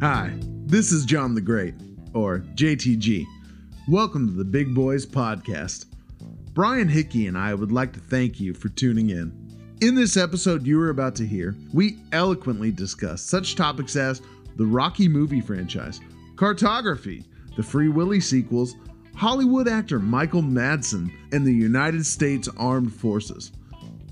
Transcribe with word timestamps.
Hi, 0.00 0.32
this 0.64 0.92
is 0.92 1.04
John 1.04 1.34
the 1.34 1.42
Great, 1.42 1.74
or 2.14 2.38
JTG. 2.54 3.26
Welcome 3.86 4.28
to 4.28 4.32
the 4.32 4.46
Big 4.46 4.74
Boys 4.74 5.04
Podcast. 5.04 5.84
Brian 6.54 6.88
Hickey 6.88 7.26
and 7.26 7.36
I 7.36 7.52
would 7.52 7.70
like 7.70 7.92
to 7.92 8.00
thank 8.00 8.40
you 8.40 8.54
for 8.54 8.70
tuning 8.70 9.10
in. 9.10 9.30
In 9.82 9.94
this 9.94 10.16
episode 10.16 10.66
you 10.66 10.80
are 10.80 10.88
about 10.88 11.14
to 11.16 11.26
hear, 11.26 11.54
we 11.74 11.98
eloquently 12.12 12.70
discuss 12.70 13.20
such 13.20 13.56
topics 13.56 13.94
as 13.94 14.22
the 14.56 14.64
Rocky 14.64 15.06
movie 15.06 15.42
franchise, 15.42 16.00
cartography, 16.34 17.22
the 17.56 17.62
Free 17.62 17.90
Willy 17.90 18.20
sequels, 18.20 18.76
Hollywood 19.14 19.68
actor 19.68 19.98
Michael 19.98 20.42
Madsen, 20.42 21.12
and 21.32 21.46
the 21.46 21.52
United 21.52 22.06
States 22.06 22.48
Armed 22.56 22.94
Forces. 22.94 23.52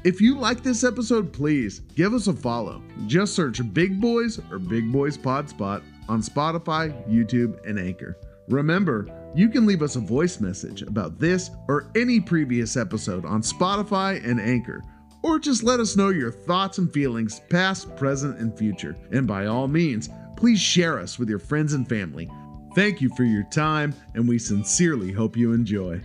If 0.04 0.20
you 0.20 0.38
like 0.38 0.62
this 0.62 0.84
episode, 0.84 1.32
please 1.32 1.80
give 1.96 2.14
us 2.14 2.28
a 2.28 2.32
follow. 2.32 2.80
Just 3.06 3.34
search 3.34 3.61
Big 3.75 4.00
Boys 4.00 4.40
or 4.50 4.61
Big 4.61 4.93
Boys 4.93 5.16
Pod 5.16 5.48
Spot 5.48 5.82
on 6.08 6.22
Spotify, 6.22 6.94
YouTube, 7.08 7.58
and 7.68 7.80
Anchor. 7.80 8.16
Remember, 8.48 9.08
you 9.34 9.48
can 9.48 9.66
leave 9.66 9.82
us 9.82 9.96
a 9.96 10.00
voice 10.00 10.39
message 10.40 10.82
about 10.82 11.18
this 11.18 11.50
or 11.66 11.90
any 11.96 12.20
previous 12.20 12.76
episode 12.76 13.26
on 13.26 13.42
Spotify 13.42 14.25
and 14.25 14.40
Anchor, 14.40 14.82
or 15.25 15.40
just 15.40 15.64
let 15.64 15.80
us 15.80 15.96
know 15.96 16.11
your 16.11 16.30
thoughts 16.30 16.78
and 16.78 16.92
feelings, 16.92 17.40
past, 17.50 17.94
present, 17.96 18.39
and 18.39 18.56
future. 18.56 18.96
And 19.11 19.26
by 19.26 19.46
all 19.46 19.67
means, 19.67 20.08
please 20.36 20.61
share 20.61 21.00
us 21.00 21.18
with 21.18 21.28
your 21.28 21.40
friends 21.40 21.72
and 21.72 21.89
family. 21.89 22.30
Thank 22.76 23.00
you 23.00 23.11
for 23.17 23.25
your 23.25 23.44
time, 23.50 23.92
and 24.14 24.28
we 24.28 24.39
sincerely 24.39 25.11
hope 25.11 25.36
you 25.36 25.53
enjoy. 25.53 26.00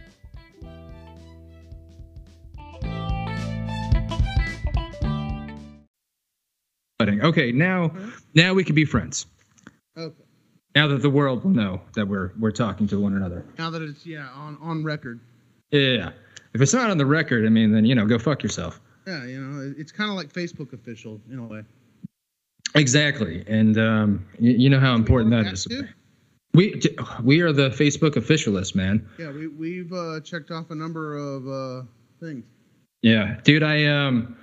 Okay, 7.09 7.51
now 7.51 7.91
now 8.33 8.53
we 8.53 8.63
can 8.63 8.75
be 8.75 8.85
friends. 8.85 9.25
Okay. 9.97 10.23
Now 10.75 10.87
that 10.87 11.01
the 11.01 11.09
world 11.09 11.43
will 11.43 11.51
know 11.51 11.81
that 11.93 12.07
we're 12.07 12.31
we're 12.39 12.51
talking 12.51 12.87
to 12.87 12.99
one 12.99 13.15
another. 13.15 13.45
Now 13.57 13.69
that 13.69 13.81
it's 13.81 14.05
yeah 14.05 14.29
on 14.35 14.57
on 14.61 14.83
record. 14.83 15.19
Yeah. 15.71 16.11
If 16.53 16.61
it's 16.61 16.73
not 16.73 16.89
on 16.89 16.97
the 16.97 17.05
record, 17.05 17.45
I 17.45 17.49
mean, 17.49 17.71
then 17.71 17.85
you 17.85 17.95
know, 17.95 18.05
go 18.05 18.19
fuck 18.19 18.43
yourself. 18.43 18.79
Yeah, 19.07 19.25
you 19.25 19.41
know, 19.41 19.73
it's 19.77 19.91
kind 19.91 20.09
of 20.09 20.15
like 20.15 20.31
Facebook 20.31 20.73
official 20.73 21.19
in 21.29 21.39
a 21.39 21.43
way. 21.43 21.63
Exactly, 22.75 23.43
and 23.47 23.77
um, 23.77 24.25
you, 24.39 24.51
you 24.53 24.69
know 24.69 24.79
how 24.79 24.95
important 24.95 25.31
that 25.31 25.51
is. 25.51 25.67
We 26.53 26.79
we 27.23 27.41
are 27.41 27.51
the 27.51 27.69
Facebook 27.69 28.11
officialists, 28.11 28.75
man. 28.75 29.07
Yeah, 29.17 29.31
we 29.31 29.47
we've 29.47 29.91
uh, 29.91 30.19
checked 30.21 30.51
off 30.51 30.69
a 30.69 30.75
number 30.75 31.17
of 31.17 31.47
uh, 31.47 31.85
things. 32.19 32.45
Yeah, 33.01 33.39
dude. 33.43 33.63
I 33.63 33.85
um, 33.85 34.37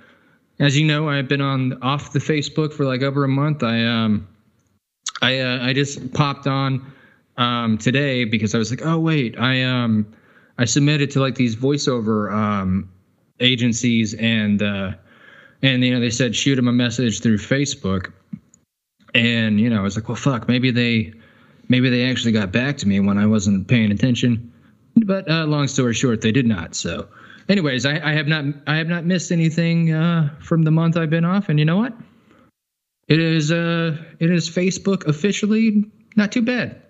as 0.61 0.77
you 0.77 0.85
know, 0.85 1.09
I've 1.09 1.27
been 1.27 1.41
on 1.41 1.81
off 1.81 2.13
the 2.13 2.19
Facebook 2.19 2.71
for 2.71 2.85
like 2.85 3.01
over 3.01 3.23
a 3.23 3.27
month. 3.27 3.63
I 3.63 3.83
um, 3.83 4.27
I 5.21 5.39
uh, 5.39 5.65
I 5.65 5.73
just 5.73 6.13
popped 6.13 6.47
on 6.47 6.93
um 7.37 7.79
today 7.79 8.23
because 8.25 8.53
I 8.53 8.59
was 8.59 8.69
like, 8.69 8.85
oh 8.85 8.99
wait, 8.99 9.37
I 9.39 9.63
um, 9.63 10.05
I 10.59 10.65
submitted 10.65 11.09
to 11.11 11.19
like 11.19 11.35
these 11.35 11.55
voiceover 11.55 12.31
um 12.31 12.89
agencies 13.39 14.13
and 14.13 14.61
uh, 14.61 14.91
and 15.63 15.83
you 15.83 15.93
know 15.95 15.99
they 15.99 16.11
said 16.11 16.35
shoot 16.35 16.55
them 16.55 16.67
a 16.67 16.71
message 16.71 17.21
through 17.21 17.39
Facebook, 17.39 18.11
and 19.15 19.59
you 19.59 19.67
know 19.67 19.79
I 19.79 19.81
was 19.81 19.97
like, 19.97 20.07
well 20.07 20.15
fuck, 20.15 20.47
maybe 20.47 20.69
they 20.69 21.11
maybe 21.69 21.89
they 21.89 22.07
actually 22.07 22.33
got 22.33 22.51
back 22.51 22.77
to 22.77 22.87
me 22.87 22.99
when 22.99 23.17
I 23.17 23.25
wasn't 23.25 23.67
paying 23.67 23.91
attention. 23.91 24.53
But 24.95 25.27
uh, 25.27 25.45
long 25.45 25.67
story 25.67 25.95
short, 25.95 26.21
they 26.21 26.31
did 26.31 26.45
not. 26.45 26.75
So 26.75 27.07
anyways, 27.51 27.85
I, 27.85 27.99
I 28.09 28.13
have 28.13 28.27
not 28.27 28.45
I 28.65 28.77
have 28.77 28.87
not 28.87 29.05
missed 29.05 29.31
anything 29.31 29.93
uh, 29.93 30.35
from 30.39 30.63
the 30.63 30.71
month 30.71 30.97
I've 30.97 31.09
been 31.09 31.25
off, 31.25 31.49
and 31.49 31.59
you 31.59 31.65
know 31.65 31.77
what? 31.77 31.93
It 33.07 33.19
is 33.19 33.51
uh 33.51 33.97
it 34.19 34.31
is 34.31 34.49
Facebook 34.49 35.05
officially 35.05 35.91
not 36.15 36.31
too 36.31 36.41
bad. 36.41 36.81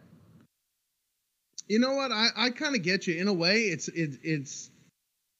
You 1.68 1.80
know 1.80 1.94
what? 1.94 2.12
I, 2.12 2.28
I 2.36 2.50
kind 2.50 2.76
of 2.76 2.84
get 2.84 3.08
you 3.08 3.16
in 3.20 3.28
a 3.28 3.34
way. 3.34 3.62
It's 3.62 3.88
it, 3.88 4.20
it's 4.24 4.70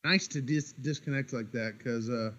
nice 0.04 0.28
to 0.30 0.42
dis- 0.42 0.74
disconnect 0.74 1.34
like 1.34 1.52
that 1.52 1.78
because 1.78 2.10
uh, 2.10 2.32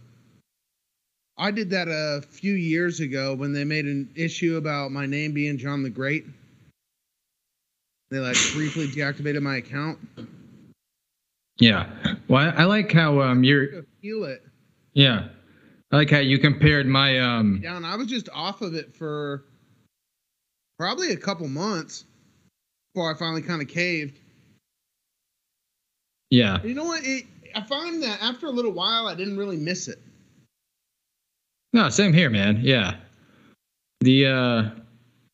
I 1.36 1.50
did 1.50 1.70
that 1.70 1.88
a 1.88 2.22
few 2.22 2.54
years 2.54 3.00
ago 3.00 3.34
when 3.34 3.52
they 3.52 3.64
made 3.64 3.84
an 3.84 4.10
issue 4.16 4.56
about 4.56 4.92
my 4.92 5.06
name 5.06 5.32
being 5.32 5.58
John 5.58 5.82
the 5.82 5.90
Great. 5.90 6.24
They 8.10 8.18
like 8.18 8.36
briefly 8.52 8.88
deactivated 8.88 9.42
my 9.42 9.56
account. 9.56 9.98
Yeah. 11.58 11.86
Well, 12.32 12.40
I, 12.56 12.62
I 12.62 12.64
like 12.64 12.90
how 12.90 13.20
um 13.20 13.44
you're 13.44 13.84
Feel 14.00 14.24
it. 14.24 14.42
yeah. 14.94 15.28
I 15.90 15.96
like 15.96 16.08
how 16.08 16.20
you 16.20 16.38
compared 16.38 16.86
my 16.86 17.18
um 17.20 17.60
down. 17.62 17.84
I 17.84 17.94
was 17.94 18.06
just 18.06 18.30
off 18.32 18.62
of 18.62 18.74
it 18.74 18.96
for 18.96 19.44
probably 20.78 21.12
a 21.12 21.16
couple 21.18 21.46
months 21.46 22.06
before 22.94 23.14
I 23.14 23.18
finally 23.18 23.42
kind 23.42 23.60
of 23.60 23.68
caved. 23.68 24.18
yeah. 26.30 26.62
You 26.64 26.72
know 26.74 26.84
what? 26.84 27.02
It, 27.04 27.26
I 27.54 27.60
find 27.60 28.02
that 28.02 28.22
after 28.22 28.46
a 28.46 28.50
little 28.50 28.72
while, 28.72 29.08
I 29.08 29.14
didn't 29.14 29.36
really 29.36 29.58
miss 29.58 29.88
it. 29.88 29.98
No, 31.74 31.90
same 31.90 32.14
here, 32.14 32.30
man. 32.30 32.60
Yeah. 32.62 32.96
The 34.00 34.26
uh 34.26 34.70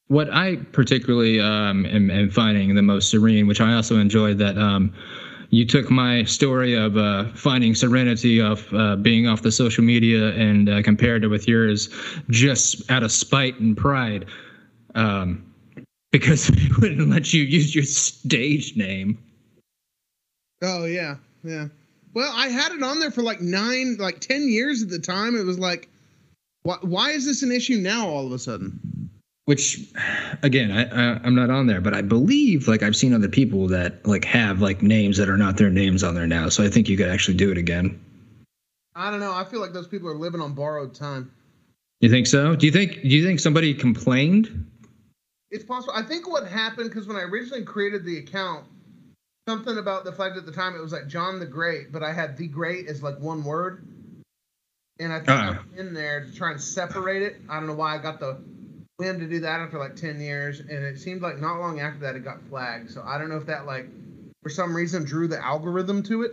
what 0.08 0.32
I 0.32 0.56
particularly 0.72 1.38
um 1.38 1.86
am, 1.86 2.10
am 2.10 2.28
finding 2.28 2.74
the 2.74 2.82
most 2.82 3.08
serene, 3.08 3.46
which 3.46 3.60
I 3.60 3.74
also 3.74 4.00
enjoyed 4.00 4.38
that 4.38 4.58
um 4.58 4.92
you 5.50 5.64
took 5.66 5.90
my 5.90 6.24
story 6.24 6.74
of 6.74 6.96
uh, 6.96 7.24
finding 7.34 7.74
serenity 7.74 8.40
of 8.40 8.72
uh, 8.74 8.96
being 8.96 9.26
off 9.26 9.42
the 9.42 9.52
social 9.52 9.82
media 9.82 10.28
and 10.34 10.68
uh, 10.68 10.82
compared 10.82 11.24
it 11.24 11.28
with 11.28 11.48
yours 11.48 11.88
just 12.28 12.90
out 12.90 13.02
of 13.02 13.10
spite 13.10 13.58
and 13.58 13.76
pride 13.76 14.26
um, 14.94 15.44
because 16.12 16.46
they 16.48 16.68
wouldn't 16.80 17.08
let 17.08 17.32
you 17.32 17.42
use 17.42 17.74
your 17.74 17.84
stage 17.84 18.76
name. 18.76 19.18
Oh 20.62 20.84
yeah, 20.84 21.16
yeah. 21.44 21.68
Well, 22.14 22.32
I 22.34 22.48
had 22.48 22.72
it 22.72 22.82
on 22.82 23.00
there 23.00 23.10
for 23.10 23.22
like 23.22 23.40
nine, 23.40 23.96
like 23.98 24.20
ten 24.20 24.48
years 24.48 24.82
at 24.82 24.88
the 24.88 24.98
time. 24.98 25.36
It 25.36 25.44
was 25.44 25.58
like, 25.58 25.88
why, 26.62 26.78
why 26.82 27.10
is 27.10 27.24
this 27.24 27.42
an 27.42 27.52
issue 27.52 27.76
now 27.76 28.08
all 28.08 28.26
of 28.26 28.32
a 28.32 28.38
sudden? 28.38 28.80
Which 29.48 29.80
again 30.42 30.70
I, 30.70 31.18
i'm 31.26 31.34
not 31.34 31.48
on 31.48 31.66
there 31.66 31.80
but 31.80 31.94
i 31.94 32.02
believe 32.02 32.68
like 32.68 32.82
i've 32.82 32.94
seen 32.94 33.14
other 33.14 33.30
people 33.30 33.66
that 33.68 34.06
like 34.06 34.26
have 34.26 34.60
like 34.60 34.82
names 34.82 35.16
that 35.16 35.30
are 35.30 35.38
not 35.38 35.56
their 35.56 35.70
names 35.70 36.02
on 36.02 36.14
there 36.14 36.26
now 36.26 36.50
so 36.50 36.62
i 36.62 36.68
think 36.68 36.86
you 36.86 36.98
could 36.98 37.08
actually 37.08 37.38
do 37.38 37.50
it 37.50 37.56
again 37.56 37.98
I 38.98 39.12
don't 39.12 39.20
know. 39.20 39.32
I 39.32 39.44
feel 39.44 39.60
like 39.60 39.72
those 39.72 39.86
people 39.86 40.08
are 40.08 40.16
living 40.16 40.40
on 40.40 40.54
borrowed 40.54 40.92
time. 40.92 41.30
you 42.00 42.10
think 42.10 42.26
so 42.26 42.56
do 42.56 42.66
you 42.66 42.72
think 42.72 43.00
do 43.00 43.08
you 43.08 43.24
think 43.24 43.38
somebody 43.38 43.72
complained 43.72 44.66
It's 45.52 45.64
possible. 45.64 45.94
I 45.96 46.02
think 46.02 46.28
what 46.28 46.46
happened 46.46 46.90
because 46.90 47.06
when 47.06 47.16
I 47.16 47.22
originally 47.22 47.64
created 47.64 48.04
the 48.04 48.18
account, 48.18 48.66
something 49.48 49.78
about 49.78 50.04
the 50.04 50.12
fact 50.12 50.36
at 50.36 50.46
the 50.46 50.52
time 50.52 50.74
it 50.74 50.82
was 50.82 50.92
like 50.92 51.06
John 51.06 51.38
the 51.38 51.46
Great, 51.46 51.92
but 51.92 52.02
I 52.02 52.12
had 52.12 52.36
the 52.36 52.48
Great 52.48 52.88
as 52.88 53.02
like 53.02 53.18
one 53.20 53.44
word, 53.44 53.86
and 54.98 55.12
I 55.12 55.18
think 55.18 55.28
ah. 55.30 55.58
was 55.70 55.78
in 55.78 55.94
there 55.94 56.24
to 56.24 56.34
try 56.34 56.50
and 56.50 56.60
separate 56.60 57.22
it. 57.22 57.36
I 57.48 57.54
don't 57.54 57.68
know 57.68 57.74
why 57.74 57.94
I 57.94 57.98
got 57.98 58.18
the 58.18 58.42
whim 58.98 59.18
to 59.20 59.26
do 59.26 59.40
that 59.40 59.60
after 59.60 59.78
like 59.78 59.96
ten 59.96 60.20
years, 60.20 60.60
and 60.60 60.70
it 60.70 60.98
seemed 60.98 61.22
like 61.22 61.40
not 61.40 61.58
long 61.58 61.80
after 61.80 62.00
that 62.00 62.16
it 62.16 62.24
got 62.24 62.42
flagged. 62.48 62.90
So 62.90 63.02
I 63.02 63.16
don't 63.16 63.30
know 63.30 63.36
if 63.36 63.46
that 63.46 63.64
like 63.64 63.88
for 64.42 64.50
some 64.50 64.74
reason 64.76 65.04
drew 65.04 65.26
the 65.28 65.42
algorithm 65.44 66.02
to 66.04 66.22
it. 66.22 66.32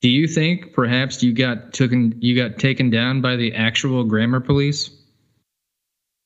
do 0.00 0.08
you 0.08 0.26
think 0.28 0.72
perhaps 0.74 1.22
you 1.22 1.32
got 1.32 1.72
taken 1.72 2.14
you 2.20 2.36
got 2.36 2.58
taken 2.58 2.90
down 2.90 3.20
by 3.20 3.36
the 3.36 3.54
actual 3.54 4.04
grammar 4.04 4.40
police 4.40 4.90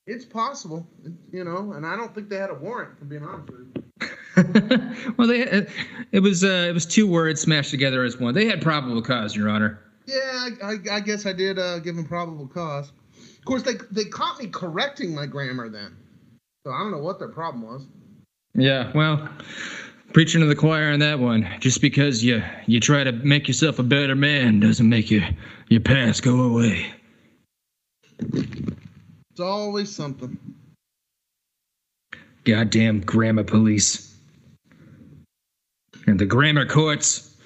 It's 0.06 0.25
possible, 0.25 0.87
you 1.33 1.44
know, 1.44 1.72
and 1.72 1.87
I 1.87 1.97
don't 1.97 2.15
think 2.15 2.28
they 2.28 2.37
had 2.37 2.50
a 2.50 2.55
warrant 2.55 2.99
for 2.99 3.05
being 3.05 3.22
honest 3.25 3.50
with 3.50 3.60
you. 3.60 5.12
well 5.16 5.28
they 5.28 5.66
it 6.12 6.21
was 6.21 6.43
uh 6.44 6.66
it 6.69 6.72
was 6.75 6.87
two 6.87 7.06
words 7.06 7.41
smashed 7.41 7.71
together 7.71 8.03
as 8.05 8.19
one 8.19 8.34
they 8.34 8.47
had 8.47 8.62
probable 8.62 9.03
cause 9.03 9.34
your 9.37 9.49
honor 9.49 9.81
Yeah, 10.06 10.49
I, 10.62 10.72
I, 10.72 10.77
I 10.97 11.00
guess 11.00 11.27
I 11.27 11.33
did 11.33 11.59
uh, 11.59 11.78
give 11.81 11.97
them 11.97 12.05
probable 12.05 12.47
cause. 12.49 12.93
Of 13.41 13.45
course, 13.47 13.63
they 13.63 13.75
they 13.91 14.04
caught 14.04 14.39
me 14.39 14.47
correcting 14.48 15.15
my 15.15 15.27
grammar 15.27 15.69
then, 15.69 15.97
so 16.65 16.72
I 16.72 16.78
don't 16.78 16.92
know 16.92 16.98
what 16.98 17.19
their 17.19 17.28
problem 17.28 17.63
was. 17.63 17.87
yeah 18.54 18.92
well 18.95 19.28
preaching 20.13 20.41
to 20.41 20.47
the 20.47 20.57
choir 20.57 20.91
on 20.92 20.98
that 21.01 21.19
one 21.21 21.48
just 21.60 21.81
because 21.81 22.22
you 22.25 22.42
you 22.66 22.81
try 22.81 23.04
to 23.04 23.13
make 23.13 23.47
yourself 23.48 23.78
a 23.78 23.83
better 23.83 24.15
man 24.16 24.59
doesn't 24.60 24.89
make 24.89 25.09
your 25.10 25.22
your 25.69 25.81
past 25.81 26.22
go 26.22 26.41
away 26.42 26.92
It's 29.31 29.41
always 29.41 29.95
something. 29.95 30.36
Goddamn 32.45 33.01
grammar 33.03 33.45
police. 33.45 34.16
And 36.07 36.19
the 36.19 36.27
grammar 36.27 36.66
courts. 36.66 37.36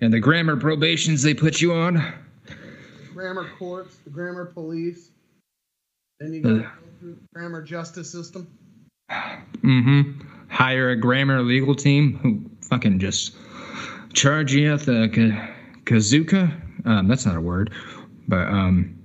And 0.00 0.12
the 0.12 0.20
grammar 0.20 0.56
probations 0.56 1.22
they 1.22 1.32
put 1.34 1.60
you 1.60 1.72
on. 1.72 2.02
Grammar 3.14 3.48
courts, 3.58 3.96
the 4.04 4.10
grammar 4.10 4.46
police. 4.46 5.10
Then 6.24 6.32
you 6.32 6.40
go 6.40 6.66
through 7.00 7.18
grammar 7.34 7.60
justice 7.60 8.10
system. 8.10 8.48
Mm-hmm. 9.10 10.26
Hire 10.48 10.88
a 10.88 10.96
grammar 10.96 11.42
legal 11.42 11.74
team 11.74 12.18
who 12.22 12.50
fucking 12.66 12.98
just 12.98 13.36
charge 14.14 14.54
you 14.54 14.72
at 14.72 14.80
the 14.80 15.10
ka- 15.12 15.52
kazuka. 15.84 16.86
Um, 16.86 17.08
that's 17.08 17.26
not 17.26 17.36
a 17.36 17.42
word. 17.42 17.74
But 18.26 18.48
um 18.48 18.98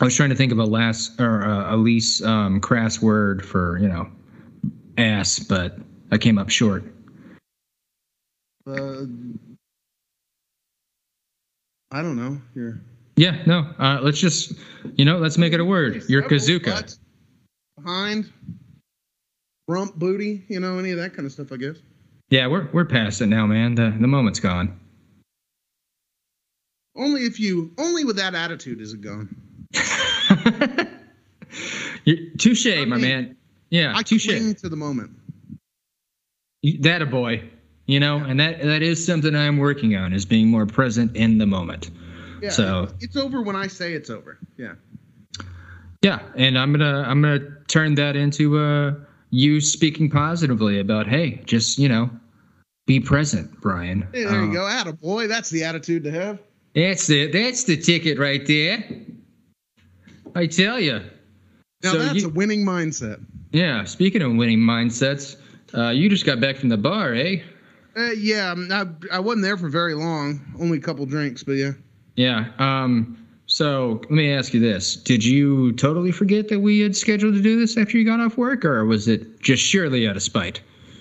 I 0.00 0.04
was 0.04 0.16
trying 0.16 0.30
to 0.30 0.34
think 0.34 0.52
of 0.52 0.58
a 0.58 0.64
last 0.64 1.20
or 1.20 1.44
uh, 1.44 1.74
a 1.74 1.76
least 1.76 2.22
um, 2.22 2.62
crass 2.62 3.02
word 3.02 3.44
for 3.44 3.78
you 3.78 3.88
know 3.88 4.08
ass, 4.96 5.38
but 5.38 5.76
I 6.10 6.16
came 6.16 6.38
up 6.38 6.48
short. 6.48 6.84
Uh, 8.66 9.04
I 11.90 12.00
don't 12.00 12.16
know. 12.16 12.40
You're 12.54 12.80
Yeah, 13.16 13.42
no. 13.46 13.70
Uh, 13.78 14.00
let's 14.02 14.18
just 14.18 14.54
you 14.96 15.04
know 15.04 15.18
let's 15.18 15.38
make 15.38 15.52
it 15.52 15.60
a 15.60 15.64
word. 15.64 16.02
You're 16.08 16.22
Kazuka. 16.22 16.96
Behind. 17.76 18.30
Rump 19.66 19.94
booty, 19.96 20.44
you 20.48 20.60
know, 20.60 20.78
any 20.78 20.90
of 20.90 20.98
that 20.98 21.14
kind 21.14 21.24
of 21.24 21.32
stuff, 21.32 21.50
I 21.50 21.56
guess. 21.56 21.76
Yeah, 22.28 22.48
we're 22.48 22.68
we're 22.72 22.84
past 22.84 23.20
it 23.22 23.26
now, 23.26 23.46
man. 23.46 23.74
The 23.74 23.94
the 23.98 24.06
moment's 24.06 24.40
gone. 24.40 24.78
Only 26.96 27.22
if 27.24 27.40
you, 27.40 27.72
only 27.78 28.04
with 28.04 28.16
that 28.16 28.34
attitude 28.34 28.80
is 28.80 28.92
it 28.92 29.00
gone. 29.00 29.34
You- 32.04 32.30
Touche, 32.36 32.66
my 32.66 32.84
mean, 32.84 33.00
man. 33.00 33.36
Yeah, 33.70 33.92
I 33.96 34.02
touche. 34.02 34.26
cling 34.26 34.54
to 34.56 34.68
the 34.68 34.76
moment. 34.76 35.10
That 36.80 37.00
a 37.02 37.06
boy, 37.06 37.42
you 37.86 37.98
know, 38.00 38.18
and 38.18 38.38
that 38.40 38.62
that 38.62 38.82
is 38.82 39.04
something 39.04 39.34
I'm 39.34 39.58
working 39.58 39.96
on 39.96 40.12
is 40.12 40.24
being 40.24 40.48
more 40.48 40.66
present 40.66 41.16
in 41.16 41.38
the 41.38 41.46
moment. 41.46 41.90
Yeah, 42.44 42.50
So- 42.50 42.88
it's, 43.00 43.16
over 43.16 43.40
when 43.40 43.56
I 43.56 43.66
say 43.68 43.94
it's 43.94 44.10
over. 44.10 44.38
Yeah. 44.58 44.74
Yeah, 46.02 46.18
and 46.36 46.58
I'm 46.58 46.70
gonna 46.72 47.02
I'm 47.06 47.22
gonna 47.22 47.40
turn 47.68 47.94
that 47.94 48.14
into 48.14 48.58
uh 48.58 48.94
you 49.30 49.58
speaking 49.62 50.10
positively 50.10 50.78
about 50.78 51.06
hey, 51.08 51.40
just 51.46 51.78
you 51.78 51.88
know, 51.88 52.10
be 52.86 53.00
present, 53.00 53.58
Brian. 53.62 54.06
Hey, 54.12 54.24
there 54.24 54.40
Uh, 54.40 54.46
you 54.46 54.52
go. 54.52 54.68
Atta 54.68 54.92
boy. 54.92 55.26
That's 55.26 55.48
the 55.48 55.64
attitude 55.64 56.04
to 56.04 56.10
have. 56.10 56.38
That's 56.74 57.08
it. 57.08 57.32
That's 57.32 57.64
the 57.64 57.78
ticket 57.78 58.18
right 58.18 58.46
there. 58.46 58.84
I 60.34 60.46
tell 60.46 60.78
you. 60.78 61.00
Now 61.82 61.92
So 61.92 61.98
that's 61.98 62.20
you- 62.20 62.26
a 62.26 62.30
winning 62.30 62.66
mindset. 62.66 63.24
Yeah. 63.52 63.84
Speaking 63.84 64.20
of 64.20 64.34
winning 64.34 64.58
mindsets, 64.58 65.36
uh, 65.72 65.88
you 65.90 66.10
just 66.10 66.26
got 66.26 66.38
back 66.38 66.56
from 66.56 66.68
the 66.68 66.76
bar, 66.76 67.14
eh? 67.14 67.36
Uh, 67.96 68.10
yeah, 68.10 68.54
I, 68.72 68.86
I 69.12 69.20
wasn't 69.20 69.44
there 69.44 69.56
for 69.56 69.68
very 69.70 69.94
long. 69.94 70.40
Only 70.60 70.78
a 70.78 70.80
couple 70.80 71.06
drinks, 71.06 71.42
but 71.44 71.52
yeah. 71.52 71.70
Yeah. 72.16 72.46
Um. 72.58 73.18
So 73.46 74.00
let 74.04 74.10
me 74.10 74.32
ask 74.32 74.54
you 74.54 74.60
this: 74.60 74.96
Did 74.96 75.24
you 75.24 75.72
totally 75.72 76.12
forget 76.12 76.48
that 76.48 76.60
we 76.60 76.80
had 76.80 76.96
scheduled 76.96 77.34
to 77.34 77.42
do 77.42 77.58
this 77.58 77.76
after 77.76 77.98
you 77.98 78.04
got 78.04 78.20
off 78.20 78.36
work, 78.36 78.64
or 78.64 78.84
was 78.84 79.08
it 79.08 79.40
just 79.40 79.62
surely 79.62 80.08
out 80.08 80.16
of 80.16 80.22
spite? 80.22 80.60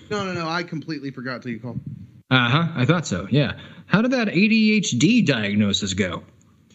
No, 0.09 0.25
no, 0.25 0.33
no. 0.33 0.47
I 0.47 0.63
completely 0.63 1.11
forgot 1.11 1.41
till 1.41 1.51
you 1.51 1.59
called. 1.59 1.79
Uh 2.29 2.49
huh. 2.49 2.67
I 2.75 2.85
thought 2.85 3.07
so. 3.07 3.27
Yeah. 3.29 3.53
How 3.85 4.01
did 4.01 4.11
that 4.11 4.27
ADHD 4.27 5.25
diagnosis 5.25 5.93
go? 5.93 6.23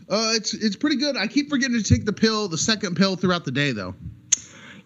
Uh, 0.09 0.33
it's 0.35 0.55
it's 0.55 0.77
pretty 0.77 0.97
good. 0.97 1.17
I 1.17 1.27
keep 1.27 1.51
forgetting 1.51 1.77
to 1.77 1.83
take 1.83 2.05
the 2.05 2.13
pill, 2.13 2.49
the 2.49 2.59
second 2.59 2.97
pill 2.97 3.17
throughout 3.17 3.45
the 3.45 3.51
day, 3.51 3.73
though. 3.73 3.95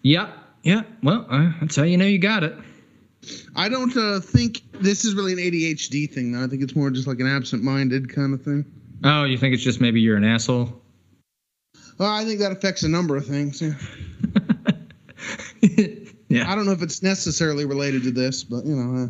Yeah. 0.01 0.31
Yeah. 0.63 0.83
Well, 1.01 1.25
uh, 1.29 1.51
that's 1.61 1.75
how 1.75 1.83
you 1.83 1.97
know 1.97 2.05
you 2.05 2.19
got 2.19 2.43
it. 2.43 2.53
I 3.55 3.69
don't 3.69 3.95
uh, 3.95 4.19
think 4.19 4.61
this 4.73 5.05
is 5.05 5.15
really 5.15 5.33
an 5.33 5.39
ADHD 5.39 6.11
thing, 6.11 6.33
though. 6.33 6.43
I 6.43 6.47
think 6.47 6.61
it's 6.61 6.75
more 6.75 6.89
just 6.89 7.07
like 7.07 7.19
an 7.19 7.27
absent-minded 7.27 8.13
kind 8.13 8.33
of 8.33 8.41
thing. 8.41 8.65
Oh, 9.03 9.23
you 9.25 9.37
think 9.37 9.53
it's 9.53 9.63
just 9.63 9.81
maybe 9.81 9.99
you're 10.01 10.17
an 10.17 10.23
asshole? 10.23 10.81
Well, 11.97 12.09
I 12.11 12.23
think 12.25 12.39
that 12.39 12.51
affects 12.51 12.83
a 12.83 12.89
number 12.89 13.15
of 13.15 13.25
things. 13.25 13.61
Yeah. 13.61 13.73
yeah. 16.29 16.51
I 16.51 16.55
don't 16.55 16.65
know 16.65 16.71
if 16.71 16.81
it's 16.81 17.03
necessarily 17.03 17.65
related 17.65 18.03
to 18.03 18.11
this, 18.11 18.43
but 18.43 18.65
you 18.65 18.75
know. 18.75 19.03
Uh, 19.03 19.07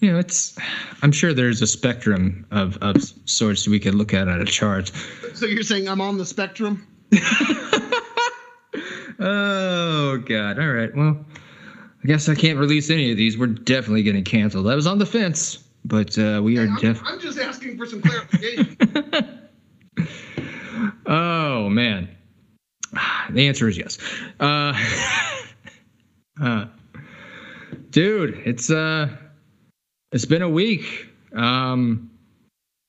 You 0.00 0.12
know, 0.12 0.18
it's. 0.18 0.58
I'm 1.02 1.12
sure 1.12 1.32
there's 1.34 1.60
a 1.62 1.66
spectrum 1.66 2.46
of 2.50 2.78
of 2.78 2.96
sorts 3.26 3.68
we 3.68 3.78
could 3.78 3.94
look 3.94 4.14
at 4.14 4.28
on 4.28 4.40
a 4.40 4.44
chart. 4.46 4.90
so 5.34 5.44
you're 5.46 5.62
saying 5.62 5.88
I'm 5.88 6.00
on 6.00 6.16
the 6.18 6.26
spectrum? 6.26 6.86
Oh 9.22 10.16
God! 10.16 10.58
All 10.58 10.68
right. 10.72 10.94
Well, 10.96 11.22
I 12.02 12.06
guess 12.06 12.28
I 12.30 12.34
can't 12.34 12.58
release 12.58 12.88
any 12.88 13.10
of 13.10 13.18
these. 13.18 13.36
We're 13.36 13.48
definitely 13.48 14.02
getting 14.02 14.24
canceled. 14.24 14.66
I 14.70 14.74
was 14.74 14.86
on 14.86 14.96
the 14.98 15.04
fence, 15.04 15.58
but 15.84 16.16
uh, 16.18 16.40
we 16.42 16.56
are 16.58 16.62
I'm. 16.62 16.98
I'm 17.04 17.20
just 17.20 17.38
asking 17.38 17.76
for 17.76 17.84
some 17.84 18.00
clarification. 18.00 18.69
Oh 21.06 21.68
man, 21.68 22.08
the 23.30 23.48
answer 23.48 23.68
is 23.68 23.76
yes. 23.76 23.98
Uh, 24.38 24.72
uh, 26.42 26.66
dude, 27.90 28.40
it's 28.44 28.70
uh, 28.70 29.08
it's 30.12 30.24
been 30.24 30.42
a 30.42 30.48
week. 30.48 31.08
Um, 31.34 32.10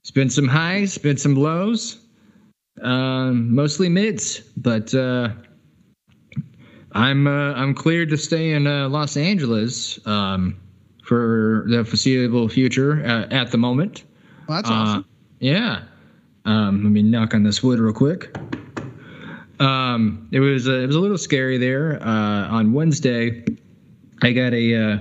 it's 0.03 0.11
been 0.11 0.29
some 0.29 0.47
highs, 0.47 0.97
been 0.97 1.17
some 1.17 1.35
lows, 1.35 1.99
um, 2.81 3.53
mostly 3.53 3.89
mids, 3.89 4.39
but 4.57 4.93
uh, 4.93 5.29
I'm 6.93 7.27
uh, 7.27 7.53
I'm 7.53 7.73
cleared 7.73 8.09
to 8.09 8.17
stay 8.17 8.51
in 8.51 8.67
uh, 8.67 8.87
Los 8.89 9.17
Angeles 9.17 9.99
um, 10.05 10.57
for 11.03 11.65
the 11.67 11.83
foreseeable 11.83 12.47
future 12.49 13.03
uh, 13.05 13.27
at 13.33 13.51
the 13.51 13.57
moment. 13.57 14.03
Well, 14.47 14.57
that's 14.59 14.69
Uh, 14.69 14.73
awesome. 14.73 15.05
yeah. 15.39 15.83
Um, 16.45 16.83
let 16.83 16.91
me 16.91 17.03
knock 17.03 17.33
on 17.33 17.43
this 17.43 17.61
wood 17.61 17.79
real 17.79 17.93
quick. 17.93 18.35
Um, 19.59 20.27
it 20.31 20.39
was 20.39 20.67
uh, 20.67 20.79
it 20.79 20.87
was 20.87 20.95
a 20.95 20.99
little 20.99 21.17
scary 21.17 21.57
there. 21.57 22.01
Uh, 22.01 22.47
on 22.47 22.73
Wednesday, 22.73 23.45
I 24.23 24.31
got 24.31 24.53
a 24.53 24.75
uh, 24.75 24.99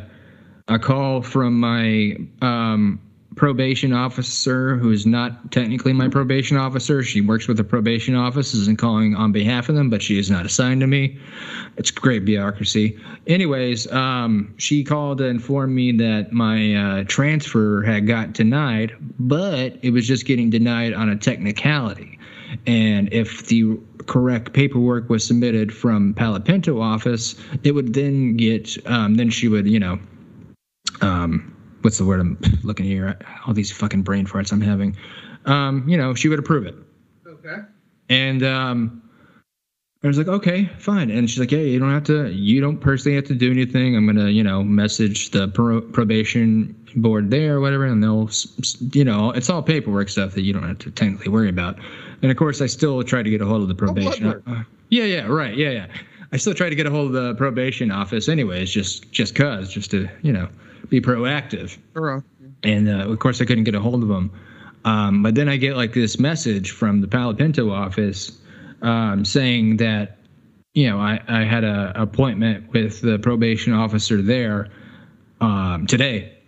a 0.68 0.78
call 0.78 1.22
from 1.22 1.58
my 1.58 2.16
um, 2.42 3.00
probation 3.40 3.94
officer, 3.94 4.76
who 4.76 4.90
is 4.90 5.06
not 5.06 5.50
technically 5.50 5.94
my 5.94 6.06
probation 6.08 6.58
officer. 6.58 7.02
She 7.02 7.22
works 7.22 7.48
with 7.48 7.56
the 7.56 7.64
probation 7.64 8.14
offices 8.14 8.68
and 8.68 8.76
calling 8.76 9.14
on 9.14 9.32
behalf 9.32 9.70
of 9.70 9.76
them, 9.76 9.88
but 9.88 10.02
she 10.02 10.18
is 10.18 10.30
not 10.30 10.44
assigned 10.44 10.82
to 10.82 10.86
me. 10.86 11.18
It's 11.78 11.90
great 11.90 12.26
bureaucracy. 12.26 12.98
Anyways, 13.26 13.90
um, 13.92 14.52
she 14.58 14.84
called 14.84 15.16
to 15.18 15.24
inform 15.24 15.74
me 15.74 15.90
that 15.92 16.32
my 16.32 16.74
uh, 16.74 17.04
transfer 17.04 17.82
had 17.82 18.06
got 18.06 18.34
denied, 18.34 18.94
but 19.18 19.78
it 19.80 19.90
was 19.90 20.06
just 20.06 20.26
getting 20.26 20.50
denied 20.50 20.92
on 20.92 21.08
a 21.08 21.16
technicality. 21.16 22.18
And 22.66 23.10
if 23.10 23.46
the 23.46 23.78
correct 24.06 24.52
paperwork 24.52 25.08
was 25.08 25.26
submitted 25.26 25.72
from 25.72 26.12
Palo 26.12 26.40
Pinto 26.40 26.78
office, 26.78 27.36
it 27.64 27.72
would 27.72 27.94
then 27.94 28.36
get, 28.36 28.76
um, 28.86 29.14
then 29.14 29.30
she 29.30 29.48
would, 29.48 29.66
you 29.66 29.80
know, 29.80 29.98
um, 31.00 31.56
what's 31.82 31.98
the 31.98 32.04
word 32.04 32.20
I'm 32.20 32.38
looking 32.62 32.86
here? 32.86 33.18
All 33.46 33.54
these 33.54 33.70
fucking 33.72 34.02
brain 34.02 34.26
farts 34.26 34.52
I'm 34.52 34.60
having. 34.60 34.96
Um, 35.46 35.88
you 35.88 35.96
know, 35.96 36.14
she 36.14 36.28
would 36.28 36.38
approve 36.38 36.66
it. 36.66 36.74
Okay. 37.26 37.56
And 38.08 38.42
um, 38.42 39.02
I 40.02 40.06
was 40.06 40.18
like, 40.18 40.28
okay, 40.28 40.64
fine. 40.78 41.10
And 41.10 41.28
she's 41.28 41.38
like, 41.38 41.52
yeah, 41.52 41.58
you 41.58 41.78
don't 41.78 41.92
have 41.92 42.04
to, 42.04 42.30
you 42.30 42.60
don't 42.60 42.78
personally 42.78 43.16
have 43.16 43.26
to 43.26 43.34
do 43.34 43.50
anything. 43.50 43.96
I'm 43.96 44.06
gonna, 44.06 44.30
you 44.30 44.42
know, 44.42 44.62
message 44.62 45.30
the 45.30 45.48
pro- 45.48 45.82
probation 45.82 46.74
board 46.96 47.30
there 47.30 47.56
or 47.56 47.60
whatever, 47.60 47.84
and 47.84 48.02
they'll, 48.02 48.30
you 48.92 49.04
know, 49.04 49.30
it's 49.32 49.50
all 49.50 49.62
paperwork 49.62 50.08
stuff 50.08 50.32
that 50.34 50.42
you 50.42 50.52
don't 50.52 50.62
have 50.62 50.78
to 50.78 50.90
technically 50.90 51.30
worry 51.30 51.48
about. 51.48 51.78
And 52.22 52.30
of 52.30 52.36
course, 52.36 52.60
I 52.60 52.66
still 52.66 53.02
try 53.02 53.22
to 53.22 53.30
get 53.30 53.40
a 53.42 53.46
hold 53.46 53.62
of 53.62 53.68
the 53.68 53.74
probation. 53.74 54.24
blood 54.24 54.42
work. 54.46 54.58
uh, 54.60 54.62
yeah, 54.88 55.04
yeah, 55.04 55.26
right, 55.26 55.56
yeah, 55.56 55.70
yeah. 55.70 55.86
I 56.32 56.36
still 56.36 56.54
try 56.54 56.68
to 56.68 56.74
get 56.74 56.86
a 56.86 56.90
hold 56.90 57.08
of 57.08 57.12
the 57.12 57.34
probation 57.34 57.90
office, 57.90 58.28
anyways, 58.28 58.70
just 58.70 59.10
just 59.12 59.34
cause, 59.34 59.72
just 59.72 59.90
to, 59.90 60.08
you 60.22 60.32
know, 60.32 60.48
be 60.90 61.00
proactive 61.00 61.78
Hurrah. 61.94 62.20
and 62.62 62.88
uh, 62.88 63.08
of 63.08 63.18
course 63.18 63.40
I 63.40 63.44
couldn't 63.46 63.64
get 63.64 63.74
a 63.74 63.80
hold 63.80 64.02
of 64.02 64.10
him. 64.10 64.30
Um, 64.84 65.22
but 65.22 65.34
then 65.34 65.48
I 65.48 65.56
get 65.56 65.76
like 65.76 65.92
this 65.92 66.18
message 66.18 66.70
from 66.70 67.00
the 67.00 67.08
Palo 67.08 67.34
Pinto 67.34 67.70
office 67.70 68.40
um, 68.82 69.24
saying 69.24 69.76
that 69.78 70.16
you 70.74 70.88
know 70.88 70.98
I, 70.98 71.20
I 71.28 71.44
had 71.44 71.64
a 71.64 71.92
appointment 71.94 72.72
with 72.72 73.00
the 73.00 73.18
probation 73.18 73.72
officer 73.72 74.22
there 74.22 74.68
um, 75.40 75.86
today, 75.86 76.38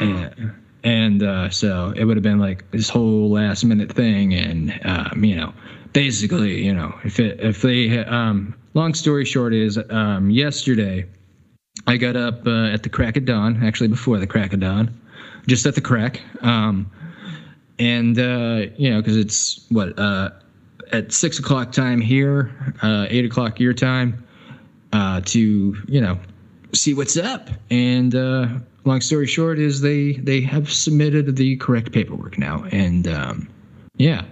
and, 0.00 0.52
and 0.84 1.22
uh, 1.22 1.50
so 1.50 1.92
it 1.96 2.04
would 2.04 2.16
have 2.16 2.22
been 2.22 2.38
like 2.38 2.70
this 2.70 2.88
whole 2.88 3.30
last 3.30 3.64
minute 3.64 3.92
thing, 3.92 4.34
and 4.34 4.78
um, 4.84 5.24
you 5.24 5.36
know 5.36 5.52
basically 5.92 6.64
you 6.64 6.74
know 6.74 6.96
if 7.04 7.18
it 7.18 7.40
if 7.40 7.62
they 7.62 8.04
um, 8.04 8.54
long 8.74 8.94
story 8.94 9.24
short 9.24 9.52
is 9.52 9.78
um, 9.90 10.30
yesterday. 10.30 11.06
I 11.88 11.96
got 11.96 12.16
up 12.16 12.46
uh, 12.46 12.66
at 12.66 12.82
the 12.82 12.90
crack 12.90 13.16
of 13.16 13.24
dawn, 13.24 13.64
actually 13.64 13.88
before 13.88 14.18
the 14.18 14.26
crack 14.26 14.52
of 14.52 14.60
dawn, 14.60 14.94
just 15.46 15.64
at 15.64 15.74
the 15.74 15.80
crack. 15.80 16.20
Um, 16.42 16.90
and 17.78 18.18
uh, 18.18 18.66
you 18.76 18.90
know, 18.90 19.00
because 19.00 19.16
it's 19.16 19.64
what 19.70 19.98
uh, 19.98 20.30
at 20.92 21.12
six 21.12 21.38
o'clock 21.38 21.72
time 21.72 22.02
here, 22.02 22.52
uh, 22.82 23.06
eight 23.08 23.24
o'clock 23.24 23.58
your 23.58 23.72
time, 23.72 24.22
uh, 24.92 25.22
to 25.22 25.74
you 25.88 26.00
know 26.02 26.18
see 26.74 26.92
what's 26.92 27.16
up. 27.16 27.48
And 27.70 28.14
uh, 28.14 28.48
long 28.84 29.00
story 29.00 29.26
short 29.26 29.58
is 29.58 29.80
they 29.80 30.12
they 30.12 30.42
have 30.42 30.70
submitted 30.70 31.36
the 31.36 31.56
correct 31.56 31.92
paperwork 31.92 32.36
now, 32.36 32.64
and 32.70 33.08
um, 33.08 33.48
yeah. 33.96 34.24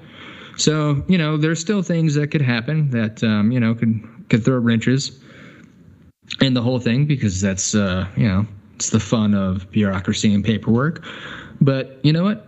So 0.58 1.02
you 1.08 1.16
know, 1.16 1.38
there's 1.38 1.60
still 1.60 1.80
things 1.80 2.16
that 2.16 2.30
could 2.30 2.42
happen 2.42 2.90
that 2.90 3.24
um, 3.24 3.50
you 3.50 3.60
know 3.60 3.74
could 3.74 4.02
could 4.28 4.44
throw 4.44 4.58
wrenches 4.58 5.20
in 6.40 6.54
the 6.54 6.62
whole 6.62 6.78
thing 6.78 7.06
because 7.06 7.40
that's 7.40 7.74
uh, 7.74 8.06
you 8.16 8.28
know 8.28 8.46
it's 8.74 8.90
the 8.90 9.00
fun 9.00 9.34
of 9.34 9.70
bureaucracy 9.70 10.32
and 10.32 10.44
paperwork. 10.44 11.04
But 11.60 11.98
you 12.02 12.12
know 12.12 12.24
what? 12.24 12.46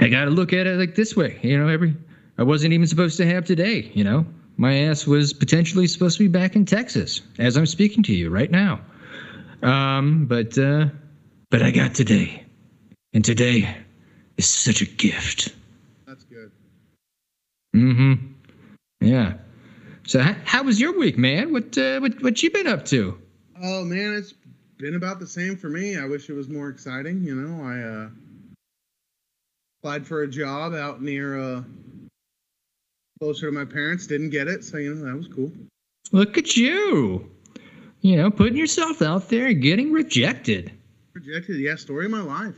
I 0.00 0.08
got 0.08 0.24
to 0.24 0.30
look 0.30 0.52
at 0.52 0.66
it 0.66 0.78
like 0.78 0.94
this 0.94 1.16
way. 1.16 1.38
You 1.42 1.58
know, 1.58 1.68
every 1.68 1.94
I 2.38 2.42
wasn't 2.42 2.72
even 2.72 2.86
supposed 2.86 3.16
to 3.18 3.26
have 3.26 3.44
today. 3.44 3.90
You 3.94 4.04
know, 4.04 4.26
my 4.56 4.78
ass 4.84 5.06
was 5.06 5.32
potentially 5.32 5.86
supposed 5.86 6.18
to 6.18 6.24
be 6.24 6.28
back 6.28 6.56
in 6.56 6.64
Texas 6.64 7.22
as 7.38 7.56
I'm 7.56 7.66
speaking 7.66 8.02
to 8.04 8.14
you 8.14 8.30
right 8.30 8.50
now. 8.50 8.80
Um, 9.62 10.26
but 10.26 10.56
uh, 10.58 10.86
but 11.50 11.62
I 11.62 11.70
got 11.70 11.94
today, 11.94 12.44
and 13.12 13.24
today 13.24 13.76
is 14.36 14.48
such 14.48 14.82
a 14.82 14.86
gift. 14.86 15.54
That's 16.06 16.24
good. 16.24 16.52
Mm-hmm. 17.74 18.14
Yeah. 19.00 19.34
So 20.08 20.20
how, 20.22 20.34
how 20.46 20.62
was 20.62 20.80
your 20.80 20.98
week, 20.98 21.18
man? 21.18 21.52
What 21.52 21.76
uh, 21.76 22.00
what 22.00 22.22
what 22.22 22.42
you 22.42 22.50
been 22.50 22.66
up 22.66 22.86
to? 22.86 23.20
Oh 23.62 23.84
man, 23.84 24.14
it's 24.14 24.32
been 24.78 24.94
about 24.94 25.20
the 25.20 25.26
same 25.26 25.54
for 25.54 25.68
me. 25.68 25.98
I 25.98 26.06
wish 26.06 26.30
it 26.30 26.32
was 26.32 26.48
more 26.48 26.70
exciting. 26.70 27.22
You 27.22 27.34
know, 27.34 27.62
I 27.62 27.80
uh, 27.82 28.08
applied 29.82 30.06
for 30.06 30.22
a 30.22 30.26
job 30.26 30.72
out 30.72 31.02
near 31.02 31.38
uh, 31.38 31.62
closer 33.20 33.50
to 33.50 33.52
my 33.52 33.66
parents. 33.66 34.06
Didn't 34.06 34.30
get 34.30 34.48
it, 34.48 34.64
so 34.64 34.78
you 34.78 34.94
know 34.94 35.04
that 35.04 35.14
was 35.14 35.28
cool. 35.28 35.52
Look 36.10 36.38
at 36.38 36.56
you. 36.56 37.30
You 38.00 38.16
know, 38.16 38.30
putting 38.30 38.56
yourself 38.56 39.02
out 39.02 39.28
there 39.28 39.48
and 39.48 39.60
getting 39.60 39.92
rejected. 39.92 40.72
Rejected, 41.12 41.58
yeah. 41.58 41.76
Story 41.76 42.06
of 42.06 42.12
my 42.12 42.22
life. 42.22 42.54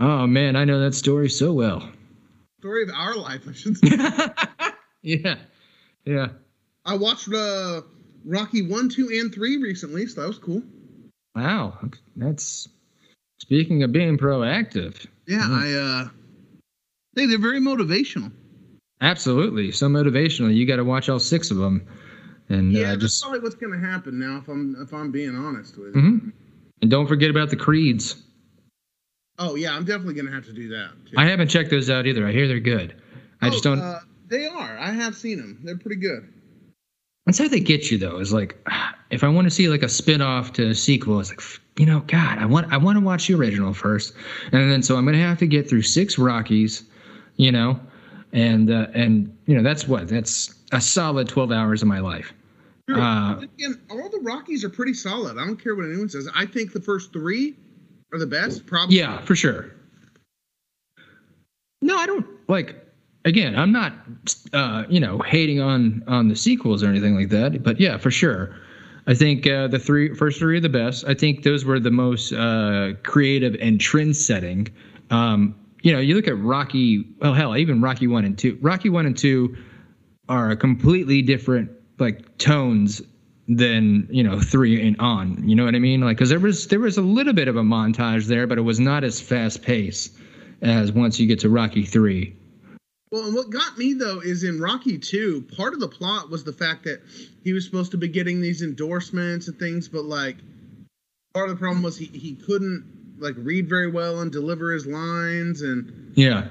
Oh 0.00 0.26
man, 0.26 0.56
I 0.56 0.64
know 0.64 0.80
that 0.80 0.96
story 0.96 1.28
so 1.28 1.52
well. 1.52 1.88
Story 2.58 2.82
of 2.82 2.90
our 2.92 3.14
life, 3.14 3.42
I 3.48 3.52
should 3.52 3.76
say. 3.78 3.96
yeah. 5.02 5.36
Yeah. 6.04 6.28
I 6.86 6.96
watched 6.96 7.28
uh, 7.32 7.82
Rocky 8.24 8.62
one, 8.62 8.88
two, 8.88 9.10
and 9.12 9.34
three 9.34 9.58
recently, 9.58 10.06
so 10.06 10.22
that 10.22 10.28
was 10.28 10.38
cool. 10.38 10.62
Wow. 11.34 11.78
That's 12.14 12.68
speaking 13.38 13.82
of 13.82 13.92
being 13.92 14.16
proactive. 14.16 15.04
Yeah, 15.26 15.40
Mhm. 15.40 15.50
I 15.50 15.74
uh, 15.74 16.08
hey, 17.16 17.26
they're 17.26 17.38
very 17.38 17.60
motivational. 17.60 18.32
Absolutely. 19.00 19.72
So 19.72 19.88
motivational. 19.88 20.54
You 20.54 20.64
got 20.66 20.76
to 20.76 20.84
watch 20.84 21.08
all 21.08 21.18
six 21.18 21.50
of 21.50 21.58
them. 21.58 21.86
And 22.48 22.72
Yeah, 22.72 22.80
uh, 22.84 22.86
that's 22.90 23.02
just 23.02 23.22
probably 23.22 23.40
what's 23.40 23.56
gonna 23.56 23.78
happen 23.78 24.18
now. 24.18 24.38
If 24.38 24.48
I'm 24.48 24.76
if 24.80 24.94
I'm 24.94 25.10
being 25.10 25.34
honest 25.36 25.76
with 25.76 25.94
you. 25.96 26.00
Mhm. 26.02 26.32
and 26.82 26.90
don't 26.90 27.06
forget 27.08 27.30
about 27.30 27.50
the 27.50 27.56
creeds. 27.56 28.22
Oh 29.38 29.56
yeah, 29.56 29.74
I'm 29.74 29.84
definitely 29.84 30.14
gonna 30.14 30.30
have 30.30 30.46
to 30.46 30.52
do 30.52 30.68
that. 30.68 30.90
Too. 31.06 31.14
I 31.16 31.24
haven't 31.26 31.48
checked 31.48 31.70
those 31.70 31.90
out 31.90 32.06
either. 32.06 32.26
I 32.26 32.32
hear 32.32 32.46
they're 32.46 32.60
good. 32.60 32.94
I 33.42 33.50
just 33.50 33.66
Oh, 33.66 33.74
don't. 33.74 33.82
Uh, 33.82 34.00
they 34.28 34.46
are. 34.46 34.78
I 34.78 34.92
have 34.92 35.16
seen 35.16 35.38
them. 35.38 35.58
They're 35.64 35.76
pretty 35.76 36.00
good. 36.00 36.28
That's 37.26 37.38
how 37.38 37.48
they 37.48 37.60
get 37.60 37.90
you 37.90 37.98
though. 37.98 38.18
Is 38.18 38.32
like, 38.32 38.56
if 39.10 39.24
I 39.24 39.28
want 39.28 39.46
to 39.46 39.50
see 39.50 39.68
like 39.68 39.82
a 39.82 39.88
spin-off 39.88 40.52
to 40.54 40.68
a 40.68 40.74
sequel, 40.74 41.20
it's 41.20 41.30
like, 41.30 41.42
you 41.76 41.84
know, 41.84 42.00
God, 42.06 42.38
I 42.38 42.46
want 42.46 42.72
I 42.72 42.76
want 42.76 42.96
to 42.96 43.04
watch 43.04 43.26
the 43.26 43.34
original 43.34 43.74
first, 43.74 44.14
and 44.52 44.70
then 44.70 44.82
so 44.82 44.96
I'm 44.96 45.04
gonna 45.04 45.18
have 45.18 45.38
to 45.38 45.46
get 45.46 45.68
through 45.68 45.82
six 45.82 46.18
Rockies, 46.18 46.84
you 47.36 47.50
know, 47.50 47.78
and 48.32 48.70
uh, 48.70 48.86
and 48.94 49.36
you 49.46 49.56
know 49.56 49.62
that's 49.62 49.88
what 49.88 50.08
that's 50.08 50.54
a 50.72 50.80
solid 50.80 51.28
12 51.28 51.50
hours 51.52 51.82
of 51.82 51.88
my 51.88 51.98
life. 51.98 52.32
Sure. 52.88 53.00
Uh, 53.00 53.40
Again, 53.40 53.80
all 53.90 54.08
the 54.08 54.20
Rockies 54.20 54.64
are 54.64 54.70
pretty 54.70 54.94
solid. 54.94 55.36
I 55.38 55.44
don't 55.44 55.62
care 55.62 55.74
what 55.74 55.86
anyone 55.86 56.08
says. 56.08 56.28
I 56.34 56.46
think 56.46 56.72
the 56.72 56.80
first 56.80 57.12
three 57.12 57.56
are 58.12 58.18
the 58.18 58.26
best. 58.26 58.66
Probably. 58.66 58.96
Yeah, 58.96 59.20
for 59.22 59.34
sure. 59.34 59.72
No, 61.82 61.96
I 61.96 62.06
don't 62.06 62.26
like. 62.48 62.85
Again, 63.26 63.58
I'm 63.58 63.72
not, 63.72 63.92
uh, 64.52 64.84
you 64.88 65.00
know, 65.00 65.18
hating 65.18 65.60
on 65.60 66.04
on 66.06 66.28
the 66.28 66.36
sequels 66.36 66.84
or 66.84 66.88
anything 66.88 67.16
like 67.16 67.28
that. 67.30 67.60
But 67.60 67.80
yeah, 67.80 67.98
for 67.98 68.12
sure, 68.12 68.56
I 69.08 69.14
think 69.14 69.48
uh, 69.48 69.66
the 69.66 69.80
three 69.80 70.14
first 70.14 70.38
three 70.38 70.58
are 70.58 70.60
the 70.60 70.68
best. 70.68 71.04
I 71.08 71.14
think 71.14 71.42
those 71.42 71.64
were 71.64 71.80
the 71.80 71.90
most 71.90 72.32
uh, 72.32 72.92
creative 73.02 73.56
and 73.60 73.80
trend 73.80 74.16
setting. 74.16 74.68
Um, 75.10 75.56
you 75.82 75.92
know, 75.92 75.98
you 75.98 76.14
look 76.14 76.28
at 76.28 76.38
Rocky. 76.38 77.04
Well, 77.18 77.34
hell, 77.34 77.56
even 77.56 77.82
Rocky 77.82 78.06
one 78.06 78.24
and 78.24 78.38
two. 78.38 78.58
Rocky 78.62 78.90
one 78.90 79.06
and 79.06 79.18
two 79.18 79.56
are 80.28 80.54
completely 80.54 81.20
different 81.20 81.68
like 81.98 82.38
tones 82.38 83.02
than 83.48 84.06
you 84.08 84.22
know 84.22 84.38
three 84.38 84.86
and 84.86 84.96
on. 85.00 85.48
You 85.48 85.56
know 85.56 85.64
what 85.64 85.74
I 85.74 85.80
mean? 85.80 86.00
Like, 86.00 86.16
because 86.16 86.28
there 86.28 86.38
was 86.38 86.68
there 86.68 86.78
was 86.78 86.96
a 86.96 87.02
little 87.02 87.32
bit 87.32 87.48
of 87.48 87.56
a 87.56 87.62
montage 87.62 88.26
there, 88.26 88.46
but 88.46 88.56
it 88.56 88.62
was 88.62 88.78
not 88.78 89.02
as 89.02 89.20
fast 89.20 89.62
paced 89.62 90.16
as 90.62 90.92
once 90.92 91.18
you 91.18 91.26
get 91.26 91.40
to 91.40 91.50
Rocky 91.50 91.84
three. 91.84 92.36
Well, 93.10 93.24
and 93.26 93.34
what 93.34 93.50
got 93.50 93.78
me 93.78 93.92
though 93.92 94.20
is 94.20 94.42
in 94.42 94.60
Rocky 94.60 94.98
2, 94.98 95.42
part 95.56 95.74
of 95.74 95.80
the 95.80 95.88
plot 95.88 96.28
was 96.28 96.42
the 96.44 96.52
fact 96.52 96.84
that 96.84 97.00
he 97.44 97.52
was 97.52 97.64
supposed 97.64 97.92
to 97.92 97.96
be 97.96 98.08
getting 98.08 98.40
these 98.40 98.62
endorsements 98.62 99.46
and 99.48 99.58
things, 99.58 99.88
but 99.88 100.04
like 100.04 100.36
part 101.34 101.48
of 101.48 101.54
the 101.56 101.60
problem 101.60 101.82
was 101.82 101.96
he, 101.96 102.06
he 102.06 102.34
couldn't 102.34 102.84
like 103.18 103.34
read 103.38 103.68
very 103.68 103.90
well 103.90 104.20
and 104.20 104.32
deliver 104.32 104.72
his 104.72 104.86
lines 104.86 105.62
and 105.62 106.12
Yeah, 106.16 106.48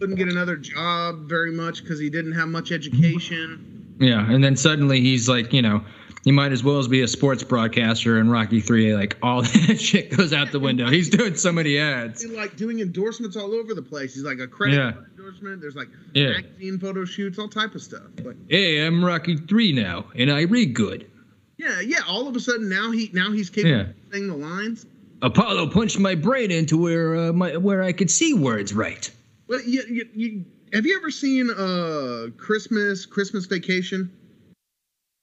couldn't 0.00 0.16
get 0.16 0.28
another 0.28 0.56
job 0.56 1.28
very 1.28 1.52
much 1.52 1.82
because 1.82 1.98
he 2.00 2.08
didn't 2.10 2.32
have 2.32 2.48
much 2.48 2.72
education. 2.72 3.94
yeah, 4.00 4.30
and 4.30 4.42
then 4.42 4.56
suddenly 4.56 5.00
he's 5.00 5.28
like, 5.28 5.52
you 5.52 5.62
know. 5.62 5.84
He 6.24 6.32
might 6.32 6.52
as 6.52 6.62
well 6.64 6.78
as 6.78 6.88
be 6.88 7.00
a 7.02 7.08
sports 7.08 7.42
broadcaster 7.42 8.18
in 8.18 8.28
Rocky 8.28 8.60
Three. 8.60 8.94
Like 8.94 9.16
all 9.22 9.42
that 9.66 9.80
shit 9.80 10.14
goes 10.16 10.32
out 10.32 10.52
the 10.52 10.60
window. 10.60 10.88
He's 10.90 11.08
doing 11.08 11.34
so 11.36 11.52
many 11.52 11.78
ads. 11.78 12.22
He's 12.22 12.32
like 12.32 12.56
doing 12.56 12.80
endorsements 12.80 13.36
all 13.36 13.54
over 13.54 13.74
the 13.74 13.82
place. 13.82 14.14
He's 14.14 14.24
like 14.24 14.38
a 14.40 14.46
credit 14.48 14.76
Yeah. 14.76 14.92
endorsement. 15.16 15.60
There's 15.60 15.76
like 15.76 15.88
Yeah. 16.14 16.30
magazine 16.32 16.78
photo 16.78 17.04
shoots, 17.04 17.38
all 17.38 17.48
type 17.48 17.74
of 17.74 17.82
stuff. 17.82 18.02
Like 18.22 18.36
Hey, 18.48 18.84
I'm 18.84 19.04
Rocky 19.04 19.36
Three 19.36 19.72
now, 19.72 20.06
and 20.14 20.30
I 20.30 20.42
read 20.42 20.74
good. 20.74 21.08
yeah, 21.56 21.80
yeah. 21.80 21.98
All 22.08 22.28
of 22.28 22.36
a 22.36 22.40
sudden 22.40 22.68
now 22.68 22.90
he 22.90 23.10
now 23.12 23.30
he's 23.32 23.48
capable 23.50 23.76
Yeah. 23.76 23.80
of 23.82 23.94
saying 24.12 24.26
the 24.28 24.36
lines. 24.36 24.86
Apollo 25.22 25.70
punched 25.70 25.98
my 25.98 26.14
brain 26.14 26.50
into 26.50 26.76
where 26.78 27.16
uh, 27.16 27.32
my 27.32 27.56
where 27.56 27.82
I 27.82 27.92
could 27.92 28.10
see 28.10 28.34
words 28.34 28.72
right. 28.74 29.10
Well, 29.48 29.60
you, 29.62 29.82
you, 29.88 30.08
you, 30.14 30.44
have 30.74 30.84
you 30.84 30.96
ever 30.96 31.10
seen 31.10 31.48
uh 31.50 32.26
Christmas 32.36 33.06
Christmas 33.06 33.46
Vacation? 33.46 34.10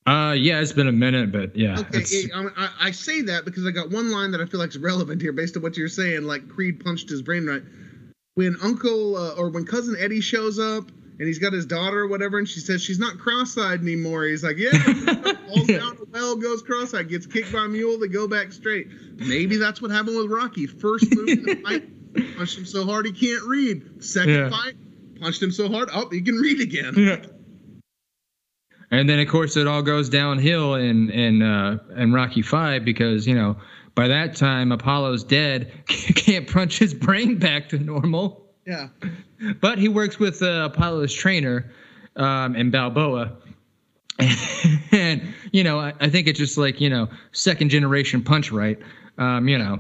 Uh, 0.08 0.34
yeah, 0.38 0.60
it's 0.62 0.72
been 0.72 0.88
a 0.88 0.92
minute, 0.92 1.32
but 1.32 1.56
yeah, 1.56 1.80
Okay, 1.80 2.00
it- 2.00 2.32
I, 2.36 2.70
I- 2.80 2.92
say 2.92 3.22
that 3.24 3.44
because 3.44 3.66
I 3.66 3.72
got 3.72 3.90
one 3.90 4.12
line 4.12 4.32
that 4.32 4.42
I 4.42 4.46
feel 4.46 4.60
like 4.60 4.70
is 4.70 4.78
relevant 4.78 5.20
here, 5.22 5.32
based 5.32 5.58
on 5.58 5.64
what 5.64 5.78
you're 5.78 5.88
saying. 5.88 6.24
Like 6.24 6.48
Creed 6.48 6.84
punched 6.84 7.10
his 7.10 7.22
brain 7.24 7.46
right 7.48 7.64
when 8.36 8.56
Uncle 8.62 9.16
uh, 9.18 9.34
or 9.36 9.50
when 9.50 9.66
cousin 9.66 9.96
Eddie 10.00 10.22
shows 10.22 10.60
up 10.60 10.90
and 11.18 11.28
he's 11.28 11.40
got 11.40 11.54
his 11.54 11.66
daughter 11.66 12.02
or 12.02 12.08
whatever, 12.08 12.38
and 12.38 12.48
she 12.48 12.60
says 12.60 12.84
she's 12.84 13.00
not 13.00 13.18
cross-eyed 13.18 13.80
anymore. 13.82 14.26
He's 14.26 14.44
like, 14.44 14.58
yeah, 14.58 14.72
falls 15.48 15.68
Yeah. 15.70 15.80
down 15.80 15.96
the 15.96 16.06
well, 16.12 16.36
goes 16.36 16.62
cross-eyed, 16.62 17.08
gets 17.10 17.26
kicked 17.26 17.52
by 17.54 17.66
a 17.66 17.68
mule, 17.68 17.98
they 17.98 18.08
go 18.10 18.28
back 18.28 18.52
straight. 18.52 18.90
Maybe 19.18 19.56
that's 19.58 19.82
what 19.82 19.90
happened 19.92 20.18
with 20.18 20.30
Rocky. 20.30 20.68
First 20.68 21.08
move 21.16 21.30
in 21.30 21.44
the 21.44 21.56
fight, 21.64 22.36
punched 22.38 22.58
him 22.60 22.66
so 22.66 22.86
hard 22.86 23.06
he 23.08 23.12
can't 23.14 23.44
read. 23.46 24.04
Second 24.04 24.34
Yeah. 24.34 24.50
fight, 24.50 24.74
punched 25.22 25.42
him 25.42 25.52
so 25.52 25.68
hard, 25.70 25.90
oh, 25.94 26.10
he 26.12 26.22
can 26.22 26.36
read 26.36 26.60
again. 26.62 26.94
yeah. 26.98 27.26
And 28.96 29.10
then 29.10 29.20
of 29.20 29.28
course 29.28 29.58
it 29.58 29.68
all 29.68 29.82
goes 29.82 30.10
downhill 30.10 30.76
in 30.76 31.10
in 31.10 31.42
uh, 31.42 31.80
in 31.96 32.14
Rocky 32.14 32.42
Five 32.42 32.86
because 32.86 33.28
you 33.28 33.36
know 33.36 33.58
by 33.96 34.08
that 34.10 34.36
time 34.36 34.72
Apollo's 34.72 35.24
dead, 35.24 35.72
can't 35.88 36.52
punch 36.52 36.78
his 36.78 36.94
brain 36.94 37.38
back 37.38 37.70
to 37.70 37.80
normal. 37.80 38.46
Yeah. 38.66 38.90
But 39.62 39.78
he 39.78 39.88
works 39.88 40.20
with 40.20 40.42
uh, 40.42 40.70
Apollo's 40.72 41.14
trainer 41.14 41.72
um, 42.16 42.56
and 42.56 42.72
Balboa. 42.72 43.38
and 44.92 45.22
you 45.52 45.64
know, 45.64 45.80
I, 45.80 45.94
I 46.00 46.10
think 46.10 46.28
it's 46.28 46.40
just 46.40 46.58
like 46.58 46.80
you 46.80 46.90
know, 46.90 47.10
second 47.32 47.70
generation 47.70 48.24
punch 48.24 48.52
right. 48.52 48.78
Um, 49.18 49.48
you 49.48 49.58
know, 49.58 49.80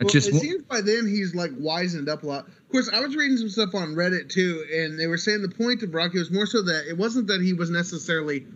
Well, 0.00 0.08
just 0.10 0.28
it 0.28 0.34
seems 0.36 0.62
by 0.62 0.80
then 0.80 1.06
he's 1.06 1.34
like 1.34 1.50
wizened 1.58 2.08
up 2.08 2.22
a 2.22 2.26
lot. 2.26 2.46
Of 2.46 2.68
course, 2.70 2.90
I 2.92 3.00
was 3.00 3.14
reading 3.16 3.36
some 3.36 3.48
stuff 3.48 3.74
on 3.74 3.94
Reddit 3.94 4.28
too, 4.30 4.64
and 4.72 4.98
they 4.98 5.06
were 5.06 5.18
saying 5.18 5.42
the 5.42 5.48
point 5.48 5.82
of 5.82 5.92
Rocky 5.92 6.18
was 6.18 6.30
more 6.30 6.46
so 6.46 6.62
that 6.62 6.88
it 6.88 6.96
wasn't 6.96 7.26
that 7.26 7.42
he 7.42 7.52
was 7.52 7.70
necessarily 7.70 8.46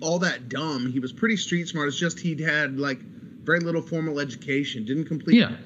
all 0.00 0.18
that 0.20 0.48
dumb. 0.48 0.90
He 0.90 1.00
was 1.00 1.12
pretty 1.12 1.36
street 1.36 1.68
smart. 1.68 1.88
It's 1.88 1.98
just 1.98 2.20
he'd 2.20 2.40
had 2.40 2.78
like 2.78 3.00
very 3.00 3.60
little 3.60 3.82
formal 3.82 4.20
education, 4.20 4.84
didn't 4.84 5.04
complete. 5.04 5.36
yeah, 5.36 5.56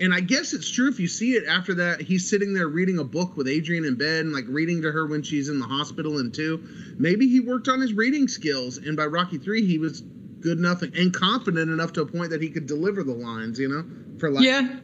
And 0.00 0.12
I 0.12 0.20
guess 0.20 0.52
it's 0.52 0.68
true 0.70 0.88
if 0.88 0.98
you 0.98 1.06
see 1.06 1.32
it 1.32 1.44
after 1.46 1.74
that. 1.74 2.00
He's 2.00 2.28
sitting 2.28 2.52
there 2.52 2.68
reading 2.68 2.98
a 2.98 3.04
book 3.04 3.36
with 3.36 3.46
Adrian 3.48 3.84
in 3.84 3.94
bed 3.94 4.24
and 4.24 4.32
like 4.32 4.44
reading 4.48 4.82
to 4.82 4.90
her 4.92 5.06
when 5.06 5.22
she's 5.22 5.48
in 5.48 5.60
the 5.60 5.66
hospital 5.66 6.18
and 6.18 6.34
two. 6.34 6.66
Maybe 6.98 7.28
he 7.28 7.40
worked 7.40 7.68
on 7.68 7.80
his 7.80 7.92
reading 7.92 8.28
skills, 8.28 8.78
and 8.78 8.96
by 8.96 9.06
Rocky 9.06 9.38
three 9.38 9.64
he 9.64 9.78
was 9.78 10.02
good 10.44 10.58
enough 10.58 10.82
and 10.82 11.12
confident 11.12 11.70
enough 11.70 11.92
to 11.94 12.02
a 12.02 12.06
point 12.06 12.30
that 12.30 12.40
he 12.40 12.50
could 12.50 12.66
deliver 12.66 13.02
the 13.02 13.14
lines. 13.14 13.58
You 13.58 13.68
know, 13.68 13.84
for 14.18 14.30
like 14.30 14.44
yeah. 14.44 14.76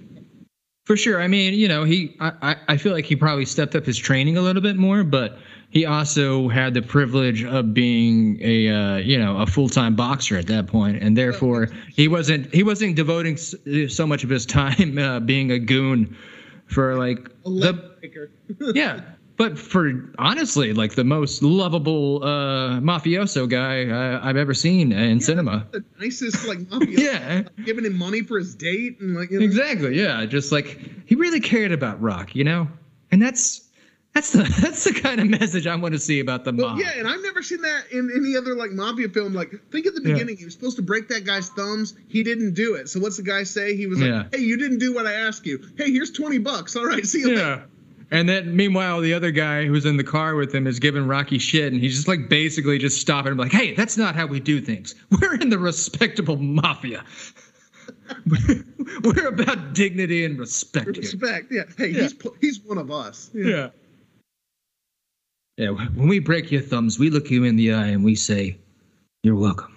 For 0.87 0.97
sure. 0.97 1.21
I 1.21 1.29
mean, 1.29 1.55
you 1.55 1.69
know, 1.69 1.85
he 1.85 2.17
I, 2.19 2.57
I- 2.67 2.77
feel 2.77 2.93
like 2.93 3.05
he 3.05 3.15
probably 3.15 3.45
stepped 3.45 3.77
up 3.77 3.87
his 3.87 3.97
training 3.97 4.37
a 4.37 4.41
little 4.41 4.63
bit 4.63 4.77
more, 4.77 5.05
but 5.05 5.39
he 5.69 5.87
also 5.87 6.49
had 6.49 6.75
the 6.75 6.83
privilege 6.83 7.45
of 7.45 7.73
being 7.73 8.41
a 8.43 8.69
uh, 8.69 8.97
you 8.97 9.17
know 9.19 9.37
a 9.37 9.47
full 9.47 9.69
time 9.69 9.95
boxer 9.95 10.37
at 10.37 10.47
that 10.49 10.67
point, 10.67 11.01
and 11.01 11.17
therefore 11.17 11.69
he 11.95 12.09
wasn't 12.09 12.53
he 12.53 12.65
wasn't 12.65 12.97
devoting 12.97 13.37
so 13.37 14.07
much 14.07 14.25
of 14.25 14.31
his 14.31 14.47
time 14.61 14.99
uh, 14.99 15.21
being 15.21 15.53
a 15.53 15.59
goon 15.61 16.17
for 16.67 16.97
like 16.97 17.29
a 17.47 17.51
the 17.51 18.33
yeah. 18.75 19.01
But 19.41 19.59
for 19.59 20.13
honestly, 20.19 20.75
like 20.75 20.97
the 20.97 21.03
most 21.05 21.43
lovable 21.43 22.23
uh, 22.23 22.79
mafioso 22.81 23.49
guy 23.49 23.89
I, 23.89 24.29
I've 24.29 24.37
ever 24.37 24.53
seen 24.53 24.93
in 24.93 25.19
cinema. 25.19 25.67
the 25.71 25.83
nicest 25.99 26.47
like 26.51 26.59
mafia. 26.71 26.99
Yeah. 26.99 27.43
giving 27.65 27.87
him 27.87 27.97
money 27.97 28.21
for 28.21 28.39
his 28.39 28.55
date 28.55 29.01
and 29.01 29.17
like 29.17 29.31
you 29.31 29.39
know, 29.39 29.45
Exactly. 29.47 29.99
Yeah. 29.99 30.27
Just 30.27 30.53
like 30.53 30.79
he 31.07 31.15
really 31.15 31.41
cared 31.41 31.73
about 31.73 31.99
Rock, 32.03 32.35
you 32.37 32.45
know, 32.45 32.69
and 33.11 33.23
that's 33.23 33.67
That's 34.13 34.33
the 34.33 34.43
that's 34.61 34.85
the 34.85 34.93
kind 34.93 35.19
of 35.23 35.29
message 35.31 35.67
I 35.67 35.75
want 35.75 35.95
to 35.95 36.01
see 36.01 36.21
about 36.21 36.45
the 36.45 36.53
mob. 36.53 36.79
yeah, 36.79 36.93
and 36.99 37.09
I've 37.09 37.23
never 37.23 37.43
seen 37.43 37.63
that 37.63 37.85
in 37.93 38.11
any 38.15 38.37
other 38.37 38.55
like 38.55 38.73
mafia 38.73 39.09
film. 39.09 39.33
Like, 39.33 39.53
think 39.73 39.87
at 39.87 39.95
the 39.95 40.03
Yeah. 40.03 40.13
beginning, 40.13 40.37
he 40.37 40.45
was 40.45 40.53
supposed 40.53 40.77
to 40.77 40.83
break 40.83 41.09
that 41.09 41.25
guy's 41.25 41.49
thumbs. 41.49 41.95
He 42.09 42.23
didn't 42.23 42.53
do 42.53 42.75
it. 42.75 42.91
So 42.91 43.01
what's 43.01 43.17
the 43.17 43.23
guy 43.23 43.45
say? 43.45 43.75
He 43.75 43.87
was 43.87 44.01
like, 44.01 44.09
Yeah. 44.11 44.25
"Hey, 44.33 44.43
you 44.43 44.59
didn't 44.59 44.81
do 44.81 44.93
what 44.93 45.07
I 45.07 45.15
asked 45.15 45.47
you. 45.47 45.65
Hey, 45.79 45.91
here's 45.93 46.11
twenty 46.11 46.37
bucks. 46.39 46.77
All 46.77 46.85
right, 46.85 47.07
see 47.07 47.21
you 47.21 47.29
later." 47.37 47.65
Yeah. 48.11 48.19
And 48.19 48.29
then 48.29 48.57
meanwhile, 48.57 49.01
the 49.01 49.15
other 49.15 49.31
guy 49.31 49.67
who's 49.67 49.87
in 49.87 49.97
the 49.97 50.05
car 50.05 50.35
with 50.35 50.55
him 50.55 50.67
is 50.67 50.79
giving 50.79 51.07
Rocky 51.07 51.39
shit, 51.39 51.73
and 51.73 51.81
he's 51.81 51.95
just 51.95 52.09
like 52.09 52.29
basically 52.29 52.79
just 52.79 53.01
stopping 53.01 53.33
him, 53.33 53.39
like, 53.39 53.53
"Hey, 53.53 53.75
that's 53.75 53.97
not 53.97 54.15
how 54.17 54.27
we 54.27 54.41
do 54.41 54.61
things. 54.61 54.95
We're 55.21 55.35
in 55.37 55.49
the 55.51 55.59
respectable 55.59 56.37
mafia. 56.37 57.05
We're 59.05 59.29
about 59.29 59.75
dignity 59.75 60.25
and 60.25 60.39
respect 60.39 60.87
here." 60.87 61.03
Respect. 61.03 61.53
Yeah. 61.53 61.63
Hey, 61.79 61.89
Yeah. 61.89 62.03
he's 62.03 62.15
he's 62.41 62.61
one 62.61 62.79
of 62.79 62.91
us. 62.91 63.31
Yeah. 63.35 63.71
Yeah. 65.57 65.71
When 65.71 66.09
we 66.09 66.19
break 66.19 66.51
your 66.51 66.63
thumbs, 66.63 66.99
we 66.99 67.11
look 67.11 67.31
you 67.31 67.45
in 67.45 67.57
the 67.57 67.75
eye 67.75 67.89
and 67.89 68.05
we 68.05 68.15
say, 68.15 68.59
"You're 69.23 69.37
welcome." 69.37 69.77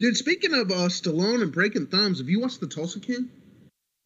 Dude, 0.00 0.16
speaking 0.16 0.52
of 0.54 0.70
uh, 0.72 0.88
Stallone 0.88 1.42
and 1.42 1.52
breaking 1.52 1.86
thumbs, 1.86 2.18
have 2.18 2.28
you 2.28 2.40
watched 2.40 2.60
The 2.60 2.66
Tulsa 2.66 2.98
King? 2.98 3.30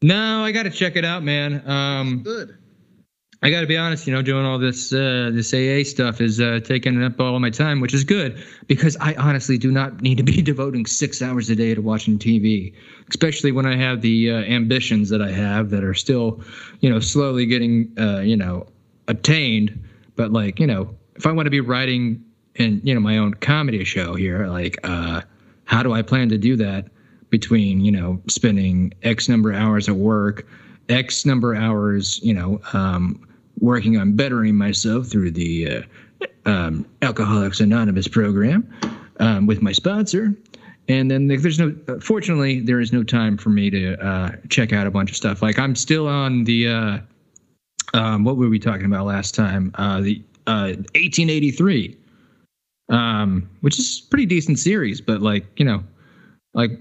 No, 0.03 0.45
I 0.45 0.53
got 0.53 0.65
to 0.65 0.71
check 0.71 0.95
it 0.97 1.05
out, 1.05 1.25
man. 1.25 1.67
Um, 1.69 2.23
Good. 2.23 2.57
I 3.41 3.51
got 3.51 3.61
to 3.61 3.69
be 3.69 3.77
honest, 3.77 4.05
you 4.09 4.13
know, 4.13 4.21
doing 4.21 4.45
all 4.45 4.59
this 4.59 4.93
uh, 4.93 5.31
this 5.33 5.55
AA 5.55 5.89
stuff 5.89 6.21
is 6.21 6.41
uh, 6.41 6.59
taking 6.65 7.01
up 7.05 7.21
all 7.21 7.39
my 7.39 7.51
time, 7.51 7.81
which 7.81 7.95
is 7.95 8.03
good 8.03 8.45
because 8.67 8.97
I 9.01 9.15
honestly 9.15 9.57
do 9.57 9.71
not 9.71 10.01
need 10.03 10.17
to 10.17 10.25
be 10.25 10.43
devoting 10.43 10.87
six 10.87 11.23
hours 11.23 11.49
a 11.49 11.55
day 11.55 11.73
to 11.73 11.81
watching 11.81 12.19
TV, 12.19 12.75
especially 13.09 13.53
when 13.53 13.65
I 13.65 13.77
have 13.77 14.01
the 14.01 14.33
uh, 14.33 14.35
ambitions 14.39 15.09
that 15.11 15.23
I 15.23 15.31
have 15.31 15.71
that 15.71 15.85
are 15.85 15.95
still, 15.95 16.43
you 16.81 16.91
know, 16.91 16.99
slowly 16.99 17.47
getting, 17.47 17.93
uh, 17.97 18.21
you 18.21 18.37
know, 18.37 18.67
attained. 19.07 19.85
But 20.17 20.33
like, 20.33 20.59
you 20.59 20.67
know, 20.67 20.93
if 21.15 21.25
I 21.25 21.31
want 21.31 21.47
to 21.47 21.51
be 21.51 21.61
writing 21.61 22.25
in, 22.57 22.81
you 22.83 22.93
know, 22.93 23.01
my 23.01 23.19
own 23.19 23.35
comedy 23.35 23.85
show 23.85 24.17
here, 24.17 24.49
like, 24.49 24.79
uh, 24.83 25.23
how 25.65 25.85
do 25.85 25.93
I 25.93 26.03
plan 26.03 26.29
to 26.31 26.39
do 26.39 26.57
that 26.57 26.87
between, 27.31 27.83
you 27.85 27.93
know, 27.93 28.21
spending 28.29 28.93
X 29.05 29.29
number 29.29 29.53
of 29.53 29.59
hours 29.59 29.89
at 29.89 29.95
work, 29.95 30.45
X 30.89 31.25
number 31.25 31.55
of 31.55 31.63
hours, 31.63 32.19
you 32.21 32.35
know, 32.35 32.61
um, 32.73 33.25
working 33.61 33.97
on 33.97 34.17
bettering 34.17 34.55
myself 34.55 35.07
through 35.07 35.31
the 35.33 35.69
uh, 35.69 36.49
um, 36.49 36.87
Alcoholics 37.03 37.61
Anonymous 37.61 38.09
program 38.09 38.73
um, 39.21 39.47
with 39.47 39.63
my 39.63 39.73
sponsor. 39.73 40.35
And 40.89 41.11
then 41.11 41.27
there's 41.29 41.59
no, 41.59 41.75
uh, 41.87 42.01
fortunately, 42.01 42.61
there 42.61 42.81
is 42.81 42.93
no 42.93 43.03
time 43.03 43.37
for 43.37 43.51
me 43.51 43.69
to 43.71 43.95
uh, 44.05 44.33
check 44.49 44.73
out 44.73 44.87
a 44.87 44.91
bunch 44.91 45.11
of 45.11 45.17
stuff. 45.17 45.43
Like 45.43 45.59
I'm 45.59 45.77
still 45.77 46.09
on 46.09 46.45
the, 46.45 46.69
uh, 46.69 46.99
um, 47.95 48.25
what 48.25 48.37
were 48.37 48.49
we 48.49 48.59
talking 48.59 48.87
about 48.87 49.07
last 49.07 49.35
time? 49.35 49.71
Uh, 49.75 50.01
the 50.01 50.23
uh, 50.47 50.73
1883, 50.95 51.97
um, 52.89 53.49
which 53.61 53.79
is 53.79 54.07
pretty 54.11 54.27
decent 54.27 54.59
series, 54.59 55.01
but 55.01 55.21
like 55.21 55.47
you 55.59 55.65
know, 55.65 55.83
like 56.55 56.73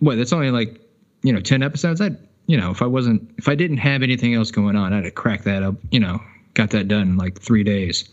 what? 0.00 0.16
That's 0.16 0.32
only 0.32 0.50
like 0.50 0.80
you 1.22 1.32
know 1.32 1.40
10 1.40 1.62
episodes. 1.62 2.00
I'd 2.00 2.16
you 2.46 2.56
know 2.56 2.70
if 2.70 2.82
I 2.82 2.86
wasn't 2.86 3.30
if 3.38 3.48
I 3.48 3.54
didn't 3.54 3.78
have 3.78 4.02
anything 4.02 4.34
else 4.34 4.50
going 4.50 4.76
on, 4.76 4.92
I'd 4.92 5.04
have 5.04 5.14
cracked 5.14 5.44
that 5.44 5.62
up. 5.62 5.76
You 5.90 6.00
know, 6.00 6.20
got 6.54 6.70
that 6.70 6.88
done 6.88 7.02
in 7.02 7.16
like 7.16 7.40
three 7.40 7.64
days. 7.64 8.08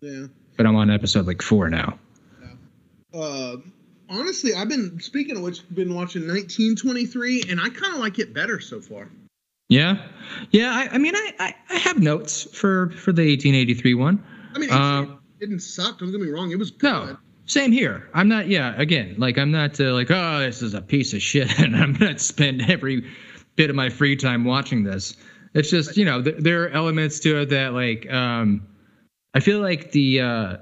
Yeah. 0.00 0.26
But 0.56 0.66
I'm 0.66 0.76
on 0.76 0.90
episode 0.90 1.26
like 1.26 1.42
four 1.42 1.68
now. 1.68 1.98
Uh, 3.14 3.56
honestly, 4.08 4.54
I've 4.54 4.68
been 4.68 5.00
speaking 5.00 5.36
of 5.36 5.42
which, 5.42 5.62
been 5.74 5.94
watching 5.94 6.22
1923, 6.22 7.44
and 7.48 7.60
I 7.60 7.68
kind 7.68 7.94
of 7.94 8.00
like 8.00 8.18
it 8.18 8.34
better 8.34 8.60
so 8.60 8.80
far. 8.80 9.08
Yeah, 9.68 10.06
yeah. 10.50 10.72
I, 10.72 10.94
I 10.94 10.98
mean, 10.98 11.16
I, 11.16 11.32
I 11.40 11.54
I 11.70 11.78
have 11.78 11.98
notes 11.98 12.44
for 12.56 12.90
for 12.90 13.12
the 13.12 13.22
1883 13.22 13.94
one. 13.94 14.24
I 14.54 14.58
mean, 14.58 14.70
Uh, 14.70 15.02
it 15.02 15.40
didn't 15.40 15.60
suck. 15.60 15.98
Don't 15.98 16.10
get 16.12 16.20
me 16.20 16.28
wrong; 16.28 16.52
it 16.52 16.58
was 16.58 16.70
good. 16.70 16.92
No, 16.92 17.16
same 17.46 17.72
here. 17.72 18.08
I'm 18.14 18.28
not. 18.28 18.48
Yeah, 18.48 18.74
again, 18.76 19.16
like 19.18 19.38
I'm 19.38 19.50
not 19.50 19.80
uh, 19.80 19.92
like, 19.92 20.10
oh, 20.10 20.38
this 20.40 20.62
is 20.62 20.74
a 20.74 20.80
piece 20.82 21.14
of 21.14 21.22
shit, 21.22 21.58
and 21.58 21.74
I'm 21.74 21.94
gonna 21.94 22.18
spend 22.18 22.70
every 22.70 23.10
bit 23.56 23.70
of 23.70 23.76
my 23.76 23.88
free 23.88 24.16
time 24.16 24.44
watching 24.44 24.84
this. 24.84 25.16
It's 25.54 25.70
just 25.70 25.96
you 25.96 26.04
know 26.04 26.22
th- 26.22 26.36
there 26.38 26.64
are 26.64 26.68
elements 26.68 27.18
to 27.20 27.40
it 27.40 27.50
that 27.50 27.72
like 27.72 28.10
um, 28.12 28.66
I 29.34 29.40
feel 29.40 29.60
like 29.60 29.92
the 29.92 30.20
uh, 30.20 30.56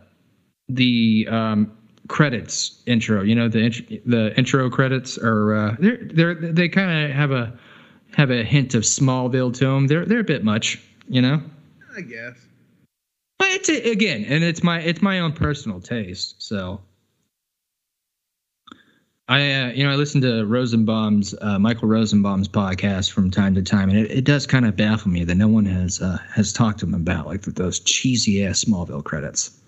the 0.68 1.26
um, 1.30 1.76
credits 2.08 2.82
intro, 2.86 3.22
you 3.22 3.34
know, 3.34 3.48
the 3.48 3.60
int- 3.60 4.08
the 4.08 4.36
intro 4.36 4.70
credits 4.70 5.18
are 5.18 5.54
uh, 5.54 5.76
they're 5.78 5.98
they're 6.12 6.34
they 6.34 6.68
kind 6.68 7.04
of 7.04 7.16
have 7.16 7.30
a 7.30 7.58
have 8.16 8.30
a 8.30 8.44
hint 8.44 8.74
of 8.74 8.82
Smallville 8.82 9.54
to 9.54 9.64
them. 9.66 9.86
They're 9.86 10.04
they're 10.04 10.20
a 10.20 10.24
bit 10.24 10.44
much, 10.44 10.82
you 11.08 11.22
know. 11.22 11.42
I 11.96 12.00
guess. 12.00 12.34
But 13.38 13.48
it's 13.48 13.68
again, 13.68 14.24
and 14.28 14.44
it's 14.44 14.62
my 14.62 14.80
it's 14.80 15.02
my 15.02 15.20
own 15.20 15.32
personal 15.32 15.80
taste. 15.80 16.42
So 16.42 16.80
I 19.28 19.52
uh, 19.52 19.68
you 19.68 19.84
know 19.84 19.90
I 19.90 19.94
listen 19.94 20.20
to 20.20 20.44
Rosenbaum's 20.44 21.34
uh, 21.40 21.58
Michael 21.58 21.88
Rosenbaum's 21.88 22.48
podcast 22.48 23.10
from 23.10 23.30
time 23.30 23.54
to 23.54 23.62
time, 23.62 23.88
and 23.88 23.98
it, 23.98 24.10
it 24.10 24.24
does 24.24 24.46
kind 24.46 24.66
of 24.66 24.76
baffle 24.76 25.10
me 25.10 25.24
that 25.24 25.34
no 25.36 25.48
one 25.48 25.64
has 25.64 26.02
uh, 26.02 26.18
has 26.34 26.52
talked 26.52 26.80
to 26.80 26.86
him 26.86 26.94
about 26.94 27.26
like 27.26 27.42
those 27.42 27.80
cheesy 27.80 28.44
ass 28.44 28.64
Smallville 28.64 29.02
credits. 29.02 29.58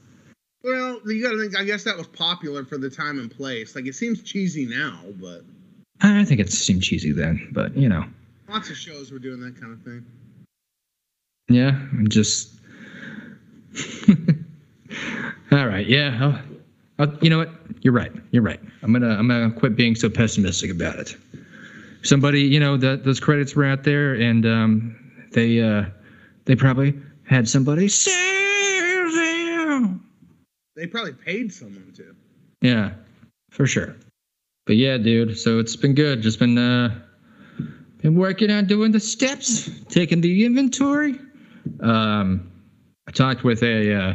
Well, 0.62 1.00
you 1.06 1.22
got 1.22 1.30
to 1.30 1.40
think. 1.40 1.56
I 1.56 1.64
guess 1.64 1.84
that 1.84 1.96
was 1.96 2.06
popular 2.08 2.64
for 2.66 2.76
the 2.76 2.90
time 2.90 3.18
and 3.18 3.30
place. 3.30 3.74
Like 3.74 3.86
it 3.86 3.94
seems 3.94 4.22
cheesy 4.22 4.66
now, 4.66 5.00
but 5.18 5.42
I 6.02 6.24
think 6.26 6.40
it 6.40 6.50
seemed 6.52 6.82
cheesy 6.82 7.12
then, 7.12 7.48
but 7.52 7.74
you 7.74 7.88
know, 7.88 8.04
lots 8.48 8.68
of 8.68 8.76
shows 8.76 9.10
were 9.10 9.18
doing 9.18 9.40
that 9.40 9.58
kind 9.58 9.72
of 9.72 9.82
thing. 9.82 10.04
yeah, 11.48 11.70
I'm 11.92 12.08
just. 12.08 12.52
All 15.52 15.66
right, 15.66 15.86
yeah. 15.86 16.18
I'll, 16.20 16.55
I'll, 16.98 17.12
you 17.20 17.30
know 17.30 17.38
what? 17.38 17.50
You're 17.82 17.92
right. 17.92 18.12
You're 18.30 18.42
right. 18.42 18.60
I'm 18.82 18.92
gonna 18.92 19.10
I'm 19.10 19.28
gonna 19.28 19.52
quit 19.52 19.76
being 19.76 19.94
so 19.94 20.08
pessimistic 20.08 20.70
about 20.70 20.98
it. 20.98 21.16
Somebody, 22.02 22.42
you 22.42 22.60
know, 22.60 22.76
the, 22.76 22.96
those 22.96 23.20
credits 23.20 23.54
were 23.54 23.64
out 23.64 23.82
there, 23.84 24.14
and 24.14 24.46
um, 24.46 24.96
they 25.32 25.60
uh, 25.60 25.84
they 26.44 26.56
probably 26.56 26.94
had 27.24 27.48
somebody 27.48 27.88
save 27.88 29.14
them. 29.14 30.04
They 30.74 30.86
probably 30.86 31.12
paid 31.12 31.52
someone 31.52 31.92
to. 31.96 32.14
Yeah, 32.60 32.92
for 33.50 33.66
sure. 33.66 33.96
But 34.66 34.76
yeah, 34.76 34.96
dude. 34.96 35.38
So 35.38 35.58
it's 35.58 35.76
been 35.76 35.94
good. 35.94 36.22
Just 36.22 36.38
been 36.38 36.56
uh, 36.56 36.98
been 37.98 38.14
working 38.14 38.50
on 38.50 38.66
doing 38.66 38.92
the 38.92 39.00
steps, 39.00 39.68
taking 39.88 40.20
the 40.20 40.44
inventory. 40.44 41.18
Um, 41.80 42.50
I 43.06 43.10
talked 43.10 43.44
with 43.44 43.62
a 43.62 43.94
uh, 43.94 44.14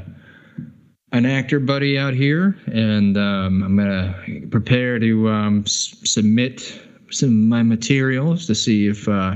an 1.12 1.26
actor 1.26 1.60
buddy 1.60 1.98
out 1.98 2.14
here, 2.14 2.56
and 2.68 3.18
um, 3.18 3.64
I'm 3.64 3.76
gonna 3.76 4.16
prepare 4.50 4.98
to 5.00 5.30
um, 5.30 5.64
s- 5.66 5.96
submit 6.04 6.80
some 7.10 7.30
of 7.30 7.36
my 7.36 7.64
materials 7.64 8.48
to 8.48 8.56
see 8.56 8.88
if 8.88 9.08
uh, 9.10 9.36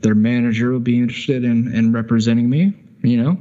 their 0.00 0.14
manager 0.14 0.70
will 0.72 0.80
be 0.80 0.98
interested 0.98 1.44
in, 1.44 1.74
in 1.74 1.92
representing 1.92 2.48
me. 2.48 2.72
You 3.02 3.22
know, 3.22 3.36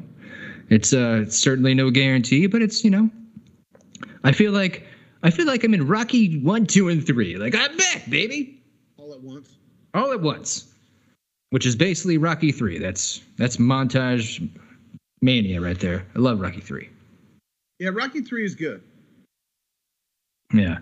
it's 0.70 0.94
uh, 0.94 1.22
it's 1.24 1.38
certainly 1.38 1.74
no 1.74 1.90
guarantee, 1.92 2.48
but 2.48 2.62
it's 2.62 2.84
you 2.84 2.90
know, 2.90 3.10
I 4.24 4.32
feel 4.34 4.52
like 4.52 4.86
I 5.24 5.30
feel 5.32 5.46
like 5.48 5.64
I'm 5.64 5.74
in 5.74 5.88
Rocky 5.88 6.40
one, 6.42 6.66
two, 6.66 6.90
and 6.90 7.06
three. 7.06 7.38
Like 7.38 7.56
I'm 7.56 7.78
back, 7.78 8.10
baby, 8.10 8.62
all 8.98 9.14
at 9.14 9.22
once. 9.22 9.56
all 9.94 10.12
at 10.12 10.20
once, 10.22 10.74
which 11.52 11.66
is 11.66 11.76
basically 11.78 12.18
Rocky 12.18 12.52
three. 12.52 12.80
That's 12.80 13.22
that's 13.38 13.58
montage 13.58 14.50
mania 15.22 15.62
right 15.62 15.80
there. 15.80 16.06
I 16.16 16.20
love 16.20 16.42
Rocky 16.42 16.60
three. 16.60 16.90
Yeah, 17.82 17.90
Rocky 17.92 18.22
Three 18.22 18.46
is 18.46 18.54
good. 18.54 18.84
Yeah, 20.54 20.78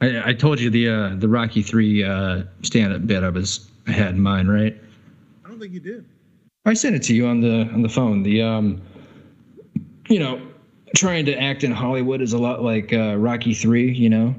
I, 0.00 0.30
I 0.30 0.32
told 0.32 0.60
you 0.60 0.70
the 0.70 0.88
uh, 0.88 1.16
the 1.16 1.28
Rocky 1.28 1.60
three 1.60 2.04
uh, 2.04 2.44
stand 2.62 2.92
up 2.92 3.04
bit 3.04 3.24
I 3.24 3.30
was 3.30 3.68
I 3.88 3.90
had 3.90 4.10
in 4.10 4.20
mind, 4.20 4.48
right? 4.48 4.80
I 5.44 5.48
don't 5.48 5.58
think 5.58 5.72
you 5.72 5.80
did. 5.80 6.04
I 6.64 6.74
sent 6.74 6.94
it 6.94 7.02
to 7.02 7.16
you 7.16 7.26
on 7.26 7.40
the 7.40 7.62
on 7.72 7.82
the 7.82 7.88
phone. 7.88 8.22
The 8.22 8.42
um, 8.42 8.80
you 10.08 10.20
know, 10.20 10.40
trying 10.94 11.26
to 11.26 11.36
act 11.36 11.64
in 11.64 11.72
Hollywood 11.72 12.20
is 12.22 12.32
a 12.32 12.38
lot 12.38 12.62
like 12.62 12.92
uh, 12.92 13.16
Rocky 13.16 13.52
Three. 13.52 13.92
You 13.92 14.08
know, 14.08 14.32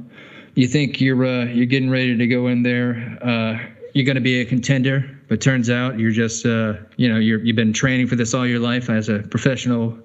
you 0.55 0.65
think 0.65 1.01
you're 1.01 1.25
uh, 1.25 1.43
you're 1.43 1.65
getting 1.65 1.89
ready 1.89 2.15
to 2.15 2.27
go 2.27 2.47
in 2.47 2.63
there, 2.63 3.19
uh, 3.21 3.59
you're 3.93 4.05
going 4.05 4.15
to 4.15 4.21
be 4.21 4.39
a 4.39 4.45
contender, 4.45 5.16
but 5.27 5.41
turns 5.41 5.69
out 5.69 5.99
you're 5.99 6.11
just 6.11 6.45
uh, 6.45 6.73
you 6.97 7.11
know 7.11 7.19
you're 7.19 7.39
you've 7.39 7.55
been 7.55 7.73
training 7.73 8.07
for 8.07 8.15
this 8.15 8.33
all 8.33 8.47
your 8.47 8.59
life 8.59 8.89
as 8.89 9.09
a 9.09 9.19
professional 9.19 9.97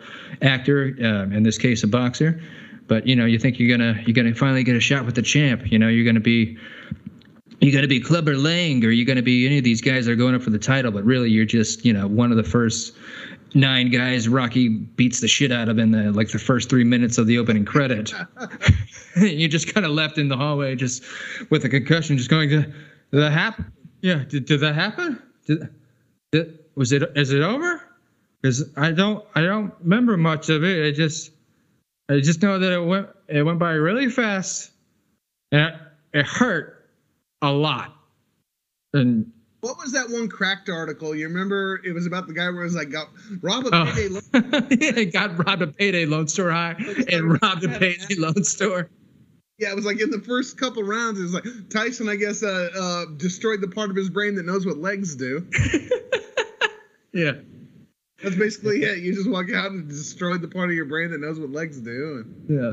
actor. 0.42 0.96
Uh, 1.00 1.34
in 1.34 1.42
this 1.42 1.58
case, 1.58 1.82
a 1.82 1.86
boxer. 1.86 2.40
But 2.88 3.06
you 3.06 3.14
know, 3.14 3.24
you 3.24 3.38
think 3.38 3.58
you're 3.58 3.76
gonna 3.76 4.00
you're 4.06 4.14
gonna 4.14 4.34
finally 4.34 4.64
get 4.64 4.76
a 4.76 4.80
shot 4.80 5.06
with 5.06 5.14
the 5.14 5.22
champ. 5.22 5.70
You 5.70 5.78
know, 5.78 5.88
you're 5.88 6.04
gonna 6.04 6.20
be 6.20 6.58
you're 7.62 7.80
to 7.80 7.86
be 7.86 8.00
Clubber 8.00 8.36
Lang 8.36 8.84
or 8.84 8.90
you're 8.90 9.06
going 9.06 9.16
to 9.16 9.22
be 9.22 9.46
any 9.46 9.58
of 9.58 9.62
these 9.62 9.80
guys 9.80 10.06
that 10.06 10.12
are 10.12 10.16
going 10.16 10.34
up 10.34 10.42
for 10.42 10.50
the 10.50 10.58
title, 10.58 10.90
but 10.90 11.04
really 11.04 11.30
you're 11.30 11.44
just, 11.44 11.84
you 11.84 11.92
know, 11.92 12.08
one 12.08 12.32
of 12.32 12.36
the 12.36 12.42
first 12.42 12.96
nine 13.54 13.88
guys 13.88 14.28
Rocky 14.28 14.68
beats 14.68 15.20
the 15.20 15.28
shit 15.28 15.52
out 15.52 15.68
of 15.68 15.78
in 15.78 15.92
the 15.92 16.10
like 16.10 16.28
the 16.28 16.40
first 16.40 16.68
three 16.68 16.82
minutes 16.82 17.18
of 17.18 17.28
the 17.28 17.38
opening 17.38 17.64
credit. 17.64 18.12
you 19.16 19.46
just 19.46 19.72
kind 19.72 19.86
of 19.86 19.92
left 19.92 20.18
in 20.18 20.28
the 20.28 20.36
hallway 20.36 20.74
just 20.74 21.04
with 21.50 21.64
a 21.64 21.68
concussion, 21.68 22.18
just 22.18 22.30
going 22.30 22.48
to, 22.48 22.72
the 23.12 23.30
happen? 23.30 23.70
Yeah, 24.02 24.24
did, 24.28 24.44
did 24.44 24.60
that 24.60 24.74
happen? 24.74 25.22
Did, 25.46 25.68
did, 26.32 26.58
was 26.74 26.92
it, 26.92 27.02
is 27.16 27.32
it 27.32 27.40
over? 27.40 27.80
because 28.42 28.68
I 28.76 28.90
don't 28.90 29.24
I 29.34 29.42
don't 29.42 29.72
remember 29.80 30.16
much 30.16 30.48
of 30.48 30.64
it. 30.64 30.86
I 30.86 30.92
just 30.92 31.30
I 32.10 32.20
just 32.20 32.42
know 32.42 32.58
that 32.58 32.72
it 32.72 32.84
went 32.84 33.08
it 33.28 33.42
went 33.42 33.58
by 33.58 33.72
really 33.72 34.10
fast, 34.10 34.72
and 35.52 35.62
it, 35.62 35.74
it 36.12 36.26
hurt 36.26 36.90
a 37.40 37.50
lot. 37.50 37.94
And 38.92 39.32
What 39.60 39.78
was 39.78 39.92
that 39.92 40.10
one 40.10 40.28
cracked 40.28 40.68
article? 40.68 41.14
You 41.14 41.28
remember 41.28 41.80
it 41.84 41.92
was 41.92 42.06
about 42.06 42.26
the 42.26 42.34
guy 42.34 42.50
where 42.50 42.62
it 42.62 42.64
was 42.64 42.74
like 42.74 42.90
got 42.90 43.08
rob 43.40 43.66
a 43.66 43.70
oh, 43.72 43.86
payday 43.86 44.08
loan. 44.08 44.66
yeah, 44.80 45.04
got 45.04 45.46
robbed 45.46 45.62
a 45.62 45.68
payday 45.68 46.04
loan 46.04 46.28
store 46.28 46.50
high 46.50 46.74
and 47.12 47.40
robbed 47.42 47.64
a 47.64 47.68
payday 47.78 48.16
loan 48.16 48.42
store. 48.44 48.90
Yeah, 49.58 49.70
it 49.70 49.76
was 49.76 49.84
like 49.84 50.00
in 50.00 50.10
the 50.10 50.20
first 50.20 50.58
couple 50.58 50.82
rounds, 50.82 51.20
it 51.20 51.22
was 51.22 51.34
like 51.34 51.44
Tyson, 51.70 52.08
I 52.08 52.16
guess, 52.16 52.42
uh, 52.42 52.70
uh, 52.76 53.04
destroyed 53.16 53.60
the 53.60 53.68
part 53.68 53.90
of 53.90 53.96
his 53.96 54.10
brain 54.10 54.34
that 54.36 54.46
knows 54.46 54.66
what 54.66 54.78
legs 54.78 55.14
do. 55.14 55.46
Yeah. 57.12 57.32
That's 58.22 58.36
basically 58.36 58.82
it. 58.82 58.98
You 58.98 59.14
just 59.14 59.28
walk 59.28 59.52
out 59.52 59.70
and 59.70 59.88
destroy 59.88 60.38
the 60.38 60.48
part 60.48 60.70
of 60.70 60.74
your 60.74 60.84
brain 60.84 61.10
that 61.10 61.20
knows 61.20 61.38
what 61.38 61.50
legs 61.50 61.78
do. 61.80 62.24
Yeah. 62.48 62.72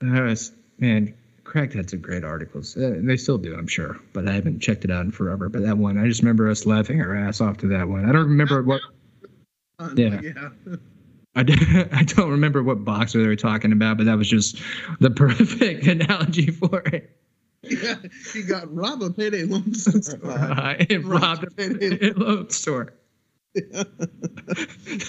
That 0.00 0.22
was 0.22 0.52
man. 0.78 1.14
Cracked 1.44 1.74
had 1.74 1.88
some 1.88 2.00
great 2.00 2.24
articles. 2.24 2.76
Uh, 2.76 2.98
they 2.98 3.16
still 3.16 3.38
do, 3.38 3.54
I'm 3.54 3.68
sure, 3.68 4.00
but 4.12 4.28
I 4.28 4.32
haven't 4.32 4.58
checked 4.58 4.84
it 4.84 4.90
out 4.90 5.04
in 5.04 5.12
forever. 5.12 5.48
But 5.48 5.62
that 5.62 5.78
one, 5.78 5.96
I 5.96 6.08
just 6.08 6.20
remember 6.20 6.50
us 6.50 6.66
laughing 6.66 7.00
our 7.00 7.14
ass 7.14 7.40
off 7.40 7.58
to 7.58 7.68
that 7.68 7.88
one. 7.88 8.04
I 8.04 8.10
don't 8.10 8.26
remember 8.26 8.64
what 8.64 8.80
Yeah. 9.96 10.20
yeah. 10.20 10.48
I, 11.92 12.02
don't 12.06 12.30
remember 12.30 12.62
what 12.62 12.82
boxer 12.84 13.20
they 13.20 13.26
were 13.26 13.36
talking 13.36 13.70
about, 13.72 13.98
but 13.98 14.06
that 14.06 14.16
was 14.16 14.28
just 14.28 14.58
the 15.00 15.10
perfect 15.10 15.86
analogy 15.86 16.50
for 16.50 16.80
it. 16.86 17.14
yeah, 17.62 17.96
he 18.32 18.42
got 18.42 18.74
robbed 18.74 19.02
a 19.02 19.10
payday 19.10 19.42
loan 19.44 19.74
store. 19.74 20.30
Uh, 20.30 20.74
it 20.78 21.04
robbed 21.04 21.44
a 21.44 21.50
payday 21.50 22.12
loan 22.12 22.48
store. 22.48 22.94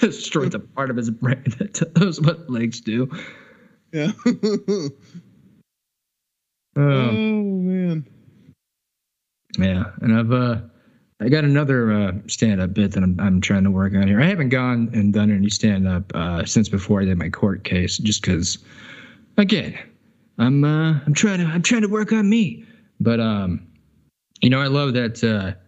Destroyed 0.02 0.52
the 0.52 0.60
part 0.60 0.90
of 0.90 0.98
his 0.98 1.10
brain 1.10 1.44
that 1.60 1.96
knows 1.98 2.20
what 2.20 2.50
legs 2.50 2.82
do. 2.82 3.10
Yeah. 3.94 4.12
Um, 6.76 6.84
oh 6.84 7.12
man. 7.42 8.06
Yeah, 9.58 9.86
and 10.02 10.16
I've 10.16 10.32
uh, 10.32 10.62
I 11.20 11.30
got 11.30 11.44
another 11.44 11.92
uh, 11.92 12.12
stand-up 12.28 12.74
bit 12.74 12.92
that 12.92 13.04
I'm 13.04 13.20
I'm 13.20 13.42
trying 13.42 13.64
to 13.64 13.72
work 13.72 13.94
on 13.96 14.08
here. 14.08 14.22
I 14.22 14.26
haven't 14.26 14.50
gone 14.50 14.90
and 14.94 15.14
done 15.14 15.32
any 15.32 15.50
stand-up 15.50 16.12
uh, 16.14 16.46
since 16.46 16.70
before 16.70 17.02
I 17.02 17.06
did 17.06 17.18
my 17.18 17.30
court 17.30 17.64
case, 17.64 17.98
just 17.98 18.22
because, 18.22 18.60
again, 19.38 19.78
I'm 20.38 20.64
uh, 20.64 21.00
I'm 21.06 21.14
trying 21.14 21.40
to 21.40 21.46
I'm 21.46 21.64
trying 21.64 21.82
to 21.82 21.88
work 21.88 22.12
on 22.12 22.30
me. 22.30 22.66
But 23.00 23.20
um, 23.20 23.66
you 24.42 24.50
know, 24.50 24.62
I 24.62 24.68
love 24.68 24.94
that. 24.94 25.24
Uh, 25.24 25.60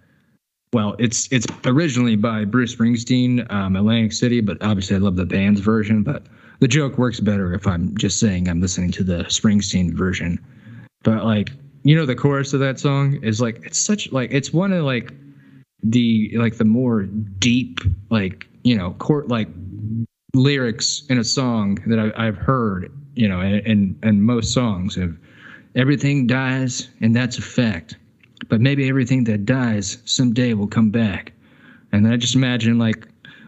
well, 0.71 0.95
it's 0.99 1.27
it's 1.31 1.47
originally 1.65 2.15
by 2.15 2.45
Bruce 2.45 2.75
Springsteen, 2.75 3.51
um, 3.51 3.75
Atlantic 3.75 4.13
City, 4.13 4.41
but 4.41 4.61
obviously 4.61 4.97
I 4.97 4.99
love 4.99 5.15
the 5.15 5.25
band's 5.25 5.61
version. 5.61 6.03
But 6.03 6.27
the 6.59 6.67
joke 6.67 6.99
works 6.99 7.19
better 7.19 7.55
if 7.55 7.65
I'm 7.65 7.97
just 7.97 8.19
saying 8.19 8.47
I'm 8.47 8.61
listening 8.61 8.91
to 8.91 9.03
the 9.03 9.23
Springsteen 9.23 9.93
version. 9.93 10.37
But 11.01 11.25
like, 11.25 11.49
you 11.83 11.95
know, 11.95 12.05
the 12.05 12.15
chorus 12.15 12.53
of 12.53 12.59
that 12.59 12.79
song 12.79 13.17
is 13.23 13.41
like 13.41 13.65
it's 13.65 13.79
such 13.79 14.11
like 14.11 14.31
it's 14.31 14.53
one 14.53 14.71
of 14.73 14.85
like 14.85 15.11
the 15.83 16.31
like 16.35 16.57
the 16.57 16.65
more 16.65 17.03
deep 17.03 17.79
like 18.09 18.47
you 18.63 18.75
know 18.75 18.91
court 18.93 19.29
like 19.29 19.47
lyrics 20.33 21.03
in 21.09 21.17
a 21.17 21.23
song 21.23 21.75
that 21.87 21.99
I, 21.99 22.27
I've 22.27 22.37
heard. 22.37 22.91
You 23.15 23.27
know, 23.27 23.41
and 23.41 23.99
and, 24.01 24.23
most 24.23 24.53
songs 24.53 24.95
of 24.95 25.17
everything 25.75 26.25
dies 26.25 26.87
and 27.01 27.13
that's 27.13 27.37
a 27.37 27.41
fact 27.41 27.97
but 28.47 28.61
maybe 28.61 28.87
everything 28.87 29.25
that 29.25 29.45
dies 29.45 29.97
someday 30.05 30.53
will 30.53 30.67
come 30.67 30.91
back. 30.91 31.33
And 31.91 32.07
I 32.07 32.15
just 32.17 32.35
imagine 32.35 32.77
like 32.79 33.07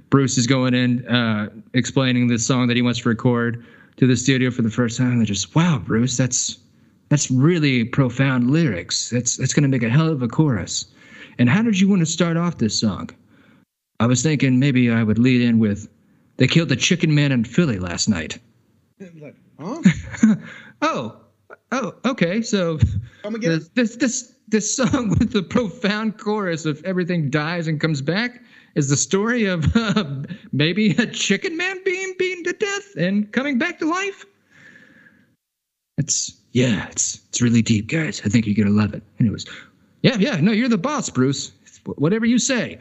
Bruce 0.10 0.38
is 0.38 0.48
going 0.48 0.74
in, 0.74 1.08
uh, 1.08 1.50
explaining 1.74 2.28
this 2.28 2.46
song 2.46 2.68
that 2.68 2.76
he 2.76 2.82
wants 2.82 3.02
to 3.02 3.10
record 3.10 3.66
to 3.98 4.08
the 4.08 4.18
studio 4.18 4.52
for 4.52 4.64
the 4.64 4.70
first 4.70 4.98
time. 4.98 5.12
And 5.12 5.20
they're 5.20 5.26
just, 5.26 5.56
wow, 5.56 5.82
Bruce, 5.84 6.18
that's 6.18 6.58
that's 7.10 7.30
really 7.30 7.84
profound 7.84 8.52
lyrics. 8.52 9.10
That's 9.10 9.38
that's 9.38 9.54
gonna 9.54 9.68
make 9.68 9.84
a 9.84 9.90
hell 9.90 10.10
of 10.10 10.22
a 10.22 10.28
chorus. 10.28 10.86
And 11.40 11.50
how 11.50 11.62
did 11.62 11.80
you 11.80 11.90
want 11.90 12.02
to 12.02 12.06
start 12.06 12.38
off 12.38 12.58
this 12.58 12.80
song? 12.80 13.10
I 14.00 14.08
was 14.08 14.24
thinking 14.24 14.60
maybe 14.60 14.90
I 14.90 15.04
would 15.04 15.20
lead 15.20 15.42
in 15.42 15.60
with 15.60 15.88
they 16.38 16.48
killed 16.48 16.70
the 16.70 16.76
chicken 16.76 17.14
man 17.14 17.32
in 17.32 17.44
Philly 17.44 17.78
last 17.78 18.10
night. 18.10 18.40
like, 19.00 19.36
huh? 19.60 20.36
oh, 20.82 21.18
oh, 21.72 21.94
okay. 22.06 22.42
So 22.42 22.80
this 23.40 23.70
this 23.70 23.96
this 23.98 24.36
this 24.48 24.76
song 24.76 25.10
with 25.10 25.32
the 25.32 25.44
profound 25.44 26.18
chorus 26.18 26.66
of 26.66 26.84
everything 26.84 27.30
dies 27.30 27.68
and 27.68 27.80
comes 27.80 28.02
back 28.02 28.42
is 28.76 28.90
the 28.90 28.98
story 28.98 29.46
of 29.46 29.76
uh, 29.76 30.04
maybe 30.52 30.92
a 30.92 31.06
chicken 31.06 31.58
man 31.58 31.80
being 31.84 32.14
beaten 32.18 32.44
to 32.46 32.54
death 32.54 32.96
and 32.98 33.32
coming 33.32 33.58
back 33.58 33.80
to 33.80 33.86
life. 33.86 34.26
It's 35.98 36.42
yeah, 36.54 36.88
it's 36.88 37.22
it's 37.30 37.42
really 37.42 37.62
deep, 37.62 37.88
guys. 37.88 38.22
I 38.26 38.30
think 38.30 38.46
you're 38.46 38.56
gonna 38.56 38.76
love 38.76 38.94
it. 38.94 39.04
Was, 39.20 39.46
yeah, 40.02 40.18
yeah. 40.18 40.40
No, 40.40 40.52
you're 40.52 40.70
the 40.70 40.78
boss, 40.78 41.10
Bruce. 41.10 41.52
Whatever 41.86 42.26
you 42.26 42.40
say. 42.40 42.80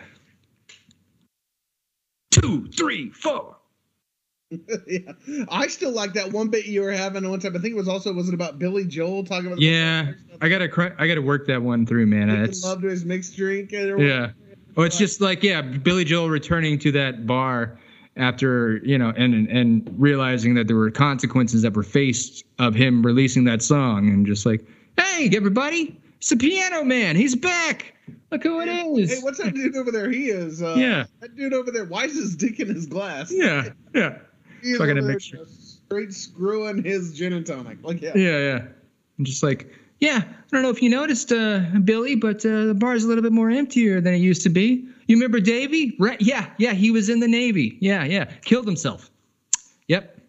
Two, 2.31 2.69
three, 2.69 3.11
four. 3.11 3.57
yeah. 4.87 5.13
I 5.49 5.69
still 5.69 5.93
like 5.93 6.13
that 6.15 6.33
one 6.33 6.49
bit 6.49 6.67
you 6.67 6.83
were 6.83 6.93
having 6.93 7.29
one 7.29 7.39
time. 7.39 7.57
I 7.57 7.61
think 7.61 7.73
it 7.73 7.77
was 7.77 7.89
also 7.89 8.13
was 8.13 8.29
it 8.29 8.35
about 8.35 8.59
Billy 8.59 8.85
Joel 8.85 9.25
talking 9.25 9.47
about 9.47 9.61
Yeah, 9.61 10.13
I 10.41 10.49
gotta 10.49 10.69
cry, 10.69 10.91
I 10.99 11.07
gotta 11.07 11.23
work 11.23 11.47
that 11.47 11.63
one 11.63 11.87
through, 11.87 12.07
man. 12.07 12.31
It's, 12.31 12.65
love 12.65 12.83
to 12.83 12.89
his 12.89 13.05
mixed 13.05 13.37
drink. 13.37 13.73
Or 13.73 14.01
Yeah. 14.01 14.31
Oh, 14.77 14.83
it's 14.83 14.99
just 14.99 15.21
like 15.21 15.43
yeah, 15.43 15.63
Billy 15.63 16.05
Joel 16.05 16.31
returning 16.31 16.79
to 16.81 16.93
that 16.93 17.27
bar 17.27 17.79
after 18.17 18.79
you 18.79 18.99
know, 18.99 19.13
and 19.17 19.49
and 19.49 19.95
realizing 19.99 20.55
that 20.55 20.67
there 20.67 20.77
were 20.77 20.91
consequences 20.91 21.63
that 21.63 21.75
were 21.75 21.83
faced 21.83 22.45
of 22.59 22.75
him 22.75 23.05
releasing 23.05 23.45
that 23.45 23.63
song, 23.63 24.09
and 24.09 24.27
just 24.27 24.47
like, 24.47 24.65
hey, 24.99 25.31
everybody, 25.33 26.00
it's 26.21 26.29
the 26.29 26.37
Piano 26.37 26.85
Man, 26.85 27.17
he's 27.17 27.35
back. 27.35 27.95
Look 28.31 28.43
who 28.45 28.61
it 28.61 28.69
is. 28.69 29.13
Hey, 29.13 29.21
what's 29.23 29.39
that 29.39 29.55
dude 29.55 29.77
over 29.77 29.91
there? 29.91 30.11
He 30.11 30.27
is. 30.27 30.63
Uh, 30.63 30.75
Yeah. 30.79 31.05
That 31.21 31.35
dude 31.35 31.53
over 31.53 31.71
there. 31.71 31.85
Why 31.87 32.05
is 32.05 32.15
his 32.15 32.37
dick 32.37 32.61
in 32.61 32.69
his 32.69 32.87
glass? 32.87 33.33
Yeah, 33.33 33.71
yeah, 33.95 34.19
He 34.63 34.73
is 34.73 34.79
Fucking 34.79 34.93
over 34.99 35.03
there 35.03 35.13
mixture. 35.15 35.45
straight 35.49 36.13
screwing 36.13 36.85
his 36.85 37.15
gin 37.17 37.33
and 37.33 37.45
tonic. 37.47 37.79
Like 37.83 38.01
yeah. 38.01 38.13
yeah, 38.15 38.39
yeah. 38.39 38.59
I'm 39.19 39.25
just 39.25 39.43
like, 39.43 39.73
yeah. 40.01 40.23
I 40.25 40.33
don't 40.53 40.63
know 40.63 40.71
if 40.71 40.81
you 40.83 40.91
noticed, 40.91 41.33
uh, 41.33 41.61
Billy, 41.85 42.15
but 42.15 42.45
uh, 42.47 42.67
the 42.67 42.75
bar's 42.75 43.05
a 43.05 43.09
little 43.09 43.23
bit 43.23 43.33
more 43.33 43.51
emptier 43.51 44.01
than 44.01 44.15
it 44.15 44.19
used 44.19 44.43
to 44.43 44.49
be. 44.49 44.87
You 45.07 45.17
remember 45.17 45.41
Davy? 45.41 45.97
Right? 45.99 46.21
Yeah, 46.21 46.51
yeah. 46.59 46.73
He 46.73 46.91
was 46.91 47.09
in 47.09 47.21
the 47.21 47.29
Navy. 47.29 47.77
Yeah, 47.81 48.05
yeah. 48.05 48.25
Killed 48.45 48.67
himself. 48.67 49.11
Yep. 49.89 50.21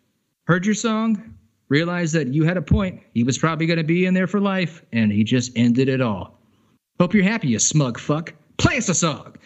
Heard 0.45 0.65
your 0.65 0.75
song. 0.75 1.31
Realized 1.75 2.13
that 2.15 2.27
you 2.34 2.43
had 2.43 2.57
a 2.57 2.62
point. 2.62 3.01
He 3.13 3.23
was 3.23 3.38
probably 3.38 3.65
going 3.65 3.77
to 3.77 3.84
be 3.86 4.05
in 4.05 4.13
there 4.13 4.27
for 4.27 4.41
life, 4.41 4.84
and 4.91 5.10
he 5.10 5.23
just 5.23 5.53
ended 5.55 5.88
it 5.88 6.01
all. 6.01 6.38
Hope 6.99 7.13
you're 7.13 7.23
happy, 7.23 7.47
you 7.47 7.60
smug 7.60 7.97
fuck. 7.97 8.34
Play 8.57 8.75
us 8.75 8.89
a 8.89 8.93
song. 8.93 9.38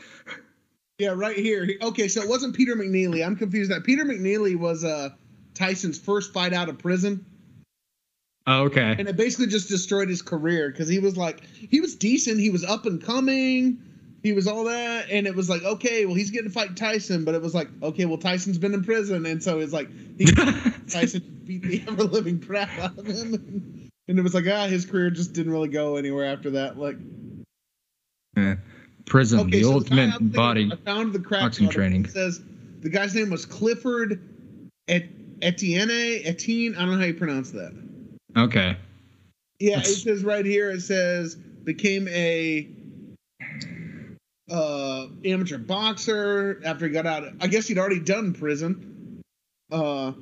Yeah, 0.98 1.14
right 1.16 1.38
here. 1.38 1.70
Okay, 1.84 2.08
so 2.08 2.24
it 2.24 2.28
wasn't 2.28 2.56
Peter 2.56 2.74
McNeeley. 2.76 3.24
I'm 3.24 3.36
confused. 3.36 3.70
That 3.70 3.84
Peter 3.84 4.04
McNeeley 4.06 4.56
was 4.58 4.84
uh, 4.84 5.10
Tyson's 5.54 6.00
first 6.00 6.34
fight 6.34 6.52
out 6.52 6.68
of 6.68 6.80
prison, 6.80 7.24
Oh, 8.48 8.64
okay. 8.64 8.96
and 8.98 9.08
it 9.08 9.16
basically 9.18 9.46
just 9.48 9.70
destroyed 9.70 10.10
his 10.10 10.24
career 10.24 10.72
because 10.72 10.90
he 10.90 10.98
was 10.98 11.16
like, 11.18 11.44
he 11.46 11.80
was 11.80 11.96
decent, 11.96 12.40
he 12.40 12.50
was 12.50 12.64
up 12.64 12.88
and 12.88 13.04
coming, 13.04 13.78
he 14.26 14.34
was 14.34 14.48
all 14.48 14.64
that, 14.64 15.06
and 15.12 15.28
it 15.28 15.36
was 15.36 15.52
like, 15.52 15.62
okay, 15.64 16.08
well, 16.08 16.16
he's 16.16 16.32
getting 16.32 16.48
to 16.50 16.54
fight 16.54 16.76
Tyson, 16.76 17.24
but 17.26 17.36
it 17.36 17.44
was 17.44 17.54
like, 17.54 17.68
okay, 17.84 18.06
well, 18.06 18.18
Tyson's 18.18 18.58
been 18.58 18.74
in 18.74 18.84
prison, 18.84 19.24
and 19.28 19.42
so 19.44 19.60
it's 19.60 19.72
like, 19.72 19.88
he, 20.18 20.26
Tyson 20.90 21.42
beat 21.46 21.62
the 21.62 21.84
ever 21.88 22.06
living 22.06 22.40
crap 22.40 22.70
out 22.80 22.98
of 22.98 23.06
him, 23.06 23.88
and 24.08 24.18
it 24.18 24.24
was 24.24 24.34
like, 24.34 24.46
ah, 24.50 24.66
his 24.66 24.84
career 24.84 25.12
just 25.12 25.34
didn't 25.34 25.52
really 25.52 25.68
go 25.68 25.96
anywhere 25.98 26.26
after 26.26 26.50
that. 26.50 26.76
Like, 26.76 26.98
Yeah. 28.36 28.56
Prism, 29.06 29.42
Okay, 29.42 29.52
the 29.52 29.64
so 29.66 29.74
ultimate 29.74 30.16
I'm 30.16 30.30
body. 30.30 30.72
I 30.74 30.76
found 30.78 31.14
the 31.14 31.20
crack 31.20 31.42
boxing 31.44 31.70
training. 31.70 32.06
It 32.06 32.12
says 32.12 32.42
the 32.80 32.90
guy's 32.90 33.14
name 33.14 33.30
was 33.30 33.46
Clifford 33.46 34.20
Et- 34.88 35.08
Etienne. 35.44 35.92
Etienne. 36.26 36.74
I 36.76 36.80
don't 36.80 36.94
know 36.94 36.98
how 36.98 37.04
you 37.06 37.14
pronounce 37.14 37.52
that. 37.52 37.72
Okay. 38.36 38.76
Yeah, 39.60 39.76
That's- 39.76 39.92
it 39.92 40.02
says 40.02 40.24
right 40.24 40.44
here. 40.44 40.72
It 40.72 40.82
says 40.82 41.36
became 41.36 42.08
a 42.08 42.68
uh, 44.50 45.08
amateur 45.24 45.58
boxer 45.58 46.62
after 46.64 46.86
he 46.88 46.92
got 46.92 47.06
out. 47.06 47.24
I 47.42 47.48
guess 47.48 47.68
he'd 47.68 47.78
already 47.78 48.00
done 48.00 48.34
prison. 48.34 49.22
Uh, 49.72 50.14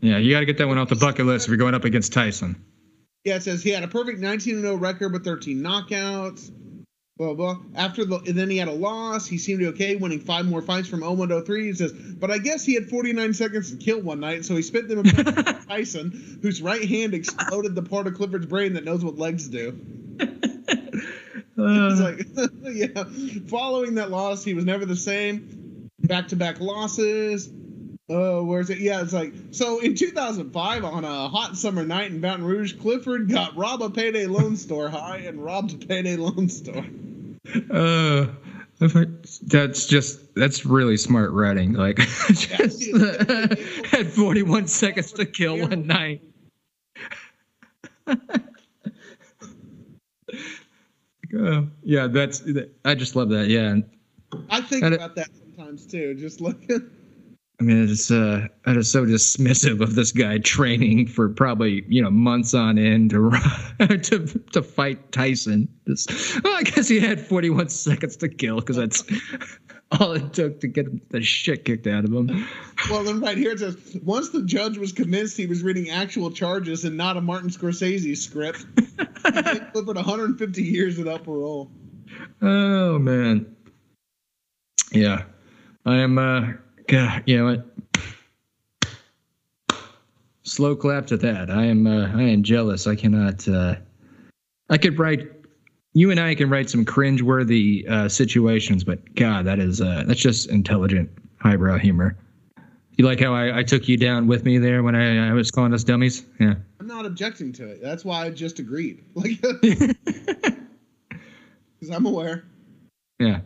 Yeah, 0.00 0.18
you 0.18 0.32
got 0.32 0.40
to 0.40 0.46
get 0.46 0.58
that 0.58 0.68
one 0.68 0.78
off 0.78 0.88
the 0.88 0.96
bucket 0.96 1.26
list 1.26 1.46
if 1.46 1.48
you're 1.48 1.56
going 1.58 1.74
up 1.74 1.84
against 1.84 2.12
Tyson. 2.12 2.62
yeah, 3.24 3.36
it 3.36 3.42
says 3.42 3.62
he 3.62 3.70
had 3.70 3.82
a 3.82 3.88
perfect 3.88 4.20
19 4.20 4.60
0 4.60 4.74
record 4.76 5.12
with 5.12 5.24
13 5.24 5.58
knockouts. 5.58 6.50
Blah 7.16 7.34
blah. 7.34 7.58
After 7.74 8.06
the, 8.06 8.16
and 8.16 8.34
then 8.38 8.48
he 8.48 8.56
had 8.56 8.68
a 8.68 8.72
loss. 8.72 9.26
He 9.26 9.36
seemed 9.36 9.62
okay, 9.62 9.94
winning 9.96 10.20
five 10.20 10.46
more 10.46 10.62
fights 10.62 10.88
from 10.88 11.00
Omo 11.00 11.44
03. 11.44 11.66
He 11.66 11.74
says, 11.74 11.92
but 11.92 12.30
I 12.30 12.38
guess 12.38 12.64
he 12.64 12.72
had 12.72 12.88
49 12.88 13.34
seconds 13.34 13.70
to 13.70 13.76
kill 13.76 14.00
one 14.00 14.20
night, 14.20 14.46
so 14.46 14.56
he 14.56 14.62
spent 14.62 14.88
them 14.88 15.02
Tyson, 15.68 16.38
whose 16.40 16.62
right 16.62 16.88
hand 16.88 17.12
exploded 17.12 17.74
the 17.74 17.82
part 17.82 18.06
of 18.06 18.14
Clifford's 18.14 18.46
brain 18.46 18.72
that 18.72 18.84
knows 18.84 19.04
what 19.04 19.18
legs 19.18 19.48
do. 19.48 19.78
It's 21.66 22.00
Uh, 22.00 22.42
like, 22.42 22.50
yeah. 22.74 23.04
Following 23.48 23.94
that 23.96 24.10
loss, 24.10 24.42
he 24.44 24.54
was 24.54 24.64
never 24.64 24.84
the 24.86 24.96
same. 24.96 25.88
back 26.00 26.28
to 26.28 26.36
back 26.36 26.60
losses. 26.60 27.50
Uh, 28.08 28.40
where's 28.40 28.70
it? 28.70 28.78
Yeah, 28.78 29.02
it's 29.02 29.12
like 29.12 29.32
so. 29.52 29.78
In 29.80 29.94
2005, 29.94 30.84
on 30.84 31.04
a 31.04 31.28
hot 31.28 31.56
summer 31.56 31.84
night 31.84 32.10
in 32.10 32.20
Baton 32.20 32.44
Rouge, 32.44 32.74
Clifford 32.80 33.30
got 33.30 33.56
rob 33.56 33.82
a 33.82 33.90
payday 33.90 34.26
loan 34.26 34.56
store 34.56 34.88
high 34.88 35.18
and 35.18 35.44
robbed 35.44 35.74
a 35.74 35.86
payday 35.86 36.16
loan 36.16 36.48
store. 36.48 36.84
Uh, 37.70 38.26
that's 38.80 39.86
just 39.86 40.34
that's 40.34 40.66
really 40.66 40.96
smart 40.96 41.30
writing. 41.30 41.74
Like, 41.74 41.98
just 42.28 42.82
had 43.86 44.08
41 44.10 44.66
seconds 44.66 45.12
to 45.12 45.24
kill 45.24 45.58
one 45.68 45.86
night. 45.86 46.22
Uh, 51.38 51.62
yeah, 51.82 52.06
that's. 52.06 52.42
I 52.84 52.94
just 52.94 53.16
love 53.16 53.28
that. 53.30 53.48
Yeah, 53.48 53.76
I 54.48 54.60
think 54.60 54.84
And 54.84 54.94
it- 54.94 54.98
about 54.98 55.14
that 55.16 55.28
sometimes 55.36 55.86
too. 55.86 56.14
Just 56.14 56.40
looking. 56.40 56.90
I 57.60 57.62
mean, 57.62 57.90
it's 57.90 58.10
uh, 58.10 58.46
that 58.64 58.78
is 58.78 58.90
so 58.90 59.04
dismissive 59.04 59.82
of 59.82 59.94
this 59.94 60.12
guy 60.12 60.38
training 60.38 61.06
for 61.06 61.28
probably 61.28 61.84
you 61.88 62.00
know 62.02 62.10
months 62.10 62.54
on 62.54 62.78
end 62.78 63.10
to 63.10 63.30
to 64.02 64.26
to 64.52 64.62
fight 64.62 65.12
Tyson. 65.12 65.68
Just, 65.86 66.10
well, 66.42 66.56
I 66.56 66.62
guess 66.62 66.88
he 66.88 66.98
had 67.00 67.20
41 67.20 67.68
seconds 67.68 68.16
to 68.18 68.28
kill 68.30 68.60
because 68.60 68.76
that's 68.76 69.04
all 69.98 70.12
it 70.12 70.32
took 70.32 70.60
to 70.60 70.68
get 70.68 71.10
the 71.10 71.20
shit 71.20 71.64
kicked 71.64 71.86
out 71.86 72.04
of 72.04 72.12
him. 72.12 72.46
Well, 72.90 73.02
then 73.02 73.20
right 73.20 73.36
here 73.36 73.52
it 73.52 73.58
says 73.58 73.76
once 74.04 74.28
the 74.30 74.42
judge 74.42 74.78
was 74.78 74.92
convinced 74.92 75.36
he 75.36 75.46
was 75.46 75.62
reading 75.62 75.90
actual 75.90 76.30
charges 76.30 76.84
and 76.84 76.96
not 76.96 77.16
a 77.16 77.20
Martin 77.20 77.50
Scorsese 77.50 78.16
script, 78.16 78.64
he 78.78 79.40
gave 79.42 79.64
150 79.86 80.62
years 80.62 80.96
without 80.96 81.24
parole. 81.24 81.70
Oh 82.40 82.98
man, 82.98 83.54
yeah, 84.92 85.24
I 85.84 85.96
am. 85.96 86.18
uh 86.18 86.52
God, 86.88 87.22
you 87.26 87.38
know 87.38 87.44
what? 87.44 87.66
Slow 90.42 90.74
clap 90.74 91.06
to 91.08 91.16
that. 91.18 91.50
I 91.50 91.64
am. 91.66 91.86
uh 91.86 92.08
I 92.16 92.22
am 92.22 92.42
jealous. 92.42 92.86
I 92.86 92.94
cannot. 92.96 93.46
uh 93.48 93.76
I 94.68 94.78
could 94.78 94.98
write. 94.98 95.28
You 95.92 96.10
and 96.10 96.20
I 96.20 96.34
can 96.34 96.48
write 96.48 96.70
some 96.70 96.84
cringe-worthy 96.84 97.86
uh, 97.88 98.08
situations, 98.08 98.84
but 98.84 99.14
God, 99.16 99.44
that 99.46 99.58
is 99.58 99.80
uh 99.80 100.04
that's 100.06 100.20
just 100.20 100.48
intelligent 100.48 101.10
highbrow 101.40 101.78
humor. 101.78 102.16
You 102.96 103.06
like 103.06 103.20
how 103.20 103.32
I, 103.34 103.60
I 103.60 103.62
took 103.62 103.88
you 103.88 103.96
down 103.96 104.26
with 104.26 104.44
me 104.44 104.58
there 104.58 104.82
when 104.82 104.94
I, 104.94 105.30
I 105.30 105.32
was 105.32 105.50
calling 105.50 105.72
us 105.72 105.84
dummies? 105.84 106.26
Yeah. 106.38 106.54
I'm 106.78 106.86
not 106.86 107.06
objecting 107.06 107.50
to 107.54 107.66
it. 107.66 107.80
That's 107.80 108.04
why 108.04 108.26
I 108.26 108.30
just 108.30 108.58
agreed. 108.58 109.04
Like, 109.14 109.40
because 111.80 111.90
I'm 111.90 112.04
aware. 112.04 112.44
Yeah. 113.18 113.40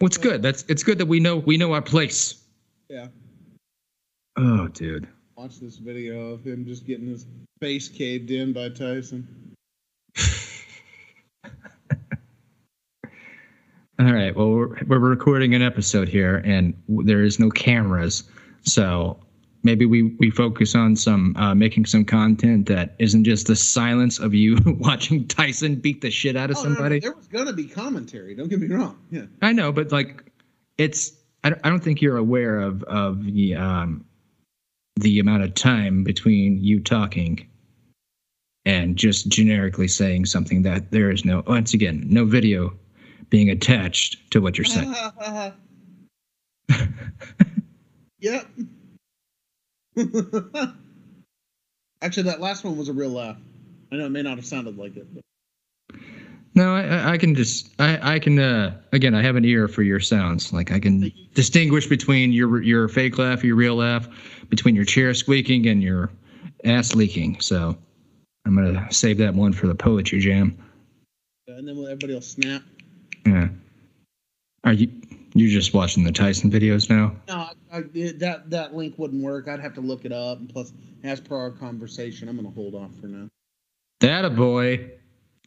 Well, 0.00 0.08
it's 0.08 0.16
good. 0.16 0.42
That's 0.42 0.64
it's 0.68 0.82
good 0.82 0.98
that 0.98 1.06
we 1.06 1.20
know 1.20 1.36
we 1.36 1.56
know 1.56 1.72
our 1.74 1.82
place. 1.82 2.42
Yeah. 2.88 3.06
Oh, 4.36 4.66
dude. 4.68 5.06
Watch 5.36 5.60
this 5.60 5.76
video 5.76 6.30
of 6.30 6.44
him 6.44 6.66
just 6.66 6.84
getting 6.86 7.06
his 7.06 7.26
face 7.60 7.88
caved 7.88 8.32
in 8.32 8.52
by 8.52 8.68
Tyson. 8.68 9.54
All 13.98 14.12
right. 14.32 14.36
Well, 14.36 14.50
we're, 14.50 14.76
we're 14.86 14.98
recording 14.98 15.54
an 15.54 15.62
episode 15.62 16.08
here, 16.08 16.36
and 16.44 16.74
there 16.88 17.22
is 17.22 17.38
no 17.38 17.50
cameras, 17.50 18.24
so 18.62 19.18
maybe 19.62 19.86
we 19.86 20.02
we 20.18 20.30
focus 20.30 20.74
on 20.74 20.96
some 20.96 21.36
uh, 21.36 21.54
making 21.54 21.86
some 21.86 22.04
content 22.04 22.66
that 22.66 22.94
isn't 22.98 23.24
just 23.24 23.46
the 23.46 23.56
silence 23.56 24.18
of 24.18 24.34
you 24.34 24.56
watching 24.78 25.26
Tyson 25.28 25.76
beat 25.76 26.00
the 26.00 26.10
shit 26.10 26.36
out 26.36 26.50
of 26.50 26.56
Oh, 26.58 26.62
no, 26.64 26.68
no, 26.70 26.74
somebody. 26.74 27.00
there 27.00 27.14
was 27.14 27.28
gonna 27.28 27.52
be 27.52 27.66
commentary. 27.66 28.34
Don't 28.34 28.48
get 28.48 28.60
me 28.60 28.68
wrong. 28.68 28.98
Yeah. 29.10 29.22
I 29.40 29.52
know, 29.52 29.72
but 29.72 29.92
like, 29.92 30.24
it's 30.78 31.12
I 31.44 31.50
don't, 31.50 31.60
I 31.64 31.70
don't 31.70 31.82
think 31.82 32.00
you're 32.02 32.16
aware 32.16 32.60
of 32.60 32.82
of 32.84 33.24
the 33.24 33.54
um 33.54 34.04
the 34.96 35.18
amount 35.20 35.42
of 35.42 35.54
time 35.54 36.04
between 36.04 36.62
you 36.62 36.80
talking 36.80 37.48
and 38.64 38.96
just 38.96 39.28
generically 39.28 39.88
saying 39.88 40.26
something 40.26 40.62
that 40.62 40.90
there 40.92 41.10
is 41.10 41.24
no 41.24 41.42
once 41.46 41.72
again 41.74 42.04
no 42.06 42.24
video 42.24 42.72
being 43.30 43.50
attached 43.50 44.30
to 44.32 44.40
what 44.40 44.56
you're 44.58 44.64
saying. 44.64 44.94
yep. 48.20 48.46
Actually, 52.02 52.22
that 52.24 52.40
last 52.40 52.64
one 52.64 52.76
was 52.76 52.88
a 52.88 52.92
real 52.92 53.10
laugh. 53.10 53.36
I 53.92 53.96
know 53.96 54.06
it 54.06 54.10
may 54.10 54.22
not 54.22 54.36
have 54.36 54.46
sounded 54.46 54.76
like 54.78 54.96
it. 54.96 55.06
But 55.14 55.22
No, 56.54 56.74
I- 56.74 57.12
I, 57.12 57.18
can 57.18 57.34
just 57.34 57.68
I, 57.78 58.14
I 58.14 58.18
can 58.18 58.38
uh 58.38 58.74
again 58.92 59.14
I 59.14 59.22
have 59.22 59.36
an 59.36 59.44
ear 59.44 59.68
for 59.68 59.82
your 59.82 60.00
sounds. 60.00 60.52
Like 60.52 60.72
I 60.72 60.80
can 60.80 61.12
distinguish 61.34 61.86
between 61.86 62.32
your 62.32 62.62
your 62.62 62.88
fake 62.88 63.18
laugh, 63.18 63.44
your 63.44 63.56
real 63.56 63.76
laugh, 63.76 64.08
between 64.48 64.74
your 64.74 64.84
chair 64.84 65.14
squeaking 65.14 65.66
and 65.68 65.82
your 65.82 66.10
ass 66.64 66.94
leaking. 66.94 67.40
So 67.40 67.76
I'm 68.46 68.54
gonna 68.56 68.90
save 68.92 69.18
that 69.18 69.34
one 69.34 69.52
for 69.52 69.66
the 69.66 69.74
poetry 69.74 70.18
jam. 70.20 70.56
and 71.48 71.68
then 71.68 71.76
everybody 71.78 72.14
will 72.14 72.20
snap. 72.22 72.62
Yeah. 73.26 73.48
Are 74.64 74.72
you 74.72 74.90
you 75.34 75.48
just 75.48 75.72
watching 75.72 76.04
the 76.04 76.12
Tyson 76.12 76.50
videos 76.50 76.90
now? 76.90 77.16
No, 77.26 77.34
I, 77.34 77.78
I, 77.78 77.80
that 78.18 78.50
that 78.50 78.74
link 78.74 78.98
wouldn't 78.98 79.22
work. 79.22 79.48
I'd 79.48 79.60
have 79.60 79.74
to 79.74 79.80
look 79.80 80.04
it 80.04 80.12
up. 80.12 80.38
And 80.38 80.48
plus, 80.48 80.72
as 81.04 81.20
per 81.20 81.36
our 81.36 81.50
conversation, 81.50 82.28
I'm 82.28 82.36
gonna 82.36 82.50
hold 82.50 82.74
off 82.74 82.94
for 83.00 83.06
now. 83.06 83.28
That 84.00 84.24
a 84.24 84.30
boy. 84.30 84.90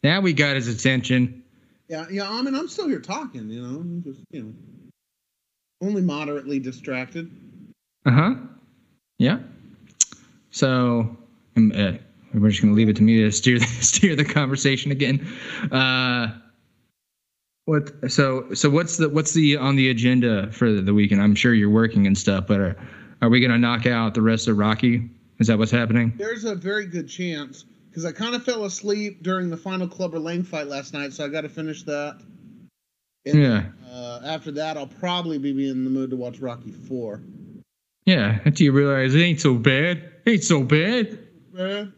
Now 0.02 0.20
we 0.20 0.32
got 0.32 0.56
his 0.56 0.68
attention. 0.68 1.42
Yeah, 1.88 2.06
yeah. 2.10 2.28
I 2.28 2.42
mean, 2.42 2.54
I'm 2.54 2.68
still 2.68 2.88
here 2.88 3.00
talking. 3.00 3.48
You 3.48 3.62
know, 3.62 3.80
I'm 3.80 4.02
just 4.02 4.20
you 4.30 4.42
know, 4.42 4.54
only 5.86 6.02
moderately 6.02 6.58
distracted. 6.58 7.30
Uh 8.04 8.10
huh. 8.10 8.34
Yeah. 9.18 9.38
So 10.50 11.16
um, 11.56 11.72
uh, 11.74 11.92
we're 12.34 12.50
just 12.50 12.60
gonna 12.60 12.74
leave 12.74 12.88
it 12.88 12.96
to 12.96 13.02
me 13.02 13.22
to 13.22 13.30
steer 13.30 13.58
the, 13.58 13.66
steer 13.80 14.16
the 14.16 14.24
conversation 14.24 14.90
again. 14.90 15.26
Uh, 15.70 16.28
what? 17.66 18.10
So 18.10 18.54
so 18.54 18.70
what's 18.70 18.96
the 18.96 19.08
what's 19.08 19.32
the 19.32 19.56
on 19.56 19.76
the 19.76 19.90
agenda 19.90 20.50
for 20.52 20.72
the 20.72 20.94
weekend? 20.94 21.20
I'm 21.20 21.34
sure 21.34 21.52
you're 21.52 21.70
working 21.70 22.06
and 22.06 22.16
stuff, 22.16 22.46
but 22.46 22.60
are, 22.60 22.76
are 23.22 23.28
we 23.28 23.40
gonna 23.40 23.58
knock 23.58 23.86
out 23.86 24.14
the 24.14 24.22
rest 24.22 24.48
of 24.48 24.56
Rocky? 24.56 25.10
Is 25.38 25.48
that 25.48 25.58
what's 25.58 25.70
happening? 25.70 26.14
There's 26.16 26.44
a 26.44 26.54
very 26.54 26.86
good 26.86 27.08
chance 27.08 27.64
because 27.90 28.04
I 28.04 28.12
kind 28.12 28.34
of 28.34 28.44
fell 28.44 28.64
asleep 28.64 29.22
during 29.22 29.50
the 29.50 29.56
final 29.56 29.88
Clubber 29.88 30.18
Lang 30.18 30.42
fight 30.42 30.66
last 30.66 30.94
night, 30.94 31.12
so 31.12 31.24
I 31.24 31.28
got 31.28 31.42
to 31.42 31.48
finish 31.48 31.82
that. 31.84 32.20
And, 33.26 33.42
Yeah. 33.42 33.64
Uh, 33.90 34.20
after 34.24 34.50
that, 34.52 34.76
I'll 34.76 34.86
probably 34.86 35.38
be 35.38 35.68
in 35.68 35.84
the 35.84 35.90
mood 35.90 36.10
to 36.10 36.16
watch 36.16 36.38
Rocky 36.38 36.70
Four. 36.70 37.22
Yeah. 38.04 38.38
Until 38.44 38.66
you 38.66 38.72
realize 38.72 39.14
it 39.14 39.20
ain't 39.20 39.40
so 39.40 39.54
bad. 39.54 39.98
It 40.24 40.30
ain't 40.30 40.44
so 40.44 40.62
bad. 40.62 41.18
Man, 41.52 41.92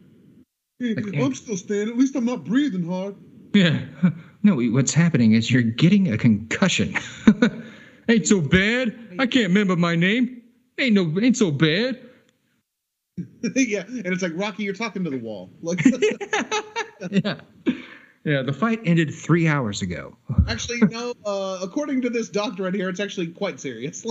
I'm 0.81 1.35
still 1.35 1.57
standing. 1.57 1.89
At 1.89 1.97
least 1.97 2.15
I'm 2.15 2.25
not 2.25 2.45
breathing 2.45 2.89
hard. 2.89 3.15
Yeah. 3.53 3.81
No, 4.43 4.55
what's 4.55 4.93
happening 4.93 5.33
is 5.33 5.51
you're 5.51 5.61
getting 5.61 6.11
a 6.11 6.17
concussion. 6.17 6.95
ain't 8.09 8.27
so 8.27 8.41
bad. 8.41 8.97
I 9.19 9.25
can't 9.25 9.47
remember 9.47 9.75
my 9.75 9.95
name. 9.95 10.41
Ain't 10.77 10.93
no 10.93 11.19
ain't 11.19 11.37
so 11.37 11.51
bad. 11.51 11.99
yeah, 13.55 13.83
and 13.85 14.07
it's 14.07 14.23
like 14.23 14.31
Rocky, 14.35 14.63
you're 14.63 14.73
talking 14.73 15.03
to 15.03 15.09
the 15.09 15.17
wall. 15.19 15.51
Like, 15.61 15.83
yeah. 17.11 17.41
Yeah, 18.25 18.41
the 18.43 18.53
fight 18.53 18.81
ended 18.85 19.13
three 19.13 19.47
hours 19.47 19.81
ago. 19.81 20.17
actually, 20.47 20.79
no. 20.81 21.13
Uh, 21.25 21.59
according 21.61 22.01
to 22.01 22.09
this 22.09 22.29
doctor 22.29 22.63
right 22.63 22.73
here, 22.73 22.89
it's 22.89 22.99
actually 22.99 23.27
quite 23.27 23.59
serious. 23.59 24.05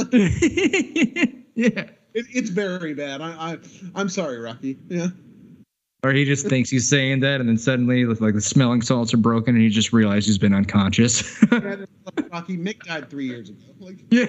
Yeah. 1.59 1.91
it, 2.14 2.27
it's 2.33 2.51
very 2.51 2.95
bad. 2.95 3.21
I, 3.21 3.31
I, 3.31 3.59
I'm 3.97 4.09
sorry, 4.09 4.38
Rocky. 4.38 4.79
Yeah. 4.87 5.09
Or 6.05 6.13
he 6.13 6.25
just 6.25 6.47
thinks 6.47 6.71
he's 6.71 6.89
saying 6.89 7.19
that, 7.21 7.41
and 7.41 7.49
then 7.49 7.59
suddenly, 7.59 8.05
like 8.05 8.35
the 8.35 8.41
smelling 8.41 8.83
salts 8.83 9.13
are 9.13 9.19
broken, 9.19 9.57
and 9.57 9.65
he 9.65 9.69
just 9.69 9.93
realizes 9.93 10.27
he's 10.27 10.39
been 10.39 10.55
unconscious. 10.55 11.43
And 11.51 11.65
it's 11.65 11.91
like, 12.17 12.33
Rocky, 12.33 12.57
Mick 12.57 12.85
died 12.85 13.11
three 13.11 13.27
years 13.27 13.49
ago. 13.49 13.65
Like, 13.81 13.97
yeah. 14.11 14.27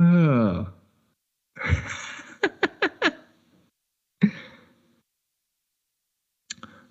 oh. 0.00 0.68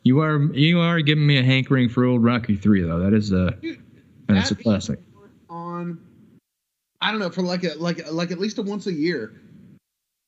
you 0.03 0.19
are 0.19 0.41
you 0.53 0.79
are 0.79 1.01
giving 1.01 1.27
me 1.27 1.37
a 1.37 1.43
hankering 1.43 1.87
for 1.87 2.05
old 2.05 2.23
Rocky 2.23 2.55
Three, 2.55 2.81
though. 2.81 2.97
That 2.97 3.13
is 3.13 3.31
uh, 3.31 3.51
a 3.63 3.77
that's 4.27 4.49
a 4.49 4.55
classic. 4.55 4.97
on 5.51 5.99
I 7.01 7.11
don't 7.11 7.19
know 7.19 7.29
for 7.29 7.43
like 7.43 7.63
a 7.63 7.75
like 7.75 8.11
like 8.11 8.31
at 8.31 8.39
least 8.39 8.57
a 8.57 8.63
once 8.63 8.87
a 8.87 8.93
year, 8.93 9.39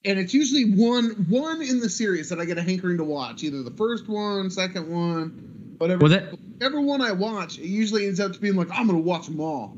and 0.05 0.19
it's 0.19 0.33
usually 0.33 0.71
one 0.71 1.11
one 1.29 1.61
in 1.61 1.79
the 1.79 1.89
series 1.89 2.29
that 2.29 2.39
I 2.39 2.45
get 2.45 2.57
a 2.57 2.63
hankering 2.63 2.97
to 2.97 3.03
watch. 3.03 3.43
Either 3.43 3.63
the 3.63 3.71
first 3.71 4.07
one, 4.07 4.49
second 4.49 4.89
one, 4.89 5.75
whatever. 5.77 6.01
Well, 6.01 6.11
that 6.11 6.33
Whichever 6.61 6.79
one 6.79 7.01
I 7.01 7.11
watch, 7.11 7.57
it 7.57 7.65
usually 7.65 8.05
ends 8.05 8.19
up 8.19 8.33
to 8.33 8.39
being 8.39 8.55
like 8.55 8.69
I'm 8.71 8.85
gonna 8.85 8.99
watch 8.99 9.25
them 9.25 9.39
all. 9.39 9.75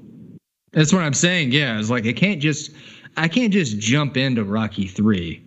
That's 0.73 0.91
what 0.91 1.01
I'm 1.01 1.13
saying. 1.13 1.53
Yeah, 1.53 1.79
it's 1.79 1.89
like 1.89 2.05
I 2.05 2.11
can't 2.11 2.41
just 2.41 2.71
I 3.15 3.29
can't 3.29 3.53
just 3.53 3.79
jump 3.79 4.17
into 4.17 4.43
Rocky 4.43 4.87
three. 4.87 5.41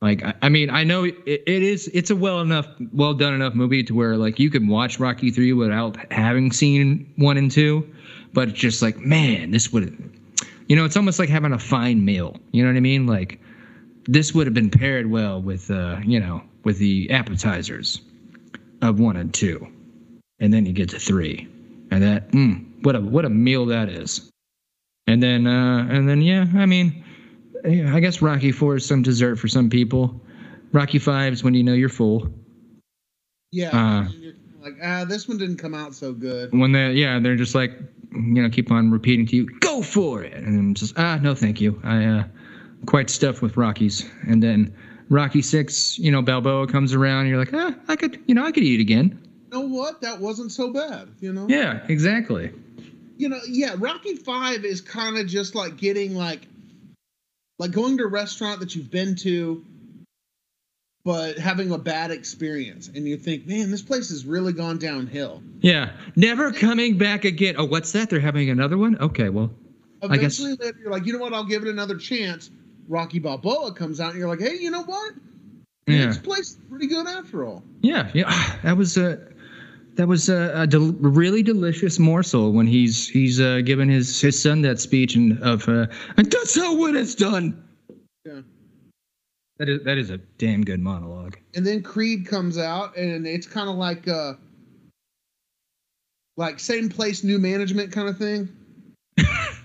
Like 0.00 0.24
I, 0.24 0.34
I 0.42 0.48
mean, 0.48 0.70
I 0.70 0.82
know 0.82 1.04
it, 1.04 1.14
it 1.24 1.62
is 1.62 1.88
it's 1.94 2.10
a 2.10 2.16
well 2.16 2.40
enough, 2.40 2.66
well 2.92 3.14
done 3.14 3.32
enough 3.32 3.54
movie 3.54 3.84
to 3.84 3.94
where 3.94 4.16
like 4.16 4.40
you 4.40 4.50
can 4.50 4.66
watch 4.66 4.98
Rocky 4.98 5.30
three 5.30 5.52
without 5.52 5.96
having 6.12 6.50
seen 6.50 7.12
one 7.14 7.36
and 7.36 7.48
two, 7.48 7.88
but 8.32 8.52
just 8.54 8.82
like 8.82 8.98
man, 8.98 9.52
this 9.52 9.72
would 9.72 9.96
you 10.66 10.74
know, 10.74 10.84
it's 10.84 10.96
almost 10.96 11.20
like 11.20 11.28
having 11.28 11.52
a 11.52 11.60
fine 11.60 12.04
meal. 12.04 12.36
You 12.50 12.64
know 12.64 12.70
what 12.70 12.76
I 12.76 12.80
mean? 12.80 13.06
Like 13.06 13.40
this 14.06 14.34
would 14.34 14.46
have 14.46 14.54
been 14.54 14.70
paired 14.70 15.10
well 15.10 15.40
with, 15.40 15.70
uh, 15.70 15.98
you 16.04 16.20
know, 16.20 16.42
with 16.64 16.78
the 16.78 17.10
appetizers 17.10 18.00
of 18.82 19.00
one 19.00 19.16
and 19.16 19.32
two, 19.32 19.66
and 20.38 20.52
then 20.52 20.66
you 20.66 20.72
get 20.72 20.90
to 20.90 20.98
three, 20.98 21.48
and 21.90 22.02
that, 22.02 22.30
mm, 22.32 22.64
what 22.84 22.94
a 22.94 23.00
what 23.00 23.24
a 23.24 23.30
meal 23.30 23.66
that 23.66 23.88
is. 23.88 24.30
And 25.06 25.22
then, 25.22 25.46
uh, 25.46 25.86
and 25.88 26.08
then, 26.08 26.20
yeah, 26.20 26.46
I 26.56 26.66
mean, 26.66 27.04
I 27.64 28.00
guess 28.00 28.20
Rocky 28.20 28.52
Four 28.52 28.76
is 28.76 28.86
some 28.86 29.02
dessert 29.02 29.36
for 29.36 29.48
some 29.48 29.70
people. 29.70 30.20
Rocky 30.72 30.98
Five 30.98 31.32
is 31.32 31.44
when 31.44 31.54
you 31.54 31.62
know 31.62 31.74
you're 31.74 31.88
full. 31.88 32.28
Yeah. 33.52 33.70
Uh, 33.70 34.08
you're 34.10 34.34
like, 34.60 34.74
ah, 34.82 35.04
this 35.04 35.28
one 35.28 35.38
didn't 35.38 35.58
come 35.58 35.74
out 35.74 35.94
so 35.94 36.12
good. 36.12 36.52
When 36.52 36.72
they, 36.72 36.92
yeah, 36.92 37.18
they're 37.20 37.36
just 37.36 37.54
like, 37.54 37.72
you 38.12 38.42
know, 38.42 38.50
keep 38.50 38.70
on 38.70 38.90
repeating 38.90 39.26
to 39.26 39.36
you, 39.36 39.46
go 39.60 39.82
for 39.82 40.22
it, 40.22 40.34
and 40.34 40.58
I'm 40.58 40.74
just, 40.74 40.98
ah, 40.98 41.18
no, 41.22 41.34
thank 41.34 41.60
you. 41.60 41.80
I, 41.84 42.04
uh, 42.04 42.24
quite 42.84 43.08
stuffed 43.10 43.40
with 43.42 43.56
Rockies, 43.56 44.08
and 44.28 44.42
then 44.42 44.74
Rocky 45.08 45.40
Six, 45.42 45.98
you 45.98 46.10
know, 46.10 46.20
Balboa 46.22 46.66
comes 46.66 46.92
around, 46.92 47.28
you're 47.28 47.38
like, 47.38 47.54
ah, 47.54 47.74
I 47.88 47.96
could, 47.96 48.22
you 48.26 48.34
know, 48.34 48.44
I 48.44 48.52
could 48.52 48.64
eat 48.64 48.80
again. 48.80 49.18
You 49.52 49.60
know 49.60 49.66
what? 49.68 50.00
That 50.00 50.20
wasn't 50.20 50.52
so 50.52 50.72
bad. 50.72 51.08
You 51.20 51.32
know. 51.32 51.46
Yeah, 51.48 51.84
exactly. 51.88 52.50
You 53.16 53.28
know, 53.30 53.38
yeah. 53.48 53.74
Rocky 53.78 54.16
Five 54.16 54.64
is 54.64 54.80
kind 54.80 55.16
of 55.16 55.26
just 55.26 55.54
like 55.54 55.76
getting 55.76 56.14
like, 56.14 56.42
like 57.58 57.70
going 57.70 57.96
to 57.98 58.04
a 58.04 58.08
restaurant 58.08 58.60
that 58.60 58.74
you've 58.76 58.90
been 58.90 59.16
to, 59.16 59.64
but 61.04 61.38
having 61.38 61.70
a 61.70 61.78
bad 61.78 62.10
experience, 62.10 62.88
and 62.88 63.06
you 63.06 63.16
think, 63.16 63.46
man, 63.46 63.70
this 63.70 63.82
place 63.82 64.10
has 64.10 64.26
really 64.26 64.52
gone 64.52 64.76
downhill. 64.78 65.40
Yeah, 65.60 65.92
never 66.16 66.52
coming 66.52 66.98
back 66.98 67.24
again. 67.24 67.54
Oh, 67.56 67.64
what's 67.64 67.92
that? 67.92 68.10
They're 68.10 68.20
having 68.20 68.50
another 68.50 68.76
one? 68.76 68.98
Okay, 68.98 69.28
well, 69.28 69.50
I 70.02 70.16
guess- 70.16 70.38
Eventually, 70.40 70.56
later, 70.66 70.78
you're 70.82 70.90
like, 70.90 71.06
you 71.06 71.12
know 71.12 71.20
what? 71.20 71.32
I'll 71.32 71.44
give 71.44 71.62
it 71.62 71.68
another 71.68 71.96
chance. 71.96 72.50
Rocky 72.88 73.18
Balboa 73.18 73.72
comes 73.72 74.00
out, 74.00 74.10
and 74.10 74.18
you're 74.18 74.28
like, 74.28 74.40
hey, 74.40 74.56
you 74.56 74.70
know 74.70 74.82
what? 74.82 75.14
yeah. 75.86 76.06
This 76.06 76.18
place 76.18 76.50
is 76.50 76.58
pretty 76.68 76.86
good 76.86 77.06
after 77.06 77.44
all. 77.44 77.62
Yeah, 77.82 78.10
yeah, 78.14 78.56
that 78.62 78.76
was 78.76 78.96
a 78.96 79.20
that 79.94 80.06
was 80.06 80.28
a, 80.28 80.52
a 80.54 80.66
del- 80.66 80.92
really 80.92 81.42
delicious 81.42 81.98
morsel 81.98 82.52
when 82.52 82.66
he's 82.66 83.08
he's 83.08 83.40
uh, 83.40 83.60
giving 83.64 83.88
his 83.88 84.20
his 84.20 84.40
son 84.40 84.62
that 84.62 84.80
speech 84.80 85.14
and 85.14 85.42
of 85.42 85.68
uh, 85.68 85.86
and 86.16 86.30
that's 86.30 86.56
how 86.56 86.76
when 86.76 86.96
it's 86.96 87.14
done. 87.14 87.62
Yeah. 88.24 88.40
That 89.58 89.68
is 89.70 89.84
that 89.84 89.96
is 89.96 90.10
a 90.10 90.18
damn 90.38 90.64
good 90.64 90.80
monologue. 90.80 91.38
and 91.54 91.66
then 91.66 91.82
Creed 91.82 92.26
comes 92.26 92.58
out, 92.58 92.96
and 92.96 93.26
it's 93.26 93.46
kind 93.46 93.70
of 93.70 93.76
like 93.76 94.06
uh, 94.06 94.34
like 96.36 96.60
same 96.60 96.90
place, 96.90 97.24
new 97.24 97.38
management 97.38 97.90
kind 97.92 98.08
of 98.08 98.18
thing. 98.18 98.48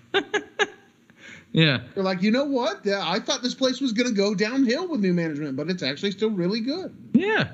Yeah, 1.54 1.82
They're 1.96 2.04
like, 2.04 2.22
you 2.22 2.32
know 2.32 2.46
what? 2.46 2.88
I 2.88 3.20
thought 3.20 3.42
this 3.44 3.54
place 3.54 3.82
was 3.82 3.92
gonna 3.92 4.12
go 4.12 4.34
downhill 4.34 4.88
with 4.88 5.02
new 5.02 5.14
management, 5.14 5.58
but 5.58 5.70
it's 5.70 5.84
actually 5.84 6.12
still 6.12 6.30
really 6.30 6.62
good. 6.62 6.96
yeah, 7.14 7.50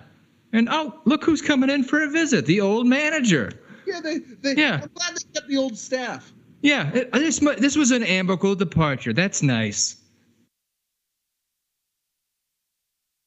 and 0.54 0.70
oh 0.72 1.02
look 1.06 1.24
who's 1.24 1.42
coming 1.42 1.70
in 1.70 1.84
for 1.84 2.04
a 2.04 2.10
visit, 2.10 2.46
the 2.46 2.62
old 2.62 2.86
manager. 2.86 3.52
Yeah, 3.88 4.00
they, 4.02 4.20
they 4.20 4.54
Yeah. 4.54 4.82
I'm 4.84 4.90
glad 4.94 5.16
they 5.16 5.34
kept 5.34 5.48
the 5.48 5.58
old 5.58 5.78
staff. 5.78 6.32
Yeah, 6.62 6.92
it, 6.94 7.12
this 7.12 7.40
this 7.40 7.76
was 7.76 7.92
an 7.92 8.04
amicable 8.04 8.56
departure. 8.56 9.14
That's 9.14 9.42
nice. 9.42 9.96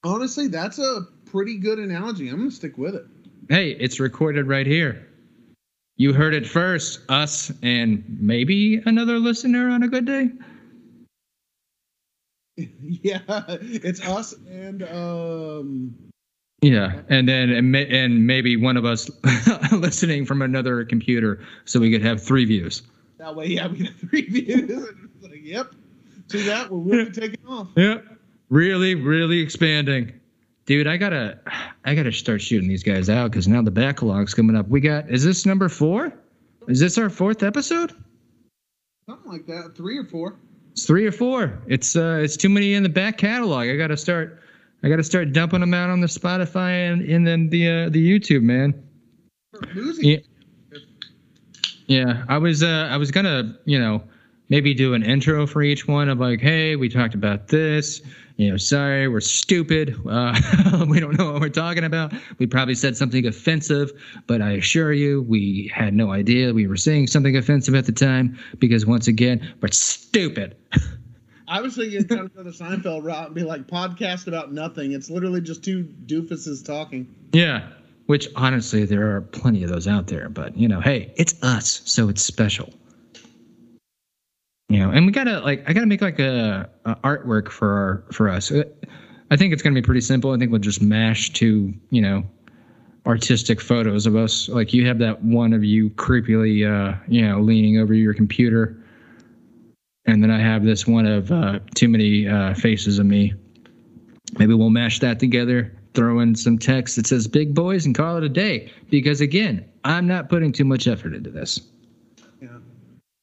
Honestly, 0.03 0.49
that's 0.49 0.79
a 0.79 1.07
pretty 1.27 1.59
good 1.59 1.79
analogy. 1.79 2.29
I'm 2.29 2.39
gonna 2.39 2.51
stick 2.51 2.79
with 2.79 2.95
it. 2.95 3.07
Hey, 3.49 3.73
it's 3.73 4.01
recorded 4.01 4.47
right 4.47 4.67
here. 4.67 5.07
You 5.97 6.13
heard 6.13 6.35
it 6.35 6.47
first, 6.47 7.01
us 7.11 7.53
and 7.63 8.05
maybe 8.21 8.81
another 8.87 9.19
listener 9.19 9.69
on 9.69 9.83
a 9.83 9.89
good 9.89 10.07
day. 10.07 10.31
yeah, 12.83 13.21
it's 13.49 14.07
us 14.07 14.35
and 14.49 14.83
um. 14.83 15.95
Yeah, 16.63 17.01
and 17.09 17.27
then 17.27 17.51
and, 17.51 17.73
may, 17.73 17.87
and 17.87 18.27
maybe 18.27 18.57
one 18.57 18.77
of 18.77 18.85
us 18.85 19.11
listening 19.73 20.27
from 20.27 20.43
another 20.43 20.85
computer, 20.85 21.43
so 21.65 21.81
we 21.81 21.91
could 21.91 22.03
have 22.03 22.23
three 22.23 22.45
views. 22.45 22.83
That 23.19 23.35
way, 23.35 23.47
yeah, 23.47 23.67
we 23.67 23.79
get 23.79 23.95
three 24.11 24.29
views. 24.29 24.89
Like, 25.23 25.41
yep. 25.43 25.75
See 26.29 26.43
that? 26.43 26.71
We're 26.71 26.79
really 26.97 27.11
taking 27.11 27.47
off. 27.47 27.69
Yeah, 27.77 27.99
really, 28.51 28.95
really 28.95 29.41
expanding, 29.41 30.13
dude. 30.67 30.87
I 30.87 30.99
gotta, 30.99 31.39
I 31.85 31.95
gotta 31.95 32.13
start 32.13 32.43
shooting 32.43 32.69
these 32.69 32.83
guys 32.83 33.09
out 33.09 33.31
because 33.31 33.49
now 33.49 33.63
the 33.63 33.71
backlog's 33.71 34.35
coming 34.35 34.55
up. 34.55 34.69
We 34.69 34.81
got, 34.81 35.11
is 35.11 35.25
this 35.25 35.47
number 35.47 35.69
four? 35.69 36.13
Is 36.69 36.79
this 36.79 36.99
our 36.99 37.11
fourth 37.11 37.43
episode? 37.43 37.93
Something 39.07 39.33
like 39.33 39.47
that. 39.47 39.73
Three 39.75 39.99
or 39.99 40.05
four. 40.05 40.37
It's 40.73 40.87
three 40.87 41.07
or 41.07 41.13
four. 41.13 41.59
It's 41.67 41.97
uh, 41.97 42.21
it's 42.23 42.37
too 42.37 42.49
many 42.49 42.75
in 42.75 42.83
the 42.83 42.89
back 42.89 43.19
catalog. 43.19 43.69
I 43.69 43.77
gotta 43.77 43.97
start, 43.97 44.41
I 44.83 44.89
gotta 44.89 45.05
start 45.05 45.33
dumping 45.33 45.61
them 45.61 45.75
out 45.75 45.91
on 45.91 46.01
the 46.01 46.07
Spotify 46.07 46.91
and 46.91 47.03
and 47.03 47.27
then 47.27 47.49
the 47.51 47.69
uh, 47.69 47.89
the 47.91 48.01
YouTube, 48.07 48.43
man. 48.43 48.75
Yeah. 49.99 50.19
Yeah, 51.87 52.25
I 52.29 52.39
was 52.39 52.63
uh 52.63 52.89
I 52.91 52.97
was 52.97 53.11
gonna, 53.11 53.59
you 53.65 53.79
know, 53.79 54.03
maybe 54.49 54.75
do 54.75 54.95
an 54.95 55.03
intro 55.03 55.45
for 55.47 55.61
each 55.63 55.89
one 55.89 56.09
of 56.09 56.21
like, 56.21 56.41
hey, 56.41 56.77
we 56.77 56.89
talked 56.89 57.15
about 57.15 57.49
this. 57.49 58.01
You 58.41 58.51
know, 58.51 58.57
sorry, 58.57 59.07
we're 59.07 59.21
stupid. 59.21 60.01
Uh, 60.09 60.35
we 60.89 60.99
don't 60.99 61.19
know 61.19 61.31
what 61.31 61.43
we're 61.43 61.51
talking 61.51 61.85
about. 61.85 62.15
We 62.39 62.47
probably 62.47 62.75
said 62.75 62.97
something 62.97 63.27
offensive, 63.27 63.93
but 64.27 64.41
I 64.41 64.53
assure 64.53 64.95
you, 64.95 65.21
we 65.29 65.71
had 65.75 65.93
no 65.93 66.11
idea 66.11 66.55
we 66.55 66.67
were 66.67 66.79
saying 66.79 67.09
something 67.09 67.37
offensive 67.37 67.75
at 67.75 67.85
the 67.85 67.93
time 67.93 68.39
because 68.59 68.87
once 68.87 69.09
again, 69.09 69.47
we're 69.61 69.69
stupid. 69.73 70.57
I 71.49 71.61
was 71.61 71.77
thinking 71.77 72.03
kind 72.09 72.23
of 72.23 72.35
go 72.35 72.43
the 72.43 72.51
Seinfeld 72.51 73.05
route 73.05 73.27
and 73.27 73.35
be 73.35 73.43
like 73.43 73.67
podcast 73.67 74.27
about 74.27 74.55
nothing. 74.55 74.93
It's 74.93 75.11
literally 75.11 75.43
just 75.43 75.63
two 75.63 75.85
doofuses 76.07 76.65
talking. 76.65 77.15
Yeah. 77.33 77.69
Which 78.07 78.27
honestly, 78.37 78.87
there 78.87 79.15
are 79.15 79.21
plenty 79.21 79.65
of 79.65 79.69
those 79.69 79.87
out 79.87 80.07
there, 80.07 80.31
but 80.31 80.57
you 80.57 80.67
know, 80.67 80.81
hey, 80.81 81.13
it's 81.17 81.35
us, 81.43 81.83
so 81.85 82.09
it's 82.09 82.23
special. 82.23 82.73
You 84.71 84.79
know, 84.79 84.91
and 84.91 85.05
we 85.05 85.11
gotta 85.11 85.41
like, 85.41 85.69
I 85.69 85.73
gotta 85.73 85.87
make 85.87 86.01
like 86.01 86.21
a, 86.21 86.71
a 86.85 86.95
artwork 87.03 87.49
for 87.49 87.73
our 87.73 88.05
for 88.13 88.29
us. 88.29 88.53
Uh, 88.53 88.63
I 89.33 89.37
think 89.37 89.53
it's 89.53 89.63
gonna 89.63 89.75
be 89.75 89.83
pretty 89.83 90.01
simple. 90.01 90.31
I 90.31 90.39
think 90.39 90.53
we'll 90.53 90.61
just 90.61 90.81
mash 90.81 91.33
two, 91.33 91.75
you 91.91 92.01
know, 92.01 92.23
artistic 93.05 93.61
photos 93.61 94.07
of 94.07 94.15
us. 94.15 94.49
Like 94.49 94.73
you 94.73 94.87
have 94.87 95.01
that 95.01 95.25
one 95.25 95.53
of 95.53 95.65
you 95.65 95.91
creepily, 95.91 96.65
uh, 96.65 96.97
you 97.09 97.27
know, 97.27 97.41
leaning 97.41 97.79
over 97.79 97.95
your 97.95 98.15
computer, 98.15 98.81
and 100.07 100.23
then 100.23 100.31
I 100.31 100.39
have 100.39 100.65
this 100.65 100.87
one 100.87 101.05
of 101.05 101.33
uh, 101.33 101.59
too 101.75 101.89
many 101.89 102.29
uh, 102.29 102.55
faces 102.55 103.01
of 103.01 103.07
me. 103.07 103.35
Maybe 104.39 104.55
we'll 104.55 104.71
mash 104.71 105.01
that 105.01 105.19
together, 105.19 105.77
throw 105.95 106.21
in 106.21 106.37
some 106.37 106.59
text 106.59 106.95
that 106.95 107.09
says 107.09 107.27
big 107.27 107.57
boys 107.57 107.87
and 107.87 107.95
call 107.97 108.19
it 108.19 108.23
a 108.23 108.29
day. 108.29 108.71
Because 108.89 109.21
again, 109.21 109.65
I'm 109.83 110.07
not 110.07 110.29
putting 110.29 110.53
too 110.53 110.65
much 110.65 110.87
effort 110.87 111.13
into 111.13 111.31
this. 111.31 111.61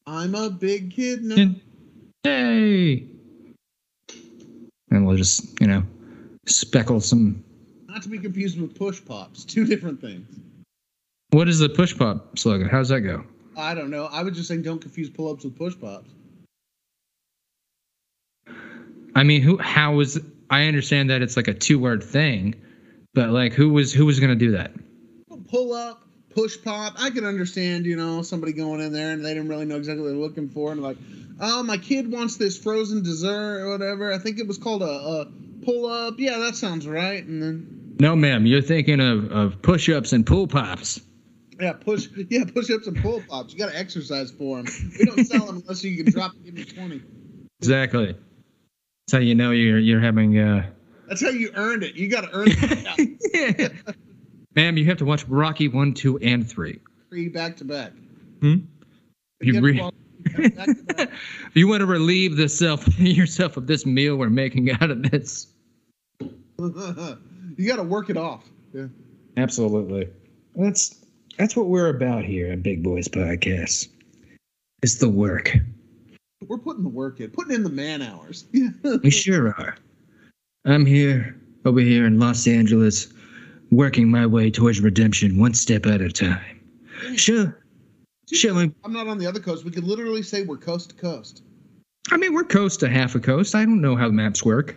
I'm 0.08 0.36
a 0.36 0.50
big 0.50 0.92
kid 0.92 1.22
now. 1.22 1.54
Hey! 2.24 3.06
And 4.90 5.06
we'll 5.06 5.18
just, 5.18 5.60
you 5.60 5.68
know, 5.68 5.84
speckle 6.46 7.02
some. 7.02 7.44
Not 7.88 8.04
to 8.04 8.10
be 8.10 8.18
confused 8.18 8.60
with 8.60 8.74
push 8.74 9.04
pops. 9.04 9.44
Two 9.44 9.66
different 9.66 10.00
things. 10.00 10.26
What 11.32 11.50
is 11.50 11.60
the 11.60 11.68
push 11.68 11.98
pop 11.98 12.40
slogan? 12.40 12.70
How's 12.70 12.88
that 12.88 13.02
go? 13.02 13.26
I 13.58 13.74
don't 13.74 13.90
know. 13.90 14.06
I 14.06 14.24
was 14.24 14.34
just 14.34 14.48
saying 14.48 14.62
don't 14.62 14.80
confuse 14.80 15.10
pull 15.10 15.30
ups 15.30 15.44
with 15.44 15.58
push 15.58 15.74
pops. 15.78 16.10
I 19.14 19.24
mean, 19.24 19.42
who, 19.42 19.58
how 19.58 19.94
was, 19.94 20.22
I 20.50 20.68
understand 20.68 21.10
that 21.10 21.22
it's 21.22 21.36
like 21.36 21.50
a 21.50 21.54
two 21.54 21.80
word 21.80 22.02
thing, 22.02 22.56
but 23.14 23.32
like 23.32 23.52
who 23.52 23.74
was, 23.74 23.92
who 23.92 24.06
was 24.06 24.22
going 24.22 24.30
to 24.30 24.36
do 24.36 24.52
that? 24.52 24.72
Pull 25.50 25.74
up, 25.74 26.07
push 26.38 26.56
pop. 26.64 26.94
I 27.00 27.10
can 27.10 27.26
understand, 27.26 27.88
you 27.88 27.96
know, 27.96 28.22
somebody 28.22 28.54
going 28.54 28.80
in 28.80 28.94
there 28.94 29.12
and 29.12 29.26
they 29.26 29.34
didn't 29.34 29.50
really 29.50 29.66
know 29.66 29.78
exactly 29.78 30.04
what 30.04 30.10
they're 30.10 30.18
looking 30.18 30.50
for 30.50 30.72
and 30.72 30.84
like, 30.84 30.98
oh, 31.40 31.64
my 31.64 31.78
kid 31.80 32.12
wants 32.12 32.38
this 32.38 32.56
frozen 32.56 33.02
dessert 33.02 33.62
or 33.62 33.72
whatever. 33.72 34.14
I 34.14 34.20
think 34.20 34.38
it 34.38 34.48
was 34.48 34.60
called 34.60 34.84
a, 34.84 34.86
a 34.86 35.26
pull 35.66 35.88
up. 35.88 36.20
Yeah, 36.20 36.38
that 36.38 36.56
sounds 36.56 36.88
right. 36.88 37.26
And 37.26 37.42
then 37.42 37.96
No, 38.00 38.16
ma'am, 38.16 38.46
you're 38.46 38.62
thinking 38.62 39.00
of, 39.00 39.32
of 39.32 39.62
push 39.64 39.90
ups 39.90 40.14
and 40.14 40.28
pull 40.28 40.48
pops. 40.48 41.02
Yeah, 41.60 41.74
push. 41.74 42.08
Yeah, 42.30 42.46
push 42.46 42.70
ups 42.70 42.86
and 42.86 43.02
pull 43.02 43.24
pops. 43.28 43.52
You 43.52 43.58
got 43.58 43.72
to 43.72 43.78
exercise 43.78 44.30
for 44.30 44.62
them. 44.62 44.72
We 45.00 45.06
don't 45.06 45.26
sell 45.26 45.48
them 45.48 45.58
unless 45.58 45.84
you 45.84 46.04
can 46.04 46.14
drop 46.14 46.34
give 46.46 46.54
me 46.54 46.66
twenty. 46.66 47.02
Exactly. 47.62 48.16
That's 49.08 49.14
how 49.14 49.20
you 49.20 49.34
know 49.34 49.50
you're, 49.50 49.80
you're 49.80 50.02
having, 50.02 50.38
uh, 50.38 50.70
That's 51.08 51.22
how 51.22 51.30
you 51.30 51.50
earned 51.56 51.82
it. 51.82 51.96
You 51.96 52.12
got 52.12 52.26
to 52.26 52.30
earn 52.32 52.46
it. 52.50 53.72
Ma'am, 54.58 54.76
you 54.76 54.86
have 54.86 54.98
to 54.98 55.06
watch 55.06 55.24
Rocky 55.28 55.68
one, 55.68 55.94
two, 55.94 56.18
and 56.18 56.50
three. 56.50 56.80
Three 57.10 57.30
back 57.30 57.56
to 57.58 57.64
back. 57.64 57.92
Hmm? 58.42 58.56
You 59.40 59.54
Get 59.54 59.62
re- 59.62 59.80
back 59.80 60.66
to 60.66 60.84
back. 60.96 61.10
if 61.48 61.56
you 61.56 61.68
want 61.68 61.82
to 61.82 61.86
relieve 61.86 62.38
the 62.38 62.50
self 62.50 62.88
yourself 63.00 63.56
of 63.56 63.68
this 63.68 63.86
meal 63.86 64.16
we're 64.16 64.32
making 64.32 64.72
out 64.72 64.90
of 64.90 65.04
this. 65.12 65.46
you 66.20 67.68
got 67.68 67.76
to 67.76 67.84
work 67.84 68.10
it 68.10 68.18
off. 68.18 68.50
Yeah. 68.74 68.88
Absolutely. 69.38 70.10
That's 70.56 71.06
that's 71.38 71.56
what 71.56 71.68
we're 71.68 71.90
about 71.90 72.26
here 72.26 72.52
at 72.52 72.64
Big 72.64 72.82
Boys 72.82 73.08
Podcast. 73.08 73.90
It's 74.82 74.96
the 74.96 75.08
work. 75.08 75.56
we're 76.48 76.58
putting 76.58 76.82
the 76.82 76.90
work 76.90 77.20
in, 77.20 77.30
putting 77.30 77.54
in 77.54 77.62
the 77.62 77.70
man 77.70 78.02
hours. 78.02 78.46
We 79.04 79.12
sure 79.12 79.50
are. 79.50 79.78
I'm 80.66 80.88
here, 80.88 81.40
over 81.64 81.80
here 81.80 82.08
in 82.08 82.20
Los 82.20 82.48
Angeles, 82.48 83.14
working 83.72 84.10
my 84.10 84.26
way 84.26 84.50
towards 84.50 84.80
redemption 84.80 85.40
one 85.40 85.54
step 85.54 85.86
at 85.86 86.02
a 86.02 86.10
time. 86.10 86.62
Sure. 87.16 87.62
Sure. 88.32 88.58
I'm 88.84 88.94
not 88.94 89.08
on 89.08 89.18
the 89.18 89.28
other 89.28 89.40
coast. 89.40 89.64
We 89.64 89.72
could 89.72 89.86
literally 89.86 90.24
say 90.24 90.44
we're 90.44 90.58
coast 90.58 90.90
to 90.90 90.96
coast. 90.96 91.44
I 92.12 92.18
mean, 92.18 92.34
we're 92.34 92.44
coast 92.44 92.80
to 92.82 92.90
half 92.90 93.16
a 93.16 93.20
coast. 93.20 93.56
I 93.56 93.66
don't 93.66 93.82
know 93.82 93.96
how 93.96 94.08
the 94.08 94.14
maps 94.14 94.44
work. 94.44 94.76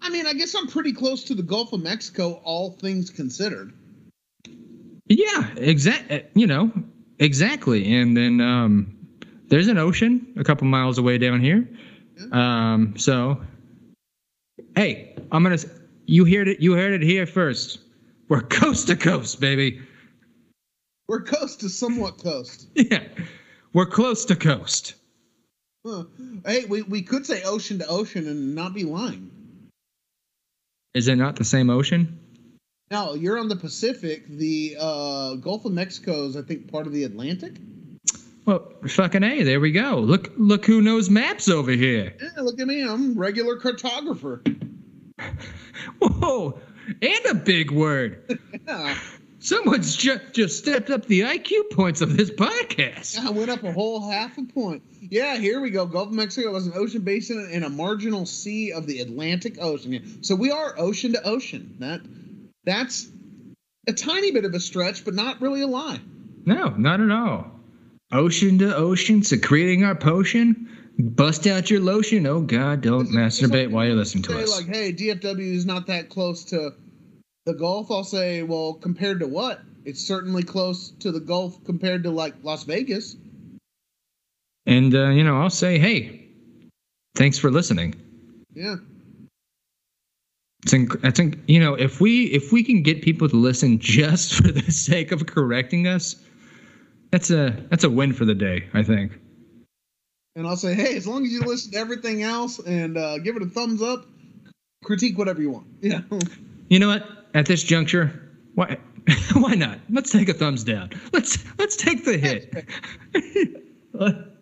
I 0.00 0.10
mean, 0.10 0.26
I 0.26 0.32
guess 0.34 0.54
I'm 0.54 0.66
pretty 0.66 0.92
close 0.92 1.22
to 1.24 1.34
the 1.34 1.42
Gulf 1.42 1.72
of 1.72 1.82
Mexico, 1.82 2.40
all 2.44 2.72
things 2.72 3.08
considered. 3.08 3.72
Yeah, 5.06 5.48
exact. 5.56 6.12
You 6.34 6.46
know, 6.46 6.72
exactly. 7.18 7.94
And 7.94 8.16
then 8.16 8.40
um, 8.40 8.96
there's 9.48 9.68
an 9.68 9.78
ocean 9.78 10.26
a 10.36 10.44
couple 10.44 10.66
miles 10.66 10.98
away 10.98 11.18
down 11.18 11.40
here. 11.40 11.68
Um, 12.32 12.94
so, 12.96 13.40
hey, 14.74 15.14
I'm 15.30 15.42
gonna. 15.42 15.58
You 16.06 16.24
heard 16.24 16.48
it. 16.48 16.60
You 16.60 16.72
heard 16.72 16.92
it 16.92 17.02
here 17.02 17.26
first. 17.26 17.78
We're 18.32 18.40
coast 18.40 18.86
to 18.86 18.96
coast, 18.96 19.40
baby. 19.40 19.82
We're 21.06 21.20
coast 21.20 21.60
to 21.60 21.68
somewhat 21.68 22.16
coast. 22.16 22.66
Yeah, 22.74 23.04
we're 23.74 23.84
close 23.84 24.24
to 24.24 24.36
coast. 24.36 24.94
Huh. 25.86 26.04
Hey, 26.46 26.64
we, 26.64 26.80
we 26.80 27.02
could 27.02 27.26
say 27.26 27.42
ocean 27.42 27.80
to 27.80 27.86
ocean 27.86 28.26
and 28.26 28.54
not 28.54 28.72
be 28.72 28.84
lying. 28.84 29.30
Is 30.94 31.08
it 31.08 31.16
not 31.16 31.36
the 31.36 31.44
same 31.44 31.68
ocean? 31.68 32.20
No, 32.90 33.12
you're 33.12 33.38
on 33.38 33.48
the 33.48 33.56
Pacific. 33.56 34.26
The 34.26 34.78
uh, 34.80 35.34
Gulf 35.34 35.66
of 35.66 35.72
Mexico 35.72 36.24
is, 36.24 36.34
I 36.34 36.40
think, 36.40 36.72
part 36.72 36.86
of 36.86 36.94
the 36.94 37.04
Atlantic. 37.04 37.56
Well, 38.46 38.72
fucking 38.88 39.24
a. 39.24 39.42
There 39.42 39.60
we 39.60 39.72
go. 39.72 39.98
Look, 39.98 40.32
look 40.38 40.64
who 40.64 40.80
knows 40.80 41.10
maps 41.10 41.50
over 41.50 41.72
here. 41.72 42.14
Yeah, 42.18 42.40
look 42.40 42.58
at 42.58 42.66
me. 42.66 42.82
I'm 42.82 43.14
regular 43.14 43.58
cartographer. 43.58 44.40
Whoa, 45.98 46.58
and 46.86 47.26
a 47.30 47.34
big 47.34 47.70
word. 47.70 48.38
Yeah, 48.66 48.98
Someone's 49.42 49.96
just 49.96 50.32
just 50.32 50.58
stepped 50.58 50.88
up 50.88 51.06
the 51.06 51.22
IQ 51.22 51.70
points 51.72 52.00
of 52.00 52.16
this 52.16 52.30
podcast. 52.30 53.18
I 53.18 53.30
went 53.30 53.50
up 53.50 53.64
a 53.64 53.72
whole 53.72 54.08
half 54.08 54.38
a 54.38 54.44
point. 54.44 54.84
Yeah, 55.00 55.36
here 55.36 55.60
we 55.60 55.70
go. 55.70 55.84
Gulf 55.84 56.08
of 56.08 56.14
Mexico 56.14 56.52
was 56.52 56.68
an 56.68 56.74
ocean 56.76 57.02
basin 57.02 57.50
in 57.50 57.64
a 57.64 57.68
marginal 57.68 58.24
sea 58.24 58.70
of 58.70 58.86
the 58.86 59.00
Atlantic 59.00 59.56
Ocean. 59.60 60.22
So 60.22 60.36
we 60.36 60.52
are 60.52 60.78
ocean 60.78 61.14
to 61.14 61.26
ocean. 61.26 61.74
That 61.80 62.02
that's 62.62 63.10
a 63.88 63.92
tiny 63.92 64.30
bit 64.30 64.44
of 64.44 64.54
a 64.54 64.60
stretch, 64.60 65.04
but 65.04 65.14
not 65.14 65.40
really 65.40 65.62
a 65.62 65.66
lie. 65.66 65.98
No, 66.44 66.68
not 66.68 67.00
at 67.00 67.10
all. 67.10 67.50
Ocean 68.12 68.60
to 68.60 68.76
ocean, 68.76 69.24
secreting 69.24 69.82
our 69.82 69.96
potion. 69.96 70.68
Bust 70.98 71.46
out 71.46 71.70
your 71.70 71.80
lotion. 71.80 72.26
Oh 72.26 72.40
God, 72.42 72.80
don't 72.82 73.08
masturbate 73.08 73.70
while 73.70 73.86
you're 73.86 73.96
listening 73.96 74.24
to 74.24 74.32
say 74.32 74.42
us. 74.42 74.60
like, 74.60 74.74
hey, 74.74 74.92
DFW 74.92 75.54
is 75.54 75.64
not 75.64 75.86
that 75.86 76.08
close 76.08 76.44
to 76.44 76.72
the 77.46 77.54
Gulf. 77.54 77.90
I'll 77.90 78.04
say, 78.04 78.42
well, 78.42 78.74
compared 78.74 79.20
to 79.20 79.26
what? 79.26 79.60
It's 79.84 80.06
certainly 80.06 80.42
close 80.42 80.90
to 81.00 81.10
the 81.10 81.20
Gulf 81.20 81.62
compared 81.64 82.04
to 82.04 82.10
like 82.10 82.34
Las 82.42 82.64
Vegas. 82.64 83.16
And 84.66 84.94
uh, 84.94 85.08
you 85.08 85.24
know, 85.24 85.40
I'll 85.40 85.50
say, 85.50 85.78
hey, 85.78 86.28
thanks 87.16 87.38
for 87.38 87.50
listening. 87.50 87.94
Yeah. 88.54 88.76
It's 90.62 90.72
inc- 90.72 91.04
I 91.04 91.10
think 91.10 91.38
you 91.48 91.58
know 91.58 91.74
if 91.74 92.00
we 92.00 92.26
if 92.26 92.52
we 92.52 92.62
can 92.62 92.82
get 92.82 93.02
people 93.02 93.28
to 93.28 93.36
listen 93.36 93.78
just 93.80 94.34
for 94.42 94.52
the 94.52 94.70
sake 94.70 95.10
of 95.10 95.26
correcting 95.26 95.88
us, 95.88 96.16
that's 97.10 97.30
a 97.30 97.56
that's 97.70 97.82
a 97.82 97.90
win 97.90 98.12
for 98.12 98.24
the 98.24 98.34
day. 98.34 98.68
I 98.74 98.82
think. 98.82 99.18
And 100.34 100.46
I'll 100.46 100.56
say, 100.56 100.74
hey, 100.74 100.96
as 100.96 101.06
long 101.06 101.24
as 101.24 101.32
you 101.32 101.40
listen 101.40 101.72
to 101.72 101.78
everything 101.78 102.22
else 102.22 102.58
and 102.58 102.96
uh, 102.96 103.18
give 103.18 103.36
it 103.36 103.42
a 103.42 103.46
thumbs 103.46 103.82
up, 103.82 104.06
critique 104.82 105.18
whatever 105.18 105.42
you 105.42 105.50
want. 105.50 105.66
Yeah. 105.80 106.00
You 106.68 106.78
know 106.78 106.88
what? 106.88 107.06
At 107.34 107.44
this 107.44 107.62
juncture, 107.62 108.30
why 108.54 108.78
why 109.34 109.54
not? 109.54 109.78
Let's 109.90 110.10
take 110.10 110.30
a 110.30 110.32
thumbs 110.32 110.64
down. 110.64 110.88
Let's 111.12 111.44
let's 111.58 111.76
take 111.76 112.06
the 112.06 112.16
hit. 112.16 112.64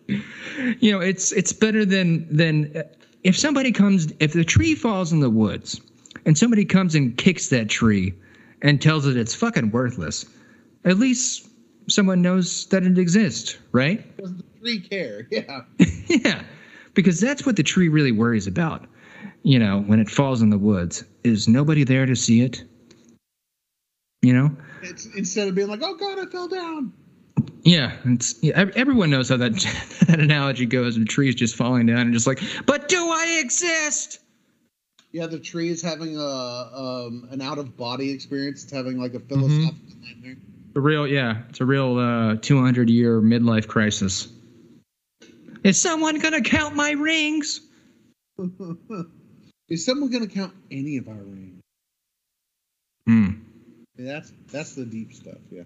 you 0.81 0.91
know, 0.93 1.01
it's 1.01 1.33
it's 1.33 1.51
better 1.51 1.83
than 1.83 2.25
than 2.33 2.77
uh, 2.77 2.83
if 3.25 3.37
somebody 3.37 3.73
comes 3.73 4.13
if 4.21 4.31
the 4.31 4.45
tree 4.45 4.75
falls 4.75 5.11
in 5.11 5.19
the 5.19 5.29
woods 5.29 5.81
and 6.25 6.37
somebody 6.37 6.63
comes 6.63 6.95
and 6.95 7.17
kicks 7.17 7.49
that 7.49 7.67
tree 7.67 8.13
and 8.61 8.81
tells 8.81 9.05
it 9.05 9.17
it's 9.17 9.35
fucking 9.35 9.71
worthless. 9.71 10.25
At 10.85 10.99
least 10.99 11.49
someone 11.89 12.21
knows 12.21 12.65
that 12.67 12.83
it 12.83 12.97
exists, 12.97 13.57
right? 13.73 14.05
Tree 14.61 14.79
care? 14.79 15.27
Yeah. 15.31 15.61
yeah, 16.07 16.43
because 16.93 17.19
that's 17.19 17.45
what 17.45 17.55
the 17.55 17.63
tree 17.63 17.89
really 17.89 18.11
worries 18.11 18.47
about. 18.47 18.85
You 19.43 19.59
know, 19.59 19.81
when 19.81 19.99
it 19.99 20.09
falls 20.09 20.41
in 20.41 20.49
the 20.49 20.57
woods, 20.57 21.03
is 21.23 21.47
nobody 21.47 21.83
there 21.83 22.05
to 22.05 22.15
see 22.15 22.41
it? 22.41 22.63
You 24.21 24.33
know? 24.33 24.55
It's 24.83 25.07
instead 25.15 25.47
of 25.47 25.55
being 25.55 25.67
like, 25.67 25.81
oh 25.83 25.95
God, 25.95 26.19
I 26.19 26.25
fell 26.25 26.47
down. 26.47 26.93
Yeah, 27.63 27.95
it's 28.05 28.35
yeah, 28.41 28.69
everyone 28.75 29.09
knows 29.09 29.29
how 29.29 29.37
that 29.37 29.53
that 30.07 30.19
analogy 30.19 30.65
goes. 30.65 30.97
The 30.97 31.05
tree's 31.05 31.35
just 31.35 31.55
falling 31.55 31.85
down 31.85 32.01
and 32.01 32.13
just 32.13 32.27
like, 32.27 32.41
but 32.65 32.87
do 32.87 32.97
I 32.97 33.39
exist? 33.43 34.19
Yeah, 35.11 35.27
the 35.27 35.39
tree 35.39 35.69
is 35.69 35.81
having 35.81 36.17
a 36.17 36.21
um, 36.21 37.27
an 37.31 37.41
out 37.41 37.57
of 37.57 37.75
body 37.77 38.11
experience. 38.11 38.63
It's 38.63 38.71
having 38.71 38.99
like 38.99 39.13
a 39.13 39.19
philosophical 39.19 39.95
nightmare. 40.01 40.37
A 40.73 40.79
real, 40.79 41.05
yeah, 41.05 41.41
it's 41.49 41.59
a 41.59 41.65
real 41.65 41.97
uh, 41.97 42.37
200 42.41 42.89
year 42.89 43.21
midlife 43.21 43.67
crisis. 43.67 44.29
Is 45.63 45.79
someone 45.79 46.19
gonna 46.19 46.41
count 46.41 46.75
my 46.75 46.91
rings? 46.91 47.61
is 49.69 49.85
someone 49.85 50.09
going 50.09 50.27
to 50.27 50.33
count 50.33 50.53
any 50.69 50.97
of 50.97 51.07
our 51.07 51.15
rings? 51.15 51.61
Hmm. 53.05 53.29
Yeah, 53.97 54.13
that's 54.13 54.33
that's 54.51 54.75
the 54.75 54.85
deep 54.85 55.13
stuff. 55.13 55.37
Yeah. 55.49 55.63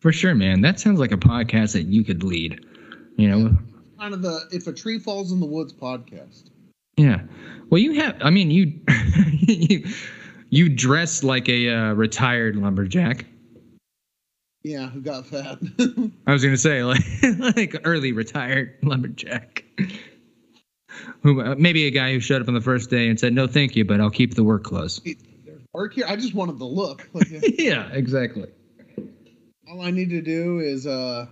For 0.00 0.12
sure, 0.12 0.34
man. 0.34 0.60
That 0.60 0.80
sounds 0.80 0.98
like 0.98 1.12
a 1.12 1.16
podcast 1.16 1.72
that 1.72 1.84
you 1.84 2.04
could 2.04 2.24
lead. 2.24 2.64
You 3.16 3.28
know, 3.28 3.58
Kind 3.98 4.14
of 4.14 4.22
the 4.22 4.48
if 4.50 4.66
a 4.66 4.72
tree 4.72 4.98
falls 4.98 5.32
in 5.32 5.40
the 5.40 5.46
woods 5.46 5.72
podcast. 5.72 6.50
Yeah. 6.96 7.22
Well, 7.70 7.80
you 7.80 7.92
have. 8.00 8.16
I 8.20 8.30
mean, 8.30 8.50
you 8.50 8.80
you, 9.40 9.86
you 10.50 10.68
dress 10.68 11.22
like 11.22 11.48
a 11.48 11.68
uh, 11.68 11.92
retired 11.92 12.56
lumberjack. 12.56 13.26
Yeah, 14.64 14.88
who 14.88 15.00
got 15.00 15.26
fat? 15.26 15.58
I 16.26 16.32
was 16.32 16.42
gonna 16.44 16.56
say 16.56 16.82
like 16.84 17.02
like 17.56 17.80
early 17.84 18.12
retired 18.12 18.76
lumberjack. 18.82 19.64
Who 21.22 21.40
uh, 21.40 21.54
maybe 21.58 21.86
a 21.86 21.90
guy 21.90 22.12
who 22.12 22.20
showed 22.20 22.42
up 22.42 22.48
on 22.48 22.54
the 22.54 22.60
first 22.60 22.90
day 22.90 23.08
and 23.08 23.18
said 23.18 23.32
no, 23.32 23.46
thank 23.46 23.74
you, 23.74 23.84
but 23.84 24.00
I'll 24.00 24.10
keep 24.10 24.34
the 24.34 24.44
work 24.44 24.64
clothes. 24.64 25.00
There's 25.04 25.60
work 25.72 25.94
here. 25.94 26.06
I 26.06 26.16
just 26.16 26.34
wanted 26.34 26.58
the 26.58 26.64
look. 26.64 27.08
Like, 27.12 27.28
yeah, 27.58 27.88
exactly. 27.92 28.48
all 29.68 29.80
I 29.80 29.90
need 29.90 30.10
to 30.10 30.20
do 30.20 30.60
is 30.60 30.86
uh, 30.86 31.26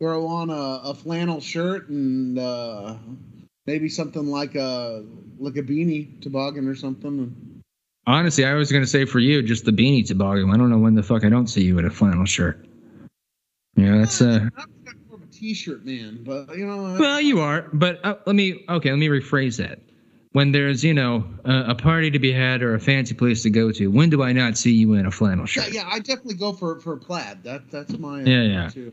throw 0.00 0.26
on 0.26 0.50
a, 0.50 0.90
a 0.90 0.94
flannel 0.94 1.40
shirt 1.40 1.88
and 1.88 2.38
uh, 2.38 2.96
maybe 3.66 3.88
something 3.88 4.26
like 4.26 4.54
a 4.54 5.04
like 5.38 5.56
a 5.56 5.62
beanie 5.62 6.20
toboggan 6.20 6.68
or 6.68 6.74
something. 6.74 7.49
Honestly, 8.06 8.44
I 8.44 8.54
was 8.54 8.72
gonna 8.72 8.86
say 8.86 9.04
for 9.04 9.18
you 9.18 9.42
just 9.42 9.64
the 9.64 9.72
beanie 9.72 10.06
toboggan. 10.06 10.50
I 10.50 10.56
don't 10.56 10.70
know 10.70 10.78
when 10.78 10.94
the 10.94 11.02
fuck 11.02 11.24
I 11.24 11.28
don't 11.28 11.46
see 11.46 11.62
you 11.62 11.78
in 11.78 11.84
a 11.84 11.90
flannel 11.90 12.24
shirt. 12.24 12.66
Yeah, 13.76 13.98
that's 13.98 14.20
uh. 14.20 14.48
I'm 14.56 15.22
a 15.22 15.26
t-shirt 15.32 15.84
man, 15.84 16.24
but 16.24 16.56
you 16.56 16.66
know. 16.66 16.96
Well, 16.98 17.20
you 17.20 17.40
are, 17.40 17.68
but 17.72 18.04
uh, 18.04 18.16
let 18.26 18.36
me 18.36 18.64
okay. 18.68 18.90
Let 18.90 18.98
me 18.98 19.08
rephrase 19.08 19.58
that. 19.58 19.80
When 20.32 20.52
there's 20.52 20.84
you 20.84 20.94
know 20.94 21.24
a, 21.44 21.70
a 21.70 21.74
party 21.74 22.10
to 22.10 22.18
be 22.18 22.32
had 22.32 22.62
or 22.62 22.74
a 22.74 22.80
fancy 22.80 23.14
place 23.14 23.42
to 23.42 23.50
go 23.50 23.70
to, 23.72 23.88
when 23.88 24.10
do 24.10 24.22
I 24.22 24.32
not 24.32 24.56
see 24.56 24.72
you 24.72 24.94
in 24.94 25.06
a 25.06 25.10
flannel 25.10 25.42
yeah, 25.42 25.46
shirt? 25.46 25.72
yeah, 25.72 25.88
I 25.90 25.98
definitely 25.98 26.34
go 26.34 26.52
for 26.52 26.80
for 26.80 26.96
plaid. 26.96 27.42
That 27.44 27.70
that's 27.70 27.98
my 27.98 28.22
uh, 28.22 28.24
Yeah, 28.24 28.42
yeah. 28.42 28.68
Too. 28.70 28.92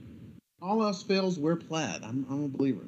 All 0.62 0.84
else 0.84 1.03
fails, 1.03 1.39
wear 1.39 1.55
plaid. 1.55 2.03
I'm 2.03 2.26
I'm 2.30 2.45
a 2.45 2.47
believer. 2.47 2.82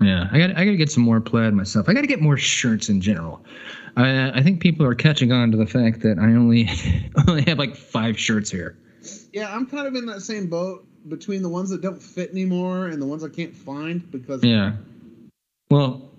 Yeah, 0.00 0.28
I 0.32 0.38
got 0.38 0.50
I 0.50 0.64
got 0.64 0.72
to 0.72 0.76
get 0.76 0.90
some 0.90 1.02
more 1.02 1.20
plaid 1.20 1.54
myself. 1.54 1.88
I 1.88 1.94
got 1.94 2.02
to 2.02 2.06
get 2.06 2.20
more 2.20 2.36
shirts 2.36 2.88
in 2.88 3.00
general. 3.00 3.44
I 3.96 4.38
I 4.38 4.42
think 4.42 4.60
people 4.60 4.86
are 4.86 4.94
catching 4.94 5.32
on 5.32 5.50
to 5.52 5.56
the 5.56 5.66
fact 5.66 6.00
that 6.02 6.18
I 6.18 6.34
only 6.34 6.68
only 7.28 7.42
have 7.42 7.58
like 7.58 7.76
five 7.76 8.18
shirts 8.18 8.50
here. 8.50 8.78
Yeah, 9.32 9.54
I'm 9.54 9.66
kind 9.66 9.86
of 9.86 9.94
in 9.94 10.06
that 10.06 10.22
same 10.22 10.48
boat 10.48 10.86
between 11.08 11.42
the 11.42 11.48
ones 11.48 11.70
that 11.70 11.82
don't 11.82 12.02
fit 12.02 12.30
anymore 12.30 12.86
and 12.86 13.00
the 13.00 13.06
ones 13.06 13.22
I 13.22 13.28
can't 13.28 13.54
find 13.54 14.10
because 14.10 14.42
Yeah. 14.42 14.72
Well, 15.70 16.10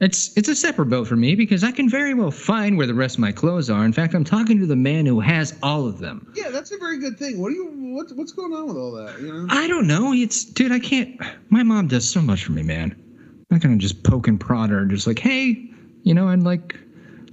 it's 0.00 0.36
it's 0.36 0.48
a 0.48 0.54
separate 0.54 0.86
boat 0.86 1.06
for 1.06 1.16
me 1.16 1.34
because 1.34 1.62
I 1.62 1.70
can 1.70 1.88
very 1.88 2.14
well 2.14 2.30
find 2.30 2.76
where 2.76 2.86
the 2.86 2.94
rest 2.94 3.16
of 3.16 3.20
my 3.20 3.32
clothes 3.32 3.70
are. 3.70 3.84
In 3.84 3.92
fact, 3.92 4.14
I'm 4.14 4.24
talking 4.24 4.58
to 4.58 4.66
the 4.66 4.76
man 4.76 5.06
who 5.06 5.20
has 5.20 5.56
all 5.62 5.86
of 5.86 5.98
them. 5.98 6.32
Yeah, 6.34 6.50
that's 6.50 6.72
a 6.72 6.78
very 6.78 6.98
good 6.98 7.18
thing. 7.18 7.40
What 7.40 7.50
do 7.50 7.54
you 7.54 7.94
what's 7.94 8.12
what's 8.12 8.32
going 8.32 8.52
on 8.52 8.66
with 8.66 8.76
all 8.76 8.92
that? 8.92 9.20
You 9.20 9.32
know? 9.32 9.46
I 9.50 9.66
don't 9.68 9.86
know. 9.86 10.12
It's 10.12 10.44
dude, 10.44 10.72
I 10.72 10.78
can't. 10.78 11.20
My 11.48 11.62
mom 11.62 11.88
does 11.88 12.08
so 12.08 12.20
much 12.20 12.44
for 12.44 12.52
me, 12.52 12.62
man. 12.62 12.92
I'm 12.92 13.46
not 13.50 13.60
gonna 13.60 13.76
just 13.76 14.02
poke 14.02 14.26
and 14.26 14.40
prod 14.40 14.70
her, 14.70 14.84
just 14.84 15.06
like, 15.06 15.18
hey, 15.18 15.70
you 16.02 16.14
know, 16.14 16.28
I'd 16.28 16.42
like. 16.42 16.76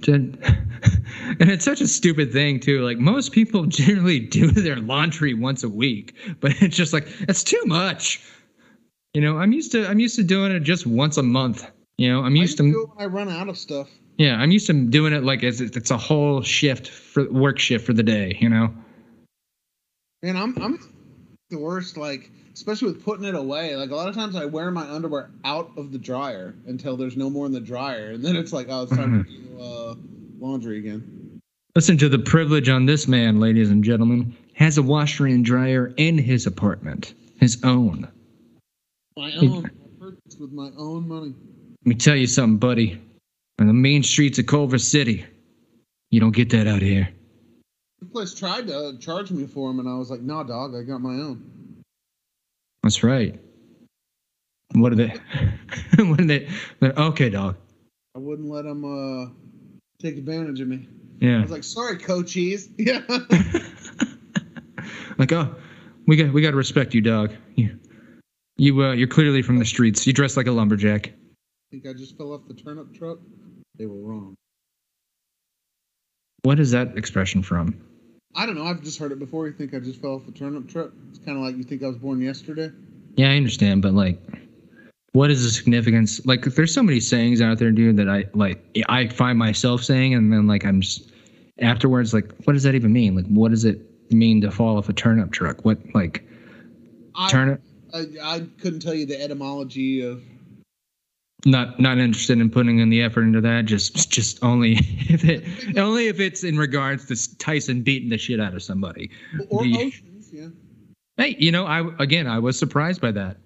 And 0.08 0.38
it's 1.40 1.64
such 1.64 1.80
a 1.80 1.88
stupid 1.88 2.32
thing 2.32 2.60
too. 2.60 2.84
Like 2.84 2.98
most 2.98 3.32
people 3.32 3.66
generally 3.66 4.20
do 4.20 4.50
their 4.50 4.76
laundry 4.76 5.34
once 5.34 5.62
a 5.62 5.68
week, 5.68 6.14
but 6.40 6.52
it's 6.62 6.76
just 6.76 6.92
like 6.92 7.06
it's 7.20 7.44
too 7.44 7.62
much. 7.66 8.22
You 9.14 9.20
know, 9.20 9.38
I'm 9.38 9.52
used 9.52 9.72
to 9.72 9.86
I'm 9.86 9.98
used 9.98 10.16
to 10.16 10.24
doing 10.24 10.52
it 10.52 10.60
just 10.60 10.86
once 10.86 11.16
a 11.16 11.22
month. 11.22 11.70
You 11.98 12.12
know, 12.12 12.24
I'm 12.24 12.36
used 12.36 12.56
to 12.58 12.62
when 12.64 12.86
I 12.98 13.06
run 13.06 13.28
out 13.28 13.48
of 13.48 13.58
stuff. 13.58 13.88
yeah, 14.18 14.36
I'm 14.36 14.50
used 14.50 14.66
to 14.68 14.86
doing 14.86 15.12
it 15.12 15.24
like 15.24 15.42
it's 15.42 15.60
it's 15.60 15.90
a 15.90 15.98
whole 15.98 16.42
shift 16.42 16.88
for 16.88 17.30
work 17.30 17.58
shift 17.58 17.84
for 17.84 17.92
the 17.92 18.02
day. 18.02 18.36
You 18.40 18.48
know. 18.48 18.74
And 20.22 20.38
I'm 20.38 20.56
I'm 20.62 20.78
the 21.50 21.58
worst. 21.58 21.96
Like 21.96 22.30
especially 22.54 22.88
with 22.88 23.04
putting 23.04 23.24
it 23.24 23.34
away. 23.34 23.76
Like 23.76 23.90
a 23.90 23.96
lot 23.96 24.08
of 24.08 24.14
times 24.14 24.36
I 24.36 24.44
wear 24.44 24.70
my 24.70 24.88
underwear 24.88 25.30
out 25.44 25.70
of 25.76 25.92
the 25.92 25.98
dryer 25.98 26.54
until 26.66 26.96
there's 26.96 27.16
no 27.16 27.30
more 27.30 27.46
in 27.46 27.52
the 27.52 27.60
dryer, 27.60 28.10
and 28.10 28.24
then 28.24 28.36
it's 28.36 28.52
like 28.52 28.66
oh 28.70 28.82
it's 28.82 28.96
time 28.96 29.24
to 29.24 29.30
do 29.30 29.60
uh, 29.60 29.94
laundry 30.38 30.78
again. 30.78 31.40
Listen 31.74 31.96
to 31.98 32.08
the 32.08 32.18
privilege 32.18 32.68
on 32.68 32.84
this 32.84 33.08
man, 33.08 33.40
ladies 33.40 33.70
and 33.70 33.82
gentlemen. 33.82 34.36
Has 34.54 34.76
a 34.76 34.82
washer 34.82 35.26
and 35.26 35.44
dryer 35.44 35.94
in 35.96 36.18
his 36.18 36.46
apartment, 36.46 37.14
his 37.40 37.64
own. 37.64 38.06
My 39.16 39.32
own. 39.36 39.66
I 39.66 39.70
purchased 39.98 40.40
with 40.40 40.52
my 40.52 40.70
own 40.76 41.08
money. 41.08 41.34
Let 41.84 41.86
me 41.86 41.94
tell 41.94 42.14
you 42.14 42.26
something, 42.26 42.58
buddy. 42.58 43.00
On 43.58 43.66
the 43.66 43.72
main 43.72 44.02
streets 44.02 44.38
of 44.38 44.46
Culver 44.46 44.78
City, 44.78 45.24
you 46.10 46.20
don't 46.20 46.34
get 46.34 46.50
that 46.50 46.66
out 46.66 46.82
here. 46.82 47.08
The 48.00 48.06
place 48.06 48.34
tried 48.34 48.66
to 48.66 48.98
charge 48.98 49.30
me 49.30 49.46
for 49.46 49.68
them, 49.68 49.78
and 49.78 49.88
I 49.88 49.94
was 49.94 50.10
like, 50.10 50.20
"Nah, 50.20 50.42
dog, 50.42 50.74
I 50.74 50.82
got 50.82 51.00
my 51.00 51.14
own." 51.14 51.51
That's 52.82 53.02
right. 53.04 53.38
What 54.74 54.92
are 54.92 54.96
they? 54.96 55.14
what 55.98 56.26
they? 56.26 56.48
They're, 56.80 56.92
okay, 56.92 57.30
dog. 57.30 57.56
I 58.14 58.18
wouldn't 58.18 58.48
let 58.48 58.64
them 58.64 58.84
uh, 58.84 59.26
take 60.00 60.16
advantage 60.16 60.60
of 60.60 60.68
me. 60.68 60.88
Yeah. 61.20 61.38
I 61.38 61.42
was 61.42 61.50
like, 61.50 61.64
"Sorry, 61.64 61.98
coaches." 61.98 62.68
Yeah. 62.78 63.02
like, 65.18 65.32
oh, 65.32 65.54
we 66.06 66.16
got 66.16 66.32
we 66.32 66.42
got 66.42 66.50
to 66.50 66.56
respect 66.56 66.94
you, 66.94 67.00
dog. 67.00 67.32
You, 67.54 67.78
you, 68.56 68.82
uh, 68.82 68.92
you're 68.92 69.08
clearly 69.08 69.42
from 69.42 69.58
the 69.58 69.64
streets. 69.64 70.06
You 70.06 70.12
dress 70.12 70.36
like 70.36 70.46
a 70.46 70.52
lumberjack. 70.52 71.08
I 71.08 71.12
think 71.70 71.86
I 71.86 71.92
just 71.92 72.16
fell 72.16 72.32
off 72.32 72.48
the 72.48 72.54
turnip 72.54 72.92
truck. 72.94 73.18
They 73.76 73.86
were 73.86 74.00
wrong. 74.00 74.34
What 76.42 76.58
is 76.58 76.72
that 76.72 76.98
expression 76.98 77.42
from? 77.42 77.80
I 78.34 78.46
don't 78.46 78.54
know. 78.54 78.64
I've 78.64 78.82
just 78.82 78.98
heard 78.98 79.12
it 79.12 79.18
before. 79.18 79.46
You 79.46 79.52
think 79.52 79.74
I 79.74 79.78
just 79.78 80.00
fell 80.00 80.14
off 80.14 80.26
a 80.26 80.32
turnip 80.32 80.68
truck? 80.68 80.90
It's 81.10 81.18
kind 81.18 81.36
of 81.36 81.44
like 81.44 81.56
you 81.56 81.64
think 81.64 81.82
I 81.82 81.88
was 81.88 81.96
born 81.96 82.20
yesterday. 82.20 82.70
Yeah, 83.16 83.30
I 83.30 83.36
understand, 83.36 83.82
but 83.82 83.92
like, 83.92 84.18
what 85.12 85.30
is 85.30 85.42
the 85.42 85.50
significance? 85.50 86.24
Like, 86.24 86.42
there's 86.42 86.72
so 86.72 86.82
many 86.82 86.98
sayings 86.98 87.42
out 87.42 87.58
there, 87.58 87.70
dude, 87.70 87.98
that 87.98 88.08
I 88.08 88.24
like. 88.32 88.64
I 88.88 89.08
find 89.08 89.38
myself 89.38 89.82
saying, 89.82 90.14
and 90.14 90.32
then 90.32 90.46
like 90.46 90.64
I'm 90.64 90.80
just 90.80 91.12
afterwards, 91.58 92.14
like, 92.14 92.32
what 92.44 92.54
does 92.54 92.62
that 92.62 92.74
even 92.74 92.92
mean? 92.92 93.14
Like, 93.14 93.26
what 93.26 93.50
does 93.50 93.66
it 93.66 93.80
mean 94.10 94.40
to 94.40 94.50
fall 94.50 94.78
off 94.78 94.88
a 94.88 94.94
turnip 94.94 95.32
truck? 95.32 95.64
What 95.64 95.78
like 95.94 96.26
I, 97.14 97.30
turnip? 97.30 97.60
I, 97.92 98.06
I 98.22 98.46
couldn't 98.60 98.80
tell 98.80 98.94
you 98.94 99.04
the 99.04 99.20
etymology 99.20 100.00
of. 100.00 100.22
Not 101.44 101.80
not 101.80 101.98
interested 101.98 102.38
in 102.38 102.50
putting 102.50 102.78
in 102.78 102.88
the 102.88 103.02
effort 103.02 103.22
into 103.22 103.40
that. 103.40 103.64
Just 103.64 104.10
just 104.10 104.42
only 104.44 104.72
if 104.78 105.24
it 105.24 105.76
only 105.76 106.06
if 106.06 106.20
it's 106.20 106.44
in 106.44 106.56
regards 106.56 107.06
to 107.06 107.38
Tyson 107.38 107.82
beating 107.82 108.10
the 108.10 108.18
shit 108.18 108.40
out 108.40 108.54
of 108.54 108.62
somebody. 108.62 109.10
Or 109.48 109.64
The- 109.64 109.76
oceans, 109.76 110.30
yeah. 110.32 110.48
Hey, 111.16 111.36
you 111.38 111.50
know, 111.50 111.66
I 111.66 111.90
again 111.98 112.26
I 112.26 112.38
was 112.38 112.58
surprised 112.58 113.00
by 113.00 113.10
that. 113.12 113.38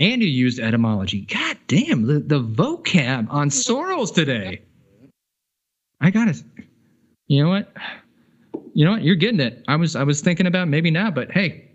And 0.00 0.22
you 0.22 0.28
used 0.28 0.60
etymology. 0.60 1.22
God 1.22 1.58
damn, 1.66 2.06
the, 2.06 2.20
the 2.20 2.40
vocab 2.40 3.26
on 3.30 3.50
Sorrels 3.50 4.14
today. 4.14 4.62
I 6.00 6.10
got 6.10 6.28
it. 6.28 6.40
You 7.26 7.42
know 7.42 7.48
what? 7.48 7.72
You 8.74 8.84
know 8.84 8.92
what? 8.92 9.02
You're 9.02 9.16
getting 9.16 9.40
it. 9.40 9.64
I 9.66 9.76
was 9.76 9.96
I 9.96 10.04
was 10.04 10.20
thinking 10.20 10.46
about 10.46 10.68
maybe 10.68 10.90
not, 10.90 11.14
but 11.14 11.32
hey, 11.32 11.68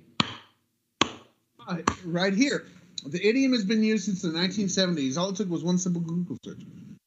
right 2.06 2.34
here. 2.34 2.66
The 3.06 3.26
idiom 3.28 3.52
has 3.54 3.66
been 3.66 3.84
used 3.84 4.06
since 4.06 4.22
the 4.22 4.30
1970s. 4.30 5.18
All 5.18 5.30
it 5.30 5.36
took 5.36 5.50
was 5.50 5.64
one 5.64 5.78
simple 5.78 6.02
Google 6.02 6.38
search. 6.44 6.62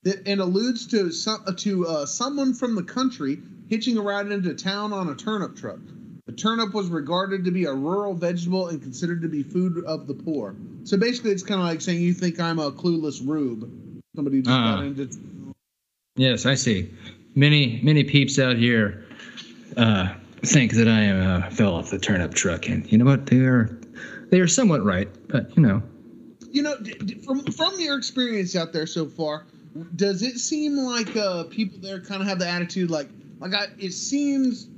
It, 0.04 0.22
and 0.26 0.40
alludes 0.40 0.86
to 0.88 1.10
some 1.10 1.44
to 1.56 1.86
uh, 1.86 2.06
someone 2.06 2.54
from 2.54 2.74
the 2.74 2.82
country 2.82 3.38
hitching 3.68 3.96
a 3.98 4.02
ride 4.02 4.30
into 4.30 4.54
town 4.54 4.92
on 4.92 5.08
a 5.08 5.14
turnip 5.14 5.56
truck. 5.56 5.80
The 6.26 6.32
turnip 6.32 6.74
was 6.74 6.88
regarded 6.88 7.44
to 7.44 7.50
be 7.50 7.64
a 7.64 7.72
rural 7.72 8.14
vegetable 8.14 8.68
and 8.68 8.80
considered 8.82 9.22
to 9.22 9.28
be 9.28 9.42
food 9.42 9.84
of 9.84 10.06
the 10.06 10.14
poor. 10.14 10.54
So 10.84 10.96
basically, 10.96 11.30
it's 11.32 11.42
kind 11.42 11.60
of 11.60 11.66
like 11.66 11.80
saying 11.80 12.00
you 12.00 12.12
think 12.14 12.38
I'm 12.38 12.58
a 12.58 12.70
clueless 12.70 13.20
rube, 13.26 13.68
somebody 14.14 14.42
just 14.42 14.50
Ah. 14.50 14.76
got 14.76 14.84
into. 14.84 15.54
yes, 16.16 16.46
I 16.46 16.54
see. 16.54 16.90
Many 17.34 17.80
many 17.82 18.04
peeps 18.04 18.38
out 18.38 18.56
here 18.56 19.04
uh, 19.76 20.14
think 20.42 20.72
that 20.74 20.88
I 20.88 21.00
am 21.02 21.42
uh, 21.42 21.50
fell 21.50 21.74
off 21.74 21.90
the 21.90 21.98
turnip 21.98 22.34
truck, 22.34 22.68
and 22.68 22.90
you 22.90 22.98
know 22.98 23.04
what? 23.04 23.26
They 23.26 23.38
are 23.40 23.78
they 24.30 24.40
are 24.40 24.48
somewhat 24.48 24.84
right, 24.84 25.08
but 25.28 25.54
you 25.56 25.62
know, 25.62 25.82
You 26.50 26.62
know, 26.62 26.76
from 27.24 27.44
from 27.44 27.78
your 27.78 27.96
experience 27.98 28.56
out 28.56 28.72
there 28.72 28.86
so 28.86 29.06
far, 29.06 29.46
does 29.96 30.22
it 30.22 30.38
seem 30.38 30.76
like 30.76 31.14
uh, 31.16 31.44
people 31.44 31.78
there 31.80 32.00
kind 32.00 32.22
of 32.22 32.28
have 32.28 32.38
the 32.38 32.48
attitude 32.48 32.90
like 32.90 33.08
like 33.40 33.54
I? 33.54 33.66
It 33.78 33.92
seems 33.92 34.68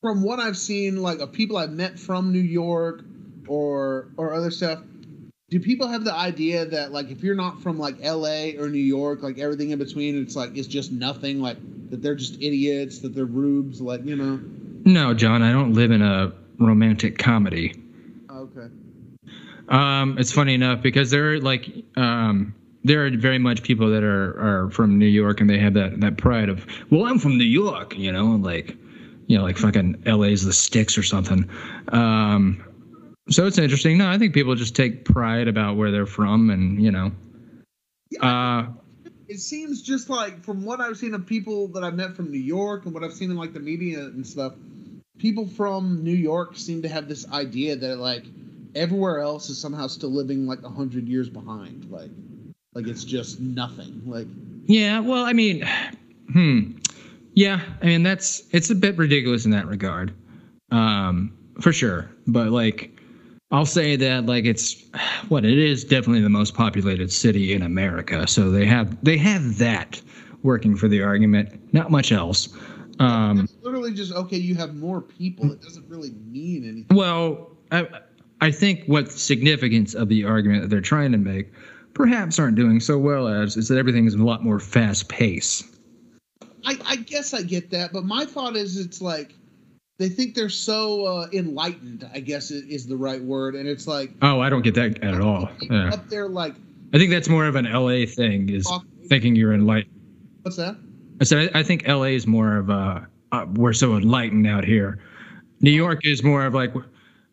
from 0.00 0.22
what 0.22 0.38
I've 0.38 0.56
seen, 0.56 1.02
like 1.02 1.20
of 1.20 1.32
people 1.32 1.56
I've 1.56 1.72
met 1.72 1.98
from 1.98 2.32
New 2.32 2.38
York 2.38 3.04
or 3.46 4.08
or 4.16 4.34
other 4.34 4.50
stuff. 4.50 4.80
Do 5.50 5.58
people 5.60 5.88
have 5.88 6.04
the 6.04 6.12
idea 6.12 6.66
that 6.66 6.92
like 6.92 7.10
if 7.10 7.22
you're 7.22 7.34
not 7.34 7.62
from 7.62 7.78
like 7.78 7.96
L.A. 8.02 8.58
or 8.58 8.68
New 8.68 8.78
York, 8.78 9.22
like 9.22 9.38
everything 9.38 9.70
in 9.70 9.78
between, 9.78 10.20
it's 10.20 10.36
like 10.36 10.56
it's 10.56 10.68
just 10.68 10.92
nothing, 10.92 11.40
like 11.40 11.56
that 11.90 12.02
they're 12.02 12.14
just 12.14 12.34
idiots, 12.34 12.98
that 12.98 13.14
they're 13.14 13.24
rubes, 13.24 13.80
like 13.80 14.04
you 14.04 14.16
know? 14.16 14.40
no, 14.84 15.14
John, 15.14 15.42
I 15.42 15.52
don't 15.52 15.72
live 15.72 15.90
in 15.90 16.02
a 16.02 16.32
romantic 16.58 17.16
comedy. 17.16 17.72
Um, 19.68 20.16
it's 20.18 20.32
funny 20.32 20.54
enough 20.54 20.82
because 20.82 21.10
there 21.10 21.32
are 21.32 21.40
like 21.40 21.68
um, 21.96 22.54
there 22.84 23.04
are 23.04 23.10
very 23.10 23.38
much 23.38 23.62
people 23.62 23.90
that 23.90 24.02
are 24.02 24.64
are 24.64 24.70
from 24.70 24.98
New 24.98 25.06
York 25.06 25.40
and 25.40 25.48
they 25.48 25.58
have 25.58 25.74
that 25.74 26.00
that 26.00 26.16
pride 26.16 26.48
of 26.48 26.66
well 26.90 27.06
I'm 27.06 27.18
from 27.18 27.36
New 27.36 27.44
York 27.44 27.96
you 27.96 28.10
know 28.10 28.36
like 28.36 28.76
you 29.26 29.36
know 29.36 29.44
like 29.44 29.58
fucking 29.58 30.02
LA's 30.06 30.44
the 30.44 30.52
sticks 30.52 30.96
or 30.96 31.02
something. 31.02 31.48
Um, 31.88 32.64
so 33.30 33.46
it's 33.46 33.58
interesting. 33.58 33.98
No, 33.98 34.08
I 34.08 34.16
think 34.16 34.32
people 34.32 34.54
just 34.54 34.74
take 34.74 35.04
pride 35.04 35.48
about 35.48 35.76
where 35.76 35.90
they're 35.90 36.06
from 36.06 36.50
and 36.50 36.82
you 36.82 36.90
know. 36.90 37.12
Uh, 38.20 38.68
it 39.28 39.38
seems 39.40 39.82
just 39.82 40.08
like 40.08 40.42
from 40.42 40.64
what 40.64 40.80
I've 40.80 40.96
seen 40.96 41.12
of 41.12 41.26
people 41.26 41.68
that 41.68 41.84
I've 41.84 41.94
met 41.94 42.16
from 42.16 42.30
New 42.30 42.40
York 42.40 42.86
and 42.86 42.94
what 42.94 43.04
I've 43.04 43.12
seen 43.12 43.30
in 43.30 43.36
like 43.36 43.52
the 43.52 43.60
media 43.60 44.00
and 44.00 44.26
stuff, 44.26 44.54
people 45.18 45.46
from 45.46 46.02
New 46.02 46.14
York 46.14 46.56
seem 46.56 46.80
to 46.82 46.88
have 46.88 47.06
this 47.06 47.30
idea 47.30 47.76
that 47.76 47.98
like 47.98 48.24
everywhere 48.78 49.20
else 49.20 49.50
is 49.50 49.58
somehow 49.58 49.86
still 49.86 50.10
living 50.10 50.46
like 50.46 50.62
a 50.62 50.68
hundred 50.68 51.08
years 51.08 51.28
behind, 51.28 51.90
like 51.90 52.10
like 52.74 52.86
it's 52.86 53.04
just 53.04 53.40
nothing. 53.40 54.02
Like 54.06 54.26
Yeah, 54.66 55.00
well, 55.00 55.24
I 55.24 55.32
mean, 55.32 55.68
hmm. 56.32 56.72
Yeah, 57.34 57.60
I 57.82 57.86
mean 57.86 58.02
that's 58.02 58.42
it's 58.52 58.70
a 58.70 58.74
bit 58.74 58.96
ridiculous 58.96 59.44
in 59.44 59.50
that 59.52 59.66
regard. 59.66 60.12
Um, 60.70 61.32
for 61.60 61.72
sure. 61.72 62.10
But 62.26 62.48
like 62.48 62.98
I'll 63.50 63.66
say 63.66 63.96
that 63.96 64.26
like 64.26 64.44
it's 64.44 64.84
what 65.28 65.44
it 65.44 65.58
is 65.58 65.84
definitely 65.84 66.22
the 66.22 66.28
most 66.28 66.54
populated 66.54 67.12
city 67.12 67.52
in 67.52 67.62
America. 67.62 68.26
So 68.26 68.50
they 68.50 68.66
have 68.66 69.02
they 69.04 69.16
have 69.18 69.58
that 69.58 70.00
working 70.42 70.76
for 70.76 70.88
the 70.88 71.02
argument, 71.02 71.72
not 71.72 71.90
much 71.90 72.12
else. 72.12 72.48
Um 72.98 73.40
it's 73.40 73.54
literally 73.62 73.92
just 73.92 74.12
okay. 74.12 74.36
You 74.36 74.54
have 74.56 74.74
more 74.74 75.00
people. 75.00 75.52
It 75.52 75.62
doesn't 75.62 75.88
really 75.88 76.10
mean 76.10 76.64
anything. 76.64 76.96
well, 76.96 77.56
I 77.70 77.86
I 78.40 78.50
think 78.50 78.84
what 78.86 79.10
significance 79.10 79.94
of 79.94 80.08
the 80.08 80.24
argument 80.24 80.62
that 80.62 80.68
they're 80.68 80.80
trying 80.80 81.12
to 81.12 81.18
make 81.18 81.50
perhaps 81.94 82.38
aren't 82.38 82.56
doing 82.56 82.78
so 82.80 82.96
well 82.98 83.26
as 83.26 83.56
is 83.56 83.68
that 83.68 83.78
everything 83.78 84.06
is 84.06 84.14
a 84.14 84.22
lot 84.22 84.44
more 84.44 84.60
fast 84.60 85.08
paced. 85.08 85.64
I, 86.64 86.78
I 86.84 86.96
guess 86.96 87.34
I 87.34 87.42
get 87.42 87.70
that, 87.70 87.92
but 87.92 88.04
my 88.04 88.24
thought 88.24 88.56
is 88.56 88.78
it's 88.78 89.00
like 89.00 89.34
they 89.98 90.08
think 90.08 90.34
they're 90.34 90.48
so 90.48 91.04
uh, 91.06 91.26
enlightened. 91.32 92.08
I 92.14 92.20
guess 92.20 92.50
is, 92.50 92.62
is 92.64 92.86
the 92.86 92.96
right 92.96 93.22
word, 93.22 93.54
and 93.54 93.68
it's 93.68 93.86
like 93.88 94.12
Oh, 94.22 94.40
I 94.40 94.48
don't 94.48 94.62
get 94.62 94.74
that 94.74 95.02
at 95.02 95.20
all. 95.20 95.48
Yeah. 95.62 95.90
up 95.90 96.08
there 96.08 96.28
like 96.28 96.54
I 96.94 96.98
think 96.98 97.10
that's 97.10 97.28
more 97.28 97.46
of 97.46 97.56
an 97.56 97.64
LA 97.64 98.06
thing 98.06 98.48
is 98.48 98.70
thinking 99.08 99.34
you're 99.34 99.54
enlightened. 99.54 99.94
what's 100.42 100.56
that? 100.56 100.76
I 101.20 101.24
said 101.24 101.50
I, 101.54 101.60
I 101.60 101.62
think 101.62 101.86
LA 101.88 102.14
is 102.14 102.26
more 102.26 102.56
of 102.56 102.70
a 102.70 103.08
uh, 103.32 103.46
we're 103.54 103.72
so 103.72 103.96
enlightened 103.96 104.46
out 104.46 104.64
here. 104.64 105.00
New 105.60 105.72
York 105.72 106.06
is 106.06 106.22
more 106.22 106.46
of 106.46 106.54
like 106.54 106.72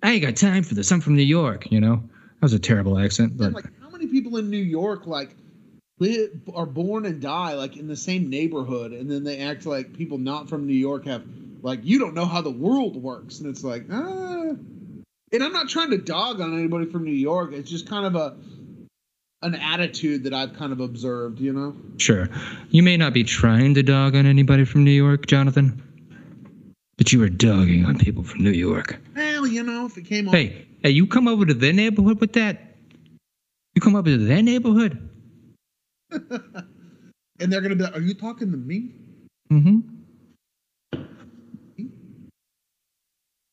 I 0.04 0.12
ain't 0.12 0.22
got 0.22 0.36
time 0.36 0.64
for 0.64 0.76
this. 0.76 0.92
I'm 0.92 1.02
from 1.02 1.16
New 1.16 1.24
York. 1.24 1.72
You 1.72 1.82
know 1.82 1.96
that 1.96 2.42
was 2.42 2.54
a 2.54 2.60
terrible 2.60 3.00
accent, 3.00 3.32
And, 3.32 3.40
but 3.40 3.54
like 3.54 3.66
how 3.82 3.90
many 3.90 4.08
people 4.08 4.38
in 4.38 4.50
New 4.50 4.58
York 4.58 5.08
like 5.08 5.36
live, 6.00 6.32
are 6.54 6.66
born 6.66 7.06
and 7.06 7.22
die 7.22 7.54
like 7.54 7.78
in 7.78 7.88
the 7.88 7.96
same 7.96 8.30
neighborhood 8.30 8.92
and 8.92 9.10
then 9.10 9.24
they 9.24 9.40
act 9.40 9.66
like 9.66 9.94
people 9.94 10.18
not 10.18 10.50
from 10.50 10.68
New 10.68 10.74
York 10.74 11.06
have 11.06 11.24
like 11.62 11.80
you 11.84 12.00
don't 12.00 12.14
know 12.14 12.26
how 12.26 12.42
the 12.42 12.52
world 12.52 13.02
works 13.02 13.40
and 13.40 13.50
it's 13.50 13.64
like 13.64 13.86
ah 13.90 14.54
and 15.32 15.44
I'm 15.44 15.54
not 15.54 15.70
trying 15.70 15.92
to 15.92 15.98
dog 15.98 16.42
on 16.42 16.58
anybody 16.58 16.86
from 16.86 17.06
New 17.06 17.14
York 17.14 17.54
it's 17.54 17.70
just 17.70 17.88
kind 17.88 18.06
of 18.06 18.16
a 18.16 18.36
an 19.42 19.56
attitude 19.56 20.24
that 20.24 20.34
I've 20.34 20.54
kind 20.54 20.74
of 20.74 20.82
observed 20.82 21.40
you 21.40 21.54
know 21.54 21.76
sure 21.98 22.28
you 22.70 22.84
may 22.84 22.98
not 22.98 23.14
be 23.14 23.24
trying 23.24 23.74
to 23.76 23.84
dog 23.84 24.16
on 24.16 24.26
anybody 24.26 24.66
from 24.66 24.84
New 24.84 24.92
York, 24.92 25.28
Jonathan, 25.28 25.82
but 26.98 27.12
you 27.12 27.20
were 27.20 27.30
dogging 27.30 27.86
on 27.86 27.98
people 27.98 28.24
from 28.24 28.44
New 28.44 28.52
York. 28.52 29.00
well 29.16 29.48
you 29.48 29.64
know 29.64 29.86
if 29.86 29.98
it 29.98 30.06
came 30.06 30.28
on 30.28 30.34
Hey, 30.34 30.68
hey, 30.84 30.90
you 30.92 31.08
come 31.08 31.28
over 31.28 31.46
to 31.46 31.54
their 31.54 31.74
neighborhood 31.74 32.20
with 32.20 32.34
that? 32.34 32.76
You 33.74 33.82
come 33.82 33.96
over 33.96 34.10
to 34.10 34.18
their 34.18 34.42
neighborhood? 34.42 35.10
and 36.12 37.52
they're 37.52 37.62
gonna 37.62 37.76
be 37.76 37.84
like, 37.84 37.96
"Are 37.96 38.02
you 38.02 38.14
talking 38.14 38.52
to 38.52 38.58
me?" 38.58 38.92
Mm-hmm. 39.52 39.80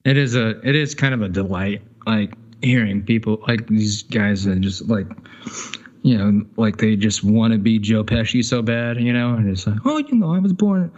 It 0.04 0.16
is 0.16 0.34
a 0.34 0.60
it 0.66 0.74
is 0.74 0.94
kind 0.94 1.14
of 1.14 1.22
a 1.22 1.28
delight, 1.28 1.82
like 2.06 2.34
hearing 2.62 3.02
people 3.02 3.42
like 3.48 3.66
these 3.66 4.02
guys 4.02 4.44
that 4.44 4.60
just 4.60 4.88
like 4.88 5.06
you 6.02 6.18
know, 6.18 6.44
like 6.56 6.78
they 6.78 6.96
just 6.96 7.22
want 7.22 7.52
to 7.52 7.58
be 7.58 7.78
Joe 7.78 8.02
Pesci 8.04 8.44
so 8.44 8.60
bad, 8.62 9.00
you 9.00 9.12
know, 9.12 9.34
and 9.34 9.48
it's 9.48 9.66
like, 9.66 9.78
oh, 9.84 9.98
you 9.98 10.16
know, 10.16 10.34
I 10.34 10.38
was 10.40 10.52
born, 10.52 10.90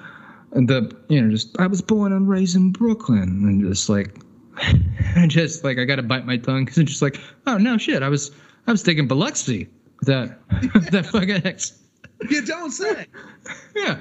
the 0.55 0.95
you 1.09 1.21
know, 1.21 1.31
just 1.31 1.59
I 1.59 1.67
was 1.67 1.83
born 1.83 2.13
and 2.13 2.29
raised 2.29 2.57
in 2.57 2.71
Brooklyn, 2.73 3.23
and 3.23 3.63
just 3.63 3.89
like, 3.89 4.19
and 5.17 5.31
just 5.31 5.65
like 5.65 5.79
I 5.79 5.85
got 5.85 5.97
to 5.97 6.03
bite 6.03 6.27
my 6.27 6.37
tongue 6.37 6.65
because 6.65 6.79
it's 6.79 6.91
just 6.91 7.03
like, 7.03 7.21
oh 7.47 7.59
no, 7.59 7.77
shit, 7.77 8.03
I 8.03 8.09
was 8.09 8.31
I 8.67 8.71
was 8.71 8.83
taking 8.83 9.07
Biloxi 9.09 9.69
with 10.01 10.09
that 10.09 10.39
that 10.93 11.07
fucking 11.07 11.45
ex. 11.47 11.81
You 12.31 12.45
don't 12.45 12.71
say. 12.71 13.07
Yeah. 13.75 13.99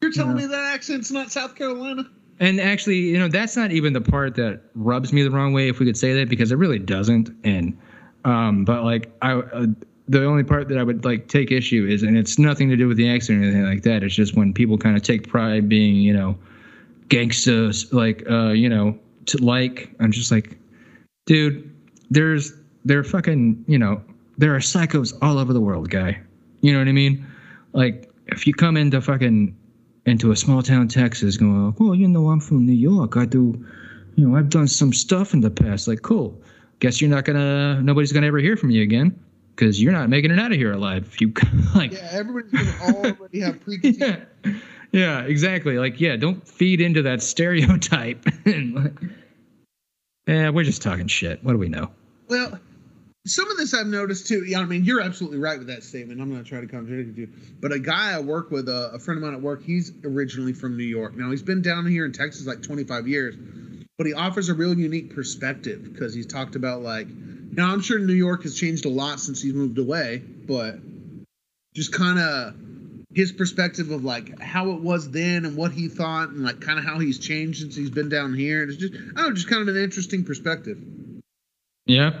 You're 0.00 0.12
telling 0.12 0.36
Yeah. 0.36 0.46
me 0.46 0.50
that 0.52 0.74
accent's 0.74 1.10
not 1.10 1.30
South 1.30 1.54
Carolina? 1.54 2.04
And 2.40 2.60
actually, 2.60 2.96
you 2.96 3.18
know, 3.18 3.28
that's 3.28 3.56
not 3.56 3.70
even 3.72 3.92
the 3.92 4.00
part 4.00 4.34
that 4.36 4.60
rubs 4.74 5.12
me 5.12 5.22
the 5.22 5.30
wrong 5.30 5.52
way, 5.52 5.68
if 5.68 5.78
we 5.78 5.86
could 5.86 5.96
say 5.96 6.12
that, 6.14 6.28
because 6.28 6.52
it 6.52 6.56
really 6.56 6.78
doesn't. 6.78 7.30
And, 7.44 7.78
um, 8.24 8.64
but 8.64 8.84
like, 8.84 9.10
I, 9.22 9.32
uh, 9.32 9.66
the 10.08 10.24
only 10.24 10.44
part 10.44 10.68
that 10.68 10.78
I 10.78 10.82
would 10.82 11.04
like 11.04 11.28
take 11.28 11.50
issue 11.50 11.86
is, 11.88 12.02
and 12.02 12.16
it's 12.16 12.38
nothing 12.38 12.68
to 12.68 12.76
do 12.76 12.86
with 12.86 12.96
the 12.96 13.10
accent 13.10 13.40
or 13.40 13.42
anything 13.42 13.64
like 13.64 13.82
that. 13.82 14.02
It's 14.02 14.14
just 14.14 14.36
when 14.36 14.52
people 14.52 14.78
kind 14.78 14.96
of 14.96 15.02
take 15.02 15.28
pride 15.28 15.68
being, 15.68 15.96
you 15.96 16.12
know, 16.12 16.38
gangsters, 17.08 17.92
like, 17.92 18.28
uh, 18.30 18.50
you 18.50 18.68
know, 18.68 18.98
to 19.26 19.38
like, 19.38 19.90
I'm 19.98 20.12
just 20.12 20.30
like, 20.30 20.56
dude, 21.26 21.74
there's, 22.10 22.52
there 22.84 23.00
are 23.00 23.04
fucking, 23.04 23.64
you 23.66 23.78
know, 23.78 24.00
there 24.38 24.54
are 24.54 24.60
psychos 24.60 25.16
all 25.22 25.38
over 25.38 25.52
the 25.52 25.60
world, 25.60 25.90
guy. 25.90 26.20
You 26.60 26.72
know 26.72 26.78
what 26.78 26.88
I 26.88 26.92
mean? 26.92 27.26
Like, 27.72 28.10
if 28.26 28.46
you 28.46 28.54
come 28.54 28.76
into 28.76 29.00
fucking 29.00 29.56
into 30.04 30.30
a 30.30 30.36
small 30.36 30.62
town 30.62 30.86
Texas 30.86 31.36
going, 31.36 31.74
well, 31.80 31.96
you 31.96 32.06
know, 32.06 32.30
I'm 32.30 32.38
from 32.38 32.64
New 32.64 32.72
York. 32.72 33.16
I 33.16 33.24
do, 33.24 33.64
you 34.14 34.28
know, 34.28 34.36
I've 34.36 34.50
done 34.50 34.68
some 34.68 34.92
stuff 34.92 35.34
in 35.34 35.40
the 35.40 35.50
past. 35.50 35.88
Like, 35.88 36.02
cool. 36.02 36.40
Guess 36.78 37.00
you're 37.00 37.10
not 37.10 37.24
gonna, 37.24 37.82
nobody's 37.82 38.12
gonna 38.12 38.28
ever 38.28 38.38
hear 38.38 38.56
from 38.56 38.70
you 38.70 38.82
again 38.82 39.18
because 39.56 39.80
you're 39.82 39.92
not 39.92 40.08
making 40.10 40.30
it 40.30 40.38
out 40.38 40.52
of 40.52 40.58
here 40.58 40.72
alive. 40.72 41.16
You 41.18 41.32
like, 41.74 41.92
Yeah, 41.92 42.08
everybody's 42.12 42.52
gonna 42.52 42.94
already 43.18 43.40
have 43.40 43.60
preconceived. 43.64 44.26
yeah, 44.44 44.52
yeah, 44.92 45.20
exactly. 45.22 45.78
Like, 45.78 46.00
yeah, 46.00 46.16
don't 46.16 46.46
feed 46.46 46.80
into 46.80 47.02
that 47.02 47.22
stereotype. 47.22 48.24
and 48.44 48.74
like, 48.74 48.92
yeah, 50.26 50.50
we're 50.50 50.64
just 50.64 50.82
talking 50.82 51.06
shit. 51.06 51.42
What 51.42 51.52
do 51.52 51.58
we 51.58 51.68
know? 51.68 51.90
Well, 52.28 52.58
some 53.26 53.50
of 53.50 53.56
this 53.56 53.72
I've 53.74 53.86
noticed 53.86 54.26
too. 54.28 54.44
Yeah, 54.44 54.60
I 54.60 54.64
mean, 54.66 54.84
you're 54.84 55.00
absolutely 55.00 55.38
right 55.38 55.58
with 55.58 55.68
that 55.68 55.82
statement. 55.82 56.20
I'm 56.20 56.32
not 56.32 56.44
trying 56.44 56.62
to 56.62 56.68
contradict 56.72 57.16
you, 57.16 57.28
but 57.60 57.72
a 57.72 57.78
guy 57.78 58.12
I 58.12 58.20
work 58.20 58.50
with, 58.50 58.68
a, 58.68 58.90
a 58.94 58.98
friend 58.98 59.18
of 59.18 59.24
mine 59.24 59.34
at 59.34 59.40
work, 59.42 59.62
he's 59.64 59.92
originally 60.04 60.52
from 60.52 60.76
New 60.76 60.84
York. 60.84 61.16
Now 61.16 61.30
he's 61.30 61.42
been 61.42 61.62
down 61.62 61.86
here 61.86 62.04
in 62.04 62.12
Texas 62.12 62.46
like 62.46 62.62
25 62.62 63.08
years, 63.08 63.34
but 63.98 64.06
he 64.06 64.12
offers 64.12 64.48
a 64.48 64.54
real 64.54 64.76
unique 64.76 65.14
perspective 65.14 65.92
because 65.92 66.14
he's 66.14 66.26
talked 66.26 66.56
about 66.56 66.82
like, 66.82 67.08
now 67.08 67.72
I'm 67.72 67.80
sure 67.80 67.98
New 67.98 68.12
York 68.12 68.42
has 68.42 68.54
changed 68.54 68.84
a 68.84 68.90
lot 68.90 69.20
since 69.20 69.40
he's 69.40 69.54
moved 69.54 69.78
away, 69.78 70.18
but 70.18 70.78
just 71.74 71.92
kind 71.92 72.18
of 72.18 72.54
his 73.14 73.32
perspective 73.32 73.90
of 73.90 74.04
like 74.04 74.38
how 74.40 74.72
it 74.72 74.82
was 74.82 75.10
then 75.10 75.46
and 75.46 75.56
what 75.56 75.72
he 75.72 75.88
thought 75.88 76.28
and 76.28 76.44
like 76.44 76.60
kind 76.60 76.78
of 76.78 76.84
how 76.84 76.98
he's 76.98 77.18
changed 77.18 77.60
since 77.60 77.74
he's 77.74 77.90
been 77.90 78.10
down 78.10 78.34
here. 78.34 78.62
And 78.62 78.70
it's 78.70 78.80
just, 78.80 78.94
I 78.94 78.98
don't 78.98 79.16
know, 79.16 79.32
just 79.32 79.48
kind 79.48 79.62
of 79.62 79.68
an 79.74 79.82
interesting 79.82 80.24
perspective. 80.24 80.78
Yeah. 81.86 82.20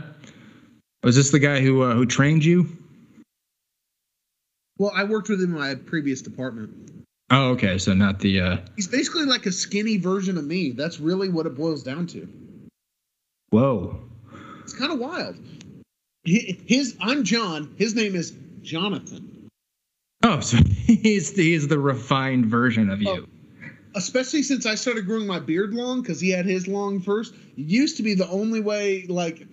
Was 1.02 1.16
this 1.16 1.30
the 1.30 1.38
guy 1.38 1.60
who 1.60 1.82
uh, 1.82 1.94
who 1.94 2.06
trained 2.06 2.44
you? 2.44 2.68
Well, 4.78 4.92
I 4.94 5.04
worked 5.04 5.28
with 5.28 5.42
him 5.42 5.54
in 5.54 5.60
my 5.60 5.74
previous 5.74 6.22
department. 6.22 6.95
Oh, 7.30 7.50
okay. 7.50 7.78
So 7.78 7.92
not 7.92 8.20
the. 8.20 8.40
uh 8.40 8.56
He's 8.76 8.88
basically 8.88 9.24
like 9.24 9.46
a 9.46 9.52
skinny 9.52 9.96
version 9.98 10.38
of 10.38 10.44
me. 10.44 10.70
That's 10.70 11.00
really 11.00 11.28
what 11.28 11.46
it 11.46 11.54
boils 11.54 11.82
down 11.82 12.06
to. 12.08 12.28
Whoa. 13.50 14.00
It's 14.62 14.72
kind 14.72 14.92
of 14.92 14.98
wild. 14.98 15.36
His 16.24 16.96
I'm 17.00 17.24
John. 17.24 17.74
His 17.78 17.94
name 17.94 18.14
is 18.14 18.32
Jonathan. 18.62 19.48
Oh, 20.22 20.40
so 20.40 20.56
he's 20.86 21.32
the, 21.34 21.42
he's 21.42 21.68
the 21.68 21.78
refined 21.78 22.46
version 22.46 22.90
of 22.90 23.00
you. 23.00 23.28
Especially 23.94 24.42
since 24.42 24.66
I 24.66 24.74
started 24.74 25.06
growing 25.06 25.26
my 25.26 25.38
beard 25.38 25.72
long 25.72 26.02
because 26.02 26.20
he 26.20 26.30
had 26.30 26.44
his 26.44 26.68
long 26.68 27.00
first. 27.00 27.34
It 27.34 27.66
used 27.66 27.96
to 27.96 28.02
be 28.02 28.14
the 28.14 28.28
only 28.28 28.60
way, 28.60 29.06
like 29.08 29.46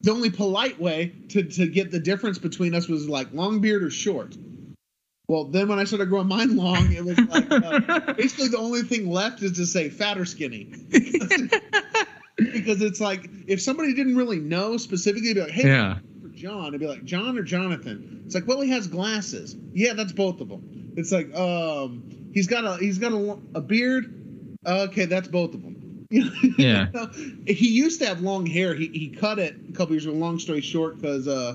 the 0.00 0.12
only 0.12 0.30
polite 0.30 0.80
way 0.80 1.12
to, 1.30 1.42
to 1.42 1.66
get 1.66 1.90
the 1.90 1.98
difference 1.98 2.38
between 2.38 2.74
us 2.74 2.88
was 2.88 3.08
like 3.08 3.32
long 3.32 3.60
beard 3.60 3.82
or 3.82 3.90
short. 3.90 4.36
Well, 5.30 5.44
then 5.44 5.68
when 5.68 5.78
I 5.78 5.84
started 5.84 6.08
growing 6.08 6.26
mine 6.26 6.56
long, 6.56 6.92
it 6.92 7.04
was 7.04 7.16
like 7.16 7.46
uh, 7.52 8.14
basically 8.16 8.48
the 8.48 8.58
only 8.58 8.82
thing 8.82 9.08
left 9.08 9.40
is 9.42 9.52
to 9.58 9.64
say 9.64 9.88
fat 9.88 10.18
or 10.18 10.24
skinny. 10.24 10.64
because 12.36 12.82
it's 12.82 13.00
like 13.00 13.30
if 13.46 13.62
somebody 13.62 13.94
didn't 13.94 14.16
really 14.16 14.40
know 14.40 14.76
specifically, 14.76 15.28
they'd 15.28 15.34
be 15.34 15.40
like, 15.42 15.52
"Hey, 15.52 15.68
yeah. 15.68 15.98
John," 16.34 16.66
it'd 16.74 16.80
be 16.80 16.88
like 16.88 17.04
John 17.04 17.38
or 17.38 17.44
Jonathan. 17.44 18.24
It's 18.26 18.34
like, 18.34 18.48
well, 18.48 18.60
he 18.60 18.70
has 18.70 18.88
glasses. 18.88 19.54
Yeah, 19.72 19.92
that's 19.92 20.10
both 20.10 20.40
of 20.40 20.48
them. 20.48 20.94
It's 20.96 21.12
like, 21.12 21.32
um, 21.32 22.30
he's 22.34 22.48
got 22.48 22.64
a 22.64 22.78
he's 22.78 22.98
got 22.98 23.12
a, 23.12 23.38
a 23.54 23.60
beard. 23.60 24.58
Okay, 24.66 25.04
that's 25.04 25.28
both 25.28 25.54
of 25.54 25.62
them. 25.62 26.08
Yeah. 26.58 26.88
he 27.46 27.68
used 27.68 28.00
to 28.00 28.06
have 28.06 28.20
long 28.20 28.46
hair. 28.46 28.74
He 28.74 28.88
he 28.88 29.10
cut 29.10 29.38
it 29.38 29.54
a 29.68 29.72
couple 29.74 29.94
years 29.94 30.06
ago. 30.06 30.14
Long 30.16 30.40
story 30.40 30.60
short, 30.60 30.96
because 30.96 31.28
uh, 31.28 31.54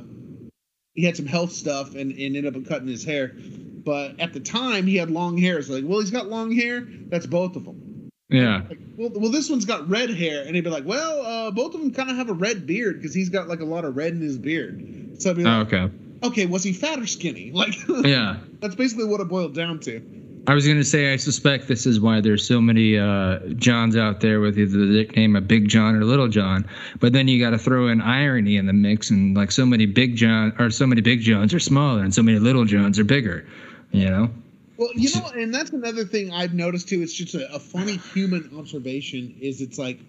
he 0.95 1.03
had 1.03 1.15
some 1.15 1.25
health 1.25 1.51
stuff 1.51 1.93
and, 1.95 2.11
and 2.11 2.35
ended 2.35 2.55
up 2.55 2.65
cutting 2.65 2.87
his 2.87 3.03
hair. 3.03 3.33
But 3.35 4.19
at 4.19 4.33
the 4.33 4.39
time, 4.39 4.87
he 4.87 4.95
had 4.95 5.11
long 5.11 5.37
hair. 5.37 5.59
It's 5.59 5.69
like, 5.69 5.83
well, 5.85 5.99
he's 5.99 6.09
got 6.09 6.27
long 6.27 6.51
hair. 6.51 6.81
That's 7.09 7.27
both 7.27 7.55
of 7.55 7.65
them. 7.65 8.09
Yeah. 8.29 8.63
Like, 8.67 8.79
well, 8.97 9.11
well, 9.13 9.31
this 9.31 9.49
one's 9.49 9.65
got 9.65 9.87
red 9.87 10.09
hair, 10.09 10.43
and 10.45 10.55
he'd 10.55 10.63
be 10.63 10.69
like, 10.71 10.85
well, 10.85 11.21
uh, 11.21 11.51
both 11.51 11.75
of 11.75 11.81
them 11.81 11.91
kind 11.91 12.09
of 12.09 12.15
have 12.17 12.29
a 12.29 12.33
red 12.33 12.65
beard 12.65 12.99
because 12.99 13.13
he's 13.13 13.29
got 13.29 13.47
like 13.47 13.59
a 13.59 13.65
lot 13.65 13.85
of 13.85 13.95
red 13.95 14.13
in 14.13 14.21
his 14.21 14.37
beard. 14.39 15.21
So 15.21 15.29
I'd 15.29 15.35
be 15.37 15.45
Oh, 15.45 15.49
like, 15.59 15.67
okay. 15.73 15.91
okay, 16.23 16.45
was 16.47 16.63
he 16.63 16.73
fat 16.73 16.97
or 16.97 17.05
skinny? 17.05 17.51
Like, 17.53 17.75
Yeah. 17.87 18.37
that's 18.61 18.73
basically 18.73 19.05
what 19.05 19.21
it 19.21 19.27
boiled 19.27 19.53
down 19.53 19.79
to. 19.81 19.99
I 20.47 20.53
was 20.53 20.65
going 20.65 20.77
to 20.77 20.83
say, 20.83 21.11
I 21.11 21.15
suspect 21.15 21.67
this 21.67 21.87
is 21.87 21.99
why 21.99 22.21
there's 22.21 22.45
so 22.45 22.61
many 22.61 22.99
uh, 22.99 23.39
Johns 23.55 23.97
out 23.97 24.21
there 24.21 24.39
with 24.39 24.59
either 24.59 24.77
the 24.77 24.85
nickname 24.85 25.35
of 25.35 25.47
Big 25.47 25.67
John 25.67 25.95
or 25.95 26.03
Little 26.03 26.27
John. 26.27 26.69
But 26.99 27.13
then 27.13 27.27
you 27.27 27.43
got 27.43 27.49
to 27.51 27.57
throw 27.57 27.87
in 27.87 27.99
irony 27.99 28.57
in 28.57 28.67
the 28.67 28.73
mix, 28.73 29.09
and 29.09 29.35
like 29.35 29.51
so 29.51 29.65
many 29.65 29.87
Big 29.87 30.15
John 30.15 30.53
or 30.59 30.69
so 30.69 30.85
many 30.85 31.01
Big 31.01 31.21
Johns 31.21 31.53
are 31.53 31.59
smaller, 31.59 32.03
and 32.03 32.13
so 32.13 32.21
many 32.21 32.37
Little 32.37 32.65
Johns 32.65 32.99
are 32.99 33.03
bigger. 33.03 33.47
You 33.91 34.09
know? 34.09 34.29
Well, 34.77 34.89
you 34.93 35.09
know, 35.15 35.29
and 35.29 35.53
that's 35.53 35.71
another 35.71 36.05
thing 36.05 36.31
I've 36.31 36.53
noticed 36.53 36.89
too. 36.89 37.01
It's 37.01 37.13
just 37.13 37.33
a, 37.33 37.51
a 37.53 37.59
funny 37.59 37.97
human 37.97 38.51
observation. 38.55 39.35
Is 39.41 39.61
it's 39.61 39.79
like 39.79 39.99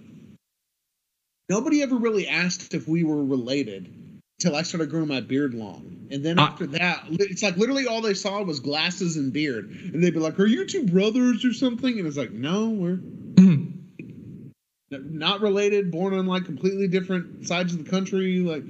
nobody 1.48 1.82
ever 1.82 1.96
really 1.96 2.28
asked 2.28 2.74
if 2.74 2.86
we 2.86 3.04
were 3.04 3.24
related 3.24 3.90
till 4.38 4.54
I 4.54 4.62
started 4.62 4.90
growing 4.90 5.08
my 5.08 5.20
beard 5.20 5.54
long, 5.54 6.08
and 6.10 6.24
then 6.24 6.38
Ah. 6.38 6.48
after 6.48 6.66
that, 6.68 7.04
it's 7.10 7.42
like 7.42 7.56
literally 7.56 7.86
all 7.86 8.00
they 8.02 8.14
saw 8.14 8.42
was 8.42 8.60
glasses 8.60 9.16
and 9.16 9.32
beard, 9.32 9.70
and 9.92 10.02
they'd 10.02 10.12
be 10.14 10.20
like, 10.20 10.38
"Are 10.38 10.46
you 10.46 10.66
two 10.66 10.84
brothers 10.84 11.44
or 11.44 11.52
something?" 11.52 11.98
And 11.98 12.06
it's 12.06 12.16
like, 12.16 12.32
"No, 12.32 12.68
we're 12.70 13.00
not 14.90 15.40
related, 15.40 15.90
born 15.90 16.14
on 16.14 16.26
like 16.26 16.44
completely 16.44 16.88
different 16.88 17.46
sides 17.46 17.72
of 17.72 17.82
the 17.84 17.90
country, 17.90 18.40
like 18.40 18.64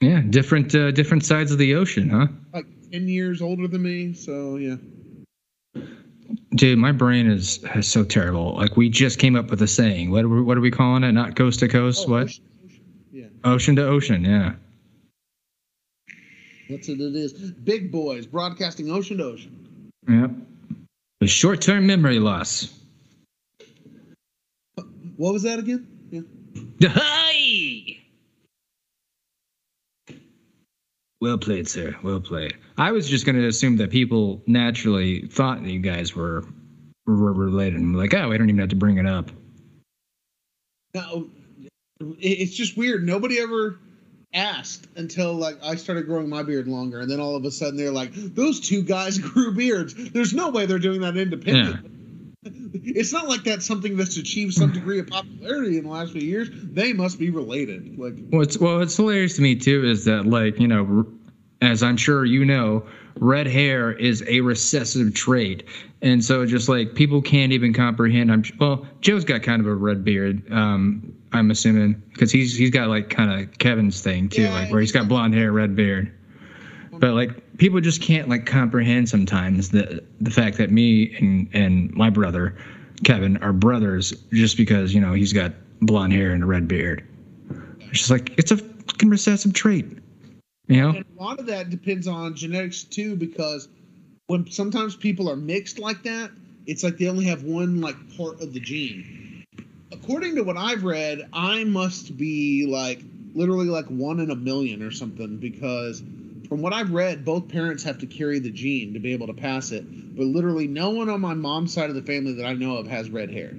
yeah, 0.00 0.22
different 0.22 0.74
uh, 0.74 0.90
different 0.92 1.24
sides 1.24 1.52
of 1.52 1.58
the 1.58 1.74
ocean, 1.74 2.08
huh? 2.08 2.28
like 2.54 2.66
ten 2.90 3.06
years 3.08 3.42
older 3.42 3.68
than 3.68 3.82
me." 3.82 4.14
So 4.14 4.56
yeah. 4.56 4.76
Dude, 6.54 6.78
my 6.78 6.92
brain 6.92 7.28
is, 7.28 7.64
is 7.74 7.86
so 7.88 8.04
terrible. 8.04 8.56
Like 8.56 8.76
we 8.76 8.88
just 8.88 9.18
came 9.18 9.36
up 9.36 9.50
with 9.50 9.62
a 9.62 9.68
saying. 9.68 10.10
What 10.10 10.24
are 10.24 10.28
we, 10.28 10.42
what 10.42 10.56
are 10.56 10.60
we 10.60 10.70
calling 10.70 11.04
it? 11.04 11.12
Not 11.12 11.36
coast 11.36 11.60
to 11.60 11.68
coast. 11.68 12.06
Oh, 12.06 12.10
what? 12.10 12.22
ocean, 12.24 12.44
ocean. 13.44 13.76
To 13.76 13.86
ocean. 13.86 14.24
Yeah. 14.24 14.54
That's 16.68 16.88
what 16.88 17.00
it 17.00 17.14
is. 17.16 17.32
Big 17.32 17.90
boys 17.90 18.26
broadcasting 18.26 18.90
ocean 18.90 19.18
to 19.18 19.24
ocean. 19.24 19.90
Yep. 20.08 20.30
The 21.20 21.26
short 21.26 21.60
term 21.60 21.86
memory 21.86 22.18
loss. 22.18 22.72
What 25.16 25.32
was 25.32 25.42
that 25.42 25.58
again? 25.58 25.86
Yeah. 26.78 26.88
Hi. 26.94 27.98
Well 31.20 31.36
played, 31.36 31.68
sir. 31.68 31.94
Well 32.02 32.20
played. 32.20 32.54
I 32.78 32.92
was 32.92 33.06
just 33.08 33.26
going 33.26 33.36
to 33.36 33.46
assume 33.46 33.76
that 33.76 33.90
people 33.90 34.42
naturally 34.46 35.26
thought 35.26 35.62
that 35.62 35.70
you 35.70 35.80
guys 35.80 36.16
were, 36.16 36.44
were 37.06 37.32
related. 37.34 37.80
I'm 37.80 37.92
like, 37.94 38.14
oh, 38.14 38.30
we 38.30 38.38
don't 38.38 38.48
even 38.48 38.60
have 38.60 38.70
to 38.70 38.76
bring 38.76 38.96
it 38.96 39.06
up. 39.06 39.30
Now, 40.94 41.12
it- 41.14 41.26
it's 42.00 42.54
just 42.54 42.76
weird. 42.76 43.04
Nobody 43.04 43.40
ever 43.40 43.78
asked 44.32 44.86
until 44.96 45.34
like 45.34 45.58
I 45.62 45.74
started 45.74 46.06
growing 46.06 46.28
my 46.28 46.42
beard 46.42 46.68
longer, 46.68 47.00
and 47.00 47.10
then 47.10 47.20
all 47.20 47.36
of 47.36 47.44
a 47.44 47.50
sudden 47.50 47.76
they're 47.76 47.90
like, 47.90 48.12
"Those 48.14 48.60
two 48.60 48.82
guys 48.82 49.18
grew 49.18 49.54
beards." 49.54 49.94
There's 49.94 50.32
no 50.32 50.50
way 50.50 50.66
they're 50.66 50.78
doing 50.78 51.00
that 51.02 51.16
independently. 51.16 51.90
it's 52.42 53.12
not 53.12 53.28
like 53.28 53.44
that's 53.44 53.66
something 53.66 53.96
that's 53.96 54.16
achieved 54.16 54.54
some 54.54 54.72
degree 54.72 54.98
of 54.98 55.08
popularity 55.08 55.76
in 55.76 55.84
the 55.84 55.90
last 55.90 56.12
few 56.12 56.22
years. 56.22 56.48
They 56.50 56.92
must 56.92 57.18
be 57.18 57.30
related. 57.30 57.98
Like, 57.98 58.14
What's 58.30 58.58
well, 58.58 58.78
what's 58.78 58.96
hilarious 58.96 59.36
to 59.36 59.42
me 59.42 59.56
too 59.56 59.84
is 59.84 60.06
that 60.06 60.26
like 60.26 60.58
you 60.58 60.68
know, 60.68 61.06
as 61.60 61.82
I'm 61.82 61.96
sure 61.96 62.24
you 62.24 62.44
know, 62.44 62.86
red 63.18 63.46
hair 63.46 63.92
is 63.92 64.22
a 64.26 64.40
recessive 64.40 65.14
trait, 65.14 65.64
and 66.02 66.24
so 66.24 66.46
just 66.46 66.68
like 66.68 66.94
people 66.94 67.20
can't 67.22 67.52
even 67.52 67.72
comprehend. 67.72 68.30
I'm 68.32 68.44
well, 68.58 68.86
Joe's 69.00 69.24
got 69.24 69.42
kind 69.42 69.60
of 69.60 69.66
a 69.66 69.74
red 69.74 70.04
beard. 70.04 70.42
Um, 70.52 71.14
I'm 71.32 71.50
assuming 71.50 72.02
because 72.12 72.32
he's 72.32 72.56
he's 72.56 72.70
got 72.70 72.88
like 72.88 73.10
kind 73.10 73.30
of 73.40 73.58
Kevin's 73.58 74.00
thing 74.00 74.28
too, 74.28 74.42
Yeah, 74.42 74.52
like 74.54 74.70
where 74.70 74.80
he's 74.80 74.92
got- 74.92 75.08
blonde 75.08 75.34
hair, 75.34 75.52
red 75.52 75.74
beard. 75.76 76.12
But 76.92 77.14
like 77.14 77.56
people 77.58 77.80
just 77.80 78.02
can't 78.02 78.28
like 78.28 78.46
comprehend 78.46 79.08
sometimes 79.08 79.70
the 79.70 80.02
the 80.20 80.30
fact 80.30 80.58
that 80.58 80.70
me 80.70 81.16
and 81.18 81.48
and 81.54 81.90
my 81.92 82.10
brother 82.10 82.56
Kevin 83.04 83.36
are 83.38 83.52
brothers 83.52 84.10
just 84.32 84.56
because 84.56 84.92
you 84.94 85.00
know 85.00 85.12
he's 85.14 85.32
got 85.32 85.52
blonde 85.80 86.12
hair 86.12 86.32
and 86.32 86.42
a 86.42 86.46
red 86.46 86.68
beard. 86.68 87.06
It's 87.90 88.00
just 88.00 88.10
like 88.10 88.36
it's 88.38 88.50
a 88.50 88.56
fucking 88.58 89.08
recessive 89.08 89.54
trait, 89.54 89.86
know. 90.76 90.90
and 90.90 91.04
a 91.18 91.22
lot 91.22 91.38
of 91.38 91.46
that 91.46 91.70
depends 91.70 92.06
on 92.06 92.34
genetics 92.34 92.84
too, 92.84 93.16
because 93.16 93.68
when 94.26 94.50
sometimes 94.50 94.96
people 94.96 95.28
are 95.28 95.36
mixed 95.36 95.78
like 95.78 96.02
that, 96.04 96.30
it's 96.66 96.84
like 96.84 96.98
they 96.98 97.08
only 97.08 97.24
have 97.24 97.42
one 97.42 97.80
like 97.80 97.96
part 98.16 98.40
of 98.40 98.52
the 98.52 98.60
gene. 98.60 99.44
According 99.92 100.36
to 100.36 100.42
what 100.42 100.56
I've 100.56 100.84
read, 100.84 101.28
I 101.32 101.64
must 101.64 102.16
be 102.16 102.66
like 102.66 103.00
literally 103.34 103.66
like 103.66 103.86
one 103.86 104.20
in 104.20 104.30
a 104.30 104.36
million 104.36 104.82
or 104.82 104.90
something 104.90 105.38
because 105.38 106.02
from 106.48 106.62
what 106.62 106.72
I've 106.72 106.90
read, 106.92 107.24
both 107.24 107.48
parents 107.48 107.82
have 107.84 107.98
to 107.98 108.06
carry 108.06 108.38
the 108.40 108.50
gene 108.50 108.92
to 108.94 109.00
be 109.00 109.12
able 109.12 109.28
to 109.28 109.32
pass 109.32 109.70
it. 109.70 109.84
But 110.16 110.26
literally, 110.26 110.66
no 110.66 110.90
one 110.90 111.08
on 111.08 111.20
my 111.20 111.34
mom's 111.34 111.72
side 111.72 111.90
of 111.90 111.96
the 111.96 112.02
family 112.02 112.34
that 112.34 112.46
I 112.46 112.54
know 112.54 112.76
of 112.76 112.86
has 112.88 113.08
red 113.08 113.30
hair. 113.30 113.52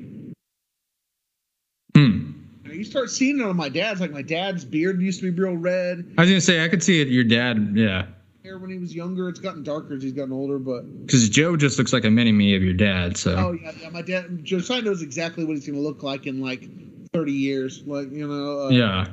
You 2.72 2.84
start 2.84 3.10
seeing 3.10 3.40
it 3.40 3.44
on 3.46 3.56
my 3.56 3.70
dad's. 3.70 4.00
Like 4.00 4.12
my 4.12 4.22
dad's 4.22 4.64
beard 4.66 5.02
used 5.02 5.20
to 5.22 5.32
be 5.32 5.42
real 5.42 5.56
red. 5.56 6.14
I 6.18 6.22
was 6.22 6.30
gonna 6.30 6.42
say 6.42 6.64
I 6.64 6.68
could 6.70 6.84
see 6.84 7.02
it. 7.02 7.08
Your 7.10 7.24
dad, 7.24 7.74
yeah, 7.76 8.06
Hair 8.44 8.60
when 8.60 8.70
he 8.70 8.78
was 8.78 8.96
younger, 8.96 9.30
it's 9.30 9.40
gotten 9.40 9.64
darker 9.64 9.94
as 9.96 10.04
he's 10.04 10.14
gotten 10.14 10.32
older. 10.34 10.58
But 10.60 10.84
because 11.06 11.28
Joe 11.30 11.58
just 11.58 11.78
looks 11.78 11.94
like 11.94 12.06
a 12.06 12.10
mini 12.10 12.32
me 12.32 12.56
of 12.56 12.64
your 12.64 12.74
dad. 12.74 13.18
So 13.18 13.36
oh 13.36 13.52
yeah, 13.52 13.72
yeah, 13.82 13.90
my 13.90 14.02
dad 14.02 14.44
Josiah 14.44 14.82
knows 14.82 15.02
exactly 15.02 15.44
what 15.44 15.56
he's 15.56 15.66
to 15.66 15.74
look 15.74 16.04
like 16.04 16.28
in 16.28 16.42
like 16.42 16.68
30 17.14 17.32
years. 17.32 17.84
Like 17.86 18.12
you 18.12 18.28
know, 18.28 18.68
uh, 18.68 18.70
yeah, 18.70 19.08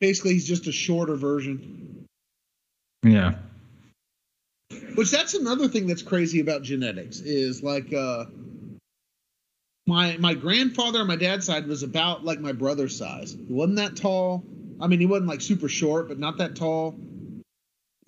Basically, 0.00 0.32
he's 0.34 0.46
just 0.46 0.66
a 0.68 0.72
shorter 0.72 1.16
version. 1.16 2.06
yeah, 3.04 3.34
Which 4.94 5.10
that's 5.10 5.34
another 5.34 5.66
thing 5.68 5.86
that's 5.86 6.02
crazy 6.02 6.40
about 6.40 6.62
genetics 6.62 7.18
is 7.20 7.62
like 7.62 7.92
uh 7.92 8.26
my 9.88 10.16
my 10.18 10.34
grandfather 10.34 11.00
on 11.00 11.06
my 11.06 11.16
dad's 11.16 11.46
side 11.46 11.66
was 11.66 11.82
about 11.82 12.22
like 12.22 12.40
my 12.40 12.52
brother's 12.52 12.96
size. 12.96 13.32
He 13.32 13.52
wasn't 13.52 13.76
that 13.76 13.96
tall. 13.96 14.44
I 14.80 14.86
mean, 14.86 15.00
he 15.00 15.06
wasn't 15.06 15.28
like 15.28 15.40
super 15.40 15.68
short, 15.68 16.08
but 16.08 16.18
not 16.18 16.36
that 16.38 16.54
tall 16.54 17.00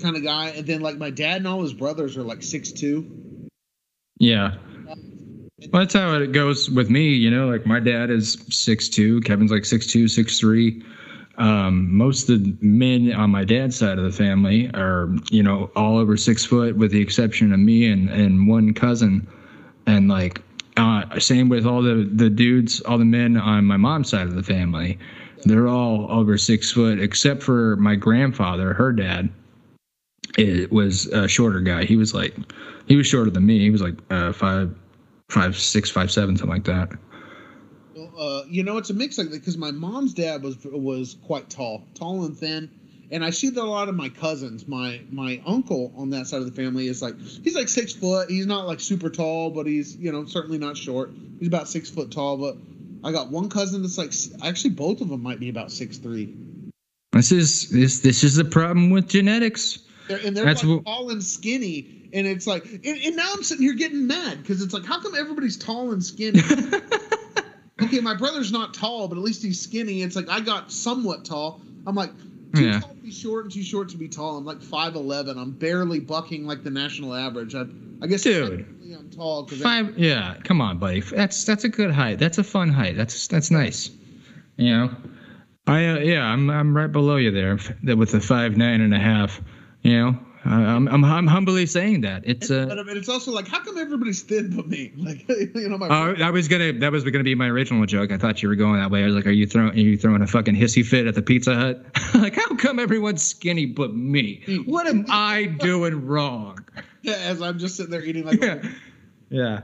kind 0.01 0.15
of 0.15 0.23
guy. 0.23 0.49
And 0.51 0.67
then 0.67 0.83
like 0.83 0.99
my 0.99 1.11
dad 1.11 1.39
and 1.39 1.49
all 1.49 1.63
his 1.63 1.73
brothers 1.73 2.17
are 2.19 2.23
like 2.23 2.43
six 2.43 2.71
two. 2.71 3.49
yeah. 4.19 4.57
Well, 5.73 5.83
that's 5.83 5.93
how 5.95 6.15
it 6.15 6.33
goes 6.33 6.71
with 6.71 6.89
me. 6.89 7.09
You 7.09 7.31
know, 7.31 7.49
like 7.49 7.67
my 7.67 7.81
dad 7.81 8.11
is 8.11 8.39
six 8.51 8.89
two. 8.89 9.21
Kevin's 9.23 9.51
like 9.51 9.65
six 9.65 9.87
two, 9.87 10.07
six 10.09 10.39
three. 10.39 10.83
Um, 11.37 11.95
most 11.95 12.29
of 12.29 12.45
the 12.45 12.57
men 12.61 13.13
on 13.13 13.31
my 13.31 13.45
dad's 13.45 13.77
side 13.77 13.99
of 13.99 14.05
the 14.05 14.13
family 14.13 14.71
are, 14.75 15.09
you 15.31 15.43
know, 15.43 15.71
all 15.77 15.97
over 15.97 16.17
six 16.17 16.45
foot, 16.45 16.77
with 16.77 16.93
the 16.93 17.01
exception 17.01 17.53
of 17.53 17.59
me 17.59 17.91
and 17.91 18.11
and 18.11 18.49
one 18.49 18.75
cousin. 18.75 19.27
And 19.87 20.09
like, 20.09 20.43
uh, 20.77 21.19
same 21.19 21.49
with 21.49 21.67
all 21.67 21.83
the 21.83 22.09
the 22.13 22.31
dudes, 22.31 22.81
all 22.83 22.99
the 22.99 23.05
men 23.05 23.37
on 23.37 23.65
my 23.65 23.77
mom's 23.77 24.11
side 24.11 24.27
of 24.27 24.35
the 24.35 24.43
family. 24.43 24.99
They're 25.45 25.69
all 25.69 26.11
over 26.11 26.37
six 26.37 26.71
foot, 26.71 27.01
except 27.01 27.43
for 27.43 27.77
my 27.77 27.95
grandfather, 27.95 28.75
her 28.75 28.93
dad. 28.93 29.31
It 30.37 30.71
was 30.71 31.07
a 31.07 31.27
shorter 31.27 31.61
guy. 31.61 31.85
He 31.85 31.97
was 31.97 32.15
like, 32.15 32.37
he 32.87 32.97
was 32.97 33.07
shorter 33.07 33.31
than 33.31 33.47
me. 33.47 33.59
He 33.59 33.71
was 33.71 33.81
like 33.81 33.95
uh, 34.11 34.33
five, 34.33 34.75
five, 35.31 35.57
six, 35.57 35.91
five, 35.91 36.11
seven, 36.11 36.37
something 36.37 36.55
like 36.55 36.65
that. 36.65 36.91
Uh, 38.19 38.43
you 38.49 38.63
know, 38.63 38.77
it's 38.77 38.91
a 38.91 38.95
mix 38.95 39.19
like 39.19 39.31
that 39.31 39.41
because 39.41 39.57
my 39.57 39.71
mom's 39.71 40.13
dad 40.13 40.43
was 40.43 40.57
was 40.65 41.17
quite 41.25 41.49
tall, 41.49 41.85
tall 41.95 42.25
and 42.25 42.37
thin, 42.37 42.71
and 43.11 43.25
I 43.25 43.31
see 43.31 43.51
that 43.51 43.61
a 43.61 43.65
lot 43.65 43.89
of 43.89 43.97
my 43.97 44.09
cousins. 44.09 44.69
My 44.69 45.01
my 45.11 45.43
uncle 45.45 45.93
on 45.97 46.11
that 46.11 46.27
side 46.27 46.41
of 46.41 46.47
the 46.47 46.63
family 46.63 46.87
is 46.87 47.03
like 47.03 47.19
he's 47.21 47.57
like 47.57 47.69
six 47.69 47.93
foot. 47.93 48.31
He's 48.31 48.47
not 48.47 48.67
like 48.67 48.81
super 48.81 49.11
tall, 49.11 49.51
but 49.51 49.67
he's 49.67 49.97
you 49.97 50.13
know 50.13 50.25
certainly 50.27 50.59
not 50.59 50.77
short. 50.77 51.11
He's 51.39 51.49
about 51.49 51.69
six 51.69 51.91
foot 51.91 52.11
tall. 52.11 52.37
But 52.37 52.57
I 53.03 53.13
got 53.13 53.31
one 53.31 53.49
cousin 53.49 53.83
that's 53.83 53.99
like 53.99 54.13
actually 54.49 54.71
both 54.71 55.01
of 55.01 55.09
them 55.09 55.23
might 55.23 55.41
be 55.41 55.49
about 55.49 55.73
six 55.73 55.99
three. 55.99 56.37
This 57.13 57.33
is 57.33 57.71
this 57.71 58.01
this 58.01 58.23
is 58.23 58.37
the 58.37 58.45
problem 58.45 58.91
with 58.91 59.09
genetics. 59.09 59.81
They're, 60.09 60.19
and 60.25 60.37
they're 60.37 60.45
That's 60.45 60.65
like 60.65 60.85
tall 60.85 61.11
and 61.11 61.23
skinny, 61.23 62.09
and 62.13 62.27
it's 62.27 62.45
like, 62.45 62.65
and, 62.65 62.85
and 62.85 63.15
now 63.15 63.31
I'm 63.33 63.45
sitting 63.45 63.65
here 63.65 63.75
getting 63.75 64.09
mad 64.09 64.43
because 64.43 64.61
it's 64.61 64.75
like, 64.75 64.85
how 64.85 65.01
come 65.01 65.15
everybody's 65.15 65.57
tall 65.57 65.93
and 65.93 66.03
skinny? 66.05 66.41
okay, 67.83 68.01
my 68.01 68.15
brother's 68.15 68.51
not 68.51 68.75
tall, 68.75 69.07
but 69.07 69.19
at 69.19 69.23
least 69.23 69.41
he's 69.41 69.61
skinny. 69.61 70.03
It's 70.03 70.17
like 70.17 70.29
I 70.29 70.41
got 70.41 70.73
somewhat 70.73 71.25
tall. 71.25 71.61
I'm 71.87 71.95
like 71.95 72.11
too 72.55 72.65
Yeah. 72.67 72.81
tall 72.81 72.91
to 72.91 73.03
be 73.03 73.11
short 73.13 73.45
and 73.45 73.53
too 73.53 73.63
short 73.63 73.89
to 73.91 73.97
be 73.97 74.09
tall. 74.09 74.37
I'm 74.37 74.45
like 74.45 74.61
five 74.63 74.95
eleven. 74.95 75.39
I'm 75.39 75.53
barely 75.53 76.01
bucking 76.01 76.47
like 76.47 76.63
the 76.65 76.71
national 76.71 77.15
average. 77.15 77.55
I, 77.55 77.65
I 78.03 78.07
guess 78.07 78.23
Dude. 78.23 78.67
I'm 78.99 79.09
tall 79.11 79.45
because 79.45 79.63
Five, 79.63 79.97
yeah. 79.99 80.37
Come 80.45 80.61
on, 80.61 80.79
buddy. 80.79 81.01
That's 81.01 81.45
that's 81.45 81.65
a 81.65 81.69
good 81.69 81.91
height. 81.93 82.19
That's 82.19 82.39
a 82.39 82.45
fun 82.45 82.69
height. 82.71 82.97
That's 82.97 83.29
that's 83.29 83.51
nice. 83.51 83.91
You 84.57 84.71
know, 84.77 84.97
I 85.67 85.87
uh, 85.87 85.99
yeah, 85.99 86.25
I'm 86.25 86.51
I'm 86.51 86.77
right 86.77 86.91
below 86.91 87.17
you 87.17 87.31
there 87.31 87.59
with 87.97 88.11
the 88.11 88.21
five 88.21 88.57
nine 88.57 88.81
and 88.81 88.93
a 88.95 88.99
half. 88.99 89.41
You 89.83 89.99
know, 89.99 90.09
I- 90.09 90.19
I'm 90.45 90.89
I'm, 90.89 91.05
I'm 91.05 91.27
humbly 91.27 91.67
saying 91.67 92.01
that 92.01 92.23
it's 92.25 92.49
but 92.49 92.79
uh. 92.79 92.85
Mean, 92.85 92.97
it's 92.97 93.09
also 93.09 93.31
like, 93.31 93.47
how 93.47 93.63
come 93.63 93.77
everybody's 93.77 94.23
thin 94.23 94.55
but 94.57 94.67
me? 94.69 94.93
Like, 94.97 95.29
you 95.29 95.69
know, 95.69 95.77
my 95.77 95.89
Oh, 95.89 96.15
I 96.23 96.31
was 96.31 96.49
gonna. 96.49 96.73
That 96.73 96.93
was 96.93 97.05
gonna 97.05 97.25
be 97.25 97.35
my 97.35 97.49
original 97.49 97.85
joke. 97.85 98.11
I 98.11 98.17
thought 98.17 98.43
you 98.43 98.49
were 98.49 98.57
going 98.57 98.81
that 98.81 98.91
way. 98.91 99.03
I 99.03 99.07
was 99.07 99.15
like, 99.15 99.27
"Are 99.27 99.31
you 99.31 99.47
throwing? 99.47 99.73
Are 99.73 99.77
you 99.77 99.99
throwing 99.99 100.23
a 100.23 100.27
fucking 100.27 100.55
hissy 100.55 100.85
fit 100.85 101.07
at 101.07 101.15
the 101.15 101.23
Pizza 101.23 101.55
Hut? 101.55 101.85
like, 102.15 102.35
how 102.35 102.55
come 102.57 102.79
everyone's 102.79 103.23
skinny 103.23 103.67
but 103.67 103.95
me? 103.95 104.43
What 104.67 104.87
am 104.87 105.05
I 105.09 105.47
doing 105.47 106.07
wrong?" 106.07 106.65
yeah 107.03 107.15
as 107.15 107.41
I'm 107.43 107.59
just 107.59 107.77
sitting 107.77 107.91
there 107.91 108.03
eating 108.03 108.25
like, 108.25 108.43
Yeah, 108.43 108.63
yeah. 109.29 109.61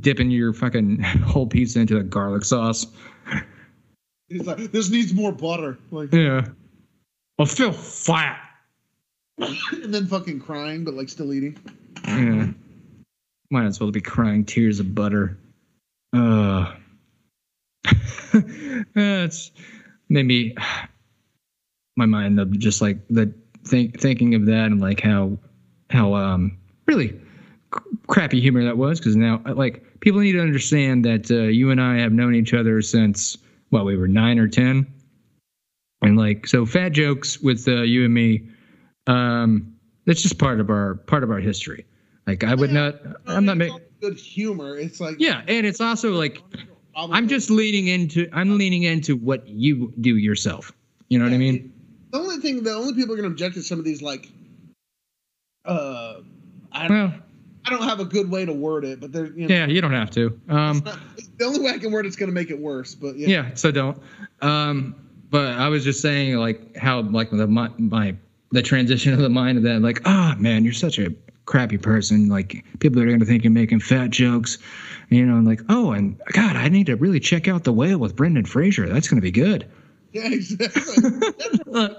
Dipping 0.00 0.30
your 0.30 0.52
fucking 0.52 1.00
whole 1.02 1.46
pizza 1.46 1.78
into 1.80 1.94
the 1.94 2.02
garlic 2.02 2.44
sauce. 2.44 2.86
he's 4.28 4.46
like, 4.46 4.72
this 4.72 4.90
needs 4.90 5.14
more 5.14 5.32
butter. 5.32 5.78
Like, 5.90 6.12
Yeah. 6.12 6.46
I 7.38 7.44
feel 7.44 7.72
fat. 7.72 8.40
and 9.72 9.94
then 9.94 10.06
fucking 10.06 10.40
crying, 10.40 10.84
but 10.84 10.94
like 10.94 11.08
still 11.08 11.32
eating. 11.32 11.58
Yeah. 12.06 12.48
Might 13.50 13.66
as 13.66 13.80
well 13.80 13.90
be 13.90 14.00
crying 14.00 14.44
tears 14.44 14.80
of 14.80 14.94
butter. 14.94 15.36
Uh. 16.12 16.74
That's 18.94 19.50
maybe 20.08 20.56
my 21.96 22.06
mind 22.06 22.38
of 22.40 22.58
just 22.58 22.80
like 22.80 22.98
the 23.08 23.32
think 23.64 24.00
thinking 24.00 24.34
of 24.34 24.46
that 24.46 24.66
and 24.66 24.80
like 24.80 25.00
how 25.00 25.38
how 25.90 26.14
um 26.14 26.56
really 26.86 27.18
crappy 28.06 28.40
humor 28.40 28.64
that 28.64 28.76
was 28.76 28.98
because 28.98 29.16
now 29.16 29.42
like 29.44 29.82
people 30.00 30.20
need 30.20 30.32
to 30.32 30.40
understand 30.40 31.04
that 31.04 31.30
uh, 31.30 31.42
you 31.42 31.70
and 31.70 31.80
I 31.80 31.98
have 31.98 32.12
known 32.12 32.34
each 32.34 32.54
other 32.54 32.80
since 32.82 33.36
what 33.70 33.84
we 33.84 33.96
were 33.96 34.08
nine 34.08 34.38
or 34.38 34.48
ten, 34.48 34.86
and 36.02 36.16
like 36.16 36.46
so 36.46 36.64
fat 36.64 36.90
jokes 36.90 37.40
with 37.40 37.66
uh, 37.66 37.82
you 37.82 38.04
and 38.04 38.14
me, 38.14 38.48
um, 39.06 39.74
that's 40.04 40.22
just 40.22 40.38
part 40.38 40.60
of 40.60 40.70
our 40.70 40.94
part 40.94 41.22
of 41.22 41.30
our 41.30 41.40
history. 41.40 41.84
Like 42.26 42.44
I 42.44 42.54
would 42.54 42.72
not, 42.72 42.96
I'm 43.26 43.44
not 43.44 43.56
making. 43.56 43.80
good 44.00 44.18
humor. 44.18 44.76
It's 44.76 45.00
like 45.00 45.16
Yeah, 45.18 45.42
and 45.46 45.66
it's 45.66 45.80
also 45.80 46.12
like 46.12 46.42
I'm 46.96 47.28
just 47.28 47.50
leaning 47.50 47.88
into 47.88 48.28
I'm 48.32 48.58
leaning 48.58 48.84
into 48.84 49.16
what 49.16 49.46
you 49.46 49.92
do 50.00 50.16
yourself. 50.16 50.72
You 51.08 51.18
know 51.18 51.26
what 51.26 51.34
I 51.34 51.38
mean? 51.38 51.72
The 52.10 52.18
only 52.18 52.36
thing, 52.38 52.62
the 52.62 52.72
only 52.72 52.94
people 52.94 53.14
are 53.14 53.16
going 53.16 53.28
to 53.28 53.32
object 53.32 53.54
to 53.54 53.62
some 53.62 53.78
of 53.78 53.84
these, 53.84 54.02
like, 54.02 54.28
uh, 55.64 56.20
I, 56.72 56.88
Well, 56.88 57.12
I 57.64 57.70
don't 57.70 57.82
have 57.82 58.00
a 58.00 58.04
good 58.04 58.30
way 58.30 58.44
to 58.44 58.52
word 58.52 58.84
it, 58.84 59.00
but 59.00 59.12
they're, 59.12 59.26
you 59.26 59.46
know, 59.46 59.54
yeah, 59.54 59.66
you 59.66 59.80
don't 59.80 59.92
have 59.92 60.10
to. 60.12 60.40
Um, 60.48 60.80
the 61.38 61.44
only 61.44 61.60
way 61.60 61.72
I 61.72 61.78
can 61.78 61.92
word 61.92 62.06
it's 62.06 62.16
going 62.16 62.28
to 62.28 62.34
make 62.34 62.50
it 62.50 62.58
worse. 62.58 62.94
But 62.94 63.16
yeah, 63.16 63.28
yeah, 63.28 63.54
so 63.54 63.70
don't. 63.70 64.00
Um, 64.40 64.94
but 65.30 65.52
I 65.52 65.68
was 65.68 65.84
just 65.84 66.00
saying 66.00 66.36
like 66.36 66.76
how 66.76 67.00
like 67.00 67.30
the 67.30 67.46
my, 67.46 67.70
my 67.76 68.16
the 68.52 68.62
transition 68.62 69.12
of 69.12 69.18
the 69.18 69.28
mind 69.28 69.58
of 69.58 69.64
that 69.64 69.80
like 69.82 70.00
ah 70.04 70.34
man 70.38 70.64
you're 70.64 70.72
such 70.72 70.98
a 70.98 71.12
crappy 71.46 71.78
person 71.78 72.28
like 72.28 72.64
people 72.80 73.00
are 73.00 73.06
going 73.06 73.20
to 73.20 73.26
think 73.26 73.44
you're 73.44 73.52
making 73.52 73.78
fat 73.80 74.10
jokes 74.10 74.58
you 75.10 75.24
know 75.24 75.36
and 75.36 75.46
like 75.46 75.60
oh 75.68 75.92
and 75.92 76.18
god 76.32 76.56
I 76.56 76.68
need 76.68 76.86
to 76.86 76.96
really 76.96 77.20
check 77.20 77.48
out 77.48 77.64
the 77.64 77.72
whale 77.72 77.98
with 77.98 78.16
Brendan 78.16 78.44
Fraser 78.44 78.88
that's 78.88 79.08
going 79.08 79.18
to 79.18 79.22
be 79.22 79.30
good 79.30 79.68
yeah, 80.12 80.28
exactly. 80.28 81.10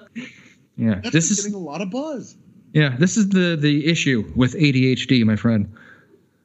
yeah 0.77 0.95
that's 1.03 1.11
this 1.11 1.29
getting 1.35 1.51
is 1.51 1.53
a 1.53 1.57
lot 1.57 1.81
of 1.81 1.91
buzz. 1.91 2.37
yeah 2.73 2.95
this 2.97 3.17
is 3.17 3.29
the 3.29 3.55
the 3.59 3.85
issue 3.87 4.31
with 4.35 4.53
ADHD 4.53 5.23
my 5.25 5.35
friend 5.35 5.73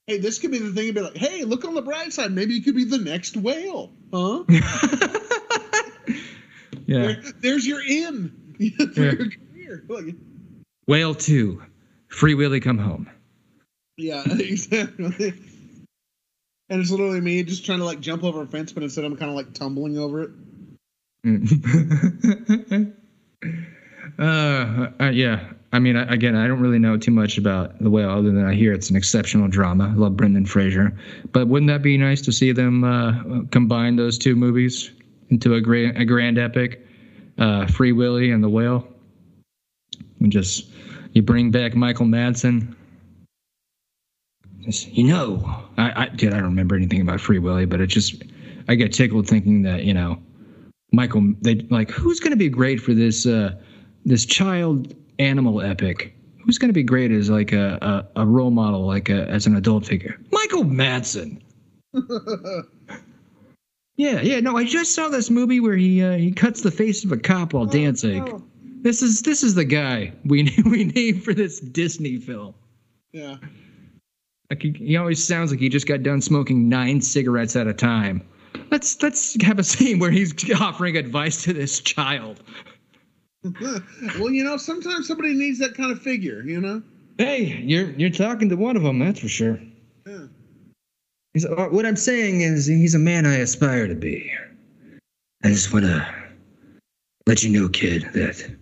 Hey, 0.09 0.19
this 0.19 0.41
could 0.41 0.51
be 0.51 0.59
the 0.59 0.73
thing. 0.73 0.93
Be 0.95 1.01
like, 1.01 1.17
hey, 1.17 1.45
look 1.45 1.65
on 1.65 1.75
the 1.75 1.81
bright 1.81 2.13
side. 2.13 2.33
Maybe 2.33 2.55
you 2.55 2.63
could 2.63 2.75
be 2.75 2.85
the 2.85 2.99
next 2.99 3.37
whale, 3.37 3.93
huh? 4.13 4.43
yeah. 4.49 4.59
There- 7.07 7.23
there's 7.41 7.65
your 7.67 7.81
in 7.87 8.57
Yeah. 8.97 9.15
Career. 9.77 9.85
Like, 9.89 10.15
Whale 10.87 11.15
two, 11.15 11.63
Free 12.09 12.35
Willy 12.35 12.61
come 12.61 12.79
home. 12.79 13.09
yeah, 13.97 14.23
exactly. 14.27 15.33
And 16.69 16.81
it's 16.81 16.91
literally 16.91 17.21
me 17.21 17.43
just 17.43 17.65
trying 17.65 17.79
to 17.79 17.85
like 17.85 18.01
jump 18.01 18.25
over 18.25 18.43
a 18.43 18.47
fence, 18.47 18.73
but 18.73 18.83
instead 18.83 19.05
I'm 19.05 19.17
kind 19.17 19.31
of 19.31 19.37
like 19.37 19.53
tumbling 19.55 19.99
over 19.99 20.23
it. 20.23 20.31
Mm. 21.25 22.95
uh, 24.19 24.23
uh, 25.01 25.11
yeah. 25.11 25.53
I 25.75 25.79
mean, 25.79 25.97
I, 25.97 26.03
again, 26.13 26.35
I 26.35 26.47
don't 26.47 26.61
really 26.61 26.79
know 26.79 26.97
too 26.97 27.13
much 27.13 27.39
about 27.39 27.79
the 27.79 27.89
whale 27.91 28.11
other 28.11 28.31
than 28.31 28.45
I 28.45 28.55
hear 28.55 28.73
it's 28.73 28.91
an 28.91 28.97
exceptional 28.97 29.49
drama. 29.49 29.89
I 29.89 29.95
love 29.95 30.17
Brendan 30.17 30.47
Fraser, 30.47 30.99
but 31.31 31.47
wouldn't 31.47 31.69
that 31.69 31.83
be 31.83 31.97
nice 31.97 32.21
to 32.23 32.33
see 32.33 32.53
them 32.53 32.85
uh, 32.85 33.43
combine 33.51 33.97
those 33.97 34.19
two 34.19 34.35
movies 34.35 34.91
into 35.31 35.55
a 35.55 35.61
grand, 35.61 35.97
a 35.97 36.05
grand 36.05 36.39
epic? 36.39 36.87
Uh, 37.39 37.67
Free 37.67 37.93
Willy 37.93 38.31
and 38.31 38.43
the 38.45 38.49
Whale. 38.51 38.87
And 40.23 40.33
just 40.33 40.71
you 41.13 41.23
bring 41.23 41.51
back 41.51 41.75
Michael 41.75 42.07
Madsen. 42.07 42.75
Just, 44.61 44.89
you 44.93 45.05
know, 45.05 45.65
I, 45.77 46.05
I 46.05 46.09
dude, 46.09 46.33
I 46.33 46.37
don't 46.37 46.45
remember 46.45 46.77
anything 46.77 47.01
about 47.01 47.21
Free 47.21 47.39
Willy, 47.39 47.67
but 47.67 47.81
it 47.81 47.89
just 47.89 48.23
I 48.69 48.77
get 48.77 48.93
tickled 48.93 49.29
thinking 49.29 49.63
that 49.63 49.85
you 49.85 49.93
know 49.93 50.19
Michael, 50.93 51.35
they 51.41 51.57
like 51.71 51.91
who's 51.91 52.21
going 52.21 52.31
to 52.31 52.37
be 52.37 52.49
great 52.49 52.81
for 52.81 52.95
this 52.95 53.27
uh, 53.27 53.57
this 54.05 54.25
child 54.25 54.95
animal 55.19 55.61
epic? 55.61 56.17
Who's 56.45 56.59
going 56.59 56.71
to 56.71 56.75
be 56.75 56.83
great 56.83 57.13
as 57.13 57.31
like 57.31 57.53
a, 57.53 57.79
a, 58.17 58.23
a 58.23 58.27
role 58.27 58.51
model, 58.51 58.85
like 58.85 59.09
a, 59.09 59.29
as 59.29 59.47
an 59.47 59.57
adult 59.57 59.87
figure? 59.87 60.19
Michael 60.31 60.65
Madsen. 60.65 61.41
Yeah, 63.97 64.21
yeah. 64.23 64.41
No, 64.41 64.57
I 64.57 64.65
just 64.65 64.95
saw 64.95 65.09
this 65.09 65.31
movie 65.31 65.61
where 65.61 65.77
he 65.77 66.03
uh, 66.03 66.17
he 66.17 66.33
cuts 66.33 66.63
the 66.63 66.71
face 66.71 67.05
of 67.05 67.13
a 67.13 67.17
cop 67.17 67.53
while 67.53 67.67
dancing. 67.67 68.27
Oh, 68.27 68.43
This 68.83 69.01
is 69.01 69.23
this 69.23 69.45
is 69.45 69.55
the 69.55 69.65
guy 69.65 70.13
we 70.25 70.53
we 70.65 70.85
need 70.85 71.23
for 71.23 71.33
this 71.33 71.61
Disney 71.61 72.19
film. 72.19 72.55
yeah. 73.13 73.37
Like 74.51 74.61
he, 74.61 74.73
he 74.73 74.97
always 74.99 75.25
sounds 75.25 75.51
like 75.51 75.61
he 75.61 75.71
just 75.71 75.87
got 75.87 76.03
done 76.03 76.21
smoking 76.21 76.69
nine 76.69 77.01
cigarettes 77.01 77.57
at 77.57 77.67
a 77.67 77.73
time. 77.73 78.23
Let's 78.71 79.01
let's 79.03 79.43
have 79.43 79.59
a 79.59 79.65
scene 79.65 79.99
where 79.99 80.11
he's 80.11 80.35
offering 80.61 80.97
advice 80.97 81.43
to 81.45 81.55
this 81.55 81.81
child. 81.81 82.43
well, 83.61 84.31
you 84.31 84.45
know, 84.45 84.57
sometimes 84.57 85.09
somebody 85.09 85.33
needs 85.33 85.59
that 85.61 85.75
kind 85.75 85.91
of 85.91 86.03
figure, 86.03 86.43
you 86.43 86.61
know? 86.61 86.83
Hey, 87.19 87.63
you're 87.65 87.91
you're 87.93 88.11
talking 88.11 88.49
to 88.51 88.57
one 88.57 88.77
of 88.77 88.83
them, 88.83 88.99
that's 88.99 89.21
for 89.21 89.29
sure. 89.29 89.59
Yeah. 90.07 90.27
He's, 91.33 91.47
uh, 91.47 91.69
what 91.71 91.87
I'm 91.87 91.97
saying 91.97 92.43
is, 92.43 92.67
he's 92.67 92.95
a 92.95 92.99
man 92.99 93.25
I 93.25 93.37
aspire 93.37 93.89
to 93.89 93.95
be. 93.95 94.31
I 95.45 95.49
just 95.49 95.73
want 95.73 95.87
to 95.87 96.07
let 97.27 97.43
you 97.43 97.49
know, 97.51 97.69
kid, 97.69 98.09
that 98.13 98.55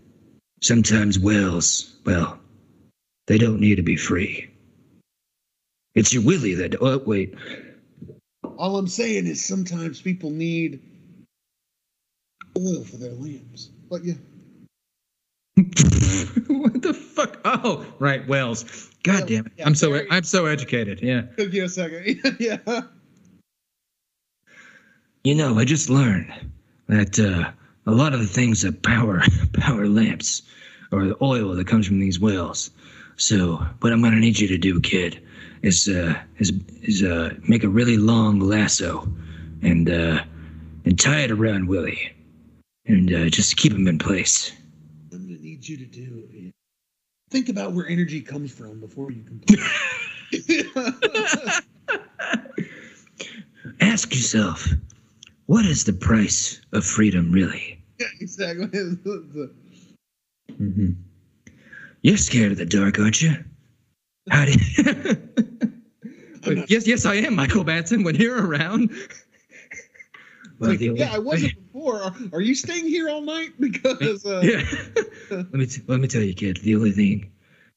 sometimes 0.60 1.18
whales, 1.18 1.96
well, 2.04 2.38
they 3.26 3.38
don't 3.38 3.60
need 3.60 3.76
to 3.76 3.82
be 3.82 3.96
free. 3.96 4.50
It's 5.94 6.12
your 6.12 6.22
willy 6.22 6.54
that. 6.54 6.76
Oh, 6.80 6.98
wait. 6.98 7.34
All 8.56 8.76
I'm 8.76 8.88
saying 8.88 9.26
is 9.26 9.44
sometimes 9.44 10.00
people 10.00 10.30
need 10.30 10.80
oil 12.56 12.84
for 12.84 12.96
their 12.96 13.12
lamps. 13.12 13.70
But 13.88 14.04
yeah. 14.04 14.14
what 15.56 16.80
the 16.82 16.94
fuck? 16.94 17.40
Oh, 17.44 17.84
right, 17.98 18.26
whales. 18.28 18.90
God 19.02 19.26
damn 19.26 19.46
it! 19.46 19.52
Yeah, 19.56 19.66
I'm 19.66 19.74
so 19.74 19.90
very- 19.90 20.10
I'm 20.10 20.22
so 20.24 20.46
educated. 20.46 21.00
Yeah. 21.02 21.22
Took 21.36 21.52
you 21.52 21.64
a 21.64 21.68
second. 21.68 22.20
yeah. 22.38 22.82
You 25.24 25.34
know, 25.34 25.58
I 25.58 25.64
just 25.64 25.90
learned 25.90 26.32
that 26.88 27.18
uh, 27.18 27.50
a 27.86 27.92
lot 27.92 28.14
of 28.14 28.20
the 28.20 28.26
things 28.26 28.62
that 28.62 28.82
power 28.82 29.22
power 29.54 29.86
lamps 29.86 30.42
or 30.92 31.06
the 31.06 31.16
oil 31.22 31.54
that 31.54 31.66
comes 31.66 31.86
from 31.86 32.00
these 32.00 32.20
whales. 32.20 32.70
So, 33.16 33.56
what 33.80 33.92
I'm 33.92 34.02
gonna 34.02 34.16
need 34.16 34.38
you 34.38 34.48
to 34.48 34.58
do, 34.58 34.80
kid, 34.80 35.20
is 35.62 35.88
uh, 35.88 36.14
is 36.38 36.52
is 36.82 37.02
uh, 37.02 37.34
make 37.46 37.64
a 37.64 37.68
really 37.68 37.96
long 37.96 38.40
lasso 38.40 39.06
and 39.62 39.90
uh, 39.90 40.22
and 40.84 40.98
tie 40.98 41.20
it 41.20 41.30
around 41.30 41.68
Willy, 41.68 42.12
and 42.86 43.12
uh, 43.12 43.28
just 43.28 43.56
keep 43.56 43.72
him 43.72 43.86
in 43.86 43.98
place. 43.98 44.52
I'm 45.12 45.26
gonna 45.26 45.38
need 45.40 45.68
you 45.68 45.76
to 45.76 45.84
do 45.84 46.24
is 46.32 46.52
think 47.30 47.48
about 47.48 47.72
where 47.72 47.86
energy 47.86 48.20
comes 48.20 48.50
from 48.52 48.80
before 48.80 49.10
you 49.10 49.22
complain. 49.22 49.58
Ask 53.80 54.14
yourself, 54.14 54.68
what 55.50 55.66
is 55.66 55.82
the 55.82 55.92
price 55.92 56.60
of 56.72 56.86
freedom 56.86 57.32
really? 57.32 57.82
yeah, 57.98 58.06
exactly. 58.20 58.68
Mm-hmm. 60.60 60.90
You're 62.02 62.18
scared 62.18 62.52
of 62.52 62.58
the 62.58 62.66
dark, 62.66 62.98
aren't 62.98 63.22
you? 63.22 63.34
How 64.30 64.44
do 64.44 64.52
you... 64.52 66.64
yes, 66.68 66.86
yes, 66.86 67.06
I 67.06 67.14
am, 67.14 67.36
Michael 67.36 67.64
Madsen. 67.64 68.04
When 68.04 68.14
you're 68.16 68.46
around. 68.46 68.90
Well, 70.58 70.70
Like, 70.70 70.80
yeah, 70.80 71.14
I 71.14 71.18
wasn't 71.18 71.54
before. 71.54 72.02
Are, 72.02 72.14
are 72.34 72.40
you 72.42 72.54
staying 72.54 72.86
here 72.88 73.08
all 73.08 73.22
night? 73.22 73.50
Because 73.58 74.26
uh, 74.26 74.42
Yeah. 74.44 74.62
let 75.30 75.54
me 75.54 75.66
t- 75.66 75.82
let 75.86 76.00
me 76.00 76.08
tell 76.08 76.22
you, 76.22 76.34
kid. 76.34 76.58
The 76.58 76.74
only 76.74 76.92
thing 76.92 77.30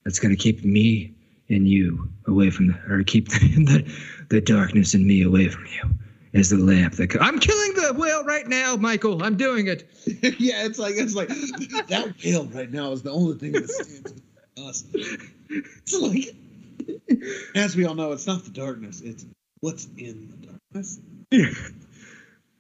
that's 0.04 0.20
gonna 0.20 0.36
keep 0.36 0.66
me 0.66 1.14
and 1.50 1.68
you 1.68 2.10
away 2.28 2.50
from 2.50 2.68
the, 2.68 2.76
or 2.90 3.04
keep 3.04 3.30
the, 3.30 3.40
the 3.40 3.94
the 4.30 4.42
darkness 4.42 4.94
and 4.94 5.06
me 5.06 5.22
away 5.22 5.48
from 5.48 5.66
you, 5.68 5.90
is 6.34 6.50
the 6.50 6.58
lamp. 6.58 6.96
That 6.96 7.10
co- 7.10 7.20
I'm 7.20 7.40
killing 7.40 7.74
the 7.76 7.94
whale 7.98 8.24
right 8.26 8.48
now, 8.48 8.76
Michael. 8.76 9.24
I'm 9.24 9.38
doing 9.38 9.68
it. 9.68 9.90
yeah, 10.40 10.66
it's 10.66 10.80
like 10.80 10.96
it's 10.98 11.16
like 11.16 11.30
that 11.30 12.14
whale 12.24 12.46
right 12.48 12.72
now 12.72 12.92
is 12.92 13.02
the 13.04 13.12
only 13.12 13.38
thing 13.38 13.54
that 13.54 13.70
stands 13.70 14.14
us. 14.58 14.84
It's 15.50 15.94
like, 15.94 16.36
as 17.56 17.76
we 17.76 17.86
all 17.86 17.96
know, 17.96 18.12
it's 18.12 18.28
not 18.28 18.44
the 18.44 18.52
darkness; 18.52 19.02
it's 19.02 19.26
what's 19.62 19.88
in 19.98 20.30
the 20.30 20.48
darkness. 20.48 21.00
Yeah. 21.32 21.50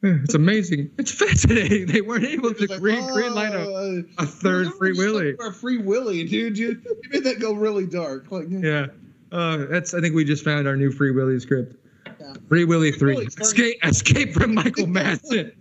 It's 0.05 0.33
amazing. 0.33 0.91
It's 0.97 1.11
fascinating. 1.11 1.85
They 1.85 2.01
weren't 2.01 2.25
able 2.25 2.53
to 2.53 2.65
like, 2.65 2.81
green, 2.81 3.07
green 3.13 3.33
light 3.33 3.53
a, 3.53 3.59
"Oh, 3.59 4.03
a 4.17 4.25
third 4.25 4.73
free 4.73 4.91
willy. 4.91 5.27
you 5.27 5.37
A 5.39 5.53
free 5.53 5.77
willy, 5.77 6.25
dude. 6.27 6.57
You, 6.57 6.81
you 6.83 6.99
made 7.09 7.23
that 7.23 7.39
go 7.39 7.53
really 7.53 7.85
dark. 7.87 8.29
Like, 8.29 8.47
Yeah. 8.49 8.87
Uh, 9.31 9.65
that's. 9.69 9.93
I 9.93 10.01
think 10.01 10.13
we 10.13 10.25
just 10.25 10.43
found 10.43 10.67
our 10.67 10.75
new 10.75 10.91
Free 10.91 11.11
Willy 11.11 11.39
script. 11.39 11.82
Yeah. 12.23 12.33
Free 12.47 12.65
Willy 12.65 12.91
three. 12.91 13.15
Willy, 13.15 13.25
escape. 13.27 13.77
Escape 13.83 14.33
from 14.33 14.53
Michael 14.53 14.87
Madsen. 14.87 15.51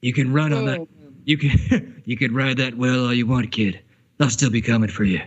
You 0.00 0.12
can 0.12 0.32
run 0.32 0.52
on 0.52 0.66
that. 0.66 0.80
oh, 0.80 0.88
man. 1.00 1.14
You 1.24 1.38
can. 1.38 1.90
You 2.06 2.18
can 2.18 2.34
ride 2.34 2.58
that 2.58 2.76
whale 2.76 3.06
all 3.06 3.14
you 3.14 3.26
want, 3.26 3.50
kid. 3.50 3.80
I'll 4.20 4.28
still 4.28 4.50
be 4.50 4.60
coming 4.60 4.90
for 4.90 5.04
you. 5.04 5.22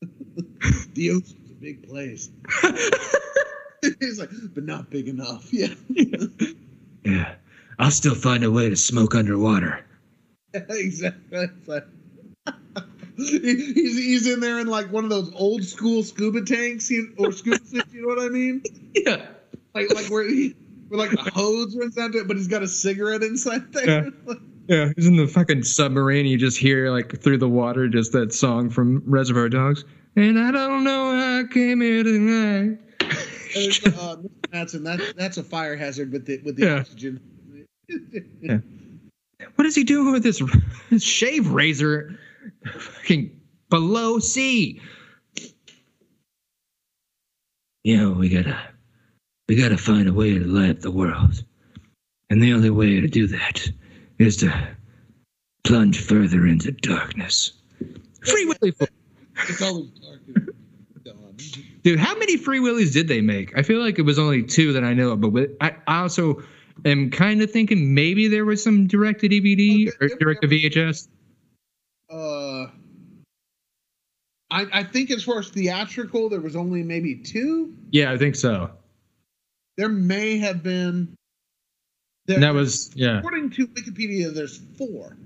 the 0.94 1.10
ocean's 1.10 1.50
a 1.50 1.54
big 1.60 1.86
place. 1.86 2.30
He's 4.00 4.18
like, 4.18 4.30
but 4.54 4.64
not 4.64 4.88
big 4.88 5.08
enough. 5.08 5.52
Yeah, 5.52 5.74
Yeah. 7.04 7.34
I'll 7.78 7.90
still 7.90 8.14
find 8.14 8.44
a 8.44 8.50
way 8.50 8.70
to 8.70 8.76
smoke 8.76 9.14
underwater. 9.14 9.84
exactly. 10.54 11.48
It's 13.20 13.32
like, 13.32 13.42
He- 13.42 13.72
he's 13.74 13.96
he's 13.98 14.26
in 14.32 14.40
there 14.40 14.58
in 14.58 14.66
like 14.66 14.90
one 14.92 15.04
of 15.04 15.10
those 15.10 15.30
old 15.34 15.64
school 15.64 16.02
scuba 16.02 16.42
tanks, 16.44 16.90
you, 16.90 17.12
or 17.18 17.32
scuba 17.32 17.58
suits. 17.64 17.92
You 17.92 18.02
know 18.02 18.08
what 18.08 18.18
I 18.24 18.28
mean? 18.28 18.62
Yeah. 18.94 19.26
Like 19.74 19.94
like 19.94 20.06
where 20.10 20.26
he 20.28 20.54
where 20.88 20.98
like 20.98 21.10
the 21.12 21.30
hose 21.30 21.76
runs 21.76 21.94
down 21.94 22.10
to 22.12 22.18
it, 22.18 22.26
but 22.28 22.36
he's 22.36 22.48
got 22.48 22.62
a 22.62 22.68
cigarette 22.68 23.22
inside 23.22 23.72
there. 23.72 24.06
Yeah. 24.26 24.34
yeah, 24.66 24.92
He's 24.96 25.06
in 25.06 25.14
the 25.16 25.28
fucking 25.28 25.62
submarine. 25.62 26.26
You 26.26 26.36
just 26.36 26.58
hear 26.58 26.90
like 26.90 27.20
through 27.22 27.38
the 27.38 27.48
water, 27.48 27.86
just 27.88 28.10
that 28.12 28.32
song 28.32 28.68
from 28.70 29.02
Reservoir 29.06 29.48
Dogs. 29.48 29.84
And 30.16 30.38
I 30.40 30.50
don't 30.50 30.82
know 30.82 31.12
how 31.16 31.38
I 31.40 31.44
came 31.52 31.80
here 31.80 32.02
tonight. 32.02 32.78
And 33.52 33.64
it's, 33.66 33.84
uh, 33.84 34.16
Mr. 34.52 34.82
That 34.84 35.14
that's 35.16 35.36
a 35.36 35.42
fire 35.42 35.74
hazard 35.76 36.12
with 36.12 36.24
the 36.26 36.38
with 36.44 36.54
the 36.56 36.66
Yeah. 36.66 36.78
oxygen. 36.80 37.20
What 39.56 39.66
is 39.66 39.74
he 39.74 39.84
doing 39.84 40.12
with 40.12 40.22
this, 40.22 40.40
this 40.90 41.02
shave 41.02 41.48
razor? 41.50 42.18
Fucking 42.66 43.40
below 43.68 44.18
sea. 44.18 44.80
You 47.84 47.96
know, 47.96 48.12
we 48.12 48.28
gotta 48.28 48.58
we 49.48 49.56
gotta 49.56 49.78
find 49.78 50.08
a 50.08 50.12
way 50.12 50.38
to 50.38 50.44
light 50.44 50.70
up 50.70 50.80
the 50.80 50.90
world. 50.90 51.44
And 52.28 52.42
the 52.42 52.52
only 52.52 52.70
way 52.70 53.00
to 53.00 53.08
do 53.08 53.26
that 53.28 53.68
is 54.18 54.36
to 54.38 54.68
plunge 55.64 56.00
further 56.00 56.46
into 56.46 56.72
darkness. 56.72 57.52
Free 58.22 58.44
Willy 58.44 58.74
It's 59.48 59.62
always 59.62 59.88
dark. 59.90 60.20
and 60.26 60.50
dawn. 61.04 61.36
Dude, 61.82 61.98
how 61.98 62.16
many 62.18 62.36
Free 62.36 62.60
Willies 62.60 62.92
did 62.92 63.08
they 63.08 63.20
make? 63.20 63.56
I 63.58 63.62
feel 63.62 63.80
like 63.80 63.98
it 63.98 64.02
was 64.02 64.18
only 64.18 64.42
two 64.42 64.72
that 64.74 64.84
I 64.84 64.92
know 64.92 65.10
of, 65.10 65.20
but 65.20 65.50
I, 65.60 65.74
also 65.88 66.42
am 66.84 67.10
kind 67.10 67.40
of 67.40 67.50
thinking 67.50 67.94
maybe 67.94 68.28
there 68.28 68.44
was 68.44 68.62
some 68.62 68.86
direct 68.86 69.20
to 69.22 69.28
DVD 69.28 69.90
or 70.00 70.08
direct 70.18 70.42
to. 70.42 70.48
VHS. 70.48 71.08
Uh, 72.10 72.66
I, 74.50 74.66
I 74.72 74.82
think 74.82 75.10
as 75.10 75.22
far 75.24 75.38
as 75.38 75.48
theatrical, 75.48 76.28
there 76.28 76.40
was 76.40 76.56
only 76.56 76.82
maybe 76.82 77.14
two. 77.14 77.74
Yeah, 77.90 78.10
I 78.10 78.18
think 78.18 78.34
so. 78.34 78.70
There 79.76 79.88
may 79.88 80.38
have 80.38 80.62
been. 80.62 81.14
There, 82.26 82.40
that 82.40 82.52
was 82.54 82.90
yeah. 82.94 83.18
according 83.18 83.50
to 83.50 83.66
Wikipedia. 83.68 84.34
There's 84.34 84.60
four. 84.76 85.16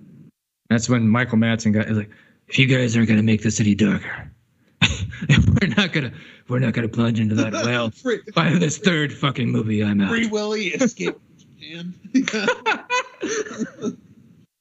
That's 0.71 0.89
when 0.89 1.09
Michael 1.09 1.39
Madsen 1.39 1.73
got 1.73 1.91
like, 1.91 2.11
if 2.49 2.59
you 2.59 2.67
guys 2.67 2.97
aren't 2.97 3.09
gonna 3.09 3.23
make 3.23 3.43
the 3.43 3.51
city 3.51 3.75
darker, 3.75 4.31
we're 5.29 5.75
not 5.77 5.93
gonna 5.93 6.13
we're 6.49 6.59
not 6.59 6.75
gonna 6.75 6.89
plunge 6.89 7.19
into 7.19 7.35
that 7.37 7.53
well. 7.65 7.91
Free, 7.91 8.21
By 8.35 8.51
this 8.51 8.79
third 8.79 9.13
fucking 9.13 9.51
movie, 9.51 9.83
I'm 9.83 10.01
out. 10.01 10.11
Free 10.11 10.29
Willy 10.29 10.69
escaped 10.69 11.21
Japan. 11.39 11.95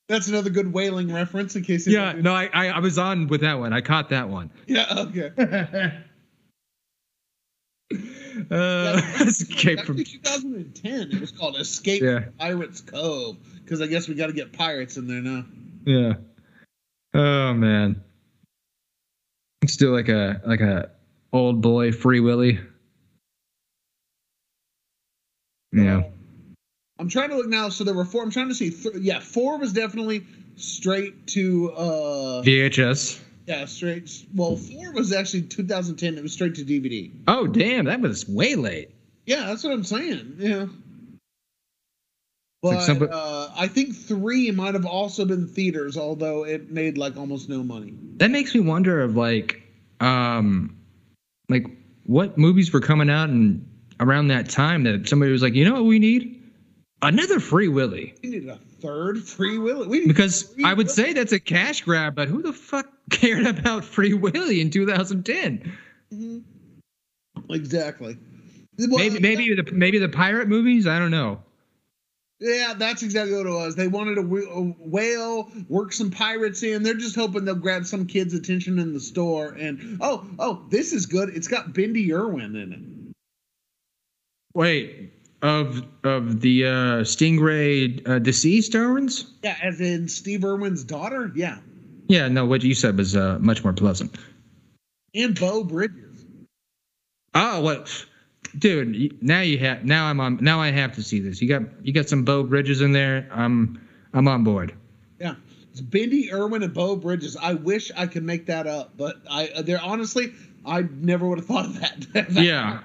That's 0.10 0.28
another 0.28 0.49
good 0.49 0.72
whaling 0.74 1.12
reference 1.14 1.56
in 1.56 1.64
case. 1.64 1.88
Yeah, 1.88 2.12
no, 2.14 2.34
I, 2.34 2.49
I 2.54 2.68
I 2.68 2.80
was 2.80 2.97
on 2.97 3.28
with 3.28 3.41
that 3.41 3.58
one. 3.58 3.72
I 3.74 3.82
caught 3.82 4.10
that 4.10 4.28
one. 4.30 4.51
Yeah. 4.68 4.86
Okay. 4.97 5.32
Uh, 8.49 8.99
escape 9.20 9.80
from 9.82 9.97
2010. 10.04 11.12
It 11.12 11.22
was 11.22 11.32
called 11.32 11.56
Escape 11.58 12.01
Yeah. 12.01 12.22
from 12.22 12.34
Pirates 12.34 12.82
Cove 12.82 13.38
because 13.64 13.80
I 13.82 13.86
guess 13.86 14.08
we 14.08 14.16
got 14.16 14.28
to 14.28 14.34
get 14.34 14.51
pirates 14.51 14.97
in 14.97 15.08
there 15.08 15.22
now. 15.22 15.45
yeah. 15.86 16.14
Oh 17.14 17.54
man, 17.54 18.04
let's 19.62 19.78
do 19.78 19.93
like 19.95 20.10
a 20.10 20.41
like 20.47 20.62
a 20.62 20.89
old 21.32 21.62
boy 21.62 21.91
Free 21.91 22.20
Willy. 22.20 22.60
Yeah. 25.72 26.10
I'm 26.99 27.09
trying 27.09 27.29
to 27.29 27.35
look 27.37 27.47
now. 27.47 27.69
So 27.69 27.83
there 27.83 27.93
were 27.93 28.05
four. 28.05 28.23
I'm 28.23 28.31
trying 28.31 28.49
to 28.49 28.55
see. 28.55 28.69
Th- 28.69 28.95
yeah, 28.95 29.19
four 29.19 29.57
was 29.57 29.73
definitely 29.73 30.25
straight 30.55 31.27
to. 31.27 31.71
uh 31.71 32.41
VHS. 32.43 33.19
Yeah, 33.47 33.65
straight. 33.65 34.09
Well, 34.33 34.55
four 34.55 34.91
was 34.93 35.11
actually 35.11 35.43
2010. 35.43 36.17
It 36.17 36.23
was 36.23 36.31
straight 36.33 36.55
to 36.55 36.63
DVD. 36.63 37.11
Oh 37.27 37.47
damn, 37.47 37.85
that 37.85 37.99
was 37.99 38.27
way 38.27 38.55
late. 38.55 38.89
Yeah, 39.25 39.47
that's 39.47 39.63
what 39.63 39.73
I'm 39.73 39.83
saying. 39.83 40.35
Yeah. 40.37 40.65
like 42.61 42.77
But 42.77 42.81
somebody- 42.83 43.11
uh, 43.13 43.49
I 43.55 43.67
think 43.67 43.95
three 43.95 44.51
might 44.51 44.73
have 44.75 44.85
also 44.85 45.25
been 45.25 45.47
theaters, 45.47 45.97
although 45.97 46.45
it 46.45 46.71
made 46.71 46.97
like 46.97 47.17
almost 47.17 47.49
no 47.49 47.63
money. 47.63 47.93
That 48.17 48.31
makes 48.31 48.53
me 48.53 48.61
wonder 48.61 49.01
of 49.01 49.17
like, 49.17 49.61
um, 49.99 50.77
like 51.49 51.65
what 52.05 52.37
movies 52.37 52.71
were 52.71 52.81
coming 52.81 53.09
out 53.09 53.29
and 53.29 53.65
around 53.99 54.27
that 54.27 54.49
time 54.49 54.83
that 54.83 55.07
somebody 55.09 55.31
was 55.31 55.41
like, 55.41 55.53
you 55.53 55.65
know 55.65 55.73
what 55.73 55.85
we 55.85 55.99
need? 55.99 56.39
Another 57.04 57.39
Free 57.39 57.68
Willy. 57.68 58.16
We 58.24 58.30
needed 58.30 58.49
a 58.49 58.58
third 58.82 59.22
Free 59.24 59.58
Willy. 59.58 60.08
Because 60.08 60.54
I 60.64 60.74
would 60.74 60.88
Willy. 60.88 60.95
say 60.95 61.14
that's 61.14 61.34
a 61.34 61.39
cash 61.39 61.82
grab, 61.82 62.16
but 62.16 62.28
who 62.30 62.41
the 62.41 62.54
fuck 62.54 62.88
cared 63.12 63.45
about 63.45 63.84
Free 63.84 64.14
Willy 64.14 64.62
in 64.62 64.70
2010? 64.72 65.74
Mm-hmm. 66.14 66.39
exactly. 67.54 68.18
Well, 68.80 68.97
Maybe 68.97 69.18
uh, 69.18 69.20
maybe 69.20 69.54
the 69.56 69.72
maybe 69.72 69.99
the 69.99 70.10
pirate 70.10 70.47
movies. 70.47 70.88
I 70.88 70.97
don't 70.97 71.12
know. 71.12 71.41
Yeah, 72.39 72.74
that's 72.76 73.04
exactly 73.04 73.36
what 73.38 73.45
it 73.45 73.51
was. 73.51 73.76
They 73.76 73.88
wanted 73.88 74.18
a, 74.18 74.22
wh- 74.22 74.49
a 74.58 74.62
whale, 74.89 75.49
work 75.70 75.93
some 75.93 76.12
pirates 76.12 76.62
in. 76.64 76.84
They're 76.84 76.93
just 76.95 77.16
hoping 77.16 77.45
they'll 77.45 77.56
grab 77.56 77.86
some 77.86 78.06
kid's 78.08 78.34
attention 78.34 78.80
in 78.80 78.91
the 78.93 78.99
store. 78.99 79.49
And 79.49 79.99
oh, 80.01 80.26
oh, 80.39 80.66
this 80.70 80.91
is 80.91 81.06
good. 81.06 81.30
It's 81.30 81.47
got 81.47 81.70
Bindi 81.74 82.12
Irwin 82.12 82.56
in 82.56 82.74
it. 82.74 83.16
Wait, 84.56 85.14
of 85.43 85.83
of 86.03 86.41
the 86.41 86.65
uh, 86.65 86.69
Stingray 87.03 88.07
uh, 88.07 88.17
deceased 88.19 88.73
Irwins? 88.75 89.31
Yeah, 89.43 89.57
as 89.61 89.79
in 89.81 90.07
Steve 90.07 90.43
Irwin's 90.43 90.83
daughter. 90.83 91.31
Yeah, 91.35 91.59
Yeah, 92.07 92.27
no. 92.29 92.45
What 92.45 92.63
you 92.63 92.73
said 92.73 92.97
was 92.97 93.15
uh, 93.15 93.37
much 93.39 93.63
more 93.63 93.73
pleasant. 93.73 94.15
and 95.13 95.39
Beau 95.39 95.63
Bridges. 95.63 96.25
Oh, 97.35 97.61
well, 97.61 97.85
dude? 98.57 99.21
Now 99.21 99.41
you 99.41 99.57
have. 99.59 99.83
Now 99.85 100.05
I'm 100.05 100.19
on. 100.19 100.39
Now 100.41 100.59
I 100.61 100.71
have 100.71 100.95
to 100.95 101.03
see 101.03 101.19
this. 101.19 101.41
You 101.41 101.49
got 101.49 101.63
you 101.85 101.93
got 101.93 102.07
some 102.09 102.23
Beau 102.23 102.43
Bridges 102.43 102.81
in 102.81 102.93
there. 102.93 103.27
I'm 103.31 103.79
I'm 104.13 104.27
on 104.27 104.43
board. 104.43 104.73
Yeah, 105.19 105.35
it's 105.71 105.81
Bindi 105.81 106.31
Irwin 106.31 106.63
and 106.63 106.73
Beau 106.73 106.95
Bridges. 106.95 107.35
I 107.35 107.53
wish 107.53 107.91
I 107.97 108.07
could 108.07 108.23
make 108.23 108.45
that 108.47 108.65
up, 108.67 108.95
but 108.97 109.17
I, 109.29 109.61
they're 109.63 109.81
honestly, 109.81 110.33
I 110.65 110.81
never 110.81 111.27
would 111.27 111.39
have 111.39 111.47
thought 111.47 111.65
of 111.65 111.79
that. 111.81 112.29
Yeah, 112.31 112.81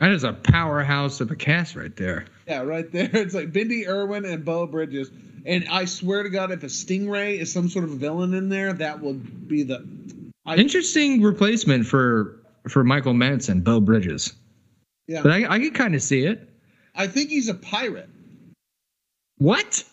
that 0.00 0.10
is 0.10 0.24
a 0.24 0.32
powerhouse 0.32 1.20
of 1.20 1.30
a 1.30 1.36
cast 1.36 1.76
right 1.76 1.94
there. 1.96 2.26
Yeah, 2.46 2.62
right 2.62 2.90
there. 2.90 3.10
It's 3.12 3.34
like 3.34 3.52
Bindi 3.52 3.86
Irwin 3.86 4.24
and 4.24 4.44
Beau 4.44 4.66
Bridges. 4.66 5.10
And 5.46 5.66
I 5.70 5.84
swear 5.86 6.22
to 6.24 6.28
God, 6.30 6.50
if 6.50 6.62
a 6.62 6.66
Stingray 6.66 7.38
is 7.38 7.52
some 7.52 7.68
sort 7.68 7.84
of 7.84 7.90
villain 7.92 8.34
in 8.34 8.48
there, 8.48 8.72
that 8.74 9.00
will 9.00 9.14
be 9.14 9.62
the. 9.62 9.86
I, 10.44 10.56
Interesting 10.56 11.22
replacement 11.22 11.86
for 11.86 12.40
for 12.68 12.84
Michael 12.84 13.14
Madsen, 13.14 13.62
Beau 13.64 13.80
Bridges. 13.80 14.34
yeah, 15.06 15.22
But 15.22 15.32
I 15.32 15.46
I 15.54 15.58
could 15.58 15.74
kind 15.74 15.94
of 15.94 16.02
see 16.02 16.24
it. 16.24 16.48
I 16.94 17.06
think 17.06 17.30
he's 17.30 17.48
a 17.48 17.54
pirate. 17.54 18.08
What? 19.38 19.84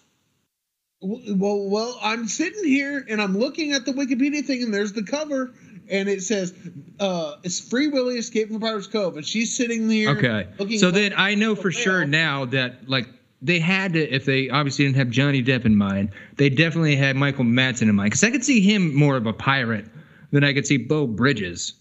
Well, 1.02 1.70
well, 1.70 2.00
I'm 2.02 2.28
sitting 2.28 2.64
here 2.64 3.06
and 3.08 3.22
I'm 3.22 3.38
looking 3.38 3.74
at 3.74 3.86
the 3.86 3.92
Wikipedia 3.92 4.44
thing, 4.44 4.64
and 4.64 4.74
there's 4.74 4.94
the 4.94 5.04
cover, 5.04 5.54
and 5.90 6.10
it 6.10 6.24
says, 6.24 6.54
uh, 7.00 7.36
"It's 7.44 7.60
Free 7.60 7.88
Willy 7.88 8.18
Escape 8.18 8.50
from 8.50 8.60
Pirates 8.60 8.88
Cove," 8.88 9.18
and 9.18 9.26
she's 9.26 9.56
sitting 9.56 9.88
there. 9.88 10.10
Okay. 10.10 10.78
So 10.78 10.92
then 10.92 11.14
I 11.16 11.36
know 11.36 11.56
for 11.56 11.72
sure 11.72 12.00
whale. 12.00 12.08
now 12.08 12.46
that 12.46 12.90
like 12.90 13.08
they 13.42 13.60
had 13.60 13.94
to 13.94 14.00
if 14.14 14.26
they 14.26 14.50
obviously 14.50 14.86
didn't 14.86 14.98
have 14.98 15.10
Johnny 15.10 15.44
Depp 15.44 15.66
in 15.66 15.76
mind, 15.76 16.10
they 16.38 16.50
definitely 16.50 16.96
had 16.96 17.16
Michael 17.16 17.46
Madsen 17.46 17.84
in 17.84 17.96
mind 17.96 18.08
because 18.08 18.24
I 18.24 18.32
could 18.32 18.44
see 18.44 18.62
him 18.62 18.96
more 18.96 19.16
of 19.16 19.26
a 19.26 19.34
pirate 19.34 19.86
than 20.32 20.44
I 20.44 20.54
could 20.54 20.68
see 20.68 20.78
Beau 20.78 21.08
Bridges. 21.08 21.74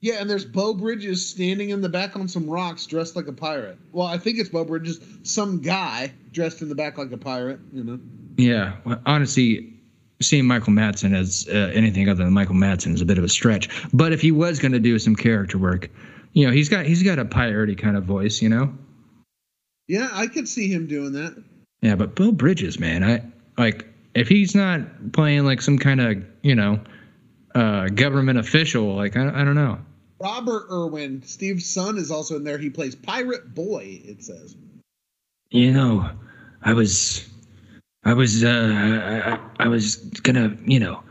Yeah, 0.00 0.14
and 0.14 0.28
there's 0.28 0.44
Beau 0.44 0.74
Bridges 0.74 1.24
standing 1.24 1.70
in 1.70 1.80
the 1.80 1.88
back 1.88 2.16
on 2.16 2.26
some 2.26 2.50
rocks, 2.50 2.86
dressed 2.86 3.14
like 3.14 3.28
a 3.28 3.32
pirate. 3.32 3.78
Well, 3.92 4.08
I 4.08 4.18
think 4.18 4.38
it's 4.40 4.48
Beau 4.48 4.64
Bridges, 4.64 5.00
some 5.22 5.60
guy 5.60 6.12
dressed 6.32 6.60
in 6.60 6.68
the 6.68 6.74
back 6.74 6.98
like 6.98 7.12
a 7.12 7.16
pirate. 7.16 7.60
You 7.72 7.84
know. 7.84 8.00
Yeah, 8.36 8.76
well, 8.84 9.00
honestly, 9.06 9.71
seeing 10.22 10.46
Michael 10.46 10.72
Madsen 10.72 11.14
as 11.14 11.48
uh, 11.48 11.70
anything 11.74 12.08
other 12.08 12.24
than 12.24 12.32
Michael 12.32 12.54
Madsen 12.54 12.94
is 12.94 13.00
a 13.00 13.06
bit 13.06 13.18
of 13.18 13.24
a 13.24 13.28
stretch. 13.28 13.68
But 13.92 14.12
if 14.12 14.20
he 14.20 14.32
was 14.32 14.58
going 14.58 14.72
to 14.72 14.80
do 14.80 14.98
some 14.98 15.16
character 15.16 15.58
work, 15.58 15.90
you 16.32 16.46
know, 16.46 16.52
he's 16.52 16.68
got 16.68 16.86
he's 16.86 17.02
got 17.02 17.18
a 17.18 17.24
piratey 17.24 17.76
kind 17.76 17.96
of 17.96 18.04
voice, 18.04 18.40
you 18.40 18.48
know. 18.48 18.72
Yeah, 19.88 20.08
I 20.12 20.26
could 20.26 20.48
see 20.48 20.72
him 20.72 20.86
doing 20.86 21.12
that. 21.12 21.42
Yeah, 21.82 21.96
but 21.96 22.14
Bill 22.14 22.32
Bridges, 22.32 22.78
man, 22.78 23.02
I 23.04 23.22
like 23.60 23.86
if 24.14 24.28
he's 24.28 24.54
not 24.54 25.12
playing 25.12 25.44
like 25.44 25.60
some 25.60 25.78
kind 25.78 26.00
of 26.00 26.24
you 26.42 26.54
know 26.54 26.80
uh, 27.54 27.88
government 27.88 28.38
official, 28.38 28.94
like 28.94 29.16
I, 29.16 29.28
I 29.28 29.44
don't 29.44 29.56
know. 29.56 29.78
Robert 30.20 30.66
Irwin, 30.70 31.22
Steve's 31.24 31.66
son, 31.66 31.98
is 31.98 32.10
also 32.12 32.36
in 32.36 32.44
there. 32.44 32.56
He 32.56 32.70
plays 32.70 32.94
Pirate 32.94 33.54
Boy. 33.54 34.00
It 34.04 34.22
says. 34.22 34.56
You 35.50 35.72
know, 35.72 36.08
I 36.62 36.72
was, 36.72 37.28
I 38.04 38.14
was, 38.14 38.42
uh, 38.42 39.38
I, 39.58 39.64
I, 39.64 39.68
was 39.68 39.96
gonna, 39.96 40.56
you 40.64 40.80
know, 40.80 41.02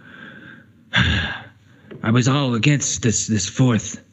I 0.93 2.11
was 2.11 2.27
all 2.27 2.53
against 2.53 3.01
this 3.01 3.27
this 3.27 3.47
fourth, 3.47 4.03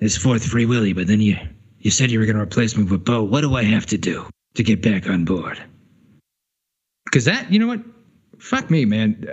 this 0.00 0.16
fourth 0.16 0.44
Free 0.44 0.66
Willy, 0.66 0.92
but 0.92 1.06
then 1.06 1.20
you 1.20 1.36
you 1.78 1.90
said 1.90 2.10
you 2.10 2.18
were 2.18 2.26
gonna 2.26 2.42
replace 2.42 2.76
me 2.76 2.84
with 2.84 3.04
Beau. 3.04 3.22
What 3.22 3.40
do 3.40 3.54
I 3.54 3.62
have 3.62 3.86
to 3.86 3.98
do 3.98 4.26
to 4.54 4.62
get 4.62 4.82
back 4.82 5.08
on 5.08 5.24
board? 5.24 5.62
Because 7.06 7.24
that, 7.24 7.50
you 7.50 7.58
know 7.58 7.66
what, 7.66 7.80
fuck 8.38 8.70
me, 8.70 8.84
man. 8.84 9.28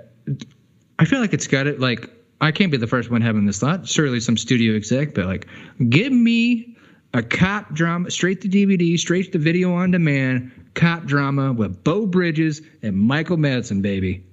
I 1.00 1.06
feel 1.06 1.20
like 1.20 1.34
it's 1.34 1.48
got 1.48 1.68
it. 1.68 1.80
Like 1.80 2.10
I 2.42 2.52
can't 2.52 2.72
be 2.72 2.78
the 2.78 2.88
first 2.88 3.12
one 3.12 3.22
having 3.22 3.46
this 3.46 3.60
thought. 3.60 3.88
Surely 3.88 4.20
some 4.20 4.36
studio 4.36 4.76
exec, 4.76 5.14
but 5.14 5.26
like, 5.26 5.48
give 5.90 6.12
me 6.12 6.76
a 7.14 7.22
cop 7.22 7.74
drama, 7.74 8.10
straight 8.10 8.42
to 8.42 8.48
DVD, 8.48 8.98
straight 8.98 9.32
to 9.32 9.38
video 9.38 9.74
on 9.74 9.92
demand, 9.92 10.52
cop 10.74 11.06
drama 11.06 11.52
with 11.54 11.84
Beau 11.84 12.06
Bridges 12.06 12.62
and 12.82 12.98
Michael 12.98 13.38
Madsen, 13.38 13.82
baby. 13.82 14.24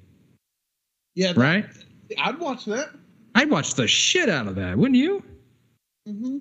Yeah, 1.14 1.32
that- 1.32 1.36
Right? 1.40 1.66
I'd 2.18 2.38
watch 2.38 2.64
that. 2.66 2.90
I'd 3.34 3.50
watch 3.50 3.74
the 3.74 3.86
shit 3.86 4.28
out 4.28 4.46
of 4.46 4.54
that, 4.56 4.76
wouldn't 4.78 4.96
you? 4.98 5.22
hmm 6.06 6.38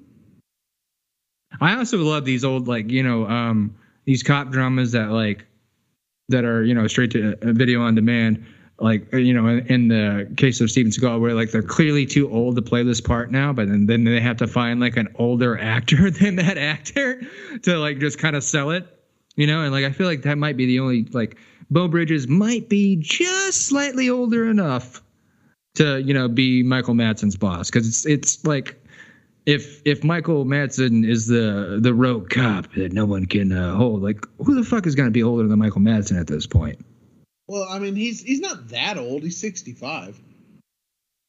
I 1.59 1.75
also 1.75 1.97
love 1.99 2.25
these 2.25 2.43
old, 2.43 2.67
like, 2.67 2.89
you 2.91 3.01
know, 3.03 3.25
um, 3.27 3.75
these 4.05 4.21
cop 4.21 4.51
dramas 4.51 4.91
that, 4.91 5.09
like, 5.11 5.45
that 6.29 6.43
are, 6.45 6.63
you 6.63 6.73
know, 6.73 6.87
straight 6.87 7.11
to 7.11 7.33
uh, 7.41 7.53
video 7.53 7.81
on 7.81 7.95
demand. 7.95 8.45
Like, 8.79 9.11
uh, 9.13 9.17
you 9.17 9.33
know, 9.33 9.47
in, 9.47 9.65
in 9.67 9.87
the 9.87 10.31
case 10.37 10.61
of 10.61 10.69
Steven 10.69 10.91
Seagal, 10.91 11.19
where, 11.19 11.33
like, 11.33 11.51
they're 11.51 11.63
clearly 11.63 12.05
too 12.05 12.29
old 12.31 12.57
to 12.57 12.61
play 12.61 12.83
this 12.83 13.01
part 13.01 13.31
now, 13.31 13.51
but 13.53 13.67
then, 13.69 13.87
then 13.87 14.03
they 14.03 14.19
have 14.19 14.37
to 14.37 14.45
find, 14.47 14.79
like, 14.79 14.97
an 14.97 15.07
older 15.15 15.57
actor 15.61 16.11
than 16.11 16.35
that 16.35 16.57
actor 16.57 17.21
to, 17.63 17.77
like, 17.77 17.99
just 17.99 18.19
kind 18.19 18.35
of 18.35 18.43
sell 18.43 18.69
it, 18.71 18.85
you 19.38 19.47
know? 19.47 19.61
And, 19.61 19.71
like, 19.71 19.85
I 19.85 19.91
feel 19.91 20.07
like 20.07 20.23
that 20.23 20.38
might 20.38 20.57
be 20.57 20.65
the 20.65 20.79
only, 20.79 21.05
like, 21.13 21.38
Beau 21.71 21.88
Bridges 21.88 22.27
might 22.27 22.67
be 22.67 22.97
just 22.97 23.67
slightly 23.67 24.09
older 24.09 24.49
enough 24.49 25.01
to, 25.75 26.01
you 26.01 26.13
know, 26.13 26.27
be 26.27 26.63
Michael 26.63 26.93
Madsen's 26.93 27.38
boss. 27.38 27.71
Cause 27.71 27.88
it's, 27.88 28.05
it's 28.05 28.45
like, 28.45 28.75
if 29.45 29.81
if 29.85 30.03
Michael 30.03 30.43
Madsen 30.43 31.07
is 31.07 31.27
the 31.27 31.79
the 31.81 31.93
rogue 31.93 32.29
cop 32.29 32.69
that 32.73 32.91
no 32.91 33.05
one 33.05 33.25
can 33.25 33.53
uh, 33.53 33.75
hold, 33.75 34.03
like 34.03 34.25
who 34.39 34.53
the 34.55 34.63
fuck 34.63 34.85
is 34.85 34.93
going 34.93 35.07
to 35.07 35.11
be 35.11 35.23
older 35.23 35.47
than 35.47 35.57
Michael 35.57 35.79
Madsen 35.79 36.19
at 36.19 36.27
this 36.27 36.45
point? 36.45 36.83
Well, 37.47 37.65
I 37.69 37.79
mean, 37.79 37.95
he's 37.95 38.21
he's 38.21 38.41
not 38.41 38.67
that 38.69 38.97
old. 38.97 39.23
He's 39.23 39.38
65. 39.38 40.19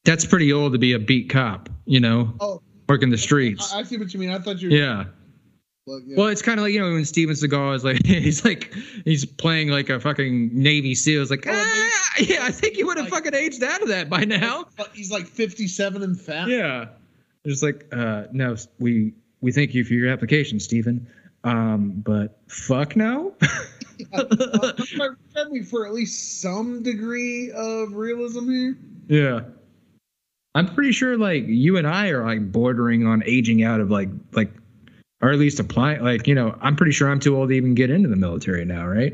that's 0.03 0.25
pretty 0.25 0.51
old 0.51 0.73
to 0.73 0.79
be 0.79 0.91
a 0.91 0.99
beat 0.99 1.29
cop. 1.29 1.69
You 1.85 2.01
know, 2.01 2.33
Oh, 2.41 2.61
working 2.89 3.09
the 3.09 3.17
streets. 3.17 3.73
I, 3.73 3.79
I 3.79 3.83
see 3.83 3.97
what 3.97 4.13
you 4.13 4.19
mean. 4.19 4.31
I 4.31 4.39
thought 4.39 4.61
you. 4.61 4.69
Were, 4.69 4.75
Yeah. 4.75 5.05
Like, 5.87 6.03
yeah. 6.05 6.15
Well, 6.17 6.27
it's 6.27 6.41
kind 6.41 6.59
of 6.59 6.63
like 6.65 6.73
you 6.73 6.79
know 6.79 6.91
when 6.91 7.05
Steven 7.05 7.35
Seagal 7.35 7.75
is 7.75 7.83
like 7.83 7.99
he's 8.05 8.45
like 8.45 8.73
he's 9.05 9.25
playing 9.25 9.69
like 9.69 9.89
a 9.89 9.99
fucking 9.99 10.49
Navy 10.53 10.93
SEAL. 10.95 11.21
It's 11.23 11.31
like 11.31 11.45
Oh, 11.47 11.51
ah, 11.53 12.13
yeah, 12.19 12.39
I 12.43 12.51
think 12.51 12.75
he 12.75 12.83
would 12.83 12.97
have 12.97 13.05
like- 13.11 13.23
fucking 13.23 13.33
aged 13.35 13.63
out 13.63 13.81
of 13.81 13.87
that 13.89 14.09
by 14.09 14.23
now. 14.25 14.65
But 14.77 14.91
he's 14.93 15.09
like 15.11 15.25
57 15.25 16.03
and 16.03 16.19
fat. 16.19 16.47
Yeah. 16.47 16.89
Just 17.45 17.63
like 17.63 17.87
uh 17.91 18.25
no, 18.31 18.55
we 18.79 19.13
we 19.41 19.51
thank 19.51 19.73
you 19.73 19.83
for 19.83 19.93
your 19.93 20.09
application, 20.11 20.59
Steven. 20.59 21.07
Um, 21.43 21.91
but 22.05 22.37
fuck 22.47 22.95
no. 22.97 23.33
Prepare 24.11 25.49
me 25.49 25.63
for 25.63 25.85
at 25.85 25.93
least 25.93 26.41
some 26.41 26.83
degree 26.83 27.51
of 27.51 27.93
realism 27.93 28.49
here. 28.49 28.77
yeah. 29.07 29.39
I'm 30.55 30.67
pretty 30.73 30.91
sure 30.91 31.15
like 31.17 31.43
you 31.47 31.77
and 31.77 31.87
I 31.87 32.09
are 32.09 32.25
like 32.25 32.51
bordering 32.51 33.05
on 33.05 33.23
aging 33.25 33.63
out 33.63 33.79
of 33.79 33.91
like 33.91 34.09
like 34.33 34.51
or 35.21 35.31
at 35.31 35.39
least 35.39 35.59
applying 35.59 36.01
like 36.03 36.27
you 36.27 36.35
know 36.35 36.57
I'm 36.61 36.75
pretty 36.75 36.91
sure 36.91 37.09
I'm 37.09 37.19
too 37.19 37.35
old 37.37 37.49
to 37.49 37.55
even 37.55 37.75
get 37.75 37.89
into 37.89 38.09
the 38.09 38.15
military 38.15 38.65
now, 38.65 38.85
right? 38.87 39.13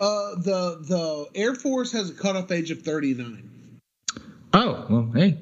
Uh, 0.00 0.34
the 0.36 0.78
the 0.82 1.26
Air 1.34 1.54
Force 1.54 1.92
has 1.92 2.10
a 2.10 2.14
cutoff 2.14 2.50
age 2.52 2.70
of 2.70 2.82
39. 2.82 3.48
Oh 4.52 4.86
well, 4.90 5.10
hey, 5.14 5.38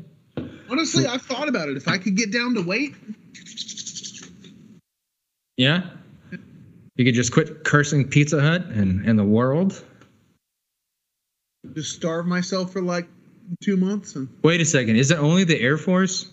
Honestly, 0.71 1.07
I've 1.07 1.23
thought 1.23 1.49
about 1.49 1.69
it. 1.69 1.77
If 1.77 1.89
I 1.89 1.99
could 1.99 2.17
get 2.17 2.33
down 2.33 2.55
to 2.55 2.63
weight, 2.63 2.95
yeah. 5.57 5.91
You 6.97 7.05
could 7.05 7.15
just 7.15 7.33
quit 7.33 7.65
cursing 7.65 8.09
Pizza 8.09 8.41
Hut 8.41 8.67
and 8.67 9.05
and 9.07 9.19
the 9.19 9.25
world. 9.25 9.83
just 11.75 11.95
starve 11.95 12.27
myself 12.27 12.73
for 12.73 12.81
like 12.83 13.09
two 13.63 13.77
months, 13.77 14.15
and 14.17 14.29
Wait 14.43 14.61
a 14.61 14.65
second, 14.65 14.97
is 14.97 15.11
it 15.11 15.19
only 15.19 15.45
the 15.45 15.61
Air 15.61 15.77
Force? 15.77 16.31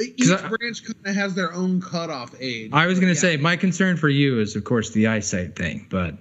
Each 0.00 0.28
I- 0.30 0.48
branch 0.48 0.84
kind 0.84 1.06
of 1.06 1.14
has 1.14 1.34
their 1.34 1.52
own 1.52 1.80
cutoff 1.80 2.34
age. 2.40 2.70
I 2.72 2.86
was 2.86 2.98
gonna 3.00 3.12
Yeah. 3.12 3.18
say 3.18 3.36
my 3.36 3.56
concern 3.56 3.96
for 3.96 4.08
you 4.08 4.40
is 4.40 4.54
of 4.56 4.64
course 4.64 4.90
the 4.90 5.06
eyesight 5.06 5.56
thing, 5.56 5.86
but 5.88 6.16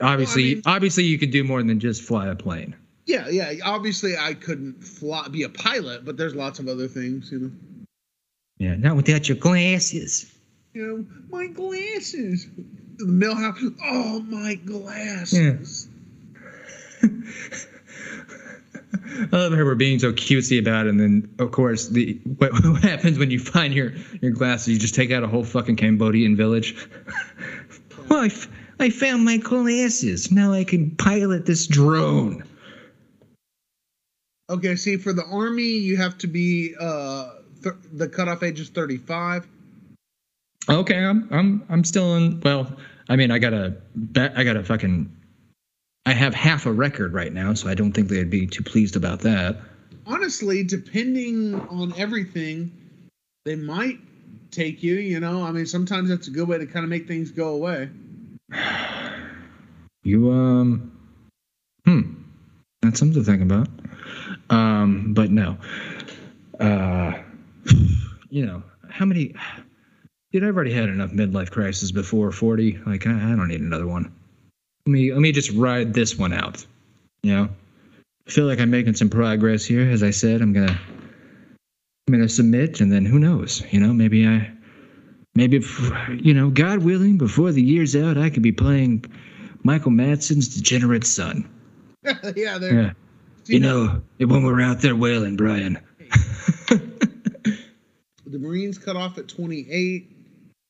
obviously 0.00 0.54
mean- 0.56 0.62
obviously 0.66 1.04
you 1.04 1.18
could 1.18 1.30
do 1.30 1.42
more 1.44 1.62
than 1.62 1.80
just 1.80 2.02
fly 2.02 2.28
a 2.28 2.34
plane. 2.34 2.74
Yeah, 3.06 3.28
yeah. 3.28 3.52
Obviously, 3.64 4.16
I 4.16 4.32
couldn't 4.32 4.82
fly, 4.82 5.28
be 5.28 5.42
a 5.42 5.48
pilot, 5.50 6.04
but 6.06 6.16
there's 6.16 6.34
lots 6.34 6.58
of 6.58 6.68
other 6.68 6.88
things, 6.88 7.30
you 7.30 7.38
know. 7.38 7.50
Yeah, 8.58 8.76
not 8.76 8.96
without 8.96 9.28
your 9.28 9.36
glasses. 9.36 10.24
You 10.72 10.86
know, 10.86 11.06
my 11.30 11.48
glasses. 11.48 12.46
The 12.96 13.04
Milhouse. 13.04 13.74
Oh, 13.84 14.20
my 14.20 14.54
glasses. 14.54 15.88
I 19.32 19.36
love 19.36 19.52
how 19.52 19.64
we're 19.64 19.74
being 19.74 19.98
so 19.98 20.12
cutesy 20.12 20.58
about 20.58 20.86
it, 20.86 20.90
and 20.90 21.00
then 21.00 21.34
of 21.38 21.50
course 21.50 21.88
the 21.88 22.14
what, 22.38 22.52
what 22.64 22.82
happens 22.82 23.18
when 23.18 23.30
you 23.30 23.38
find 23.38 23.74
your 23.74 23.92
your 24.20 24.30
glasses? 24.30 24.68
You 24.68 24.78
just 24.78 24.94
take 24.94 25.10
out 25.10 25.22
a 25.22 25.26
whole 25.26 25.44
fucking 25.44 25.76
Cambodian 25.76 26.36
village. 26.36 26.76
well, 28.08 28.22
I, 28.22 28.26
f- 28.26 28.48
I 28.80 28.90
found 28.90 29.24
my 29.24 29.38
glasses. 29.38 30.30
Now 30.30 30.52
I 30.52 30.64
can 30.64 30.90
pilot 30.92 31.46
this 31.46 31.66
drone. 31.66 32.44
Okay, 34.50 34.76
see, 34.76 34.96
for 34.96 35.12
the 35.12 35.24
army, 35.24 35.62
you 35.62 35.96
have 35.96 36.18
to 36.18 36.26
be 36.26 36.74
uh 36.78 37.30
th- 37.62 37.76
the 37.92 38.08
cutoff 38.08 38.42
age 38.42 38.60
is 38.60 38.68
35. 38.68 39.46
Okay, 40.68 41.04
I'm 41.04 41.28
I'm 41.30 41.62
I'm 41.68 41.84
still 41.84 42.16
in. 42.16 42.40
Well, 42.40 42.76
I 43.08 43.16
mean, 43.16 43.30
I 43.30 43.38
got 43.38 43.52
a. 43.52 43.76
I 44.16 44.44
got 44.44 44.56
a 44.56 44.62
fucking. 44.62 45.13
I 46.06 46.12
have 46.12 46.34
half 46.34 46.66
a 46.66 46.72
record 46.72 47.14
right 47.14 47.32
now, 47.32 47.54
so 47.54 47.68
I 47.68 47.74
don't 47.74 47.92
think 47.92 48.08
they'd 48.08 48.28
be 48.28 48.46
too 48.46 48.62
pleased 48.62 48.96
about 48.96 49.20
that. 49.20 49.56
Honestly, 50.06 50.62
depending 50.62 51.58
on 51.68 51.94
everything, 51.96 52.70
they 53.44 53.56
might 53.56 53.98
take 54.50 54.82
you. 54.82 54.96
You 54.96 55.20
know, 55.20 55.42
I 55.42 55.50
mean, 55.50 55.66
sometimes 55.66 56.10
that's 56.10 56.28
a 56.28 56.30
good 56.30 56.46
way 56.46 56.58
to 56.58 56.66
kind 56.66 56.84
of 56.84 56.90
make 56.90 57.08
things 57.08 57.30
go 57.30 57.48
away. 57.54 57.90
You 60.06 60.30
um, 60.32 60.92
hmm, 61.86 62.02
that's 62.82 62.98
something 62.98 63.24
to 63.24 63.24
think 63.24 63.40
about. 63.40 63.68
Um, 64.50 65.14
but 65.14 65.30
no, 65.30 65.56
uh, 66.60 67.14
you 68.28 68.44
know 68.44 68.62
how 68.90 69.06
many? 69.06 69.34
Dude, 70.32 70.44
I've 70.44 70.54
already 70.54 70.74
had 70.74 70.90
enough 70.90 71.12
midlife 71.12 71.50
crisis 71.50 71.90
before 71.90 72.30
forty. 72.32 72.76
Like, 72.84 73.06
I, 73.06 73.12
I 73.12 73.34
don't 73.34 73.48
need 73.48 73.62
another 73.62 73.86
one. 73.86 74.14
Let 74.86 74.92
me 74.92 75.12
let 75.12 75.20
me 75.20 75.32
just 75.32 75.50
ride 75.52 75.94
this 75.94 76.18
one 76.18 76.32
out. 76.32 76.64
You 77.22 77.34
know, 77.34 77.48
I 78.26 78.30
feel 78.30 78.46
like 78.46 78.60
I'm 78.60 78.70
making 78.70 78.94
some 78.94 79.08
progress 79.08 79.64
here. 79.64 79.88
As 79.90 80.02
I 80.02 80.10
said, 80.10 80.42
I'm 80.42 80.52
gonna 80.52 80.78
I'm 82.06 82.14
gonna 82.14 82.28
submit, 82.28 82.80
and 82.80 82.92
then 82.92 83.04
who 83.04 83.18
knows? 83.18 83.62
You 83.70 83.80
know, 83.80 83.92
maybe 83.92 84.26
I, 84.26 84.50
maybe 85.34 85.56
if, 85.58 85.90
you 86.22 86.34
know, 86.34 86.50
God 86.50 86.80
willing, 86.80 87.16
before 87.16 87.52
the 87.52 87.62
year's 87.62 87.96
out, 87.96 88.18
I 88.18 88.30
could 88.30 88.42
be 88.42 88.52
playing 88.52 89.04
Michael 89.62 89.90
Madsen's 89.90 90.54
Degenerate 90.54 91.04
Son. 91.04 91.48
yeah, 92.36 92.58
they're. 92.58 92.82
Yeah. 92.82 92.92
You 93.46 93.60
know, 93.60 94.02
when 94.18 94.42
we're 94.42 94.62
out 94.62 94.80
there 94.80 94.96
whaling, 94.96 95.36
Brian. 95.36 95.78
The 98.34 98.40
Marines 98.40 98.78
cut 98.78 98.96
off 98.96 99.16
at 99.16 99.28
28. 99.28 100.10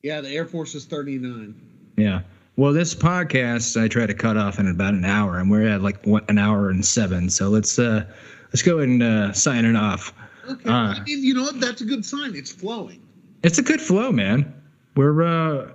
Yeah, 0.02 0.20
the 0.20 0.28
Air 0.28 0.44
Force 0.44 0.74
is 0.74 0.84
39. 0.84 1.54
Yeah. 1.96 2.20
Well, 2.56 2.72
this 2.72 2.94
podcast 2.94 3.80
I 3.80 3.88
try 3.88 4.06
to 4.06 4.14
cut 4.14 4.36
off 4.36 4.58
in 4.60 4.68
about 4.68 4.94
an 4.94 5.04
hour, 5.04 5.38
and 5.38 5.50
we're 5.50 5.66
at 5.66 5.82
like 5.82 6.04
one, 6.06 6.24
an 6.28 6.38
hour 6.38 6.70
and 6.70 6.84
seven. 6.84 7.28
So 7.28 7.48
let's 7.48 7.78
uh 7.78 8.04
let's 8.48 8.62
go 8.62 8.78
and 8.78 9.02
uh, 9.02 9.32
sign 9.32 9.64
it 9.64 9.74
off. 9.76 10.12
Okay, 10.48 10.68
Uh. 10.68 10.94
I 10.94 11.00
mean, 11.00 11.22
you 11.24 11.34
know 11.34 11.42
what? 11.42 11.60
That's 11.60 11.80
a 11.80 11.84
good 11.84 12.04
sign. 12.04 12.34
It's 12.36 12.52
flowing. 12.52 13.00
It's 13.42 13.58
a 13.58 13.62
good 13.62 13.80
flow, 13.80 14.12
man. 14.12 14.52
We're 14.94 15.22
uh 15.24 15.72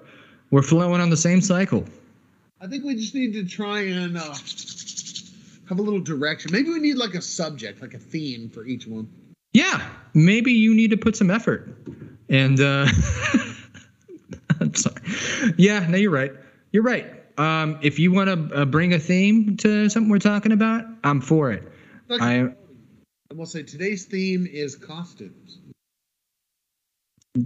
we're 0.51 0.61
flowing 0.61 1.01
on 1.01 1.09
the 1.09 1.17
same 1.17 1.41
cycle. 1.41 1.83
I 2.61 2.67
think 2.67 2.83
we 2.85 2.95
just 2.95 3.13
need 3.13 3.33
to 3.33 3.45
try 3.45 3.81
and 3.81 4.17
uh, 4.17 4.33
have 5.67 5.79
a 5.79 5.81
little 5.81 5.99
direction. 6.01 6.51
Maybe 6.51 6.69
we 6.69 6.79
need 6.79 6.97
like 6.97 7.13
a 7.13 7.21
subject, 7.21 7.81
like 7.81 7.93
a 7.93 7.99
theme 7.99 8.49
for 8.49 8.65
each 8.65 8.87
one. 8.87 9.07
Yeah, 9.53 9.85
maybe 10.13 10.51
you 10.53 10.73
need 10.73 10.91
to 10.91 10.97
put 10.97 11.15
some 11.17 11.29
effort. 11.29 11.75
And 12.29 12.61
uh 12.61 12.87
I'm 14.61 14.73
sorry. 14.75 14.95
Yeah, 15.57 15.85
no, 15.87 15.97
you're 15.97 16.11
right. 16.11 16.31
You're 16.71 16.83
right. 16.83 17.05
Um, 17.37 17.79
if 17.81 17.97
you 17.99 18.11
want 18.11 18.49
to 18.49 18.61
uh, 18.61 18.65
bring 18.65 18.93
a 18.93 18.99
theme 18.99 19.55
to 19.57 19.89
something 19.89 20.09
we're 20.09 20.19
talking 20.19 20.51
about, 20.51 20.85
I'm 21.03 21.21
for 21.21 21.51
it. 21.51 21.63
Like, 22.07 22.21
I 22.21 22.33
and 22.33 22.55
we'll 23.37 23.45
say 23.45 23.63
today's 23.63 24.05
theme 24.05 24.47
is 24.51 24.75
costumes. 24.75 25.59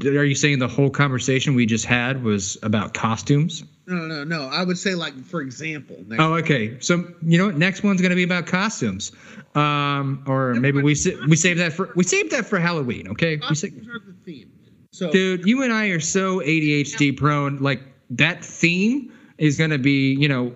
are 0.05 0.23
you 0.23 0.33
saying 0.35 0.59
the 0.59 0.67
whole 0.67 0.89
conversation 0.89 1.55
we 1.55 1.65
just 1.65 1.85
had 1.85 2.23
was 2.23 2.57
about 2.63 2.93
costumes? 2.93 3.63
No, 3.85 3.97
no, 4.07 4.23
no. 4.23 4.47
I 4.47 4.63
would 4.63 4.77
say 4.77 4.95
like, 4.95 5.13
for 5.25 5.41
example. 5.41 5.97
Next, 6.07 6.21
Oh, 6.23 6.35
okay. 6.35 6.79
So 6.79 7.05
you 7.21 7.37
know 7.37 7.47
what? 7.47 7.57
Next 7.57 7.83
one's 7.83 8.01
gonna 8.01 8.15
be 8.15 8.23
about 8.23 8.47
costumes, 8.47 9.11
um, 9.55 10.23
or 10.25 10.53
maybe 10.55 10.81
we 10.81 10.95
sa- 10.95 11.21
we 11.27 11.35
save 11.35 11.57
that 11.57 11.73
for 11.73 11.91
we 11.95 12.03
saved 12.05 12.31
that 12.31 12.45
for 12.45 12.59
Halloween. 12.59 13.09
Okay, 13.09 13.35
we 13.35 13.55
sa- 13.55 13.67
costumes 13.67 13.87
are 13.89 13.99
the 13.99 14.13
theme. 14.25 14.51
So 14.93 15.11
dude, 15.11 15.45
you 15.45 15.63
and 15.63 15.73
I 15.73 15.87
are 15.87 15.99
so 15.99 16.39
ADHD 16.39 17.11
prone. 17.17 17.57
Like 17.57 17.81
that 18.11 18.43
theme 18.43 19.11
is 19.37 19.57
gonna 19.57 19.77
be 19.77 20.15
you 20.19 20.27
know 20.27 20.53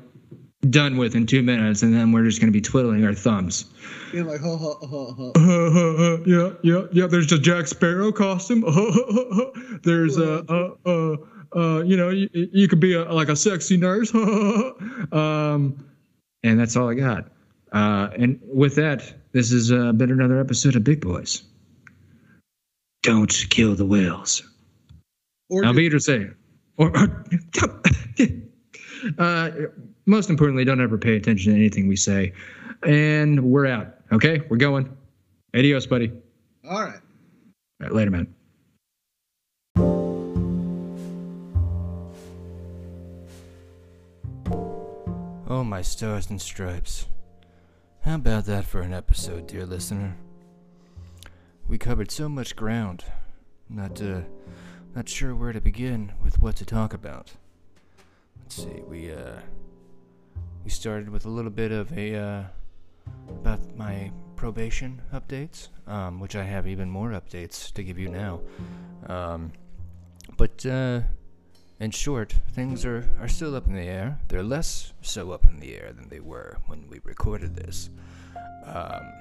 done 0.69 0.97
with 0.97 1.15
in 1.15 1.25
two 1.25 1.43
minutes, 1.43 1.81
and 1.83 1.93
then 1.93 2.11
we're 2.11 2.25
just 2.25 2.39
gonna 2.39 2.51
be 2.51 2.61
twiddling 2.61 3.05
our 3.05 3.13
thumbs. 3.13 3.65
you 4.13 4.23
know, 4.23 4.31
like, 4.31 4.41
ha, 4.41 4.57
ha, 4.57 4.73
ha, 4.85 5.31
ha. 5.35 6.17
yeah, 6.25 6.51
yeah, 6.63 6.81
yeah. 6.91 7.07
There's 7.07 7.31
a 7.31 7.39
Jack 7.39 7.67
Sparrow 7.67 8.11
costume. 8.11 8.61
There's 9.83 10.17
a, 10.17 10.39
uh, 10.51 10.75
uh, 10.85 11.15
uh, 11.55 11.83
you 11.83 11.95
know, 11.95 12.09
you, 12.09 12.27
you 12.33 12.67
could 12.67 12.79
be 12.79 12.93
a, 12.93 13.03
like 13.11 13.29
a 13.29 13.35
sexy 13.35 13.77
nurse. 13.77 14.13
um, 15.11 15.85
and 16.43 16.59
that's 16.59 16.75
all 16.75 16.89
I 16.89 16.95
got. 16.95 17.31
Uh, 17.71 18.09
and 18.17 18.39
with 18.43 18.75
that, 18.75 19.13
this 19.31 19.51
has 19.51 19.71
uh, 19.71 19.91
been 19.93 20.11
another 20.11 20.39
episode 20.39 20.75
of 20.75 20.83
Big 20.83 21.01
Boys. 21.01 21.43
Don't 23.03 23.31
kill 23.49 23.75
the 23.75 23.85
whales. 23.85 24.41
Or 25.49 25.63
I'll 25.63 25.73
just- 25.73 25.77
be 25.77 25.89
here 25.89 26.27
to 26.79 27.39
say, 28.17 28.41
or, 29.17 29.19
uh, 29.25 29.51
most 30.05 30.29
importantly, 30.29 30.63
don't 30.65 30.81
ever 30.81 30.97
pay 30.97 31.15
attention 31.15 31.53
to 31.53 31.59
anything 31.59 31.87
we 31.87 31.95
say. 31.95 32.33
And 32.83 33.43
we're 33.43 33.67
out. 33.67 33.95
Okay, 34.11 34.41
we're 34.49 34.57
going. 34.57 34.95
Adios, 35.55 35.85
buddy. 35.85 36.11
all 36.69 36.83
right. 36.83 36.99
All 37.81 37.87
right, 37.87 37.91
later, 37.93 38.11
man. 38.11 38.33
Oh, 45.49 45.63
my 45.63 45.81
stars 45.81 46.29
and 46.29 46.41
stripes. 46.41 47.07
How 48.01 48.15
about 48.15 48.45
that 48.45 48.65
for 48.65 48.81
an 48.81 48.93
episode, 48.93 49.47
dear 49.47 49.65
listener? 49.65 50.17
We 51.67 51.77
covered 51.77 52.11
so 52.11 52.29
much 52.29 52.55
ground. 52.55 53.03
Not, 53.69 54.01
uh, 54.01 54.21
not 54.97 55.07
sure 55.07 55.35
where 55.35 55.53
to 55.53 55.61
begin 55.61 56.11
with 56.23 56.41
what 56.41 56.55
to 56.55 56.65
talk 56.65 56.91
about. 56.91 57.31
Let's 58.41 58.55
see, 58.55 58.81
we, 58.87 59.11
uh, 59.11 59.39
we 60.63 60.71
started 60.71 61.07
with 61.07 61.27
a 61.27 61.29
little 61.29 61.51
bit 61.51 61.71
of 61.71 61.95
a, 61.95 62.15
uh, 62.15 62.43
about 63.29 63.59
my 63.77 64.11
probation 64.35 64.99
updates, 65.13 65.67
um, 65.85 66.19
which 66.19 66.35
I 66.35 66.43
have 66.43 66.65
even 66.65 66.89
more 66.89 67.11
updates 67.11 67.71
to 67.73 67.83
give 67.83 67.99
you 67.99 68.09
now. 68.09 68.41
Um, 69.05 69.51
but 70.35 70.65
uh, 70.65 71.01
in 71.79 71.91
short, 71.91 72.33
things 72.53 72.83
are, 72.83 73.07
are 73.19 73.27
still 73.27 73.55
up 73.55 73.67
in 73.67 73.75
the 73.75 73.83
air. 73.83 74.19
They're 74.29 74.41
less 74.41 74.93
so 75.03 75.29
up 75.29 75.45
in 75.45 75.59
the 75.59 75.75
air 75.75 75.93
than 75.93 76.09
they 76.09 76.21
were 76.21 76.57
when 76.65 76.89
we 76.89 77.01
recorded 77.03 77.55
this. 77.55 77.91
Um, 78.65 79.13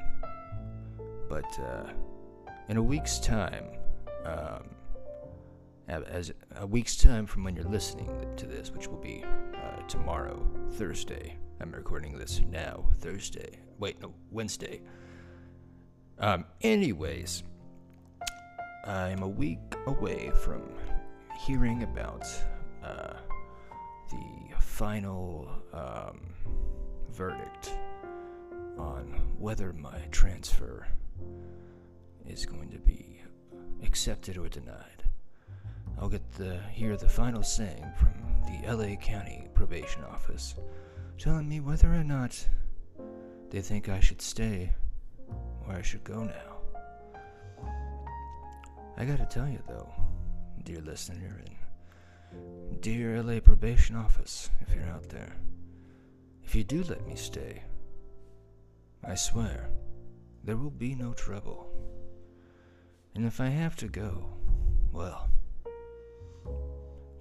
but 1.28 1.60
uh, 1.60 1.90
in 2.70 2.78
a 2.78 2.82
week's 2.82 3.18
time, 3.18 3.66
um, 4.24 4.70
as 5.88 6.32
a 6.56 6.66
week's 6.66 6.96
time 6.96 7.26
from 7.26 7.44
when 7.44 7.54
you're 7.54 7.64
listening 7.64 8.10
to 8.36 8.46
this, 8.46 8.70
which 8.70 8.88
will 8.88 8.98
be 8.98 9.24
uh, 9.54 9.82
tomorrow, 9.86 10.46
Thursday. 10.72 11.36
I'm 11.60 11.72
recording 11.72 12.18
this 12.18 12.40
now, 12.50 12.84
Thursday. 12.98 13.60
Wait, 13.78 14.00
no, 14.00 14.14
Wednesday. 14.30 14.80
Um, 16.18 16.44
anyways, 16.62 17.44
I'm 18.84 19.22
a 19.22 19.28
week 19.28 19.58
away 19.86 20.30
from 20.42 20.62
hearing 21.46 21.82
about 21.82 22.26
uh, 22.82 23.14
the 24.10 24.60
final 24.60 25.50
um, 25.72 26.20
verdict 27.10 27.72
on 28.78 29.20
whether 29.38 29.72
my 29.72 29.98
transfer 30.10 30.86
is 32.26 32.44
going 32.44 32.70
to 32.70 32.78
be 32.78 33.20
accepted 33.82 34.36
or 34.36 34.48
denied. 34.48 34.95
I'll 35.98 36.08
get 36.08 36.30
the 36.32 36.58
hear 36.70 36.96
the 36.96 37.08
final 37.08 37.42
saying 37.42 37.86
from 37.98 38.12
the 38.46 38.72
LA 38.72 38.96
County 38.96 39.48
Probation 39.54 40.04
Office, 40.04 40.54
telling 41.18 41.48
me 41.48 41.60
whether 41.60 41.92
or 41.92 42.04
not 42.04 42.46
they 43.50 43.60
think 43.60 43.88
I 43.88 44.00
should 44.00 44.20
stay 44.20 44.72
or 45.66 45.74
I 45.74 45.82
should 45.82 46.04
go 46.04 46.24
now. 46.24 46.56
I 48.98 49.04
gotta 49.04 49.26
tell 49.26 49.48
you 49.48 49.62
though, 49.66 49.92
dear 50.64 50.80
listener 50.80 51.42
and 51.44 52.80
dear 52.80 53.22
LA 53.22 53.40
Probation 53.40 53.96
Office, 53.96 54.50
if 54.60 54.74
you're 54.74 54.88
out 54.88 55.08
there, 55.08 55.36
if 56.42 56.54
you 56.54 56.64
do 56.64 56.82
let 56.84 57.06
me 57.06 57.16
stay, 57.16 57.62
I 59.04 59.14
swear 59.14 59.70
there 60.44 60.56
will 60.56 60.70
be 60.70 60.94
no 60.94 61.12
trouble. 61.12 61.68
And 63.14 63.24
if 63.24 63.40
I 63.40 63.48
have 63.48 63.76
to 63.76 63.88
go, 63.88 64.26
well, 64.92 65.28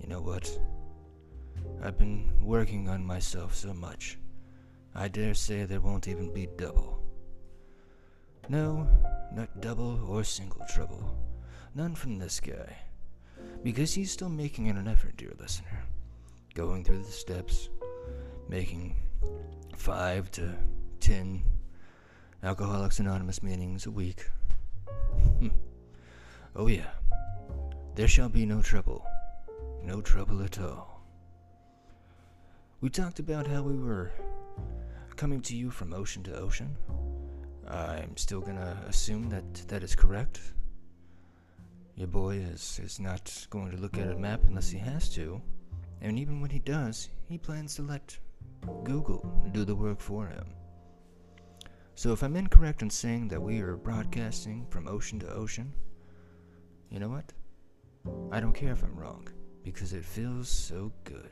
you 0.01 0.07
know 0.07 0.21
what? 0.21 0.49
I've 1.81 1.97
been 1.97 2.31
working 2.41 2.89
on 2.89 3.05
myself 3.05 3.55
so 3.55 3.73
much. 3.73 4.17
I 4.93 5.07
dare 5.07 5.33
say 5.33 5.65
there 5.65 5.81
won't 5.81 6.07
even 6.07 6.33
be 6.33 6.47
double. 6.57 7.01
No, 8.47 8.87
not 9.33 9.61
double 9.61 9.99
or 10.07 10.23
single 10.23 10.65
trouble. 10.73 11.17
None 11.73 11.95
from 11.95 12.17
this 12.17 12.39
guy. 12.39 12.77
Because 13.63 13.93
he's 13.93 14.11
still 14.11 14.29
making 14.29 14.69
an 14.69 14.87
effort, 14.87 15.17
dear 15.17 15.33
listener. 15.39 15.83
Going 16.53 16.83
through 16.83 17.03
the 17.03 17.11
steps, 17.11 17.69
making 18.47 18.95
five 19.75 20.31
to 20.31 20.53
ten 20.99 21.43
Alcoholics 22.43 22.99
Anonymous 22.99 23.41
meetings 23.41 23.85
a 23.87 23.91
week. 23.91 24.29
oh, 26.55 26.67
yeah. 26.67 26.91
There 27.95 28.07
shall 28.07 28.29
be 28.29 28.45
no 28.45 28.61
trouble 28.61 29.05
no 29.85 30.01
trouble 30.01 30.41
at 30.41 30.59
all. 30.59 31.03
We 32.81 32.89
talked 32.89 33.19
about 33.19 33.45
how 33.45 33.61
we 33.61 33.77
were 33.77 34.11
coming 35.15 35.41
to 35.41 35.55
you 35.55 35.69
from 35.69 35.93
ocean 35.93 36.23
to 36.23 36.35
ocean. 36.35 36.75
I'm 37.67 38.17
still 38.17 38.41
gonna 38.41 38.83
assume 38.87 39.29
that 39.29 39.53
that 39.67 39.83
is 39.83 39.95
correct. 39.95 40.41
Your 41.95 42.07
boy 42.07 42.37
is, 42.37 42.79
is 42.83 42.99
not 42.99 43.47
going 43.49 43.71
to 43.71 43.77
look 43.77 43.97
at 43.97 44.11
a 44.11 44.17
map 44.17 44.41
unless 44.47 44.69
he 44.69 44.77
has 44.79 45.07
to, 45.09 45.41
and 46.01 46.19
even 46.19 46.41
when 46.41 46.49
he 46.49 46.59
does, 46.59 47.09
he 47.29 47.37
plans 47.37 47.75
to 47.75 47.83
let 47.83 48.17
Google 48.83 49.49
do 49.51 49.63
the 49.63 49.75
work 49.75 50.01
for 50.01 50.27
him. 50.27 50.45
So 51.93 52.11
if 52.11 52.23
I'm 52.23 52.35
incorrect 52.35 52.81
in 52.81 52.89
saying 52.89 53.29
that 53.29 53.41
we 53.41 53.61
are 53.61 53.77
broadcasting 53.77 54.65
from 54.69 54.87
ocean 54.87 55.19
to 55.19 55.31
ocean, 55.31 55.73
you 56.89 56.99
know 56.99 57.09
what? 57.09 57.31
I 58.31 58.41
don't 58.41 58.53
care 58.53 58.73
if 58.73 58.83
I'm 58.83 58.99
wrong 58.99 59.29
because 59.65 59.93
it 59.93 60.05
feels 60.05 60.47
so 60.47 60.91
good 61.03 61.31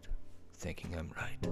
thinking 0.57 0.95
I'm 0.97 1.11
right. 1.15 1.47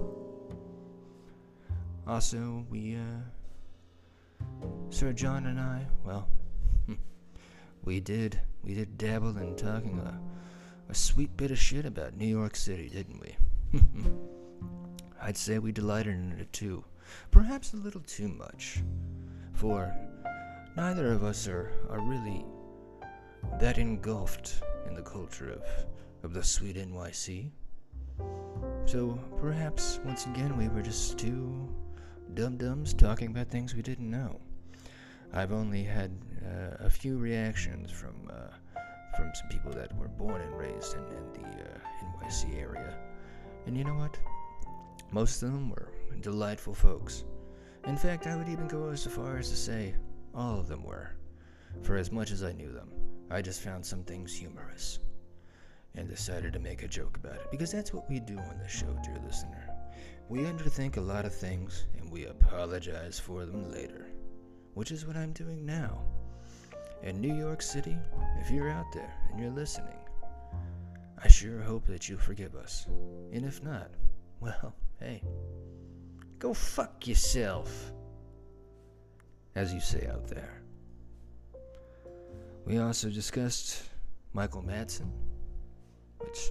Also, 2.08 2.66
we, 2.68 2.96
uh, 2.96 4.46
Sir 4.90 5.12
John 5.12 5.46
and 5.46 5.60
I, 5.60 5.86
well, 6.04 6.28
we 7.84 8.00
did, 8.00 8.40
we 8.64 8.74
did 8.74 8.98
dabble 8.98 9.38
in 9.38 9.54
talking 9.54 10.00
a, 10.00 10.20
a 10.90 10.94
sweet 10.94 11.34
bit 11.36 11.52
of 11.52 11.58
shit 11.58 11.86
about 11.86 12.16
New 12.16 12.26
York 12.26 12.56
City, 12.56 12.88
didn't 12.88 13.20
we? 13.20 13.80
I'd 15.22 15.36
say 15.36 15.60
we 15.60 15.70
delighted 15.70 16.14
in 16.14 16.32
it 16.40 16.52
too, 16.52 16.82
perhaps 17.30 17.74
a 17.74 17.76
little 17.76 18.00
too 18.00 18.26
much, 18.26 18.80
for 19.52 19.94
neither 20.76 21.12
of 21.12 21.22
us 21.22 21.46
are, 21.46 21.70
are 21.88 22.00
really 22.00 22.44
that 23.60 23.78
engulfed 23.78 24.62
in 24.88 24.94
the 24.94 25.02
culture 25.02 25.50
of 25.50 25.62
of 26.22 26.34
the 26.34 26.42
sweet 26.42 26.76
NYC. 26.76 27.50
So 28.86 29.18
perhaps 29.38 30.00
once 30.04 30.26
again 30.26 30.56
we 30.56 30.68
were 30.68 30.82
just 30.82 31.18
two 31.18 31.68
dum 32.34 32.56
dums 32.56 32.94
talking 32.94 33.28
about 33.28 33.48
things 33.48 33.74
we 33.74 33.82
didn't 33.82 34.10
know. 34.10 34.40
I've 35.32 35.52
only 35.52 35.82
had 35.82 36.10
uh, 36.44 36.84
a 36.84 36.90
few 36.90 37.18
reactions 37.18 37.90
from 37.90 38.30
uh, 38.30 38.54
from 39.16 39.30
some 39.34 39.48
people 39.48 39.72
that 39.72 39.96
were 39.96 40.08
born 40.08 40.40
and 40.40 40.56
raised 40.56 40.94
in, 40.94 41.04
in 41.04 41.32
the 41.32 41.48
uh, 41.48 42.24
NYC 42.24 42.58
area, 42.58 42.96
and 43.66 43.76
you 43.76 43.84
know 43.84 43.94
what? 43.94 44.18
Most 45.10 45.42
of 45.42 45.52
them 45.52 45.70
were 45.70 45.92
delightful 46.20 46.74
folks. 46.74 47.24
In 47.86 47.96
fact, 47.96 48.26
I 48.26 48.36
would 48.36 48.48
even 48.48 48.68
go 48.68 48.88
as 48.88 49.04
far 49.04 49.36
as 49.36 49.50
to 49.50 49.56
say 49.56 49.94
all 50.34 50.58
of 50.58 50.68
them 50.68 50.84
were. 50.84 51.14
For 51.82 51.96
as 51.96 52.12
much 52.12 52.30
as 52.30 52.42
I 52.42 52.52
knew 52.52 52.72
them, 52.72 52.90
I 53.30 53.42
just 53.42 53.60
found 53.60 53.84
some 53.84 54.04
things 54.04 54.34
humorous 54.34 54.98
and 55.94 56.08
decided 56.08 56.52
to 56.52 56.58
make 56.58 56.82
a 56.82 56.88
joke 56.88 57.16
about 57.16 57.36
it 57.36 57.50
because 57.50 57.70
that's 57.70 57.92
what 57.92 58.08
we 58.08 58.18
do 58.20 58.38
on 58.38 58.58
the 58.58 58.68
show, 58.68 58.96
dear 59.04 59.18
listener. 59.24 59.68
We 60.28 60.40
underthink 60.40 60.96
a 60.96 61.00
lot 61.00 61.24
of 61.24 61.34
things 61.34 61.86
and 61.98 62.10
we 62.10 62.26
apologize 62.26 63.18
for 63.18 63.44
them 63.44 63.70
later, 63.70 64.06
which 64.74 64.90
is 64.90 65.06
what 65.06 65.16
I'm 65.16 65.32
doing 65.32 65.66
now. 65.66 66.02
In 67.02 67.20
New 67.20 67.34
York 67.34 67.60
City, 67.60 67.96
if 68.40 68.50
you're 68.50 68.70
out 68.70 68.92
there 68.92 69.12
and 69.30 69.40
you're 69.40 69.50
listening, 69.50 69.98
I 71.22 71.28
sure 71.28 71.60
hope 71.60 71.86
that 71.86 72.08
you 72.08 72.16
forgive 72.16 72.54
us. 72.54 72.86
And 73.32 73.44
if 73.44 73.62
not, 73.62 73.90
well, 74.40 74.74
hey, 74.98 75.22
go 76.38 76.54
fuck 76.54 77.06
yourself, 77.06 77.92
as 79.54 79.74
you 79.74 79.80
say 79.80 80.08
out 80.10 80.26
there. 80.28 80.62
We 82.64 82.78
also 82.78 83.10
discussed 83.10 83.82
Michael 84.32 84.62
Madsen 84.62 85.10
which 86.24 86.50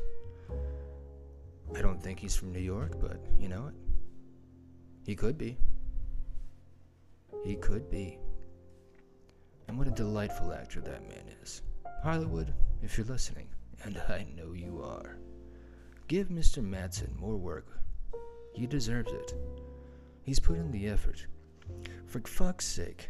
I 1.75 1.81
don't 1.81 2.01
think 2.01 2.19
he's 2.19 2.35
from 2.35 2.51
New 2.51 2.59
York, 2.59 2.99
but 2.99 3.17
you 3.39 3.47
know 3.47 3.61
what? 3.61 3.73
He 5.05 5.15
could 5.15 5.37
be. 5.37 5.57
He 7.43 7.55
could 7.55 7.89
be. 7.89 8.19
And 9.67 9.77
what 9.77 9.87
a 9.87 9.91
delightful 9.91 10.53
actor 10.53 10.81
that 10.81 11.07
man 11.07 11.25
is. 11.41 11.61
Hollywood, 12.03 12.53
if 12.81 12.97
you're 12.97 13.07
listening, 13.07 13.47
and 13.83 13.97
I 14.09 14.25
know 14.35 14.53
you 14.53 14.81
are, 14.83 15.17
give 16.07 16.27
Mr. 16.27 16.63
Madsen 16.63 17.15
more 17.17 17.37
work. 17.37 17.79
He 18.53 18.67
deserves 18.67 19.11
it. 19.11 19.33
He's 20.23 20.39
put 20.39 20.57
in 20.57 20.71
the 20.71 20.87
effort. 20.87 21.25
For 22.05 22.19
fuck's 22.19 22.67
sake, 22.67 23.09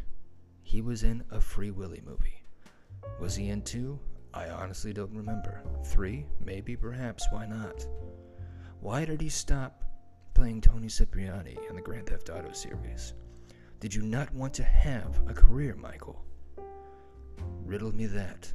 he 0.62 0.80
was 0.80 1.02
in 1.02 1.24
a 1.30 1.40
Free 1.40 1.70
Willy 1.70 2.00
movie. 2.04 2.44
Was 3.20 3.34
he 3.34 3.48
in 3.48 3.62
two? 3.62 3.98
I 4.34 4.48
honestly 4.48 4.92
don't 4.92 5.14
remember. 5.14 5.62
Three? 5.84 6.26
Maybe, 6.44 6.76
perhaps, 6.76 7.26
why 7.30 7.46
not? 7.46 7.86
Why 8.80 9.04
did 9.04 9.20
he 9.20 9.28
stop 9.28 9.84
playing 10.34 10.60
Toni 10.60 10.88
Cipriani 10.88 11.58
in 11.68 11.76
the 11.76 11.82
Grand 11.82 12.06
Theft 12.06 12.30
Auto 12.30 12.52
series? 12.52 13.14
Did 13.80 13.94
you 13.94 14.02
not 14.02 14.32
want 14.34 14.54
to 14.54 14.64
have 14.64 15.20
a 15.28 15.34
career, 15.34 15.76
Michael? 15.76 16.24
Riddle 17.64 17.94
me 17.94 18.06
that. 18.06 18.52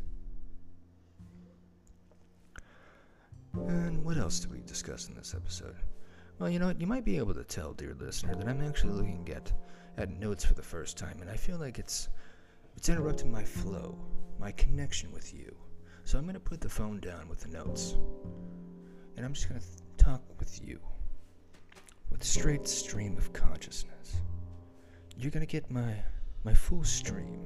And 3.53 4.03
what 4.03 4.17
else 4.17 4.39
did 4.39 4.51
we 4.51 4.61
discuss 4.61 5.09
in 5.09 5.15
this 5.15 5.35
episode? 5.35 5.75
Well, 6.39 6.49
you 6.49 6.59
know 6.59 6.67
what? 6.67 6.79
You 6.79 6.87
might 6.87 7.05
be 7.05 7.17
able 7.17 7.33
to 7.33 7.43
tell, 7.43 7.73
dear 7.73 7.95
listener, 7.99 8.35
that 8.35 8.47
I'm 8.47 8.61
actually 8.61 8.93
looking 8.93 9.27
at, 9.35 9.51
at 9.97 10.09
notes 10.09 10.45
for 10.45 10.53
the 10.53 10.61
first 10.61 10.97
time, 10.97 11.17
and 11.21 11.29
I 11.29 11.35
feel 11.35 11.57
like 11.57 11.79
it's 11.79 12.09
it's 12.75 12.89
interrupting 12.89 13.31
my 13.31 13.43
flow, 13.43 13.97
my 14.39 14.51
connection 14.51 15.11
with 15.11 15.33
you. 15.33 15.55
So 16.07 16.17
I'm 16.17 16.23
going 16.23 16.35
to 16.35 16.39
put 16.39 16.61
the 16.61 16.69
phone 16.69 17.01
down 17.01 17.27
with 17.27 17.41
the 17.41 17.49
notes. 17.49 17.97
And 19.17 19.25
I'm 19.25 19.33
just 19.33 19.49
going 19.49 19.59
to 19.59 19.67
talk 20.01 20.21
with 20.39 20.65
you 20.65 20.79
with 22.09 22.21
a 22.21 22.25
straight 22.25 22.65
stream 22.65 23.17
of 23.17 23.33
consciousness. 23.33 24.21
You're 25.17 25.31
going 25.31 25.45
to 25.45 25.51
get 25.51 25.69
my 25.69 25.95
my 26.45 26.53
full 26.53 26.85
stream. 26.85 27.41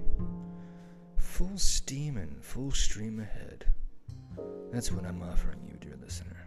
Full 1.17 1.57
steam 1.57 2.17
and 2.17 2.45
full 2.45 2.69
stream 2.69 3.19
ahead. 3.19 3.65
That's 4.71 4.91
what 4.91 5.05
I'm 5.05 5.23
offering 5.23 5.63
you, 5.65 5.77
dear 5.79 5.97
listener. 5.99 6.45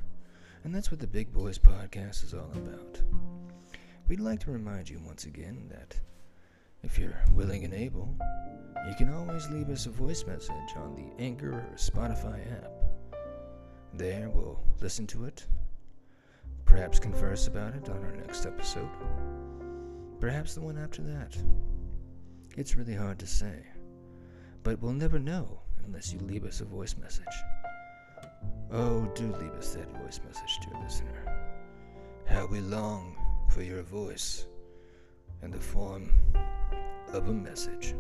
And 0.62 0.72
that's 0.72 0.92
what 0.92 1.00
the 1.00 1.08
Big 1.08 1.32
Boys 1.32 1.58
podcast 1.58 2.22
is 2.22 2.32
all 2.32 2.52
about. 2.54 3.02
We'd 4.06 4.20
like 4.20 4.38
to 4.44 4.52
remind 4.52 4.88
you 4.88 5.00
once 5.04 5.24
again 5.24 5.66
that 5.68 5.98
if 6.84 6.98
you're 6.98 7.18
willing 7.32 7.64
and 7.64 7.72
able, 7.72 8.14
you 8.86 8.94
can 8.94 9.12
always 9.12 9.48
leave 9.48 9.70
us 9.70 9.86
a 9.86 9.90
voice 9.90 10.24
message 10.26 10.76
on 10.76 10.94
the 10.94 11.22
Anchor 11.22 11.52
or 11.52 11.76
Spotify 11.76 12.40
app. 12.52 12.70
There, 13.94 14.28
we'll 14.28 14.60
listen 14.80 15.06
to 15.08 15.24
it, 15.24 15.46
perhaps 16.64 16.98
converse 16.98 17.46
about 17.46 17.74
it 17.74 17.88
on 17.88 18.04
our 18.04 18.14
next 18.16 18.44
episode, 18.44 18.90
perhaps 20.20 20.54
the 20.54 20.60
one 20.60 20.76
after 20.76 21.02
that. 21.02 21.36
It's 22.56 22.76
really 22.76 22.94
hard 22.94 23.18
to 23.20 23.26
say, 23.26 23.64
but 24.62 24.80
we'll 24.82 24.92
never 24.92 25.18
know 25.18 25.60
unless 25.86 26.12
you 26.12 26.18
leave 26.20 26.44
us 26.44 26.60
a 26.60 26.64
voice 26.64 26.96
message. 27.00 27.24
Oh, 28.70 29.10
do 29.14 29.26
leave 29.40 29.52
us 29.52 29.74
that 29.74 29.90
voice 30.02 30.20
message, 30.26 30.58
dear 30.66 30.80
listener. 30.82 31.48
How 32.26 32.46
we 32.46 32.60
long 32.60 33.16
for 33.48 33.62
your 33.62 33.82
voice 33.82 34.46
in 35.44 35.50
the 35.50 35.58
form 35.58 36.10
of 37.12 37.28
a 37.28 37.32
message. 37.32 37.94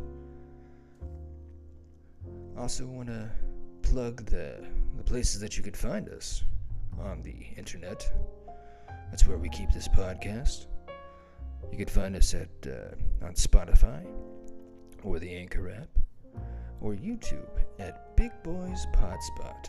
I 2.56 2.62
also, 2.62 2.86
want 2.86 3.08
to 3.08 3.30
plug 3.82 4.24
the 4.26 4.64
the 4.96 5.02
places 5.02 5.40
that 5.40 5.56
you 5.56 5.62
could 5.62 5.76
find 5.76 6.08
us 6.08 6.42
on 6.98 7.22
the 7.22 7.46
internet. 7.56 8.10
That's 9.10 9.26
where 9.26 9.36
we 9.36 9.48
keep 9.48 9.72
this 9.72 9.88
podcast. 9.88 10.66
You 11.70 11.76
could 11.76 11.90
find 11.90 12.16
us 12.16 12.32
at 12.32 12.48
uh, 12.66 13.26
on 13.26 13.34
Spotify 13.34 14.06
or 15.02 15.18
the 15.18 15.34
Anchor 15.36 15.70
app 15.70 15.88
or 16.80 16.94
YouTube 16.94 17.58
at 17.78 18.16
Big 18.16 18.32
Boys 18.42 18.86
Podspot. 18.94 19.68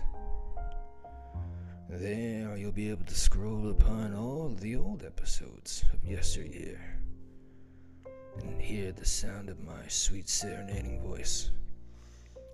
There 1.90 2.56
you'll 2.56 2.72
be 2.72 2.90
able 2.90 3.06
to 3.06 3.16
scroll 3.16 3.70
upon 3.70 4.16
all 4.16 4.50
the 4.50 4.76
old 4.76 5.04
episodes 5.04 5.84
of 5.94 6.04
yesteryear 6.04 6.80
and 8.42 8.62
hear 8.62 8.92
the 8.92 9.06
sound 9.06 9.50
of 9.50 9.64
my 9.64 9.88
sweet 9.88 10.28
serenading 10.30 11.02
voice, 11.02 11.52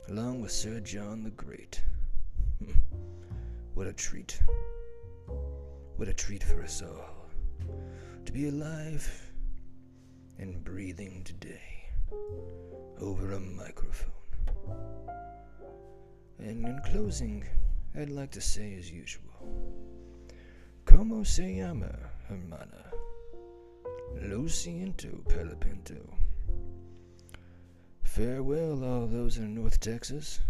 along 0.10 0.41
with 0.41 0.52
Sir 0.52 0.80
John 0.80 1.24
the 1.24 1.32
Great. 1.32 1.82
what 3.74 3.88
a 3.88 3.94
treat. 3.94 4.40
What 5.98 6.08
a 6.08 6.14
treat 6.14 6.44
for 6.44 6.64
us 6.64 6.82
all 6.82 7.22
to 8.26 8.32
be 8.32 8.48
alive 8.48 9.32
and 10.38 10.64
breathing 10.64 11.24
today 11.24 11.90
over 12.99 13.34
a 13.34 13.40
microphone. 13.40 14.12
And 16.40 16.66
in 16.66 16.80
closing, 16.86 17.45
I'd 17.95 18.10
like 18.10 18.32
to 18.32 18.41
say 18.41 18.76
as 18.78 18.90
usual, 18.90 19.22
Como 20.86 21.24
se 21.24 21.62
llama, 21.62 21.94
hermana? 22.28 22.91
Lo 24.20 24.48
siento, 24.48 25.24
Palo 25.28 25.56
Pinto. 25.56 25.96
Farewell, 28.04 28.84
all 28.84 29.08
those 29.08 29.38
in 29.38 29.56
North 29.56 29.80
Texas, 29.80 30.42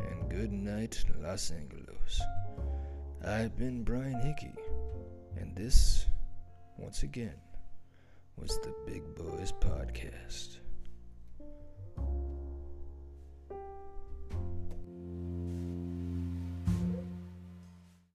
and 0.00 0.28
good 0.30 0.52
night, 0.52 1.04
Los 1.20 1.50
Angeles. 1.50 2.20
I've 3.24 3.56
been 3.56 3.82
Brian 3.82 4.20
Hickey, 4.20 4.52
and 5.36 5.56
this, 5.56 6.06
once 6.76 7.02
again, 7.02 7.40
was 8.36 8.58
the 8.60 8.74
Big 8.86 9.02
Boys 9.14 9.52
Podcast. 9.52 10.58